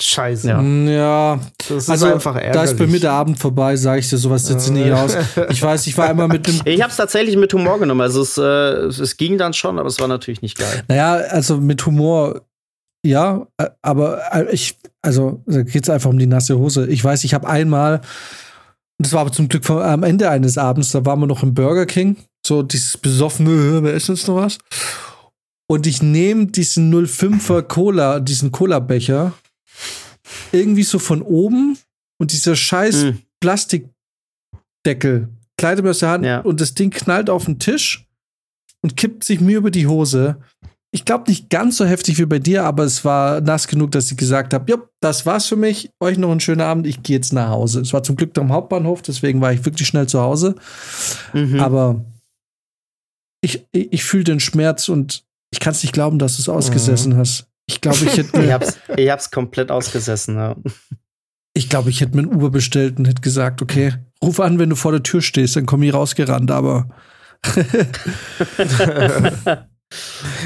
Scheiße. 0.04 0.48
Ja. 0.48 0.60
Mm, 0.60 0.88
Ja, 0.88 1.38
Das 1.68 1.84
ist 1.84 1.90
also 1.90 2.06
einfach 2.06 2.34
ärgerlich. 2.34 2.52
da 2.54 2.62
ist 2.64 2.78
bei 2.78 2.86
mir 2.86 3.00
der 3.00 3.12
Abend 3.12 3.38
vorbei, 3.38 3.76
sage 3.76 4.00
ich 4.00 4.08
dir, 4.08 4.18
sowas 4.18 4.46
sitze 4.46 4.72
nicht 4.72 4.90
aus. 4.92 5.16
Ich 5.50 5.62
weiß, 5.62 5.86
ich 5.86 5.96
war 5.96 6.08
einmal 6.08 6.28
mit 6.28 6.46
dem 6.46 6.60
Ich 6.64 6.80
habe 6.82 6.90
es 6.90 6.96
tatsächlich 6.96 7.36
mit 7.36 7.52
Humor 7.54 7.78
genommen. 7.78 8.00
Also 8.00 8.22
es, 8.22 8.36
äh, 8.38 8.42
es, 8.42 9.16
ging 9.16 9.38
dann 9.38 9.52
schon, 9.52 9.78
aber 9.78 9.88
es 9.88 10.00
war 10.00 10.08
natürlich 10.08 10.42
nicht 10.42 10.58
geil. 10.58 10.82
Naja, 10.88 11.14
also 11.30 11.58
mit 11.58 11.84
Humor, 11.86 12.42
ja, 13.06 13.46
äh, 13.58 13.68
aber 13.82 14.20
äh, 14.32 14.52
ich, 14.52 14.78
also 15.02 15.42
da 15.46 15.62
geht 15.62 15.82
es 15.84 15.90
einfach 15.90 16.10
um 16.10 16.18
die 16.18 16.26
nasse 16.26 16.58
Hose. 16.58 16.86
Ich 16.88 17.02
weiß, 17.02 17.24
ich 17.24 17.34
habe 17.34 17.46
einmal, 17.48 17.96
und 18.98 19.06
das 19.06 19.12
war 19.12 19.20
aber 19.22 19.32
zum 19.32 19.48
Glück 19.48 19.64
vom, 19.64 19.78
am 19.78 20.02
Ende 20.02 20.28
eines 20.30 20.58
Abends, 20.58 20.90
da 20.92 21.04
waren 21.04 21.20
wir 21.20 21.26
noch 21.26 21.42
im 21.42 21.54
Burger 21.54 21.86
King, 21.86 22.16
so 22.46 22.62
dieses 22.62 22.96
besoffene, 22.98 23.50
"Äh, 23.78 23.82
wir 23.84 23.94
essen 23.94 24.14
jetzt 24.14 24.28
noch 24.28 24.36
was. 24.36 24.58
Und 25.70 25.86
ich 25.86 26.02
nehme 26.02 26.46
diesen 26.46 26.90
05er 26.92 27.62
Cola, 27.62 28.20
diesen 28.20 28.52
Cola-Becher 28.52 29.32
irgendwie 30.52 30.82
so 30.84 30.98
von 30.98 31.22
oben 31.22 31.78
und 32.20 32.32
dieser 32.32 32.56
scheiß 32.56 33.02
Hm. 33.02 33.18
Plastikdeckel 33.40 35.28
gleitet 35.56 35.84
mir 35.84 35.90
aus 35.90 35.98
der 36.00 36.10
Hand 36.10 36.24
Ja. 36.24 36.40
und 36.40 36.60
das 36.60 36.74
Ding 36.74 36.90
knallt 36.90 37.30
auf 37.30 37.44
den 37.44 37.58
Tisch 37.58 38.06
und 38.82 38.96
kippt 38.96 39.24
sich 39.24 39.40
mir 39.40 39.58
über 39.58 39.70
die 39.70 39.86
Hose. 39.86 40.36
Ich 40.94 41.04
glaube 41.06 41.30
nicht 41.30 41.48
ganz 41.48 41.78
so 41.78 41.86
heftig 41.86 42.18
wie 42.18 42.26
bei 42.26 42.38
dir, 42.38 42.64
aber 42.64 42.84
es 42.84 43.04
war 43.04 43.40
nass 43.40 43.66
genug, 43.66 43.92
dass 43.92 44.10
ich 44.10 44.16
gesagt 44.18 44.52
habe, 44.52 44.70
ja, 44.70 44.78
das 45.00 45.24
war's 45.24 45.46
für 45.46 45.56
mich. 45.56 45.88
Euch 46.00 46.18
noch 46.18 46.30
einen 46.30 46.40
schönen 46.40 46.60
Abend. 46.60 46.86
Ich 46.86 47.02
gehe 47.02 47.16
jetzt 47.16 47.32
nach 47.32 47.48
Hause. 47.48 47.80
Es 47.80 47.92
war 47.94 48.02
zum 48.02 48.16
Glück 48.16 48.36
am 48.38 48.52
Hauptbahnhof, 48.52 49.00
deswegen 49.00 49.40
war 49.40 49.52
ich 49.52 49.64
wirklich 49.64 49.88
schnell 49.88 50.06
zu 50.06 50.20
Hause. 50.20 50.54
Mhm. 51.32 51.60
Aber 51.60 52.04
ich, 53.40 53.64
ich, 53.72 53.92
ich 53.92 54.04
fühle 54.04 54.24
den 54.24 54.40
Schmerz 54.40 54.88
und 54.90 55.24
ich 55.50 55.60
kann 55.60 55.72
es 55.72 55.82
nicht 55.82 55.92
glauben, 55.94 56.18
dass 56.18 56.36
du 56.36 56.42
es 56.42 56.48
ausgesessen 56.48 57.16
hast. 57.16 57.46
Ich 57.66 57.80
glaube, 57.80 57.98
ich 58.04 58.16
hätte 58.16 58.30
ich 58.40 58.46
mir, 58.46 58.52
hab's, 58.54 58.78
ich 58.96 59.10
hab's 59.10 59.30
komplett 59.30 59.70
ausgesessen. 59.70 60.36
Ja. 60.36 60.56
ich 61.54 61.68
glaube, 61.68 61.90
ich 61.90 62.00
hätte 62.00 62.16
mir 62.16 62.22
ein 62.22 62.34
Uber 62.34 62.50
bestellt 62.50 62.98
und 62.98 63.06
hätte 63.08 63.22
gesagt, 63.22 63.62
okay, 63.62 63.94
ruf 64.22 64.40
an, 64.40 64.58
wenn 64.58 64.70
du 64.70 64.76
vor 64.76 64.92
der 64.92 65.02
Tür 65.02 65.22
stehst, 65.22 65.56
dann 65.56 65.66
komm 65.66 65.82
ich 65.82 65.92
rausgerannt, 65.94 66.50
aber 66.50 66.88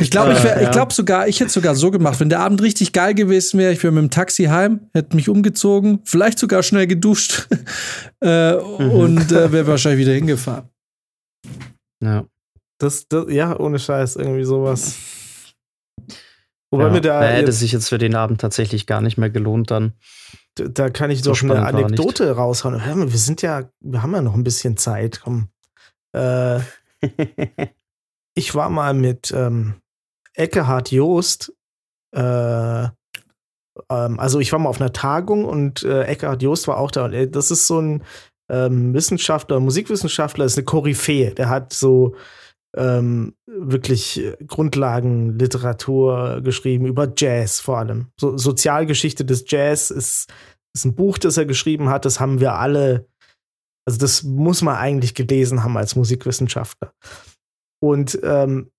ich 0.00 0.10
glaube, 0.10 0.32
ich, 0.32 0.42
wär- 0.42 0.62
ich 0.62 0.70
glaube 0.70 0.92
sogar, 0.92 1.28
ich 1.28 1.38
hätte 1.40 1.50
sogar 1.50 1.74
so 1.74 1.90
gemacht, 1.90 2.18
wenn 2.20 2.28
der 2.28 2.40
Abend 2.40 2.62
richtig 2.62 2.92
geil 2.92 3.14
gewesen 3.14 3.58
wäre, 3.58 3.72
ich 3.72 3.82
wäre 3.82 3.92
mit 3.92 4.02
dem 4.02 4.10
Taxi 4.10 4.44
heim, 4.44 4.88
hätte 4.92 5.14
mich 5.14 5.28
umgezogen, 5.28 6.00
vielleicht 6.04 6.38
sogar 6.38 6.62
schnell 6.62 6.86
geduscht 6.86 7.48
äh, 8.20 8.54
Mhm. 8.56 8.90
und 8.90 9.32
äh, 9.32 9.52
wäre 9.52 9.66
wahrscheinlich 9.66 10.00
wieder 10.06 10.14
hingefahren. 10.14 10.68
Ja. 12.02 12.24
Das, 12.78 13.06
das, 13.08 13.26
ja, 13.30 13.58
ohne 13.58 13.78
Scheiß, 13.78 14.16
irgendwie 14.16 14.44
sowas. 14.44 14.96
Wobei 16.76 16.86
ja. 16.86 16.92
mir 16.92 17.00
da, 17.00 17.22
hätte 17.22 17.46
jetzt, 17.46 17.60
sich 17.60 17.72
jetzt 17.72 17.88
für 17.88 17.98
den 17.98 18.14
Abend 18.14 18.40
tatsächlich 18.40 18.86
gar 18.86 19.00
nicht 19.00 19.18
mehr 19.18 19.30
gelohnt 19.30 19.70
dann. 19.70 19.92
da 20.54 20.90
kann 20.90 21.10
ich 21.10 21.22
so 21.22 21.32
doch 21.32 21.42
eine. 21.42 21.64
Anekdote 21.64 22.30
raushauen. 22.32 22.80
Wir 23.10 23.18
sind 23.18 23.42
ja, 23.42 23.70
wir 23.80 24.02
haben 24.02 24.14
ja 24.14 24.22
noch 24.22 24.34
ein 24.34 24.44
bisschen 24.44 24.76
Zeit. 24.76 25.20
Komm. 25.22 25.48
Äh, 26.12 26.60
ich 28.34 28.54
war 28.54 28.70
mal 28.70 28.94
mit 28.94 29.32
ähm, 29.36 29.74
Eckehard 30.34 30.90
Joost, 30.90 31.52
äh, 32.14 32.88
ähm, 33.90 34.18
also 34.18 34.40
ich 34.40 34.52
war 34.52 34.58
mal 34.58 34.68
auf 34.68 34.80
einer 34.80 34.92
Tagung 34.92 35.44
und 35.44 35.82
äh, 35.82 36.04
Eckehard 36.04 36.42
Joost 36.42 36.68
war 36.68 36.78
auch 36.78 36.90
da. 36.90 37.06
Und 37.06 37.12
äh, 37.12 37.28
das 37.28 37.50
ist 37.50 37.66
so 37.66 37.80
ein 37.80 38.02
ähm, 38.48 38.94
Wissenschaftler, 38.94 39.60
Musikwissenschaftler, 39.60 40.44
ist 40.44 40.56
eine 40.56 40.64
Koryphäe. 40.64 41.34
Der 41.34 41.48
hat 41.48 41.72
so 41.72 42.14
ähm, 42.76 43.34
wirklich 43.46 44.22
Grundlagenliteratur 44.46 46.40
geschrieben 46.42 46.86
über 46.86 47.12
Jazz 47.16 47.60
vor 47.60 47.78
allem. 47.78 48.08
So, 48.20 48.36
Sozialgeschichte 48.36 49.24
des 49.24 49.44
Jazz 49.48 49.90
ist, 49.90 50.32
ist 50.74 50.84
ein 50.84 50.94
Buch, 50.94 51.18
das 51.18 51.36
er 51.36 51.46
geschrieben 51.46 51.88
hat. 51.88 52.04
Das 52.04 52.20
haben 52.20 52.40
wir 52.40 52.54
alle, 52.54 53.08
also 53.86 53.98
das 53.98 54.22
muss 54.22 54.62
man 54.62 54.76
eigentlich 54.76 55.14
gelesen 55.14 55.64
haben 55.64 55.76
als 55.76 55.96
Musikwissenschaftler. 55.96 56.92
Und 57.82 58.18
ähm, 58.22 58.70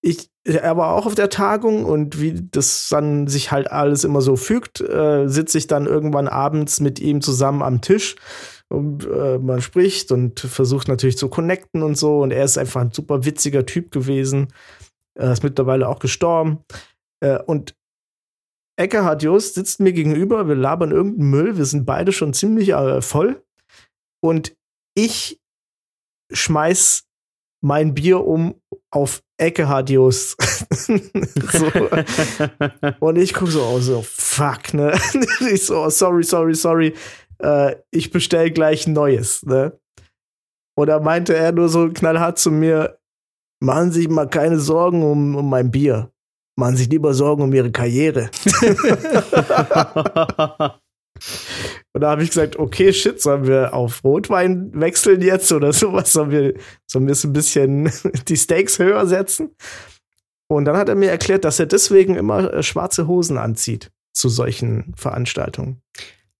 ich, 0.00 0.30
er 0.44 0.76
war 0.76 0.94
auch 0.94 1.06
auf 1.06 1.14
der 1.14 1.28
Tagung 1.28 1.84
und 1.84 2.20
wie 2.20 2.48
das 2.50 2.88
dann 2.88 3.26
sich 3.26 3.50
halt 3.50 3.70
alles 3.70 4.04
immer 4.04 4.20
so 4.20 4.36
fügt, 4.36 4.80
äh, 4.80 5.26
sitze 5.28 5.58
ich 5.58 5.66
dann 5.66 5.86
irgendwann 5.86 6.28
abends 6.28 6.80
mit 6.80 7.00
ihm 7.00 7.20
zusammen 7.20 7.62
am 7.62 7.80
Tisch 7.80 8.16
und 8.70 9.06
äh, 9.06 9.38
man 9.38 9.62
spricht 9.62 10.12
und 10.12 10.40
versucht 10.40 10.88
natürlich 10.88 11.16
zu 11.16 11.28
connecten 11.28 11.82
und 11.82 11.96
so. 11.96 12.20
Und 12.20 12.32
er 12.32 12.44
ist 12.44 12.58
einfach 12.58 12.82
ein 12.82 12.92
super 12.92 13.24
witziger 13.24 13.64
Typ 13.64 13.90
gewesen. 13.90 14.48
Er 15.18 15.32
ist 15.32 15.42
mittlerweile 15.42 15.88
auch 15.88 15.98
gestorben. 15.98 16.64
Äh, 17.20 17.38
und 17.38 17.74
Eckhard 18.78 19.22
Jost 19.22 19.54
sitzt 19.54 19.80
mir 19.80 19.92
gegenüber, 19.92 20.46
wir 20.46 20.54
labern 20.54 20.92
irgendeinen 20.92 21.30
Müll, 21.30 21.56
wir 21.56 21.64
sind 21.64 21.84
beide 21.84 22.12
schon 22.12 22.32
ziemlich 22.32 22.68
äh, 22.70 23.02
voll. 23.02 23.42
Und 24.20 24.54
ich 24.94 25.40
schmeiß 26.32 27.04
mein 27.60 27.94
Bier 27.94 28.24
um 28.24 28.60
auf 28.90 29.22
Eckehard 29.38 29.90
Jost. 29.90 30.36
so. 30.70 31.72
Und 33.00 33.16
ich 33.16 33.34
gucke 33.34 33.50
so, 33.50 33.62
oh, 33.64 33.80
so, 33.80 34.02
fuck, 34.02 34.74
ne? 34.74 34.98
ich 35.52 35.66
so, 35.66 35.84
oh, 35.84 35.90
sorry, 35.90 36.22
sorry, 36.22 36.54
sorry. 36.54 36.94
Äh, 37.38 37.76
ich 37.90 38.10
bestell 38.10 38.50
gleich 38.50 38.86
ein 38.86 38.92
neues, 38.92 39.44
ne? 39.44 39.78
Und 40.76 40.88
da 40.88 41.00
meinte 41.00 41.34
er 41.34 41.52
nur 41.52 41.68
so 41.68 41.88
knallhart 41.88 42.38
zu 42.38 42.50
mir, 42.50 42.98
machen 43.60 43.90
Sie 43.90 44.02
sich 44.02 44.08
mal 44.08 44.28
keine 44.28 44.60
Sorgen 44.60 45.02
um, 45.02 45.34
um 45.34 45.50
mein 45.50 45.70
Bier. 45.70 46.12
Machen 46.56 46.76
Sie 46.76 46.84
sich 46.84 46.92
lieber 46.92 47.14
Sorgen 47.14 47.42
um 47.42 47.52
Ihre 47.52 47.72
Karriere. 47.72 48.30
Und 51.92 52.02
da 52.02 52.10
habe 52.10 52.22
ich 52.22 52.30
gesagt, 52.30 52.56
okay, 52.56 52.92
shit, 52.92 53.20
sollen 53.20 53.46
wir 53.46 53.74
auf 53.74 54.04
Rotwein 54.04 54.70
wechseln 54.72 55.20
jetzt 55.20 55.50
oder 55.52 55.72
sowas? 55.72 56.12
Sollen 56.12 56.30
wir, 56.30 56.54
sollen 56.86 57.06
wir 57.06 57.14
so 57.14 57.28
ein 57.28 57.32
bisschen 57.32 57.90
die 58.28 58.36
Stakes 58.36 58.78
höher 58.78 59.06
setzen? 59.06 59.50
Und 60.48 60.64
dann 60.64 60.76
hat 60.76 60.88
er 60.88 60.94
mir 60.94 61.10
erklärt, 61.10 61.44
dass 61.44 61.60
er 61.60 61.66
deswegen 61.66 62.14
immer 62.14 62.52
äh, 62.52 62.62
schwarze 62.62 63.06
Hosen 63.06 63.36
anzieht 63.36 63.90
zu 64.14 64.28
solchen 64.28 64.94
Veranstaltungen. 64.96 65.82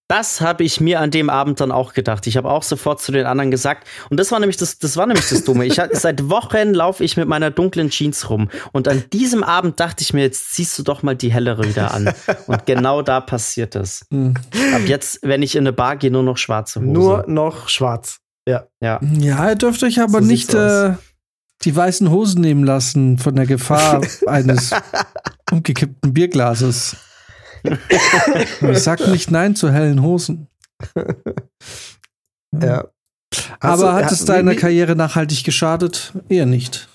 Das 0.08 0.40
habe 0.40 0.64
ich 0.64 0.80
mir 0.80 1.00
an 1.00 1.10
dem 1.10 1.28
Abend 1.28 1.60
dann 1.60 1.70
auch 1.70 1.92
gedacht. 1.92 2.26
Ich 2.26 2.38
habe 2.38 2.50
auch 2.50 2.62
sofort 2.62 3.00
zu 3.02 3.12
den 3.12 3.26
anderen 3.26 3.50
gesagt. 3.50 3.86
Und 4.08 4.18
das 4.18 4.32
war 4.32 4.40
nämlich 4.40 4.56
das, 4.56 4.78
das 4.78 4.96
war 4.96 5.06
nämlich 5.06 5.28
das 5.28 5.44
Dumme. 5.44 5.66
Ich, 5.66 5.78
hab- 5.78 5.90
seit 5.94 6.30
Wochen 6.30 6.72
laufe 6.72 7.04
ich 7.04 7.18
mit 7.18 7.28
meiner 7.28 7.50
dunklen 7.50 7.90
Jeans 7.90 8.30
rum. 8.30 8.48
Und 8.72 8.88
an 8.88 9.04
diesem 9.12 9.44
Abend 9.44 9.78
dachte 9.80 10.02
ich 10.02 10.14
mir, 10.14 10.22
jetzt 10.22 10.54
ziehst 10.54 10.78
du 10.78 10.82
doch 10.82 11.02
mal 11.02 11.14
die 11.14 11.30
hellere 11.30 11.64
wieder 11.68 11.92
an. 11.92 12.10
Und 12.46 12.64
genau 12.64 13.02
da 13.02 13.20
passiert 13.20 13.76
es. 13.76 14.06
Hm. 14.10 14.32
Ab 14.74 14.80
jetzt, 14.86 15.18
wenn 15.22 15.42
ich 15.42 15.54
in 15.56 15.62
eine 15.64 15.74
Bar 15.74 15.96
gehe, 15.96 16.10
nur 16.10 16.22
noch 16.22 16.38
schwarze 16.38 16.80
Hose. 16.80 16.90
Nur 16.90 17.24
noch 17.28 17.68
schwarz. 17.68 18.20
Ja. 18.48 18.66
ja. 18.80 18.98
Ja, 19.18 19.50
ihr 19.50 19.56
dürft 19.56 19.82
euch 19.82 20.00
aber 20.00 20.22
So 20.22 20.26
nicht 20.26 20.54
äh, 20.54 20.94
die 21.64 21.76
weißen 21.76 22.10
Hosen 22.10 22.40
nehmen 22.40 22.64
lassen 22.64 23.18
von 23.18 23.36
der 23.36 23.44
Gefahr 23.44 24.00
eines 24.26 24.70
umgekippten 25.50 26.14
Bierglases. 26.14 26.96
Ich 28.60 28.78
sag 28.78 29.06
nicht 29.08 29.30
nein 29.30 29.54
zu 29.56 29.70
hellen 29.70 30.02
Hosen. 30.02 30.48
ja. 32.52 32.88
Aber 33.60 33.72
Also, 33.72 33.92
hat 33.92 34.02
ja, 34.02 34.10
es 34.10 34.24
deiner 34.24 34.54
Karriere 34.54 34.96
nachhaltig 34.96 35.44
geschadet? 35.44 36.12
Eher 36.28 36.46
nicht. 36.46 36.88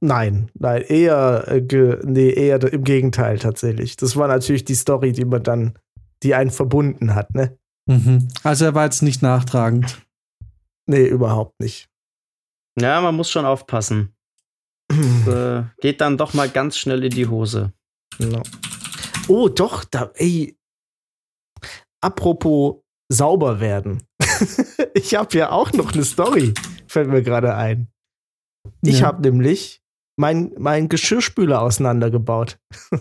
Nein, 0.00 0.50
nein, 0.54 0.82
eher, 0.82 1.44
äh, 1.48 1.60
ge, 1.60 1.98
nee, 2.04 2.30
eher 2.30 2.62
im 2.72 2.82
Gegenteil 2.82 3.38
tatsächlich. 3.38 3.96
Das 3.96 4.16
war 4.16 4.26
natürlich 4.28 4.64
die 4.64 4.74
Story, 4.74 5.12
die 5.12 5.24
man 5.24 5.42
dann, 5.42 5.78
die 6.22 6.34
einen 6.34 6.50
verbunden 6.50 7.14
hat, 7.14 7.34
ne? 7.34 7.56
Mhm. 7.86 8.28
Also 8.42 8.64
er 8.64 8.74
war 8.74 8.84
jetzt 8.84 9.02
nicht 9.02 9.22
nachtragend. 9.22 10.02
Nee, 10.86 11.06
überhaupt 11.06 11.60
nicht. 11.60 11.88
Ja, 12.80 13.00
man 13.00 13.14
muss 13.14 13.30
schon 13.30 13.44
aufpassen. 13.46 14.12
Äh, 15.26 15.64
geht 15.80 16.00
dann 16.00 16.16
doch 16.16 16.32
mal 16.34 16.48
ganz 16.48 16.78
schnell 16.78 17.02
in 17.02 17.10
die 17.10 17.26
Hose. 17.26 17.72
Genau. 18.18 18.42
Oh, 19.28 19.48
doch, 19.48 19.84
da, 19.84 20.10
ey. 20.14 20.56
Apropos 22.00 22.76
sauber 23.12 23.60
werden. 23.60 24.02
ich 24.94 25.14
habe 25.14 25.36
ja 25.38 25.50
auch 25.50 25.72
noch 25.72 25.92
eine 25.92 26.04
Story, 26.04 26.54
fällt 26.86 27.08
mir 27.08 27.22
gerade 27.22 27.54
ein. 27.54 27.88
Ich 28.82 29.00
Ja. 29.00 29.06
habe 29.06 29.22
nämlich 29.22 29.80
mein, 30.18 30.52
mein 30.58 30.88
Geschirrspüler 30.88 31.60
auseinandergebaut. 31.62 32.58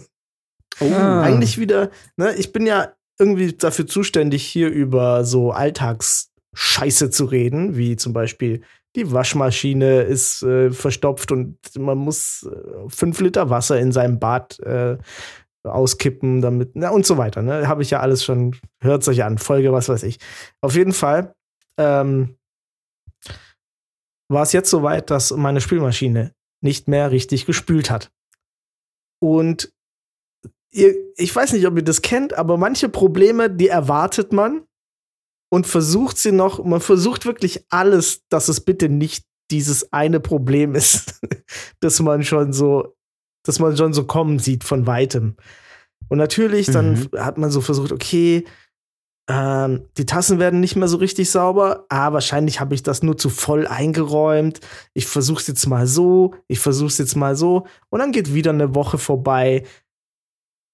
Oh, 0.81 0.91
Ah. 0.91 1.21
Eigentlich 1.21 1.57
wieder, 1.57 1.89
ne, 2.17 2.35
ich 2.35 2.51
bin 2.51 2.67
ja 2.67 2.91
irgendwie 3.17 3.53
dafür 3.53 3.87
zuständig, 3.87 4.43
hier 4.45 4.67
über 4.67 5.23
so 5.23 5.51
Alltagsscheiße 5.53 7.09
zu 7.11 7.23
reden, 7.23 7.77
wie 7.77 7.95
zum 7.95 8.11
Beispiel 8.11 8.61
die 8.97 9.09
Waschmaschine 9.13 10.01
ist 10.01 10.43
äh, 10.43 10.71
verstopft 10.71 11.31
und 11.31 11.57
man 11.77 11.97
muss 11.97 12.43
äh, 12.51 12.89
fünf 12.89 13.21
Liter 13.21 13.49
Wasser 13.49 13.79
in 13.79 13.93
seinem 13.93 14.19
Bad 14.19 14.59
äh, 14.59 14.97
auskippen, 15.65 16.41
damit, 16.41 16.71
na, 16.75 16.89
und 16.89 17.05
so 17.05 17.17
weiter. 17.17 17.41
Ne? 17.41 17.67
Habe 17.67 17.81
ich 17.81 17.89
ja 17.89 17.99
alles 17.99 18.23
schon, 18.23 18.55
hört 18.81 19.07
euch 19.07 19.23
an, 19.23 19.37
Folge, 19.37 19.71
was 19.71 19.89
weiß 19.89 20.03
ich. 20.03 20.19
Auf 20.61 20.75
jeden 20.75 20.93
Fall 20.93 21.33
ähm, 21.77 22.37
war 24.29 24.43
es 24.43 24.53
jetzt 24.53 24.69
soweit, 24.69 25.09
dass 25.09 25.31
meine 25.31 25.61
Spülmaschine 25.61 26.33
nicht 26.61 26.87
mehr 26.87 27.11
richtig 27.11 27.45
gespült 27.45 27.89
hat. 27.89 28.11
Und 29.21 29.71
ihr, 30.71 30.95
ich 31.15 31.35
weiß 31.35 31.53
nicht, 31.53 31.65
ob 31.67 31.75
ihr 31.77 31.83
das 31.83 32.01
kennt, 32.01 32.33
aber 32.33 32.57
manche 32.57 32.89
Probleme, 32.89 33.49
die 33.49 33.67
erwartet 33.67 34.33
man 34.33 34.65
und 35.51 35.67
versucht 35.67 36.17
sie 36.17 36.31
noch, 36.31 36.63
man 36.63 36.81
versucht 36.81 37.25
wirklich 37.25 37.65
alles, 37.69 38.23
dass 38.29 38.49
es 38.49 38.61
bitte 38.61 38.89
nicht 38.89 39.25
dieses 39.51 39.93
eine 39.93 40.19
Problem 40.19 40.75
ist, 40.75 41.21
dass 41.79 41.99
man 41.99 42.23
schon 42.23 42.51
so, 42.51 42.95
dass 43.45 43.59
man 43.59 43.75
schon 43.77 43.93
so 43.93 44.03
kommen 44.05 44.39
sieht 44.39 44.63
von 44.63 44.85
weitem. 44.87 45.35
Und 46.09 46.17
natürlich, 46.17 46.67
dann 46.67 46.93
Mhm. 46.93 47.19
hat 47.19 47.37
man 47.37 47.49
so 47.51 47.61
versucht, 47.61 47.91
okay, 47.91 48.45
ähm, 49.27 49.87
die 49.97 50.05
Tassen 50.05 50.37
werden 50.37 50.59
nicht 50.59 50.75
mehr 50.75 50.87
so 50.87 50.97
richtig 50.97 51.31
sauber. 51.31 51.85
Ah, 51.89 52.13
wahrscheinlich 52.13 52.59
habe 52.59 52.75
ich 52.75 52.83
das 52.83 53.01
nur 53.01 53.17
zu 53.17 53.29
voll 53.29 53.65
eingeräumt. 53.65 54.59
Ich 54.93 55.07
versuche 55.07 55.41
es 55.41 55.47
jetzt 55.47 55.65
mal 55.65 55.87
so, 55.87 56.35
ich 56.47 56.59
versuche 56.59 56.89
es 56.89 56.99
jetzt 56.99 57.15
mal 57.15 57.35
so. 57.35 57.65
Und 57.89 57.99
dann 57.99 58.11
geht 58.11 58.35
wieder 58.35 58.51
eine 58.51 58.75
Woche 58.75 58.97
vorbei. 58.99 59.63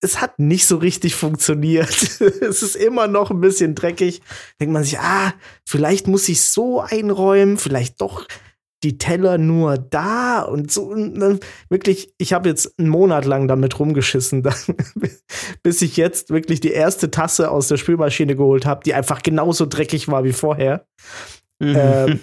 es 0.03 0.19
hat 0.19 0.39
nicht 0.39 0.65
so 0.65 0.77
richtig 0.77 1.13
funktioniert. 1.15 1.87
es 2.41 2.63
ist 2.63 2.75
immer 2.75 3.07
noch 3.07 3.29
ein 3.31 3.39
bisschen 3.39 3.75
dreckig. 3.75 4.21
Denkt 4.59 4.73
man 4.73 4.83
sich, 4.83 4.99
ah, 4.99 5.33
vielleicht 5.63 6.07
muss 6.07 6.27
ich 6.27 6.41
so 6.41 6.81
einräumen, 6.81 7.57
vielleicht 7.57 8.01
doch 8.01 8.25
die 8.83 8.97
Teller 8.97 9.37
nur 9.37 9.77
da 9.77 10.41
und 10.41 10.71
so. 10.71 10.85
Und 10.85 11.39
wirklich, 11.69 12.13
ich 12.17 12.33
habe 12.33 12.49
jetzt 12.49 12.77
einen 12.79 12.89
Monat 12.89 13.25
lang 13.25 13.47
damit 13.47 13.79
rumgeschissen, 13.79 14.43
dann, 14.43 14.55
bis 15.63 15.81
ich 15.81 15.97
jetzt 15.97 16.29
wirklich 16.29 16.59
die 16.59 16.71
erste 16.71 17.11
Tasse 17.11 17.51
aus 17.51 17.67
der 17.67 17.77
Spülmaschine 17.77 18.35
geholt 18.35 18.65
habe, 18.65 18.83
die 18.83 18.93
einfach 18.93 19.21
genauso 19.21 19.65
dreckig 19.65 20.07
war 20.07 20.23
wie 20.23 20.33
vorher. 20.33 20.87
ähm, 21.61 22.19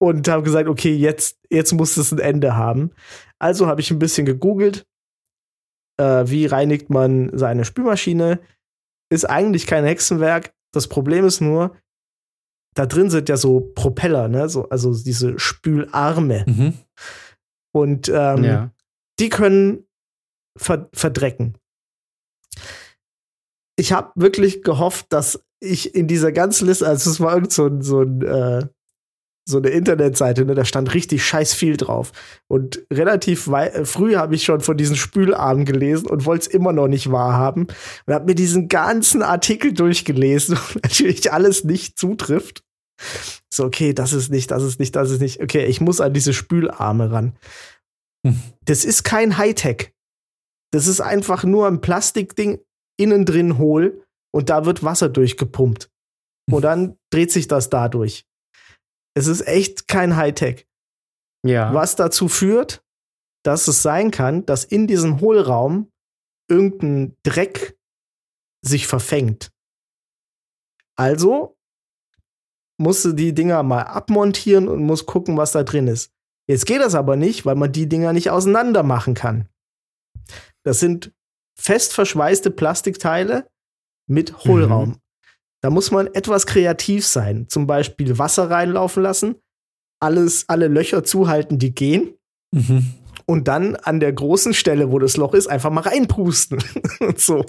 und 0.00 0.28
habe 0.28 0.42
gesagt, 0.42 0.68
okay, 0.68 0.94
jetzt, 0.94 1.38
jetzt 1.50 1.72
muss 1.72 1.96
es 1.96 2.12
ein 2.12 2.18
Ende 2.18 2.56
haben. 2.56 2.90
Also 3.38 3.66
habe 3.66 3.80
ich 3.80 3.90
ein 3.90 3.98
bisschen 3.98 4.26
gegoogelt, 4.26 4.86
äh, 6.00 6.24
wie 6.26 6.46
reinigt 6.46 6.90
man 6.90 7.30
seine 7.36 7.64
Spülmaschine. 7.64 8.40
Ist 9.10 9.24
eigentlich 9.24 9.66
kein 9.66 9.84
Hexenwerk. 9.84 10.52
Das 10.72 10.88
Problem 10.88 11.24
ist 11.24 11.40
nur, 11.40 11.76
da 12.74 12.86
drin 12.86 13.10
sind 13.10 13.28
ja 13.28 13.36
so 13.36 13.72
Propeller, 13.74 14.28
ne? 14.28 14.48
So, 14.48 14.68
also 14.68 14.94
diese 14.94 15.38
Spülarme. 15.38 16.44
Mhm. 16.46 16.74
Und 17.72 18.08
ähm, 18.08 18.44
ja. 18.44 18.70
die 19.18 19.28
können 19.28 19.86
ver 20.56 20.88
verdrecken. 20.92 21.56
Ich 23.76 23.92
habe 23.92 24.12
wirklich 24.14 24.62
gehofft, 24.62 25.06
dass 25.10 25.44
ich 25.60 25.94
in 25.94 26.06
dieser 26.06 26.30
ganzen 26.30 26.66
Liste, 26.66 26.86
also 26.86 27.10
es 27.10 27.20
war 27.20 27.34
irgend 27.34 27.52
so 27.52 27.66
ein, 27.66 27.82
so 27.82 28.02
ein 28.02 28.22
äh, 28.22 28.68
so 29.46 29.58
eine 29.58 29.68
Internetseite, 29.68 30.44
ne, 30.44 30.54
da 30.54 30.64
stand 30.64 30.94
richtig 30.94 31.24
scheiß 31.24 31.52
viel 31.54 31.76
drauf. 31.76 32.12
Und 32.48 32.82
relativ 32.90 33.50
früh 33.84 34.16
habe 34.16 34.34
ich 34.34 34.44
schon 34.44 34.60
von 34.60 34.76
diesen 34.76 34.96
Spülarmen 34.96 35.66
gelesen 35.66 36.06
und 36.06 36.24
wollte 36.24 36.48
es 36.48 36.54
immer 36.54 36.72
noch 36.72 36.88
nicht 36.88 37.12
wahrhaben. 37.12 37.66
Und 38.06 38.14
habe 38.14 38.24
mir 38.24 38.34
diesen 38.34 38.68
ganzen 38.68 39.22
Artikel 39.22 39.74
durchgelesen 39.74 40.56
und 40.56 40.74
natürlich 40.82 41.32
alles 41.32 41.64
nicht 41.64 41.98
zutrifft. 41.98 42.62
So, 43.52 43.64
okay, 43.64 43.92
das 43.92 44.12
ist 44.12 44.30
nicht, 44.30 44.50
das 44.50 44.62
ist 44.62 44.80
nicht, 44.80 44.96
das 44.96 45.10
ist 45.10 45.20
nicht. 45.20 45.42
Okay, 45.42 45.66
ich 45.66 45.80
muss 45.80 46.00
an 46.00 46.14
diese 46.14 46.32
Spülarme 46.32 47.10
ran. 47.12 47.36
Hm. 48.26 48.40
Das 48.64 48.84
ist 48.84 49.04
kein 49.04 49.36
Hightech. 49.36 49.92
Das 50.72 50.86
ist 50.86 51.00
einfach 51.00 51.44
nur 51.44 51.66
ein 51.68 51.80
Plastikding 51.80 52.60
innen 52.98 53.24
drin 53.26 53.58
hohl 53.58 54.04
und 54.32 54.48
da 54.48 54.64
wird 54.64 54.82
Wasser 54.82 55.08
durchgepumpt. 55.08 55.90
Und 56.50 56.62
dann 56.62 56.96
dreht 57.10 57.30
sich 57.30 57.46
das 57.46 57.70
dadurch. 57.70 58.26
Es 59.14 59.26
ist 59.26 59.46
echt 59.46 59.88
kein 59.88 60.16
Hightech. 60.16 60.66
Ja. 61.44 61.72
Was 61.72 61.96
dazu 61.96 62.28
führt, 62.28 62.84
dass 63.44 63.68
es 63.68 63.82
sein 63.82 64.10
kann, 64.10 64.46
dass 64.46 64.64
in 64.64 64.86
diesem 64.86 65.20
Hohlraum 65.20 65.92
irgendein 66.48 67.16
Dreck 67.22 67.78
sich 68.62 68.86
verfängt. 68.86 69.52
Also 70.96 71.56
musst 72.78 73.04
du 73.04 73.12
die 73.12 73.34
Dinger 73.34 73.62
mal 73.62 73.82
abmontieren 73.82 74.68
und 74.68 74.82
muss 74.82 75.06
gucken, 75.06 75.36
was 75.36 75.52
da 75.52 75.62
drin 75.62 75.86
ist. 75.86 76.12
Jetzt 76.48 76.66
geht 76.66 76.80
das 76.80 76.94
aber 76.94 77.16
nicht, 77.16 77.46
weil 77.46 77.54
man 77.54 77.72
die 77.72 77.88
Dinger 77.88 78.12
nicht 78.12 78.30
auseinander 78.30 78.82
machen 78.82 79.14
kann. 79.14 79.48
Das 80.64 80.80
sind 80.80 81.12
fest 81.58 81.92
verschweißte 81.92 82.50
Plastikteile 82.50 83.48
mit 84.06 84.44
Hohlraum. 84.44 85.00
Da 85.64 85.70
muss 85.70 85.90
man 85.90 86.08
etwas 86.08 86.44
kreativ 86.44 87.06
sein. 87.06 87.46
Zum 87.48 87.66
Beispiel 87.66 88.18
Wasser 88.18 88.50
reinlaufen 88.50 89.02
lassen, 89.02 89.36
alles, 89.98 90.44
alle 90.46 90.68
Löcher 90.68 91.04
zuhalten, 91.04 91.58
die 91.58 91.74
gehen. 91.74 92.18
Mhm. 92.50 92.92
Und 93.24 93.48
dann 93.48 93.74
an 93.76 93.98
der 93.98 94.12
großen 94.12 94.52
Stelle, 94.52 94.92
wo 94.92 94.98
das 94.98 95.16
Loch 95.16 95.32
ist, 95.32 95.46
einfach 95.46 95.70
mal 95.70 95.80
reinpusten. 95.80 96.62
und 97.00 97.18
so. 97.18 97.46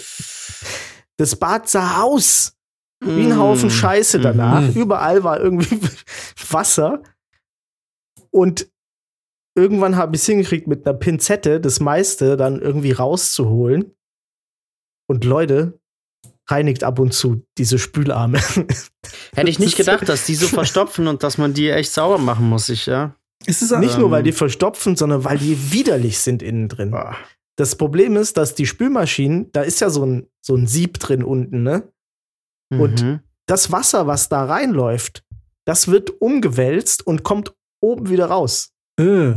Das 1.18 1.36
Bad 1.36 1.68
sah 1.68 2.04
aus 2.04 2.56
wie 3.02 3.26
ein 3.26 3.38
Haufen 3.38 3.70
Scheiße 3.70 4.22
danach. 4.22 4.62
Mhm. 4.62 4.82
Überall 4.82 5.26
war 5.26 5.42
irgendwie 5.42 5.82
Wasser. 6.50 7.04
Und 8.32 8.72
irgendwann 9.56 9.98
habe 9.98 10.16
ich 10.16 10.22
es 10.22 10.26
hingekriegt, 10.26 10.68
mit 10.68 10.88
einer 10.88 10.98
Pinzette 10.98 11.60
das 11.60 11.82
meiste 11.82 12.38
dann 12.38 12.62
irgendwie 12.62 12.94
rauszuholen. 12.94 13.94
Und 15.06 15.26
Leute, 15.26 15.82
reinigt 16.50 16.84
ab 16.84 17.00
und 17.00 17.14
zu 17.14 17.44
diese 17.58 17.80
Spülarme. 17.80 18.40
Hätte 19.36 19.50
ich 19.50 19.60
nicht 19.60 19.78
gedacht, 19.78 20.08
dass 20.08 20.26
die 20.26 20.36
so 20.36 20.48
verstopfen 20.56 21.08
und 21.08 21.24
dass 21.24 21.38
man 21.38 21.54
die 21.54 21.70
echt 21.70 21.92
sauber 21.92 22.18
machen 22.18 22.48
muss, 22.50 22.70
ich, 22.70 22.86
ja. 22.86 23.16
Es 23.48 23.62
ist 23.62 23.72
Nicht 23.78 23.98
nur, 24.00 24.12
weil 24.12 24.20
Ähm. 24.20 24.26
die 24.26 24.32
verstopfen, 24.32 24.96
sondern 24.96 25.24
weil 25.24 25.38
die 25.38 25.72
widerlich 25.72 26.20
sind 26.20 26.42
innen 26.42 26.68
drin. 26.70 26.92
Boah. 26.92 27.16
Das 27.58 27.76
Problem 27.76 28.16
ist, 28.16 28.38
dass 28.38 28.56
die 28.56 28.66
Spülmaschinen, 28.66 29.52
da 29.52 29.62
ist 29.62 29.80
ja 29.82 29.90
so 29.90 30.06
ein, 30.06 30.28
so 30.42 30.56
ein 30.56 30.68
Sieb 30.68 31.00
drin 31.00 31.24
unten, 31.24 31.64
ne? 31.64 31.92
Und- 32.72 33.02
Mhm. 33.04 33.20
Das 33.48 33.72
Wasser, 33.72 34.08
was 34.08 34.28
da 34.28 34.46
reinläuft, 34.46 35.24
das 35.68 35.88
wird 35.88 36.20
umgewälzt 36.20 37.06
und 37.06 37.22
kommt 37.24 37.54
oben 37.82 38.10
wieder 38.10 38.26
raus. 38.28 38.72
äh. 39.00 39.34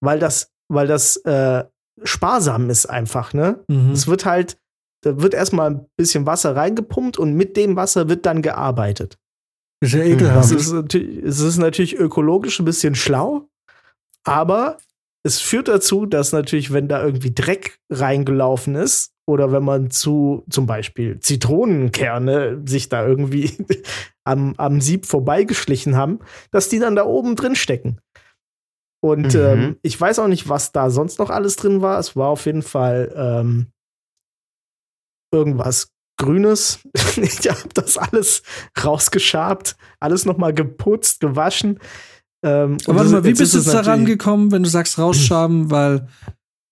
Weil 0.00 0.18
das, 0.18 0.50
weil 0.68 0.86
das 0.88 1.16
äh, 1.18 1.64
sparsam 2.02 2.68
ist 2.70 2.86
einfach, 2.86 3.32
ne? 3.32 3.64
Mhm. 3.68 3.92
Es 3.92 4.06
wird 4.08 4.24
halt, 4.24 4.58
da 5.04 5.20
wird 5.20 5.34
erstmal 5.34 5.70
ein 5.70 5.86
bisschen 5.96 6.26
Wasser 6.26 6.56
reingepumpt 6.56 7.18
und 7.18 7.34
mit 7.34 7.56
dem 7.56 7.76
Wasser 7.76 8.08
wird 8.08 8.26
dann 8.26 8.42
gearbeitet. 8.42 9.18
Ist 9.80 9.92
ja 9.94 10.00
Das 10.00 10.08
ekelhaft. 10.08 10.52
ist, 10.52 10.72
es 10.72 11.40
ist 11.40 11.58
natürlich 11.58 11.96
ökologisch 11.98 12.58
ein 12.60 12.64
bisschen 12.64 12.94
schlau, 12.94 13.48
aber 14.24 14.78
es 15.26 15.40
führt 15.40 15.68
dazu, 15.68 16.06
dass 16.06 16.32
natürlich, 16.32 16.72
wenn 16.72 16.88
da 16.88 17.02
irgendwie 17.04 17.32
Dreck 17.34 17.78
reingelaufen 17.90 18.74
ist 18.76 19.12
oder 19.26 19.52
wenn 19.52 19.64
man 19.64 19.90
zu 19.90 20.44
zum 20.50 20.66
Beispiel 20.66 21.18
Zitronenkerne 21.20 22.62
sich 22.66 22.88
da 22.88 23.06
irgendwie 23.06 23.50
am, 24.24 24.54
am 24.58 24.80
Sieb 24.80 25.06
vorbeigeschlichen 25.06 25.96
haben, 25.96 26.18
dass 26.50 26.68
die 26.68 26.78
dann 26.78 26.96
da 26.96 27.04
oben 27.06 27.36
drin 27.36 27.54
stecken. 27.54 27.98
Und 29.02 29.34
Mhm. 29.34 29.40
ähm, 29.40 29.76
ich 29.82 30.00
weiß 30.00 30.18
auch 30.18 30.28
nicht, 30.28 30.48
was 30.48 30.72
da 30.72 30.88
sonst 30.90 31.18
noch 31.18 31.28
alles 31.30 31.56
drin 31.56 31.82
war. 31.82 31.98
Es 31.98 32.16
war 32.16 32.28
auf 32.28 32.46
jeden 32.46 32.62
Fall 32.62 33.12
ähm, 33.16 33.66
irgendwas 35.34 35.88
Grünes. 36.18 36.78
ich 37.16 37.48
habe 37.50 37.68
das 37.74 37.98
alles 37.98 38.42
rausgeschabt, 38.82 39.76
alles 40.00 40.24
noch 40.24 40.38
mal 40.38 40.54
geputzt, 40.54 41.20
gewaschen. 41.20 41.80
Ähm, 42.44 42.76
Aber 42.86 42.96
warte 42.98 43.10
mal, 43.10 43.24
wie 43.24 43.30
bist 43.30 43.40
du 43.40 43.44
ist 43.44 43.54
jetzt 43.54 43.66
es 43.66 43.72
daran 43.72 44.00
natürlich- 44.00 44.18
gekommen, 44.18 44.52
wenn 44.52 44.62
du 44.62 44.68
sagst 44.68 44.98
rausschaben, 44.98 45.70
weil 45.70 46.08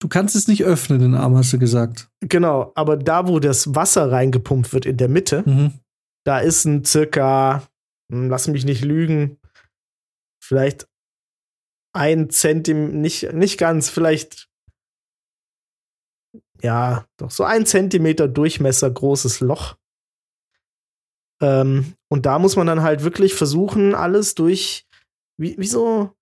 du 0.01 0.09
kannst 0.09 0.37
es 0.37 0.49
nicht 0.49 0.65
öffnen, 0.65 0.99
den 1.01 1.15
Arm, 1.15 1.37
hast 1.37 1.53
du 1.53 1.59
gesagt. 1.59 2.09
Genau, 2.21 2.73
aber 2.75 2.97
da, 2.97 3.27
wo 3.29 3.39
das 3.41 3.75
Wasser 3.75 4.11
reingepumpt 4.13 4.73
wird 4.73 4.87
in 4.87 4.97
der 4.97 5.09
Mitte, 5.09 5.43
Mhm. 5.47 5.73
da 6.25 6.39
ist 6.39 6.65
ein 6.65 6.85
circa, 6.85 7.63
hm, 8.13 8.29
lass 8.29 8.49
mich 8.49 8.65
nicht 8.65 8.85
lügen, 8.85 9.39
vielleicht 10.43 10.87
ein 11.95 12.31
Zentimeter, 12.31 12.95
nicht, 12.97 13.33
nicht 13.33 13.59
ganz, 13.59 13.91
vielleicht, 13.91 14.49
ja, 16.63 17.05
doch 17.17 17.31
so 17.31 17.45
ein 17.45 17.67
Zentimeter 17.67 18.29
Durchmesser 18.29 18.91
großes 18.91 19.41
Loch. 19.41 19.77
Ähm, 21.41 21.95
und 22.09 22.27
da 22.27 22.39
muss 22.39 22.57
man 22.57 22.67
dann 22.67 22.83
halt 22.83 23.03
wirklich 23.03 23.35
versuchen, 23.35 23.95
alles 23.95 24.35
durch, 24.35 24.87
wie, 25.39 25.57
wie 25.59 25.67
so 25.67 26.13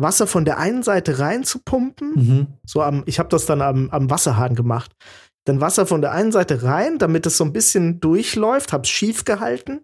Wasser 0.00 0.26
von 0.26 0.44
der 0.44 0.58
einen 0.58 0.82
Seite 0.82 1.18
reinzupumpen 1.18 2.12
Mhm. 2.14 2.46
so 2.64 2.82
am, 2.82 3.02
ich 3.06 3.18
habe 3.18 3.28
das 3.28 3.46
dann 3.46 3.60
am, 3.60 3.90
am 3.90 4.10
Wasserhahn 4.10 4.54
gemacht. 4.54 4.92
Dann 5.44 5.60
Wasser 5.60 5.86
von 5.86 6.00
der 6.00 6.12
einen 6.12 6.32
Seite 6.32 6.62
rein, 6.62 6.98
damit 6.98 7.26
es 7.26 7.36
so 7.36 7.44
ein 7.44 7.52
bisschen 7.52 8.00
durchläuft, 8.00 8.72
hab's 8.72 8.88
schief 8.88 9.24
gehalten 9.24 9.80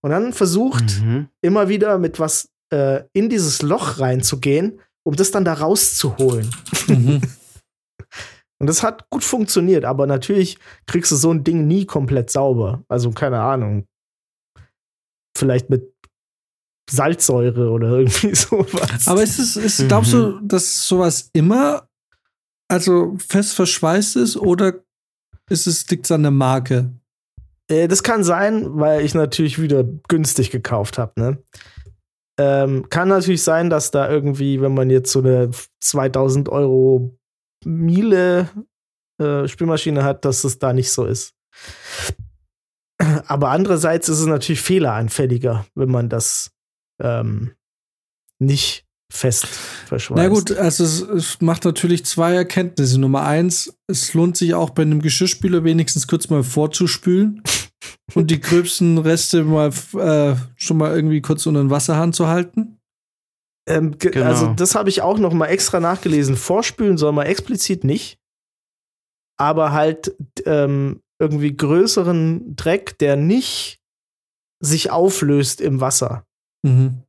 und 0.00 0.10
dann 0.10 0.32
versucht, 0.32 1.00
Mhm. 1.02 1.28
immer 1.42 1.68
wieder 1.68 1.98
mit 1.98 2.18
was 2.18 2.48
äh, 2.72 3.02
in 3.12 3.28
dieses 3.28 3.62
Loch 3.62 3.98
reinzugehen, 4.00 4.80
um 5.04 5.14
das 5.16 5.30
dann 5.30 5.44
da 5.44 5.54
rauszuholen. 5.54 6.48
Mhm. 6.88 7.20
Und 8.60 8.66
das 8.66 8.82
hat 8.82 9.08
gut 9.10 9.24
funktioniert, 9.24 9.84
aber 9.84 10.06
natürlich 10.06 10.58
kriegst 10.86 11.10
du 11.10 11.16
so 11.16 11.32
ein 11.32 11.44
Ding 11.44 11.66
nie 11.66 11.86
komplett 11.86 12.30
sauber. 12.30 12.84
Also 12.88 13.10
keine 13.10 13.40
Ahnung. 13.40 13.86
Vielleicht 15.36 15.70
mit 15.70 15.94
Salzsäure 16.90 17.70
oder 17.70 17.88
irgendwie 17.98 18.34
sowas. 18.34 19.08
Aber 19.08 19.22
ist 19.22 19.38
es, 19.38 19.56
ist, 19.56 19.88
glaubst 19.88 20.12
du, 20.12 20.40
dass 20.40 20.86
sowas 20.86 21.30
immer 21.32 21.88
also 22.70 23.16
fest 23.18 23.54
verschweißt 23.54 24.16
ist 24.16 24.36
oder 24.36 24.74
ist 25.48 25.66
es 25.66 25.88
liegt 25.90 26.10
an 26.12 26.22
der 26.22 26.30
Marke? 26.30 26.92
Äh, 27.68 27.88
das 27.88 28.02
kann 28.02 28.22
sein, 28.22 28.78
weil 28.78 29.04
ich 29.04 29.14
natürlich 29.14 29.60
wieder 29.60 29.84
günstig 30.08 30.50
gekauft 30.50 30.96
habe. 30.96 31.20
Ne? 31.20 31.42
Ähm, 32.38 32.88
kann 32.88 33.08
natürlich 33.08 33.42
sein, 33.42 33.70
dass 33.70 33.90
da 33.90 34.08
irgendwie, 34.08 34.60
wenn 34.60 34.72
man 34.72 34.88
jetzt 34.88 35.10
so 35.10 35.18
eine 35.18 35.50
2000 35.80 36.48
Euro 36.48 37.18
Miele 37.64 38.48
äh, 39.20 39.46
Spülmaschine 39.48 40.04
hat, 40.04 40.24
dass 40.24 40.44
es 40.44 40.58
da 40.58 40.72
nicht 40.72 40.90
so 40.90 41.04
ist. 41.04 41.34
Aber 43.26 43.50
andererseits 43.50 44.08
ist 44.08 44.20
es 44.20 44.26
natürlich 44.26 44.60
fehleranfälliger, 44.60 45.66
wenn 45.74 45.90
man 45.90 46.08
das 46.08 46.50
ähm, 47.00 47.52
nicht 48.38 48.86
fest 49.10 49.46
verschweißt. 49.86 50.22
Na 50.22 50.28
gut, 50.28 50.52
also 50.52 50.84
es, 50.84 51.00
es 51.00 51.40
macht 51.40 51.64
natürlich 51.64 52.04
zwei 52.04 52.34
Erkenntnisse. 52.34 53.00
Nummer 53.00 53.24
eins, 53.24 53.76
es 53.88 54.14
lohnt 54.14 54.36
sich 54.36 54.54
auch 54.54 54.70
bei 54.70 54.82
einem 54.82 55.02
Geschirrspüler 55.02 55.64
wenigstens 55.64 56.06
kurz 56.06 56.30
mal 56.30 56.44
vorzuspülen 56.44 57.42
und 58.14 58.30
die 58.30 58.40
gröbsten 58.40 58.98
Reste 58.98 59.44
mal 59.44 59.70
äh, 59.94 60.36
schon 60.56 60.76
mal 60.76 60.94
irgendwie 60.94 61.20
kurz 61.20 61.46
unter 61.46 61.60
den 61.60 61.70
Wasserhahn 61.70 62.12
zu 62.12 62.28
halten. 62.28 62.79
Ähm, 63.70 63.98
ge- 63.98 64.10
Genau. 64.10 64.26
Also 64.26 64.52
das 64.54 64.74
habe 64.74 64.88
ich 64.88 65.02
auch 65.02 65.18
noch 65.18 65.32
mal 65.32 65.46
extra 65.46 65.80
nachgelesen. 65.80 66.36
Vorspülen 66.36 66.96
soll 66.98 67.12
man 67.12 67.26
explizit 67.26 67.84
nicht, 67.84 68.18
aber 69.38 69.72
halt 69.72 70.14
ähm, 70.44 71.00
irgendwie 71.18 71.56
größeren 71.56 72.56
Dreck, 72.56 72.98
der 72.98 73.16
nicht 73.16 73.78
sich 74.62 74.90
auflöst 74.90 75.60
im 75.60 75.80
Wasser, 75.80 76.24
Mhm. 76.64 77.02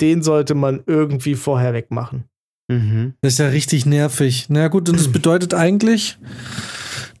den 0.00 0.22
sollte 0.22 0.54
man 0.54 0.82
irgendwie 0.86 1.34
vorher 1.36 1.72
wegmachen. 1.74 2.24
Mhm. 2.68 3.14
Das 3.20 3.34
ist 3.34 3.38
ja 3.38 3.48
richtig 3.48 3.86
nervig. 3.86 4.46
Na 4.48 4.68
gut, 4.68 4.88
und 4.88 4.98
das 4.98 5.08
bedeutet 5.12 5.54
eigentlich, 5.54 6.18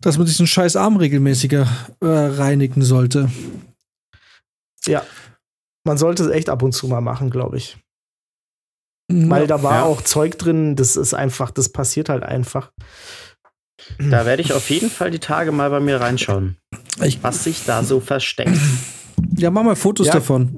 dass 0.00 0.18
man 0.18 0.26
sich 0.26 0.36
den 0.36 0.46
scheiß 0.48 0.74
Arm 0.76 0.96
regelmäßiger 0.96 1.68
äh, 2.00 2.06
reinigen 2.06 2.82
sollte. 2.82 3.30
Ja, 4.86 5.04
man 5.84 5.98
sollte 5.98 6.24
es 6.24 6.30
echt 6.30 6.48
ab 6.48 6.62
und 6.62 6.72
zu 6.72 6.88
mal 6.88 7.00
machen, 7.00 7.30
glaube 7.30 7.56
ich. 7.56 7.76
Weil 9.08 9.46
da 9.46 9.62
war 9.62 9.74
Ja. 9.76 9.82
auch 9.84 10.02
Zeug 10.02 10.36
drin, 10.38 10.74
das 10.76 10.96
ist 10.96 11.14
einfach, 11.14 11.50
das 11.50 11.68
passiert 11.68 12.08
halt 12.08 12.22
einfach. 12.24 12.72
Da 13.98 14.26
werde 14.26 14.42
ich 14.42 14.52
auf 14.52 14.68
jeden 14.70 14.90
Fall 14.90 15.10
die 15.12 15.20
Tage 15.20 15.52
mal 15.52 15.70
bei 15.70 15.78
mir 15.80 16.00
reinschauen, 16.00 16.56
Ich, 17.04 17.22
was 17.22 17.44
sich 17.44 17.64
da 17.66 17.84
so 17.84 18.00
versteckt. 18.00 18.58
ja, 19.36 19.50
mach 19.50 19.62
mal 19.62 19.76
Fotos 19.76 20.08
Ja. 20.08 20.14
davon. 20.14 20.56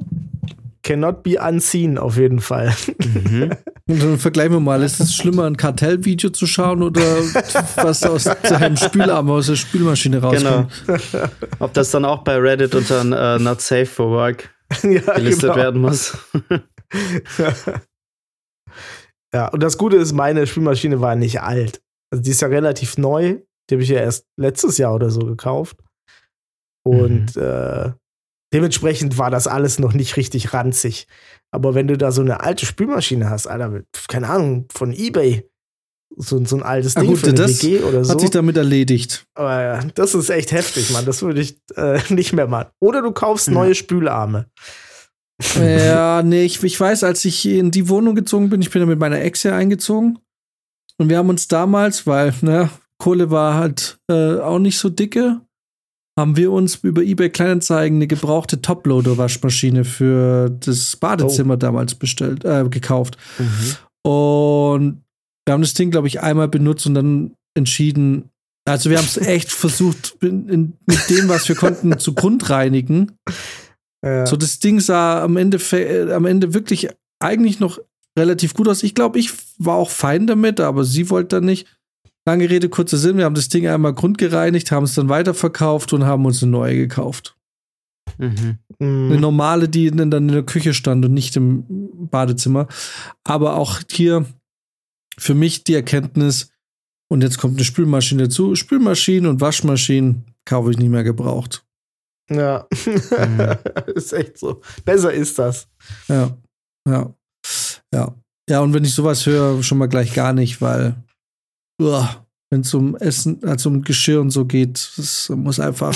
Cannot 0.82 1.22
be 1.22 1.36
unseen, 1.38 1.98
auf 1.98 2.16
jeden 2.16 2.40
Fall. 2.40 2.74
Mhm. 3.04 3.50
Und 3.88 4.02
dann 4.02 4.18
vergleichen 4.18 4.52
wir 4.52 4.60
mal, 4.60 4.82
ist 4.82 5.00
es 5.00 5.14
schlimmer, 5.14 5.44
ein 5.44 5.56
Kartellvideo 5.56 6.30
zu 6.30 6.46
schauen 6.46 6.82
oder 6.82 7.00
was 7.76 8.02
aus 8.04 8.24
deinem 8.24 8.76
Spülarm 8.76 9.30
aus 9.30 9.46
der 9.48 9.56
Spülmaschine 9.56 10.20
rauskommt? 10.22 10.70
Genau. 10.86 10.98
Ob 11.58 11.74
das 11.74 11.90
dann 11.90 12.04
auch 12.04 12.22
bei 12.22 12.36
Reddit 12.36 12.74
unter 12.74 13.00
äh, 13.36 13.38
Not 13.38 13.60
Safe 13.60 13.86
for 13.86 14.10
Work 14.10 14.50
ja, 14.82 15.00
gelistet 15.14 15.42
genau. 15.52 15.56
werden 15.56 15.80
muss. 15.82 16.16
Ja, 19.34 19.48
und 19.48 19.62
das 19.62 19.76
Gute 19.78 19.96
ist, 19.96 20.12
meine 20.12 20.46
Spülmaschine 20.46 21.00
war 21.00 21.14
nicht 21.16 21.40
alt. 21.42 21.82
Also 22.10 22.22
die 22.22 22.30
ist 22.30 22.40
ja 22.40 22.48
relativ 22.48 22.96
neu. 22.98 23.40
Die 23.68 23.74
habe 23.74 23.82
ich 23.82 23.88
ja 23.90 23.98
erst 24.00 24.24
letztes 24.38 24.78
Jahr 24.78 24.94
oder 24.94 25.10
so 25.10 25.20
gekauft. 25.20 25.76
Und 26.86 27.36
äh, 27.36 27.92
dementsprechend 28.54 29.18
war 29.18 29.30
das 29.30 29.46
alles 29.46 29.78
noch 29.78 29.92
nicht 29.92 30.16
richtig 30.16 30.54
ranzig. 30.54 31.06
Aber 31.50 31.74
wenn 31.74 31.88
du 31.88 31.98
da 31.98 32.12
so 32.12 32.22
eine 32.22 32.40
alte 32.40 32.64
Spülmaschine 32.66 33.28
hast, 33.28 33.46
Alter, 33.46 33.68
mit, 33.68 33.86
keine 34.08 34.28
Ahnung, 34.28 34.66
von 34.72 34.92
Ebay, 34.92 35.46
so, 36.16 36.42
so 36.46 36.56
ein 36.56 36.62
altes 36.62 36.94
Ding 36.94 37.06
gut, 37.08 37.18
für 37.18 37.26
eine 37.26 37.34
das 37.34 37.62
WG 37.62 37.80
oder 37.80 38.04
so. 38.04 38.12
Hat 38.12 38.20
sich 38.20 38.30
damit 38.30 38.56
erledigt. 38.56 39.26
Aber 39.34 39.62
ja, 39.62 39.84
das 39.94 40.14
ist 40.14 40.30
echt 40.30 40.52
heftig, 40.52 40.90
Mann. 40.90 41.04
Das 41.04 41.20
würde 41.20 41.42
ich 41.42 41.58
äh, 41.76 42.00
nicht 42.12 42.32
mehr 42.32 42.46
machen. 42.46 42.70
Oder 42.80 43.02
du 43.02 43.12
kaufst 43.12 43.48
Mhm. 43.48 43.54
neue 43.54 43.74
Spülarme. 43.74 44.46
Ja, 45.54 46.22
nee, 46.24 46.44
ich, 46.44 46.62
ich 46.62 46.78
weiß, 46.78 47.04
als 47.04 47.24
ich 47.24 47.46
in 47.46 47.70
die 47.70 47.88
Wohnung 47.88 48.14
gezogen 48.14 48.50
bin, 48.50 48.60
ich 48.60 48.70
bin 48.70 48.80
ja 48.80 48.86
mit 48.86 48.98
meiner 48.98 49.20
Ex 49.20 49.42
hier 49.42 49.54
eingezogen. 49.54 50.18
Und 50.98 51.08
wir 51.08 51.18
haben 51.18 51.28
uns 51.28 51.48
damals, 51.48 52.06
weil, 52.06 52.34
ne, 52.40 52.70
Kohle 52.98 53.30
war 53.30 53.54
halt 53.54 53.98
äh, 54.10 54.38
auch 54.38 54.58
nicht 54.58 54.78
so 54.78 54.88
dicke, 54.88 55.40
haben 56.18 56.36
wir 56.36 56.50
uns 56.50 56.76
über 56.82 57.02
eBay 57.02 57.30
Kleinanzeigen 57.30 57.98
eine 57.98 58.08
gebrauchte 58.08 58.60
Toploader-Waschmaschine 58.60 59.84
für 59.84 60.50
das 60.50 60.96
Badezimmer 60.96 61.56
damals 61.56 61.94
bestellt, 61.94 62.44
äh, 62.44 62.68
gekauft. 62.68 63.16
Mhm. 63.38 64.10
Und 64.10 65.02
wir 65.46 65.52
haben 65.52 65.62
das 65.62 65.74
Ding, 65.74 65.92
glaube 65.92 66.08
ich, 66.08 66.20
einmal 66.20 66.48
benutzt 66.48 66.86
und 66.86 66.94
dann 66.94 67.34
entschieden, 67.56 68.30
also 68.68 68.90
wir 68.90 68.98
haben 68.98 69.06
es 69.06 69.16
echt 69.16 69.50
versucht, 69.50 70.16
in, 70.20 70.48
in, 70.48 70.72
mit 70.86 71.08
dem, 71.08 71.28
was 71.28 71.48
wir 71.48 71.56
konnten, 71.56 71.98
zu 71.98 72.14
grundreinigen. 72.14 73.12
Ja. 74.04 74.26
So, 74.26 74.36
das 74.36 74.58
Ding 74.58 74.80
sah 74.80 75.22
am 75.22 75.36
Ende, 75.36 75.58
äh, 75.72 76.12
am 76.12 76.24
Ende 76.24 76.54
wirklich 76.54 76.88
eigentlich 77.18 77.60
noch 77.60 77.78
relativ 78.18 78.54
gut 78.54 78.68
aus. 78.68 78.82
Ich 78.82 78.94
glaube, 78.94 79.18
ich 79.18 79.32
war 79.58 79.76
auch 79.76 79.90
fein 79.90 80.26
damit, 80.26 80.60
aber 80.60 80.84
sie 80.84 81.10
wollte 81.10 81.36
dann 81.36 81.44
nicht. 81.44 81.66
Lange 82.26 82.50
Rede, 82.50 82.68
kurzer 82.68 82.98
Sinn. 82.98 83.16
Wir 83.16 83.24
haben 83.24 83.34
das 83.34 83.48
Ding 83.48 83.66
einmal 83.66 83.94
grundgereinigt, 83.94 84.70
haben 84.70 84.84
es 84.84 84.94
dann 84.94 85.08
weiterverkauft 85.08 85.92
und 85.94 86.04
haben 86.04 86.26
uns 86.26 86.42
eine 86.42 86.52
neue 86.52 86.76
gekauft. 86.76 87.36
Mhm. 88.18 88.58
Mhm. 88.78 89.10
Eine 89.10 89.20
normale, 89.20 89.68
die 89.68 89.90
dann 89.90 90.12
in 90.12 90.28
der 90.28 90.42
Küche 90.42 90.74
stand 90.74 91.04
und 91.04 91.14
nicht 91.14 91.36
im 91.36 91.64
Badezimmer. 92.10 92.68
Aber 93.24 93.56
auch 93.56 93.80
hier 93.90 94.26
für 95.18 95.34
mich 95.34 95.64
die 95.64 95.74
Erkenntnis, 95.74 96.50
und 97.10 97.22
jetzt 97.22 97.38
kommt 97.38 97.56
eine 97.56 97.64
Spülmaschine 97.64 98.24
dazu. 98.24 98.54
Spülmaschinen 98.54 99.30
und 99.30 99.40
Waschmaschinen 99.40 100.24
kaufe 100.44 100.70
ich 100.70 100.78
nicht 100.78 100.90
mehr 100.90 101.04
gebraucht. 101.04 101.64
Ja. 102.30 102.66
Mhm. 102.84 103.56
ist 103.94 104.12
echt 104.12 104.38
so. 104.38 104.60
Besser 104.84 105.12
ist 105.12 105.38
das. 105.38 105.68
Ja, 106.08 106.36
ja, 106.86 107.14
ja. 107.92 108.14
Ja, 108.48 108.60
und 108.60 108.72
wenn 108.72 108.84
ich 108.84 108.94
sowas 108.94 109.26
höre, 109.26 109.62
schon 109.62 109.78
mal 109.78 109.88
gleich 109.88 110.14
gar 110.14 110.32
nicht, 110.32 110.62
weil 110.62 110.96
wenn 111.78 112.60
es 112.62 112.72
um 112.72 112.96
Essen, 112.96 113.44
also 113.44 113.68
um 113.68 113.82
Geschirr 113.82 114.20
und 114.20 114.30
so 114.30 114.46
geht, 114.46 114.92
das 114.96 115.28
muss 115.28 115.60
einfach, 115.60 115.94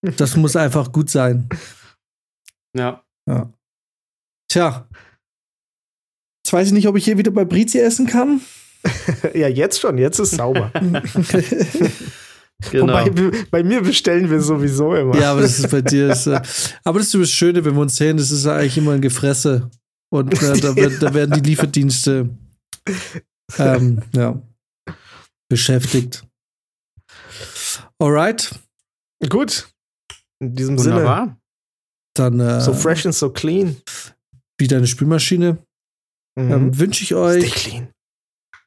das 0.00 0.36
muss 0.36 0.54
einfach 0.54 0.92
gut 0.92 1.10
sein. 1.10 1.48
Ja. 2.76 3.02
Ja. 3.28 3.52
Tja. 4.48 4.88
Jetzt 6.44 6.52
weiß 6.52 6.68
ich 6.68 6.74
nicht, 6.74 6.86
ob 6.86 6.96
ich 6.96 7.04
hier 7.04 7.18
wieder 7.18 7.32
bei 7.32 7.44
Brizi 7.44 7.78
essen 7.78 8.06
kann. 8.06 8.40
Ja, 9.34 9.48
jetzt 9.48 9.80
schon. 9.80 9.98
Jetzt 9.98 10.20
ist 10.20 10.36
sauber. 10.36 10.70
Genau. 12.70 12.94
Wobei, 12.94 13.44
bei- 13.50 13.62
mir 13.62 13.82
bestellen 13.82 14.30
wir 14.30 14.40
sowieso 14.40 14.94
immer. 14.94 15.14
ja, 15.20 15.32
aber 15.32 15.42
das 15.42 15.58
ist 15.58 15.70
bei 15.70 15.82
dir. 15.82 16.10
Ist, 16.10 16.26
äh, 16.26 16.40
aber 16.84 16.98
das 16.98 17.08
ist 17.08 17.14
das 17.20 17.30
Schöne, 17.30 17.64
wenn 17.64 17.74
wir 17.74 17.82
uns 17.82 17.96
sehen, 17.96 18.16
das 18.16 18.30
ist 18.30 18.46
eigentlich 18.46 18.78
immer 18.78 18.92
ein 18.92 19.02
Gefresse. 19.02 19.70
Und 20.10 20.32
äh, 20.42 20.58
da, 20.60 20.74
wird, 20.74 21.02
da 21.02 21.12
werden 21.12 21.34
die 21.42 21.50
Lieferdienste 21.50 22.30
ähm, 23.58 24.02
ja, 24.14 24.40
beschäftigt. 25.50 26.24
Alright, 27.98 28.58
Gut. 29.28 29.68
In 30.40 30.54
diesem 30.54 30.78
Sinne. 30.78 30.96
Wunderbar. 30.96 31.38
dann 32.14 32.38
äh, 32.40 32.60
So 32.60 32.72
fresh 32.74 33.06
and 33.06 33.14
so 33.14 33.30
clean. 33.30 33.76
wieder 34.58 34.76
eine 34.76 34.86
Spülmaschine. 34.86 35.58
Mhm. 36.38 36.52
Ähm, 36.52 36.78
Wünsche 36.78 37.02
ich 37.02 37.14
euch 37.14 37.50
clean. 37.52 37.88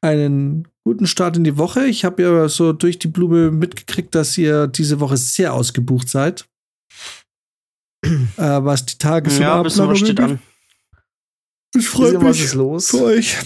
einen 0.02 0.68
guten 0.86 1.08
Start 1.08 1.38
in 1.38 1.44
die 1.44 1.58
Woche. 1.58 1.86
Ich 1.86 2.06
habe 2.06 2.24
ja 2.24 2.50
so 2.50 2.74
durch 2.74 3.00
die 3.00 3.08
Blume 3.08 3.52
mitgekriegt, 3.52 4.16
dass 4.16 4.38
ihr 4.38 4.68
diese 4.68 5.00
Woche 5.00 5.18
sehr 5.18 5.54
ausgebucht 5.54 6.10
seid. 6.10 6.46
äh, 8.06 8.10
was 8.38 8.86
die 8.86 8.98
Tages- 8.98 9.38
Ja, 9.40 9.64
was 9.64 9.98
steht 10.00 10.20
an. 10.20 10.40
Ich 11.76 11.88
freue 11.88 12.18
mich 12.18 12.54
los? 12.54 12.90
für 12.90 13.04
euch, 13.04 13.38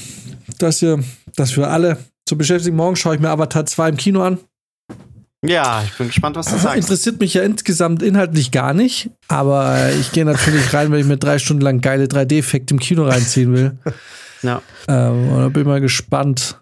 dass 0.59 0.81
ihr, 0.81 1.03
dass 1.35 1.57
wir 1.57 1.69
alle 1.69 1.97
zu 2.27 2.37
beschäftigen. 2.37 2.75
Morgen 2.77 2.95
schaue 2.95 3.15
ich 3.15 3.21
mir 3.21 3.29
Avatar 3.29 3.65
2 3.65 3.89
im 3.89 3.97
Kino 3.97 4.23
an. 4.23 4.37
Ja, 5.45 5.83
ich 5.83 5.97
bin 5.97 6.07
gespannt, 6.07 6.37
was 6.37 6.45
du 6.45 6.57
sagst. 6.57 6.77
Interessiert 6.77 7.19
mich 7.19 7.33
ja 7.33 7.43
insgesamt 7.43 8.01
inhaltlich 8.01 8.51
gar 8.51 8.73
nicht, 8.73 9.09
aber 9.27 9.91
ich 9.99 10.13
gehe 10.13 10.23
natürlich 10.23 10.71
rein, 10.73 10.89
weil 10.89 11.01
ich 11.01 11.05
mir 11.05 11.17
drei 11.17 11.37
Stunden 11.37 11.61
lang 11.63 11.81
geile 11.81 12.05
3D-Effekte 12.05 12.73
im 12.75 12.79
Kino 12.79 13.05
reinziehen 13.05 13.53
will. 13.53 13.77
Ja. 14.45 14.61
Ähm, 14.89 15.29
und 15.31 15.39
da 15.39 15.47
bin 15.47 15.61
ich 15.61 15.67
mal 15.69 15.79
gespannt, 15.79 16.61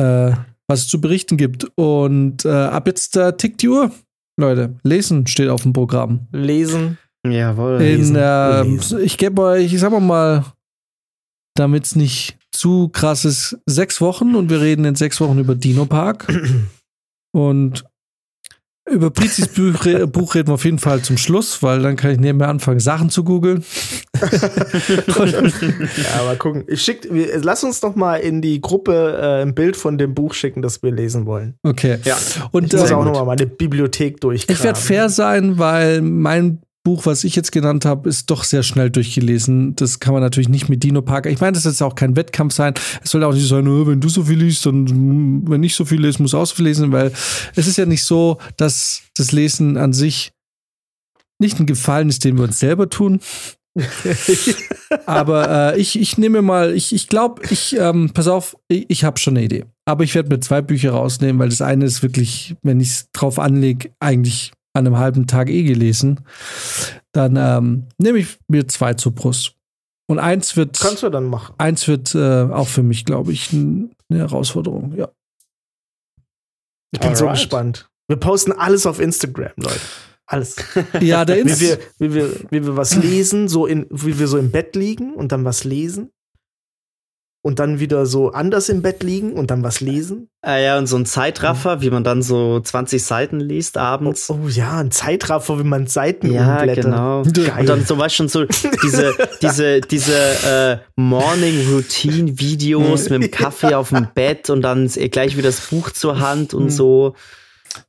äh, 0.00 0.34
was 0.66 0.80
es 0.80 0.88
zu 0.88 1.00
berichten 1.00 1.36
gibt. 1.36 1.66
Und 1.76 2.44
äh, 2.44 2.48
ab 2.48 2.86
jetzt 2.86 3.16
äh, 3.16 3.36
tickt 3.36 3.62
die 3.62 3.68
Uhr. 3.68 3.90
Leute, 4.38 4.76
lesen 4.82 5.26
steht 5.26 5.48
auf 5.48 5.62
dem 5.62 5.72
Programm. 5.72 6.28
Lesen. 6.32 6.98
Jawohl. 7.26 7.80
In, 7.82 7.98
Lesen, 7.98 8.16
äh, 8.16 8.62
lesen. 8.62 9.00
ich 9.02 9.18
gebe 9.18 9.42
euch, 9.42 9.72
ich 9.72 9.80
sag 9.80 9.90
mal 9.90 10.00
mal, 10.00 10.44
damit 11.54 11.84
es 11.84 11.96
nicht 11.96 12.38
zu 12.52 12.88
krass 12.88 13.24
ist, 13.24 13.58
sechs 13.66 14.00
Wochen 14.00 14.34
und 14.34 14.48
wir 14.48 14.60
reden 14.60 14.84
in 14.84 14.94
sechs 14.94 15.20
Wochen 15.20 15.38
über 15.38 15.54
Dino 15.54 15.84
Park. 15.84 16.26
und 17.32 17.84
über 18.90 19.10
Prizis 19.10 19.48
Buch, 19.48 19.86
Buch 20.10 20.34
reden 20.34 20.48
wir 20.48 20.54
auf 20.54 20.64
jeden 20.64 20.78
Fall 20.78 21.02
zum 21.02 21.16
Schluss, 21.16 21.62
weil 21.62 21.80
dann 21.82 21.96
kann 21.96 22.10
ich 22.10 22.18
nebenher 22.18 22.48
anfangen, 22.48 22.80
Sachen 22.80 23.10
zu 23.10 23.24
googeln. 23.24 23.64
Ja, 24.20 26.24
mal 26.24 26.36
gucken. 26.36 26.64
Ich 26.66 26.82
schick, 26.82 27.08
lass 27.10 27.64
uns 27.64 27.80
doch 27.80 27.94
mal 27.96 28.16
in 28.16 28.42
die 28.42 28.60
Gruppe 28.60 29.18
äh, 29.20 29.42
ein 29.42 29.54
Bild 29.54 29.76
von 29.76 29.98
dem 29.98 30.14
Buch 30.14 30.34
schicken, 30.34 30.62
das 30.62 30.82
wir 30.82 30.92
lesen 30.92 31.26
wollen. 31.26 31.54
Okay. 31.62 31.98
Ja. 32.04 32.16
Und 32.50 32.72
Ich 32.72 32.78
muss 32.78 32.90
äh, 32.90 32.94
auch 32.94 33.04
noch 33.04 33.14
mal 33.14 33.24
meine 33.24 33.46
Bibliothek 33.46 34.20
durchkramen. 34.20 34.58
ich 34.58 34.64
werde 34.64 34.78
fair 34.78 35.08
sein, 35.08 35.58
weil 35.58 36.02
mein 36.02 36.60
Buch, 36.90 37.06
was 37.06 37.22
ich 37.22 37.36
jetzt 37.36 37.52
genannt 37.52 37.84
habe, 37.84 38.08
ist 38.08 38.32
doch 38.32 38.42
sehr 38.42 38.64
schnell 38.64 38.90
durchgelesen. 38.90 39.76
Das 39.76 40.00
kann 40.00 40.12
man 40.12 40.24
natürlich 40.24 40.48
nicht 40.48 40.68
mit 40.68 40.82
Dino 40.82 41.02
Park. 41.02 41.26
Ich 41.26 41.40
meine, 41.40 41.52
das 41.52 41.62
jetzt 41.62 41.82
auch 41.84 41.94
kein 41.94 42.16
Wettkampf 42.16 42.52
sein. 42.52 42.74
Es 43.00 43.12
soll 43.12 43.22
auch 43.22 43.32
nicht 43.32 43.46
sein, 43.46 43.68
"Oh, 43.68 43.86
wenn 43.86 44.00
du 44.00 44.08
so 44.08 44.24
viel 44.24 44.38
liest, 44.38 44.66
dann 44.66 45.48
wenn 45.48 45.62
ich 45.62 45.76
so 45.76 45.84
viel 45.84 46.00
lese, 46.00 46.20
muss 46.20 46.34
auch 46.34 46.46
so 46.46 46.56
viel 46.56 46.64
lesen, 46.64 46.90
weil 46.90 47.12
es 47.54 47.68
ist 47.68 47.78
ja 47.78 47.86
nicht 47.86 48.02
so, 48.02 48.38
dass 48.56 49.02
das 49.16 49.30
Lesen 49.30 49.76
an 49.76 49.92
sich 49.92 50.32
nicht 51.38 51.60
ein 51.60 51.66
Gefallen 51.66 52.08
ist, 52.08 52.24
den 52.24 52.36
wir 52.36 52.44
uns 52.44 52.58
selber 52.58 52.90
tun, 52.90 53.20
Aber 55.06 55.74
äh, 55.74 55.80
ich, 55.80 55.98
ich 55.98 56.18
nehme 56.18 56.42
mal, 56.42 56.74
ich, 56.74 56.92
ich 56.92 57.06
glaube, 57.06 57.42
ich, 57.50 57.76
ähm, 57.78 58.10
pass 58.12 58.26
auf, 58.26 58.56
ich, 58.66 58.86
ich 58.88 59.04
habe 59.04 59.20
schon 59.20 59.36
eine 59.36 59.44
Idee. 59.44 59.64
Aber 59.84 60.02
ich 60.02 60.14
werde 60.16 60.28
mir 60.28 60.40
zwei 60.40 60.60
Bücher 60.60 60.90
rausnehmen, 60.90 61.38
weil 61.38 61.50
das 61.50 61.62
eine 61.62 61.84
ist 61.84 62.02
wirklich, 62.02 62.56
wenn 62.62 62.80
ich 62.80 62.88
es 62.88 63.10
drauf 63.12 63.38
anlege, 63.38 63.90
eigentlich 64.00 64.52
an 64.72 64.86
einem 64.86 64.98
halben 64.98 65.26
Tag 65.26 65.48
eh 65.50 65.62
gelesen. 65.64 66.20
Dann 67.12 67.36
ähm, 67.36 67.86
nehme 67.98 68.18
ich 68.18 68.38
mir 68.48 68.66
zwei 68.68 68.94
zur 68.94 69.14
Brust. 69.14 69.54
Und 70.06 70.18
eins 70.18 70.56
wird, 70.56 70.78
Kannst 70.80 71.02
du 71.02 71.08
dann 71.10 71.26
machen. 71.26 71.54
eins 71.58 71.86
wird 71.86 72.14
äh, 72.14 72.42
auch 72.42 72.68
für 72.68 72.82
mich, 72.82 73.04
glaube 73.04 73.32
ich, 73.32 73.52
eine 73.52 73.90
Herausforderung. 74.10 74.94
Ja. 74.96 75.08
Ich 76.92 77.00
bin 77.00 77.14
so 77.14 77.24
Alright. 77.26 77.40
gespannt. 77.40 77.88
Wir 78.08 78.16
posten 78.16 78.52
alles 78.52 78.86
auf 78.86 78.98
Instagram, 78.98 79.52
Leute. 79.56 79.80
Alles. 80.26 80.56
Ja, 81.00 81.24
der 81.24 81.36
Wie 81.36 81.40
Inst 81.40 81.60
wir, 81.60 81.78
wie, 81.98 82.14
wir, 82.14 82.34
wie 82.50 82.64
wir 82.64 82.76
was 82.76 82.96
lesen, 82.96 83.48
so 83.48 83.66
in, 83.66 83.86
wie 83.90 84.18
wir 84.18 84.26
so 84.26 84.38
im 84.38 84.50
Bett 84.50 84.74
liegen 84.74 85.14
und 85.14 85.30
dann 85.32 85.44
was 85.44 85.64
lesen. 85.64 86.10
Und 87.42 87.58
dann 87.58 87.80
wieder 87.80 88.04
so 88.04 88.32
anders 88.32 88.68
im 88.68 88.82
Bett 88.82 89.02
liegen 89.02 89.32
und 89.32 89.50
dann 89.50 89.62
was 89.62 89.80
lesen. 89.80 90.28
Ah 90.42 90.58
ja, 90.58 90.76
und 90.76 90.86
so 90.86 90.96
ein 90.96 91.06
Zeitraffer, 91.06 91.80
wie 91.80 91.88
man 91.88 92.04
dann 92.04 92.20
so 92.22 92.60
20 92.60 93.02
Seiten 93.02 93.40
liest 93.40 93.78
Oh, 93.78 93.80
abends. 93.80 94.28
oh 94.28 94.46
ja, 94.48 94.78
ein 94.78 94.90
Zeitraffer, 94.90 95.58
wie 95.58 95.64
man 95.64 95.86
Seiten 95.86 96.30
Ja, 96.30 96.58
umblättert. 96.58 96.84
genau. 96.84 97.22
Geil. 97.22 97.60
Und 97.60 97.68
dann 97.70 97.84
so 97.86 97.96
weißt 97.96 98.14
schon 98.14 98.28
so 98.28 98.44
diese 98.82 99.14
diese 99.42 99.80
diese 99.80 100.12
äh, 100.14 100.78
Morning 100.96 101.66
Routine 101.72 102.38
Videos 102.38 103.08
mit 103.08 103.22
dem 103.22 103.30
Kaffee 103.30 103.74
auf 103.74 103.88
dem 103.88 104.08
Bett 104.14 104.50
und 104.50 104.60
dann 104.60 104.88
gleich 104.88 105.34
wieder 105.38 105.48
das 105.48 105.60
Buch 105.68 105.90
zur 105.92 106.20
Hand 106.20 106.52
und 106.52 106.68
so. 106.68 107.14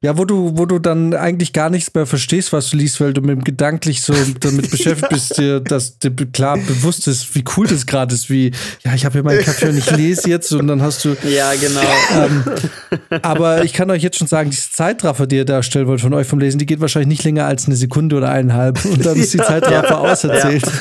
Ja, 0.04 0.18
wo 0.18 0.26
du, 0.26 0.58
wo 0.58 0.66
du 0.66 0.80
dann 0.80 1.14
eigentlich 1.14 1.54
gar 1.54 1.70
nichts 1.70 1.94
mehr 1.94 2.06
verstehst, 2.06 2.54
was 2.54 2.72
du 2.72 2.78
liest, 2.78 3.00
weil 3.02 3.14
du 3.14 3.22
mit 3.22 3.32
dem 3.32 3.44
gedanklich 3.44 4.02
so 4.02 4.14
damit 4.40 4.72
beschäftigt 4.72 5.10
bist, 5.10 5.38
dir, 5.38 5.60
dass 5.60 6.00
dir 6.00 6.12
klar 6.12 6.58
bewusst 6.58 7.08
ist, 7.08 7.36
wie 7.36 7.44
cool 7.56 7.68
das 7.68 7.86
gerade 7.86 8.14
ist, 8.14 8.30
wie, 8.30 8.52
ja, 8.84 8.94
ich 8.96 9.06
habe 9.06 9.14
hier 9.14 9.24
meinen 9.24 9.44
Kaffee 9.44 9.70
und 9.70 9.78
ich 9.78 9.90
lese 9.92 10.30
jetzt 10.30 10.52
und 10.54 10.68
dann 10.68 10.82
hast 10.82 11.06
du. 11.06 11.16
Ja, 11.28 11.54
genau. 11.54 11.82
Ähm, 12.16 12.44
aber 13.22 13.64
ich 13.64 13.74
kann 13.74 13.92
euch 13.92 14.02
jetzt 14.02 14.18
schon 14.18 14.28
sagen, 14.28 14.50
diese 14.50 14.72
Zeitraffer, 14.72 15.28
die 15.28 15.38
ihr 15.38 15.46
darstellen 15.46 15.88
wollt 15.88 16.02
von 16.02 16.14
euch 16.14 16.28
vom 16.28 16.40
Lesen, 16.40 16.58
die 16.58 16.66
geht 16.66 16.82
wahrscheinlich 16.82 17.10
nicht 17.10 17.24
länger 17.24 17.46
als 17.46 17.68
eine 17.68 17.76
Sekunde 17.76 18.16
oder 18.16 18.32
eineinhalb 18.32 18.84
und 18.86 19.06
dann 19.06 19.18
ist 19.18 19.34
die 19.34 19.38
Zeitraffer 19.38 20.00
auserzählt. 20.00 20.64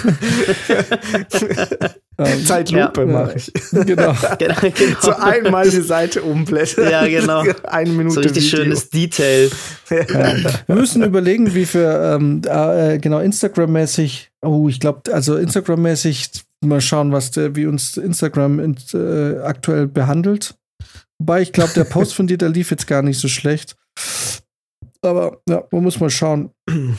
ähm, 2.20 2.44
Zeitlupe 2.44 3.00
Ja. 3.00 3.06
mache 3.06 3.34
ich. 3.36 3.52
genau. 3.70 4.14
genau, 4.38 4.54
genau. 4.60 4.96
So 5.00 5.12
einmal 5.12 5.68
die 5.68 5.80
Seite 5.80 6.22
umblättern. 6.22 6.90
Ja, 6.90 7.06
genau. 7.06 7.44
Eine 7.64 7.90
Minute 7.90 8.14
so 8.14 8.20
richtig 8.20 8.44
Video. 8.52 8.64
schönes 8.64 8.90
Detail. 8.90 9.50
Wir 9.88 10.74
müssen 10.74 11.02
überlegen, 11.02 11.54
wie 11.54 11.72
wir 11.72 12.16
ähm, 12.16 12.42
äh, 12.46 12.98
genau 12.98 13.18
Instagram-mäßig, 13.18 14.30
oh, 14.42 14.68
ich 14.68 14.80
glaube, 14.80 15.12
also 15.12 15.36
Instagram-mäßig 15.36 16.30
mal 16.62 16.80
schauen, 16.80 17.12
was 17.12 17.30
der, 17.30 17.56
wie 17.56 17.66
uns 17.66 17.96
Instagram 17.96 18.60
in, 18.60 18.76
äh, 18.92 19.38
aktuell 19.40 19.86
behandelt. 19.86 20.54
Wobei 21.18 21.42
ich 21.42 21.52
glaube, 21.52 21.72
der 21.74 21.84
Post 21.84 22.14
von 22.14 22.26
dir, 22.26 22.38
der 22.38 22.48
lief 22.48 22.70
jetzt 22.70 22.86
gar 22.86 23.02
nicht 23.02 23.18
so 23.18 23.28
schlecht. 23.28 23.76
Aber 25.02 25.40
ja, 25.48 25.64
man 25.70 25.82
muss 25.82 26.00
mal 26.00 26.10
schauen. 26.10 26.50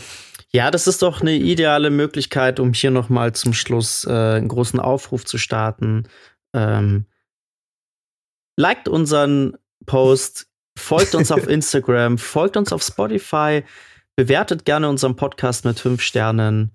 Ja, 0.53 0.69
das 0.69 0.87
ist 0.87 1.01
doch 1.01 1.21
eine 1.21 1.33
ideale 1.33 1.89
Möglichkeit, 1.89 2.59
um 2.59 2.73
hier 2.73 2.91
noch 2.91 3.07
mal 3.09 3.33
zum 3.33 3.53
Schluss 3.53 4.03
äh, 4.05 4.11
einen 4.11 4.49
großen 4.49 4.79
Aufruf 4.79 5.23
zu 5.25 5.37
starten. 5.37 6.07
Ähm, 6.53 7.05
liked 8.57 8.89
unseren 8.89 9.57
Post, 9.85 10.47
folgt 10.77 11.15
uns 11.15 11.31
auf 11.31 11.47
Instagram, 11.47 12.17
folgt 12.17 12.57
uns 12.57 12.73
auf 12.73 12.83
Spotify, 12.83 13.63
bewertet 14.17 14.65
gerne 14.65 14.89
unseren 14.89 15.15
Podcast 15.15 15.63
mit 15.63 15.79
fünf 15.79 16.01
Sternen, 16.01 16.71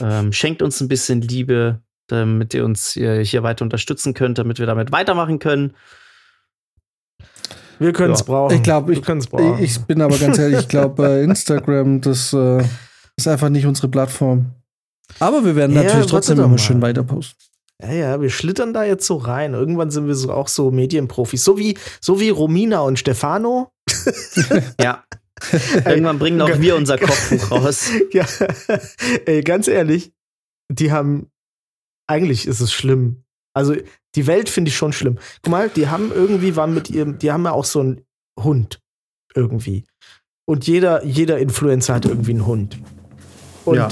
ähm, 0.00 0.32
schenkt 0.32 0.60
uns 0.60 0.80
ein 0.80 0.88
bisschen 0.88 1.20
Liebe, 1.20 1.80
damit 2.08 2.52
ihr 2.52 2.64
uns 2.64 2.96
äh, 2.96 3.24
hier 3.24 3.44
weiter 3.44 3.64
unterstützen 3.64 4.12
könnt, 4.14 4.38
damit 4.38 4.58
wir 4.58 4.66
damit 4.66 4.90
weitermachen 4.90 5.38
können. 5.38 5.74
Wir 7.78 7.92
können 7.92 8.12
es 8.14 8.20
Ja. 8.20 8.26
brauchen. 8.26 8.56
Ich 8.56 8.62
glaube, 8.62 8.92
ich, 8.92 9.02
ich 9.60 9.80
bin 9.84 10.00
aber 10.00 10.18
ganz 10.18 10.38
ehrlich, 10.38 10.60
ich 10.60 10.68
glaube, 10.68 11.06
äh, 11.06 11.24
Instagram, 11.24 12.00
das 12.00 12.32
äh, 12.32 12.62
ist 13.16 13.28
einfach 13.28 13.48
nicht 13.48 13.66
unsere 13.66 13.88
Plattform. 13.88 14.52
Aber 15.20 15.44
wir 15.44 15.56
werden 15.56 15.74
Ja, 15.76 15.82
natürlich 15.84 16.06
trotzdem 16.06 16.38
immer 16.38 16.48
mal. 16.48 16.58
schön 16.58 16.82
weiter 16.82 17.04
posten. 17.04 17.36
Ja, 17.82 17.92
ja, 17.92 18.20
wir 18.20 18.30
schlittern 18.30 18.72
da 18.72 18.84
jetzt 18.84 19.06
so 19.06 19.16
rein. 19.16 19.52
Irgendwann 19.52 19.90
sind 19.90 20.06
wir 20.06 20.14
so 20.14 20.32
auch 20.32 20.48
so 20.48 20.70
Medienprofis. 20.70 21.44
So 21.44 21.58
wie, 21.58 21.76
so 22.00 22.20
wie 22.20 22.30
Romina 22.30 22.80
und 22.80 22.98
Stefano. 22.98 23.70
Ja. 24.80 25.04
Irgendwann 25.84 26.18
bringen 26.18 26.40
auch 26.40 26.60
wir 26.60 26.76
unser 26.76 26.96
Kochbuch 26.96 27.50
raus. 27.50 27.90
ja, 28.12 28.24
ey, 29.26 29.42
ganz 29.42 29.66
ehrlich, 29.68 30.12
die 30.70 30.92
haben, 30.92 31.28
eigentlich 32.06 32.46
ist 32.46 32.60
es 32.60 32.72
schlimm. 32.72 33.24
Also, 33.52 33.74
die 34.14 34.26
Welt 34.26 34.48
finde 34.48 34.68
ich 34.70 34.76
schon 34.76 34.92
schlimm. 34.92 35.18
Guck 35.42 35.50
mal, 35.50 35.68
die 35.68 35.88
haben 35.88 36.12
irgendwie, 36.12 36.56
waren 36.56 36.72
mit 36.72 36.88
ihrem, 36.88 37.18
die 37.18 37.32
haben 37.32 37.44
ja 37.44 37.50
auch 37.52 37.64
so 37.64 37.80
einen 37.80 38.04
Hund. 38.40 38.80
Irgendwie. 39.34 39.84
Und 40.46 40.66
jeder, 40.66 41.04
jeder 41.04 41.38
Influencer 41.38 41.94
hat 41.94 42.04
irgendwie 42.06 42.30
einen 42.32 42.46
Hund. 42.46 42.78
Und 43.64 43.76
Ja. 43.76 43.88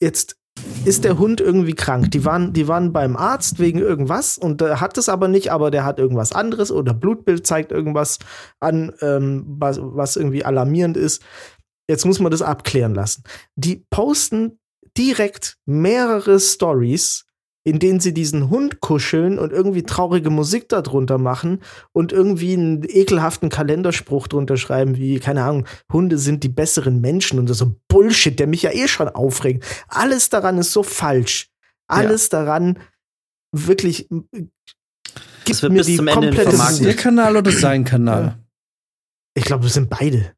jetzt 0.00 0.36
ist 0.84 1.04
der 1.04 1.18
Hund 1.18 1.40
irgendwie 1.40 1.74
krank. 1.74 2.10
Die 2.10 2.24
waren, 2.24 2.52
die 2.52 2.68
waren 2.68 2.92
beim 2.92 3.16
Arzt 3.16 3.58
wegen 3.58 3.78
irgendwas 3.78 4.36
und 4.38 4.60
der 4.60 4.80
hat 4.80 4.98
es 4.98 5.08
aber 5.08 5.28
nicht, 5.28 5.50
aber 5.50 5.70
der 5.70 5.84
hat 5.84 5.98
irgendwas 5.98 6.32
anderes 6.32 6.70
oder 6.70 6.92
Blutbild 6.92 7.46
zeigt 7.46 7.72
irgendwas 7.72 8.18
an, 8.60 8.92
ähm, 9.00 9.44
was, 9.46 9.78
was 9.80 10.16
irgendwie 10.16 10.44
alarmierend 10.44 10.96
ist. 10.96 11.22
Jetzt 11.88 12.04
muss 12.04 12.20
man 12.20 12.30
das 12.30 12.42
abklären 12.42 12.94
lassen. 12.94 13.24
Die 13.56 13.84
posten 13.90 14.58
direkt 14.96 15.56
mehrere 15.64 16.38
Stories, 16.38 17.24
in 17.64 17.78
denen 17.78 18.00
sie 18.00 18.12
diesen 18.12 18.50
Hund 18.50 18.80
kuscheln 18.80 19.38
und 19.38 19.52
irgendwie 19.52 19.84
traurige 19.84 20.30
Musik 20.30 20.68
darunter 20.68 21.18
machen 21.18 21.60
und 21.92 22.10
irgendwie 22.12 22.54
einen 22.54 22.82
ekelhaften 22.84 23.50
Kalenderspruch 23.50 24.26
drunter 24.26 24.56
schreiben, 24.56 24.96
wie, 24.96 25.20
keine 25.20 25.44
Ahnung, 25.44 25.66
Hunde 25.92 26.18
sind 26.18 26.42
die 26.42 26.48
besseren 26.48 27.00
Menschen 27.00 27.38
und 27.38 27.46
so 27.48 27.76
Bullshit, 27.88 28.38
der 28.38 28.48
mich 28.48 28.62
ja 28.62 28.72
eh 28.72 28.88
schon 28.88 29.08
aufregt. 29.08 29.64
Alles 29.88 30.28
daran 30.28 30.58
ist 30.58 30.72
so 30.72 30.82
falsch. 30.82 31.50
Alles 31.86 32.28
daran 32.30 32.78
wirklich 33.52 34.10
äh, 34.10 34.22
Es 34.34 35.44
gibt 35.44 35.62
wird 35.62 35.72
mir 35.72 35.78
bis 35.78 35.86
die 35.86 35.96
zum 35.96 36.08
Ende 36.08 36.20
komplette 36.28 36.48
es 36.50 36.56
vermarktet. 36.56 36.86
ihr 36.86 36.96
Kanal 36.96 37.36
oder 37.36 37.50
sein 37.52 37.84
Kanal? 37.84 38.38
Ich 39.34 39.44
glaube, 39.44 39.64
das 39.64 39.74
sind 39.74 39.88
beide. 39.88 40.32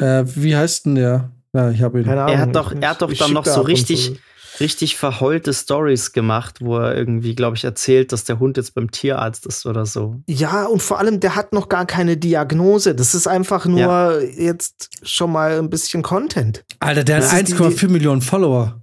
Äh, 0.00 0.24
wie 0.26 0.56
heißt 0.56 0.86
denn 0.86 0.94
der? 0.94 1.32
Ja, 1.52 1.70
ich 1.70 1.82
habe 1.82 2.00
ihn. 2.00 2.04
Keine 2.06 2.22
Ahnung. 2.22 2.34
Er 2.34 2.40
hat 2.40 2.54
doch- 2.56 2.72
er 2.72 2.88
hat 2.90 3.02
doch 3.02 3.10
Ich 3.10 3.18
dann 3.18 3.32
noch 3.32 3.44
so 3.44 3.60
richtig- 3.62 4.14
zu. 4.14 4.16
Richtig 4.60 4.96
verheulte 4.96 5.52
Stories 5.54 6.12
gemacht, 6.12 6.56
wo 6.60 6.78
er 6.78 6.96
irgendwie, 6.96 7.34
glaube 7.34 7.56
ich, 7.56 7.64
erzählt, 7.64 8.12
dass 8.12 8.24
der 8.24 8.38
Hund 8.38 8.56
jetzt 8.56 8.74
beim 8.74 8.90
Tierarzt 8.90 9.46
ist 9.46 9.66
oder 9.66 9.86
so. 9.86 10.20
Ja, 10.26 10.64
und 10.66 10.82
vor 10.82 10.98
allem, 10.98 11.20
der 11.20 11.34
hat 11.36 11.52
noch 11.52 11.68
gar 11.68 11.86
keine 11.86 12.16
Diagnose. 12.16 12.94
Das 12.94 13.14
ist 13.14 13.26
einfach 13.26 13.66
nur 13.66 13.78
Ja. 13.80 14.18
jetzt 14.20 14.90
schon 15.02 15.32
mal 15.32 15.58
ein 15.58 15.70
bisschen 15.70 16.02
Content. 16.02 16.64
Alter, 16.80 17.04
der 17.04 17.18
Das 17.20 17.32
hat 17.32 17.42
ist 17.48 17.48
die- 17.58 17.62
1,4 17.62 17.88
Millionen 17.88 18.22
Follower. 18.22 18.80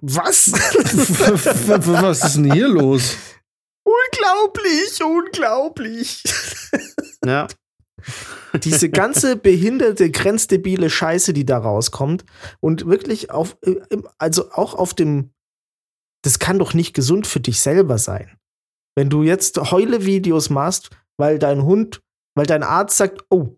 Was? 0.00 0.52
Was 0.52 2.24
ist 2.24 2.36
denn 2.36 2.52
hier 2.52 2.68
los? 2.68 3.16
unglaublich, 3.82 5.02
unglaublich. 5.02 6.22
Ja. 7.24 7.46
Diese 8.64 8.88
ganze 8.90 9.36
behinderte, 9.36 10.10
grenzdebile 10.10 10.90
Scheiße, 10.90 11.32
die 11.32 11.44
da 11.44 11.58
rauskommt 11.58 12.24
und 12.60 12.86
wirklich 12.86 13.30
auf, 13.30 13.56
äh, 13.62 13.76
also 14.18 14.50
auch 14.52 14.74
auf 14.74 14.94
dem, 14.94 15.30
das 16.22 16.38
kann 16.38 16.58
doch 16.58 16.74
nicht 16.74 16.94
gesund 16.94 17.26
für 17.26 17.40
dich 17.40 17.60
selber 17.60 17.98
sein. 17.98 18.38
Wenn 18.96 19.10
du 19.10 19.22
jetzt 19.22 19.58
Heule-Videos 19.58 20.50
machst, 20.50 20.90
weil 21.18 21.38
dein 21.38 21.62
Hund, 21.62 22.00
weil 22.34 22.46
dein 22.46 22.62
Arzt 22.62 22.96
sagt, 22.96 23.24
oh, 23.30 23.56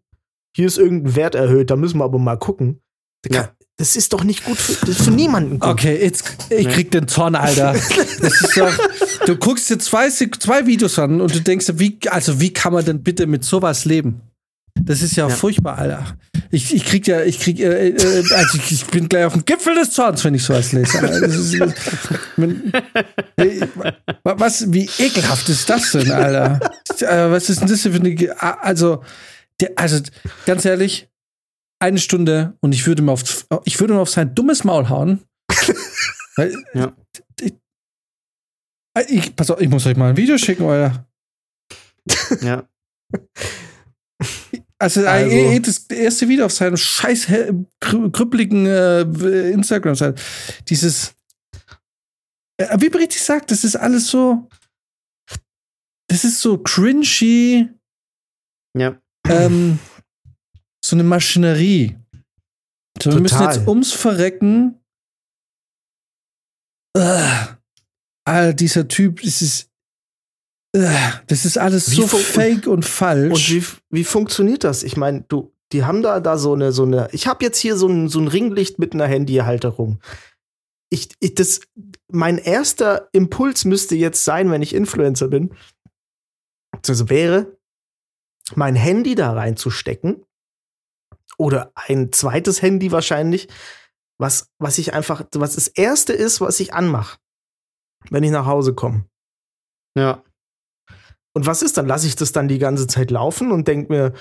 hier 0.55 0.67
ist 0.67 0.79
irgendein 0.79 1.17
Wert 1.17 1.35
erhöht, 1.35 1.71
da 1.71 1.77
müssen 1.77 1.99
wir 1.99 2.05
aber 2.05 2.19
mal 2.19 2.37
gucken. 2.37 2.83
Ja. 3.31 3.51
Das 3.77 3.97
ist 3.97 4.13
doch 4.13 4.25
nicht 4.25 4.45
gut 4.45 4.59
für, 4.59 4.75
das 4.85 4.99
ist 4.99 5.05
für 5.05 5.11
niemanden 5.11 5.59
gut. 5.59 5.71
Okay, 5.71 5.99
jetzt, 6.03 6.37
ich 6.51 6.69
krieg 6.69 6.91
den 6.91 7.09
Zorn, 7.09 7.35
Alter. 7.35 7.75
Doch, 8.55 8.79
du 9.25 9.37
guckst 9.37 9.71
dir 9.71 9.79
zwei, 9.79 10.11
zwei 10.11 10.67
Videos 10.67 10.99
an 10.99 11.23
und 11.23 11.35
du 11.35 11.41
denkst, 11.41 11.73
wie, 11.77 11.99
also 12.11 12.41
wie 12.41 12.53
kann 12.53 12.75
man 12.75 12.85
denn 12.85 13.03
bitte 13.03 13.27
mit 13.27 13.43
sowas 13.43 13.87
leben? 13.87 14.21
Das 14.75 15.03
ist 15.03 15.17
ja, 15.17 15.29
Ja. 15.29 15.35
furchtbar, 15.35 15.79
Alter. 15.79 16.17
Ich, 16.51 16.75
ich 16.75 16.85
krieg 16.85 17.07
ja, 17.07 17.23
ich 17.23 17.39
krieg, 17.39 17.61
äh, 17.61 17.89
äh, 17.91 18.25
also 18.35 18.59
ich, 18.59 18.73
ich 18.73 18.87
bin 18.87 19.09
gleich 19.09 19.25
auf 19.25 19.35
dem 19.35 19.45
Gipfel 19.45 19.75
des 19.75 19.91
Zorns, 19.93 20.25
wenn 20.25 20.35
ich 20.35 20.43
sowas 20.43 20.73
lese. 20.73 20.99
Ist, 20.99 21.59
wenn, 22.37 22.73
äh, 23.37 23.61
wa- 24.25 24.35
was, 24.39 24.73
wie 24.73 24.89
ekelhaft 24.99 25.49
ist 25.49 25.69
das 25.71 25.93
denn, 25.93 26.11
Alter? 26.11 26.61
Äh, 27.01 27.31
Was 27.31 27.49
ist 27.51 27.61
denn 27.61 27.69
das 27.69 27.83
für 27.83 27.93
eine, 27.95 28.43
also, 28.63 29.03
der, 29.61 29.73
also, 29.77 30.01
ganz 30.47 30.65
ehrlich, 30.65 31.09
eine 31.79 31.99
Stunde 31.99 32.55
und 32.61 32.73
ich 32.73 32.87
würde 32.87 33.03
mir 33.03 33.13
auf, 33.13 33.23
ich 33.65 33.79
würde 33.81 33.95
mir 33.95 34.01
auf 34.01 34.11
sein 34.11 34.35
dummes 34.35 34.65
Maul 34.65 34.89
hauen. 34.89 35.21
Weil, 36.37 36.55
Ja. 36.75 36.93
ich, 37.41 37.55
ich, 39.09 39.37
pass 39.37 39.51
auf, 39.51 39.61
ich 39.61 39.69
muss 39.69 39.87
euch 39.87 39.97
mal 39.97 40.11
ein 40.11 40.17
Video 40.17 40.37
schicken, 40.39 40.65
Alter. 40.65 41.07
Ja. 42.41 42.65
Also, 44.81 45.07
Also- 45.07 45.31
eh, 45.31 45.57
eh, 45.57 45.61
das 45.61 45.79
erste 45.91 46.27
Video 46.29 46.47
auf 46.47 46.53
seinem 46.53 46.77
scheiß 46.77 47.27
krüppeligen 47.81 48.65
äh, 48.67 49.03
Instagram-Seite. 49.51 50.21
Dieses, 50.69 51.15
äh, 52.57 52.79
wie 52.81 52.89
Britti 52.89 53.19
sagt, 53.19 53.51
das 53.51 53.63
ist 53.65 53.77
alles 53.77 54.09
so, 54.09 54.49
das 56.09 56.25
ist 56.25 56.41
so 56.41 56.57
cringy, 56.59 57.69
Ja. 58.77 58.99
ähm, 59.29 59.79
so 60.83 60.97
eine 60.97 61.05
Maschinerie. 61.05 61.97
So, 63.03 63.13
wir 63.13 63.21
müssen 63.21 63.43
jetzt 63.43 63.69
ums 63.69 63.93
Verrecken. 63.93 64.81
Äh, 66.97 67.47
all 68.27 68.55
dieser 68.55 68.89
Typ, 68.89 69.21
das 69.23 69.43
ist, 69.43 69.65
äh, 69.65 69.70
das 70.73 71.45
ist 71.45 71.59
alles 71.59 71.91
Wie 71.91 72.03
so 72.03 72.07
fake 72.07 72.67
und 72.67 72.85
falsch. 72.85 73.33
Und 73.33 73.51
wie, 73.51 73.65
wie 73.91 74.05
funktioniert 74.05 74.65
das? 74.65 74.83
Ich 74.83 74.97
meine, 74.97 75.25
du, 75.29 75.53
die 75.73 75.85
haben 75.85 76.03
da, 76.03 76.21
da 76.21 76.39
so 76.39 76.53
eine, 76.55 76.73
so 76.73 76.85
eine. 76.85 77.09
Ich 77.13 77.27
habe 77.27 77.45
jetzt 77.45 77.59
hier 77.59 77.77
so 77.77 77.89
ein, 77.89 78.09
so 78.09 78.21
ein 78.21 78.29
Ringlicht 78.29 78.79
mit 78.79 78.95
einer 78.95 79.07
Handyhalterung. 79.07 80.01
Ich, 80.91 81.09
ich, 81.21 81.35
das, 81.35 81.61
mein 82.11 82.39
erster 82.39 83.09
Impuls 83.13 83.65
müsste 83.65 83.97
jetzt 83.97 84.25
sein, 84.25 84.51
wenn 84.51 84.63
ich 84.63 84.75
Influencer 84.75 85.29
bin, 85.29 85.55
also 86.87 87.09
wäre, 87.09 87.57
mein 88.55 88.75
Handy 88.75 89.15
da 89.15 89.33
reinzustecken 89.33 90.25
oder 91.39 91.73
ein 91.75 92.13
zweites 92.13 92.63
Handy 92.63 92.91
wahrscheinlich, 92.91 93.49
was, 94.19 94.51
was 94.59 94.79
ich 94.79 94.93
einfach, 94.93 95.25
was 95.35 95.55
das 95.55 95.69
erste 95.69 96.13
ist, 96.13 96.41
was 96.41 96.61
ich 96.61 96.75
anmache, 96.75 97.19
wenn 98.11 98.25
ich 98.25 98.31
nach 98.31 98.47
Hause 98.47 98.75
komme. 98.75 99.09
Ja. 99.97 100.23
Und 101.33 101.47
was 101.47 101.63
ist 101.63 101.77
dann? 101.77 101.87
Lasse 101.87 102.07
ich 102.07 102.17
das 102.17 102.33
dann 102.33 102.49
die 102.49 102.59
ganze 102.59 102.87
Zeit 102.87 103.11
laufen 103.11 103.53
und 103.53 103.69
denke 103.69 103.93
mir, 103.93 104.13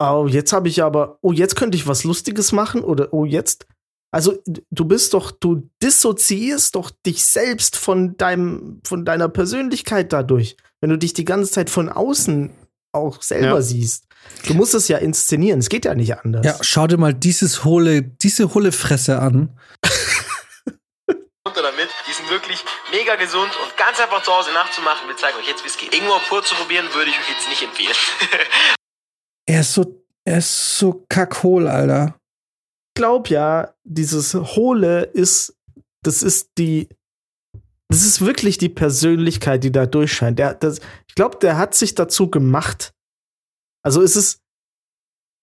oh, 0.00 0.26
jetzt 0.28 0.52
habe 0.52 0.68
ich 0.68 0.82
aber, 0.82 1.18
oh, 1.22 1.32
jetzt 1.32 1.56
könnte 1.56 1.76
ich 1.76 1.86
was 1.86 2.04
Lustiges 2.04 2.52
machen 2.52 2.82
oder 2.82 3.12
oh, 3.12 3.24
jetzt. 3.24 3.66
Also 4.10 4.38
du 4.70 4.84
bist 4.86 5.12
doch, 5.12 5.30
du 5.30 5.68
dissoziierst 5.82 6.74
doch 6.74 6.90
dich 7.04 7.24
selbst 7.24 7.76
von 7.76 8.16
deinem, 8.16 8.80
von 8.86 9.04
deiner 9.04 9.28
Persönlichkeit 9.28 10.12
dadurch, 10.12 10.56
wenn 10.80 10.90
du 10.90 10.96
dich 10.98 11.12
die 11.12 11.26
ganze 11.26 11.52
Zeit 11.52 11.68
von 11.68 11.88
außen 11.88 12.50
auch 12.92 13.20
selber 13.20 13.56
Ja. 13.56 13.62
siehst. 13.62 14.06
Du 14.46 14.54
musst 14.54 14.74
es 14.74 14.88
ja 14.88 14.98
inszenieren, 14.98 15.58
es 15.60 15.68
geht 15.68 15.84
ja 15.84 15.94
nicht 15.94 16.16
anders. 16.18 16.44
Ja, 16.44 16.56
schau 16.62 16.86
dir 16.86 16.96
mal 16.96 17.14
dieses 17.14 17.64
hohle, 17.64 18.02
diese 18.02 18.54
hohle 18.54 18.72
Fresse 18.72 19.20
an. 19.20 19.58
runter 21.46 21.62
damit. 21.62 21.88
Die 22.08 22.12
sind 22.12 22.30
wirklich 22.30 22.64
mega 22.90 23.16
gesund 23.16 23.50
und 23.62 23.76
ganz 23.76 24.00
einfach 24.00 24.22
zu 24.22 24.32
Hause 24.32 24.52
nachzumachen. 24.52 25.08
Wir 25.08 25.16
zeigen 25.16 25.38
euch 25.38 25.48
jetzt, 25.48 25.64
wie 25.64 25.68
es 25.68 25.76
geht. 25.76 25.94
Irgendwo 25.94 26.18
pur 26.28 26.42
zu 26.42 26.54
probieren, 26.54 26.86
würde 26.94 27.10
ich 27.10 27.18
euch 27.18 27.28
jetzt 27.28 27.48
nicht 27.48 27.62
empfehlen. 27.62 27.96
Er 29.50 29.60
ist 29.60 29.72
so, 29.72 30.04
er 30.26 30.38
ist 30.38 30.78
so 30.78 31.06
kackhohl, 31.08 31.68
Alter. 31.68 32.20
Ich 32.90 33.00
glaube 33.00 33.30
ja, 33.30 33.74
dieses 33.82 34.34
Hohle 34.34 35.04
ist, 35.04 35.56
das 36.02 36.22
ist 36.22 36.50
die, 36.58 36.90
das 37.88 38.04
ist 38.04 38.20
wirklich 38.20 38.58
die 38.58 38.68
Persönlichkeit, 38.68 39.64
die 39.64 39.72
da 39.72 39.86
durchscheint. 39.86 40.38
Der, 40.38 40.52
das, 40.52 40.80
ich 41.06 41.14
glaube, 41.14 41.38
der 41.38 41.56
hat 41.56 41.74
sich 41.74 41.94
dazu 41.94 42.30
gemacht. 42.30 42.92
Also 43.82 44.02
es 44.02 44.16
ist, 44.16 44.42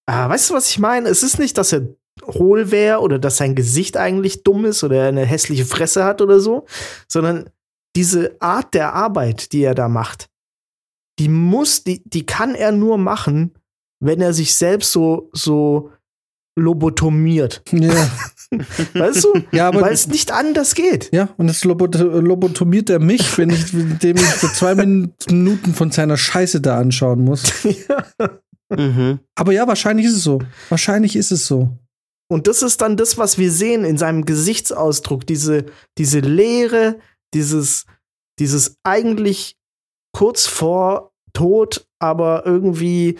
ah, 0.08 0.30
weißt 0.30 0.52
du, 0.52 0.54
was 0.54 0.70
ich 0.70 0.78
meine? 0.78 1.10
Es 1.10 1.24
ist 1.24 1.40
nicht, 1.40 1.58
dass 1.58 1.74
er 1.74 1.88
hohl 2.24 2.72
wäre 2.72 3.00
oder 3.00 3.20
dass 3.20 3.38
sein 3.38 3.56
Gesicht 3.56 3.98
eigentlich 3.98 4.44
dumm 4.44 4.66
ist 4.66 4.84
oder 4.84 4.96
er 5.04 5.08
eine 5.10 5.26
hässliche 5.26 5.66
Fresse 5.66 6.04
hat 6.06 6.22
oder 6.22 6.40
so, 6.40 6.66
sondern 7.08 7.50
diese 7.96 8.36
Art 8.42 8.74
der 8.74 8.94
Arbeit, 8.94 9.52
die 9.52 9.64
er 9.64 9.76
da 9.76 9.88
macht, 9.90 10.28
die 11.20 11.30
muss, 11.30 11.84
die, 11.84 12.02
die 12.08 12.26
kann 12.26 12.56
er 12.56 12.72
nur 12.72 12.98
machen, 12.98 13.54
wenn 14.04 14.22
er 14.22 14.34
sich 14.34 14.56
selbst 14.56 14.92
so, 14.92 15.30
so 15.34 15.92
lobotomiert. 16.58 17.62
Ja, 17.72 18.10
Weißt 18.94 19.24
du? 19.26 19.42
Ja, 19.52 19.68
aber- 19.70 19.82
Weil 19.82 19.94
es 19.94 20.08
nicht 20.08 20.32
anders 20.32 20.76
geht. 20.76 21.10
ja 21.14 21.30
und 21.38 21.48
jetzt 21.48 21.66
lobot 21.66 21.96
lobotomiert 21.96 22.90
er 22.90 23.00
mich, 23.00 23.38
wenn 23.38 23.50
ich 23.50 23.72
dem 23.72 24.16
ich 24.18 24.26
so 24.36 24.48
zwei 24.48 24.76
Minuten 24.76 25.74
von 25.74 25.92
seiner 25.92 26.16
Scheiße 26.18 26.62
da 26.62 26.78
anschauen 26.78 27.24
muss. 27.24 27.44
Mhm. 28.76 29.20
Aber 29.36 29.52
ja, 29.54 29.68
wahrscheinlich 29.68 30.08
ist 30.08 30.16
es 30.16 30.24
so. 30.24 30.40
Wahrscheinlich 30.70 31.16
ist 31.16 31.32
es 31.32 31.46
so. 31.46 31.78
Und 32.32 32.48
das 32.48 32.62
ist 32.64 32.82
dann 32.82 32.98
das, 32.98 33.18
was 33.18 33.38
wir 33.38 33.52
sehen 33.52 33.86
in 33.86 33.98
seinem 33.98 34.26
Gesichtsausdruck. 34.26 35.28
Diese, 35.28 35.66
diese 35.98 36.20
Leere, 36.20 37.00
dieses, 37.34 37.86
dieses 38.40 38.78
eigentlich 38.84 39.58
kurz 40.16 40.48
vor 40.48 41.14
Tod, 41.34 41.88
aber 42.00 42.46
irgendwie 42.46 43.20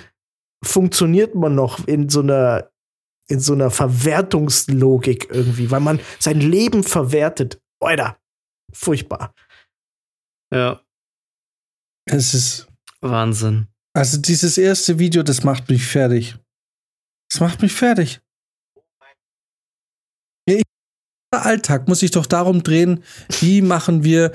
funktioniert 0.64 1.36
man 1.36 1.54
noch 1.54 1.86
in 1.88 2.10
so 2.10 2.22
einer, 2.22 2.72
in 3.30 3.40
so 3.40 3.54
einer 3.54 3.70
Verwertungslogik 3.70 5.30
irgendwie, 5.30 5.70
weil 5.70 5.82
man 5.82 6.00
sein 6.20 6.40
Leben 6.40 6.84
verwertet. 6.84 7.62
Alter, 7.82 8.18
furchtbar. 8.74 9.34
Ja. 10.54 10.82
Es 12.06 12.34
ist, 12.34 12.68
Wahnsinn. 13.02 13.68
also 13.94 14.18
dieses 14.20 14.58
erste 14.58 14.98
Video, 15.00 15.22
das 15.24 15.44
macht 15.44 15.70
mich 15.70 15.86
fertig. 15.86 16.38
Das 17.30 17.40
macht 17.42 17.62
mich 17.62 17.74
fertig. 17.74 18.22
Ja, 20.48 20.56
ich- 20.58 20.64
Der 20.64 20.64
Alltag 21.44 21.88
muss 21.88 22.00
sich 22.00 22.12
doch 22.12 22.26
darum 22.26 22.64
drehen, 22.64 23.04
wie 23.40 23.62
machen 23.62 24.04
wir 24.04 24.32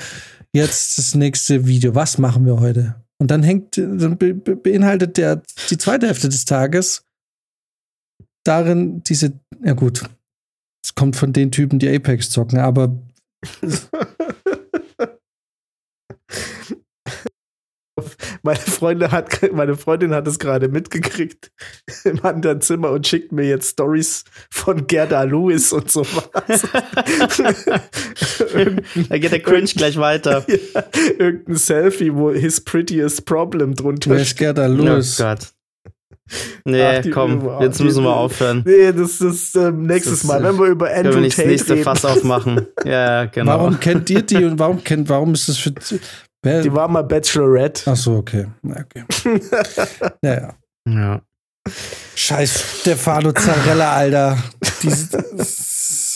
jetzt 0.53 0.99
das 0.99 1.15
nächste 1.15 1.67
Video? 1.67 1.95
Was 1.95 2.19
machen 2.19 2.45
wir 2.45 2.61
heute? 2.61 2.97
Und 3.19 3.31
dann 3.31 3.43
hängt, 3.43 3.77
dann 3.77 4.17
be 4.17 4.35
be 4.35 4.57
beinhaltet 4.57 5.17
der 5.17 5.43
die 5.71 5.79
zweite 5.79 6.07
Hälfte 6.07 6.29
des 6.29 6.45
Tages 6.45 7.05
darin 8.45 9.03
diese, 9.03 9.33
ja 9.63 9.75
gut, 9.75 10.03
es 10.83 10.95
kommt 10.95 11.17
von 11.17 11.33
den 11.33 11.51
Typen, 11.51 11.79
die 11.79 11.89
Apex 11.89 12.31
zocken, 12.31 12.59
aber 12.59 12.99
Meine, 18.43 18.59
Freunde 18.59 19.11
hat, 19.11 19.53
meine 19.53 19.77
Freundin 19.77 20.15
hat 20.15 20.27
es 20.27 20.39
gerade 20.39 20.69
mitgekriegt 20.69 21.51
im 22.05 22.25
anderen 22.25 22.61
Zimmer 22.61 22.91
und 22.91 23.07
schickt 23.07 23.33
mir 23.33 23.47
jetzt 23.47 23.71
Stories 23.71 24.25
von 24.51 24.87
Gerda 24.87 25.23
Lewis 25.23 25.73
und 25.73 25.91
sowas. 25.91 26.31
irgendein, 28.55 28.85
Da 29.09 29.19
geht 29.19 29.33
der 29.33 29.41
Cringe 29.41 29.69
gleich 29.75 29.97
weiter. 29.99 30.45
ja, 30.75 30.85
irgendein 31.19 31.57
Selfie, 31.57 32.15
wo 32.15 32.33
his 32.33 32.61
prettiest 32.61 33.25
problem 33.27 33.75
drunter 33.75 34.11
wer 34.11 34.23
ist 34.23 34.37
Gerda 34.37 34.67
Lewis? 34.67 35.21
Oh 35.21 35.25
Gott. 35.25 35.49
Nee, 36.65 36.83
Ach, 36.83 37.05
komm, 37.13 37.41
Übung, 37.41 37.63
jetzt 37.63 37.81
müssen 37.81 38.05
wir 38.05 38.17
aufhören. 38.17 38.63
Nee, 38.65 38.93
das 38.93 39.21
ist 39.21 39.57
ähm, 39.57 39.83
nächstes 39.83 40.21
Das 40.21 40.25
Mal, 40.29 40.41
äh, 40.41 40.49
wenn 40.49 40.59
wir 40.59 40.67
über 40.67 40.87
Können 40.87 41.05
wir 41.05 41.11
Andrew 41.11 41.21
nicht 41.21 41.33
das 41.33 41.45
Tate 41.45 41.49
nächste 41.49 41.73
reden. 41.73 41.85
Fass 41.85 42.05
aufmachen? 42.05 42.67
Ja, 42.85 43.25
genau. 43.25 43.53
Warum 43.53 43.81
kennt 43.81 44.11
ihr 44.11 44.23
die 44.23 44.45
und 44.45 44.59
warum 44.59 44.85
kennt, 44.85 45.09
warum 45.09 45.35
ist 45.35 45.49
das 45.49 45.59
für. 45.59 45.73
Wer? 46.43 46.63
Die 46.63 46.73
war 46.73 46.89
mal 46.89 47.03
Bachelorette. 47.03 47.91
Ach 47.91 47.97
so, 47.97 48.17
okay. 48.17 48.47
Okay. 48.65 49.05
ja, 50.23 50.35
ja. 50.35 50.55
Ja. 50.89 51.23
Scheiß 52.17 52.81
Stefano 52.81 53.33
Zarella, 53.33 53.93
Alter. 53.93 54.39
Dieses, 54.83 55.11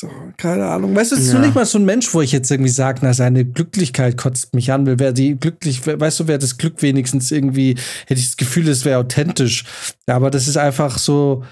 so, 0.01 0.09
keine 0.39 0.67
Ahnung. 0.67 0.97
Weißt 0.97 1.13
du, 1.13 1.17
es 1.17 1.27
ist 1.27 1.33
Ja. 1.35 1.39
nicht 1.41 1.55
mal 1.55 1.67
so 1.67 1.79
ein 1.79 1.85
Mensch, 1.85 2.13
wo 2.15 2.23
ich 2.23 2.33
jetzt 2.33 2.51
irgendwie 2.51 2.71
sage, 2.71 3.01
na, 3.03 3.13
seine 3.13 3.45
Glücklichkeit 3.45 4.17
kotzt 4.17 4.55
mich 4.55 4.73
an. 4.73 4.87
Wer 4.99 5.13
die 5.13 5.37
glücklich, 5.39 5.87
weißt 5.87 6.21
du, 6.21 6.29
wer 6.29 6.39
das 6.39 6.57
Glück 6.57 6.81
wenigstens 6.83 7.31
irgendwie, 7.31 7.77
hätte 8.07 8.21
ich 8.21 8.27
das 8.29 8.37
Gefühl, 8.39 8.67
es 8.69 8.85
wäre 8.87 8.99
authentisch. 9.01 9.65
Ja, 10.09 10.17
aber 10.17 10.31
das 10.31 10.49
ist 10.49 10.57
einfach 10.57 10.97
so, 10.99 11.45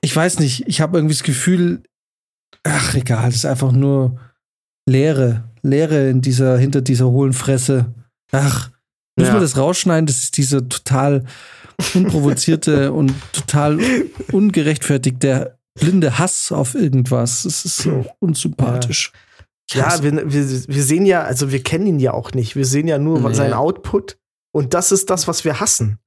ich 0.00 0.14
weiß 0.14 0.40
nicht, 0.40 0.66
ich 0.66 0.80
habe 0.80 0.98
irgendwie 0.98 1.14
das 1.14 1.22
Gefühl, 1.22 1.82
ach, 2.64 2.94
egal, 2.94 3.26
das 3.26 3.36
ist 3.36 3.46
einfach 3.46 3.72
nur 3.72 4.18
Leere. 4.88 5.47
Leere 5.62 6.08
in 6.10 6.20
dieser, 6.20 6.58
hinter 6.58 6.80
dieser 6.80 7.08
hohlen 7.08 7.32
Fresse. 7.32 7.86
Ach, 8.32 8.70
müssen 9.16 9.28
Ja. 9.28 9.34
wir 9.34 9.40
das 9.40 9.56
rausschneiden? 9.56 10.06
Das 10.06 10.18
ist 10.22 10.36
dieser 10.36 10.68
total 10.68 11.24
unprovozierte 11.94 12.92
und 12.92 13.12
total 13.32 13.78
ungerechtfertigte 14.32 15.58
blinde 15.78 16.18
Hass 16.18 16.50
auf 16.52 16.74
irgendwas. 16.74 17.42
Das 17.44 17.64
ist 17.64 17.76
so 17.78 18.06
unsympathisch. 18.18 19.12
Ich 19.70 19.76
Ja, 19.76 19.86
hasse- 19.86 20.02
wir, 20.02 20.12
wir, 20.32 20.48
wir 20.68 20.82
sehen 20.82 21.06
ja, 21.06 21.22
also 21.22 21.52
wir 21.52 21.62
kennen 21.62 21.86
ihn 21.86 22.00
ja 22.00 22.12
auch 22.14 22.32
nicht. 22.32 22.56
Wir 22.56 22.64
sehen 22.64 22.88
ja 22.88 22.98
nur 22.98 23.20
Nee. 23.20 23.34
seinen 23.34 23.52
Output. 23.52 24.16
Und 24.52 24.74
das 24.74 24.92
ist 24.92 25.10
das, 25.10 25.28
was 25.28 25.44
wir 25.44 25.60
hassen. 25.60 25.98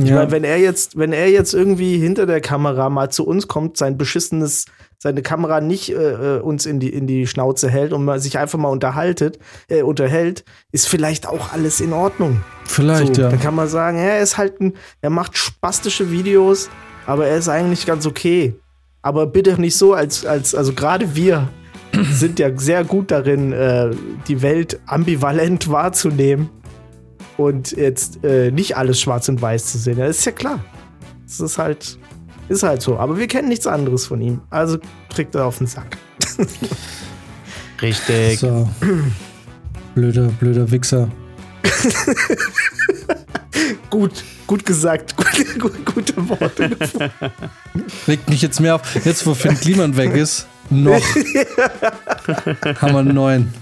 Ich 0.00 0.08
ja. 0.08 0.14
meine, 0.16 0.30
wenn 0.30 0.44
er 0.44 0.58
jetzt, 0.58 0.96
wenn 0.96 1.12
er 1.12 1.28
jetzt 1.28 1.52
irgendwie 1.52 1.98
hinter 1.98 2.24
der 2.26 2.40
Kamera 2.40 2.88
mal 2.88 3.10
zu 3.10 3.26
uns 3.26 3.48
kommt, 3.48 3.76
sein 3.76 3.98
beschissenes, 3.98 4.66
seine 4.98 5.22
Kamera 5.22 5.60
nicht 5.60 5.90
äh, 5.90 5.94
äh, 6.36 6.40
uns 6.40 6.66
in 6.66 6.80
die, 6.80 6.92
in 6.92 7.06
die 7.06 7.26
Schnauze 7.26 7.70
hält 7.70 7.92
und 7.92 8.04
man 8.04 8.18
sich 8.18 8.36
einfach 8.36 8.58
mal 8.58 8.68
unterhaltet, 8.68 9.38
äh, 9.68 9.82
unterhält, 9.82 10.44
ist 10.72 10.88
vielleicht 10.88 11.26
auch 11.26 11.52
alles 11.52 11.80
in 11.80 11.92
Ordnung. 11.92 12.42
Vielleicht, 12.64 13.14
so, 13.14 13.22
ja. 13.22 13.30
Dann 13.30 13.40
kann 13.40 13.54
man 13.54 13.68
sagen, 13.68 13.98
ja, 13.98 14.04
er 14.04 14.20
ist 14.20 14.36
halt 14.36 14.60
ein, 14.60 14.74
er 15.00 15.10
macht 15.10 15.38
spastische 15.38 16.10
Videos, 16.10 16.68
aber 17.06 17.26
er 17.28 17.38
ist 17.38 17.48
eigentlich 17.48 17.86
ganz 17.86 18.06
okay. 18.06 18.54
Aber 19.00 19.26
bitte 19.26 19.60
nicht 19.60 19.76
so, 19.76 19.94
als, 19.94 20.26
als 20.26 20.54
also 20.54 20.72
gerade 20.72 21.14
wir 21.14 21.48
sind 22.12 22.40
ja 22.40 22.50
sehr 22.58 22.82
gut 22.82 23.12
darin, 23.12 23.52
äh, 23.52 23.90
die 24.26 24.42
Welt 24.42 24.80
ambivalent 24.86 25.70
wahrzunehmen 25.70 26.50
und 27.36 27.70
jetzt 27.70 28.24
äh, 28.24 28.50
nicht 28.50 28.76
alles 28.76 29.00
schwarz 29.00 29.28
und 29.28 29.40
weiß 29.40 29.66
zu 29.66 29.78
sehen. 29.78 29.98
Das 29.98 30.18
ist 30.18 30.24
ja 30.24 30.32
klar. 30.32 30.58
Es 31.24 31.38
ist 31.38 31.56
halt, 31.56 31.98
ist 32.48 32.62
halt 32.62 32.82
so. 32.82 32.98
Aber 32.98 33.16
wir 33.18 33.26
kennen 33.26 33.48
nichts 33.48 33.66
anderes 33.66 34.06
von 34.06 34.20
ihm. 34.20 34.40
Also 34.50 34.78
kriegt 35.14 35.34
er 35.34 35.44
auf 35.46 35.58
den 35.58 35.66
Sack. 35.66 35.96
Richtig. 37.82 38.38
So. 38.40 38.68
blöder, 39.94 40.28
blöder 40.40 40.70
Wichser. 40.70 41.08
Gut, 43.90 44.22
gut 44.46 44.64
gesagt. 44.66 45.16
Gute, 45.16 45.44
gute, 45.58 45.78
gute 45.80 46.28
Worte. 46.28 46.70
Regt 48.06 48.28
mich 48.28 48.42
jetzt 48.42 48.60
mehr 48.60 48.74
auf. 48.74 48.82
Jetzt, 49.04 49.26
wo 49.26 49.34
Finn 49.34 49.58
Kliman 49.58 49.96
weg 49.96 50.14
ist, 50.14 50.46
noch 50.70 51.00
haben 52.80 52.92
wir 52.92 52.98
einen 52.98 53.14
neuen. 53.14 53.52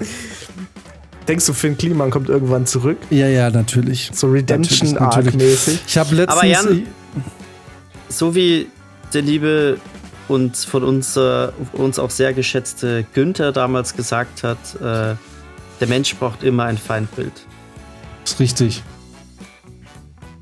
Denkst 1.28 1.46
du, 1.46 1.52
Finn 1.52 1.78
Kliman 1.78 2.10
kommt 2.10 2.28
irgendwann 2.28 2.66
zurück? 2.66 2.98
Ja, 3.10 3.28
ja, 3.28 3.50
natürlich. 3.50 4.10
So 4.12 4.26
Redemption 4.28 4.92
Natürlich, 4.94 5.00
natürlich. 5.00 5.34
Arc-mäßig. 5.34 5.80
Ich 5.86 5.96
habe 5.98 6.14
letztens. 6.14 6.38
Aber 6.38 6.46
Jan- 6.46 6.86
So 8.08 8.34
wie 8.34 8.66
der 9.16 9.22
liebe 9.22 9.78
und 10.28 10.56
von 10.56 10.84
uns, 10.84 11.16
äh, 11.16 11.48
uns 11.72 11.98
auch 11.98 12.10
sehr 12.10 12.34
geschätzte 12.34 13.04
Günther 13.14 13.50
damals 13.50 13.96
gesagt 13.96 14.42
hat, 14.42 14.58
äh, 14.76 15.16
der 15.80 15.88
Mensch 15.88 16.14
braucht 16.16 16.42
immer 16.42 16.64
ein 16.64 16.76
Feindbild. 16.76 17.32
Ist 18.24 18.38
richtig. 18.38 18.82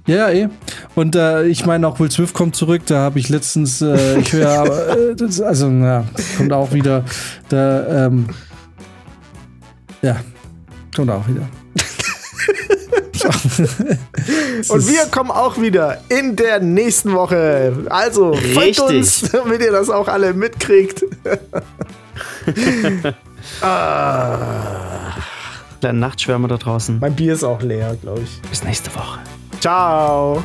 Ja, 0.06 0.28
ja, 0.28 0.30
eh. 0.30 0.48
Und 0.94 1.16
äh, 1.16 1.44
ich 1.46 1.64
meine, 1.64 1.86
auch 1.88 1.98
Will 1.98 2.10
Smith 2.10 2.34
kommt 2.34 2.56
zurück. 2.56 2.82
Da 2.86 2.98
habe 2.98 3.18
ich 3.18 3.28
letztens, 3.28 3.80
äh, 3.80 4.18
ich 4.18 4.32
höre, 4.32 4.96
äh, 5.10 5.14
das, 5.16 5.40
also, 5.40 5.70
ja, 5.70 6.04
kommt 6.36 6.52
auch 6.52 6.72
wieder. 6.72 7.04
Da, 7.48 8.06
ähm, 8.06 8.26
ja, 10.02 10.16
kommt 10.94 11.10
auch 11.10 11.26
wieder. 11.28 11.48
Und 14.68 14.88
wir 14.88 15.06
kommen 15.10 15.30
auch 15.30 15.60
wieder 15.60 16.00
in 16.08 16.36
der 16.36 16.60
nächsten 16.60 17.12
Woche. 17.12 17.72
Also 17.88 18.34
folgt 18.34 18.80
uns, 18.80 19.22
damit 19.32 19.60
ihr 19.60 19.72
das 19.72 19.90
auch 19.90 20.08
alle 20.08 20.32
mitkriegt. 20.34 21.04
ah, 23.62 25.12
Kleinen 25.80 25.98
Nachtschwärmer 26.00 26.48
da 26.48 26.56
draußen. 26.56 26.98
mein 27.00 27.14
Bier 27.14 27.34
ist 27.34 27.44
auch 27.44 27.60
leer, 27.62 27.96
glaube 28.00 28.22
ich. 28.22 28.40
Bis 28.48 28.64
nächste 28.64 28.94
Woche. 28.94 29.18
Ciao. 29.60 30.42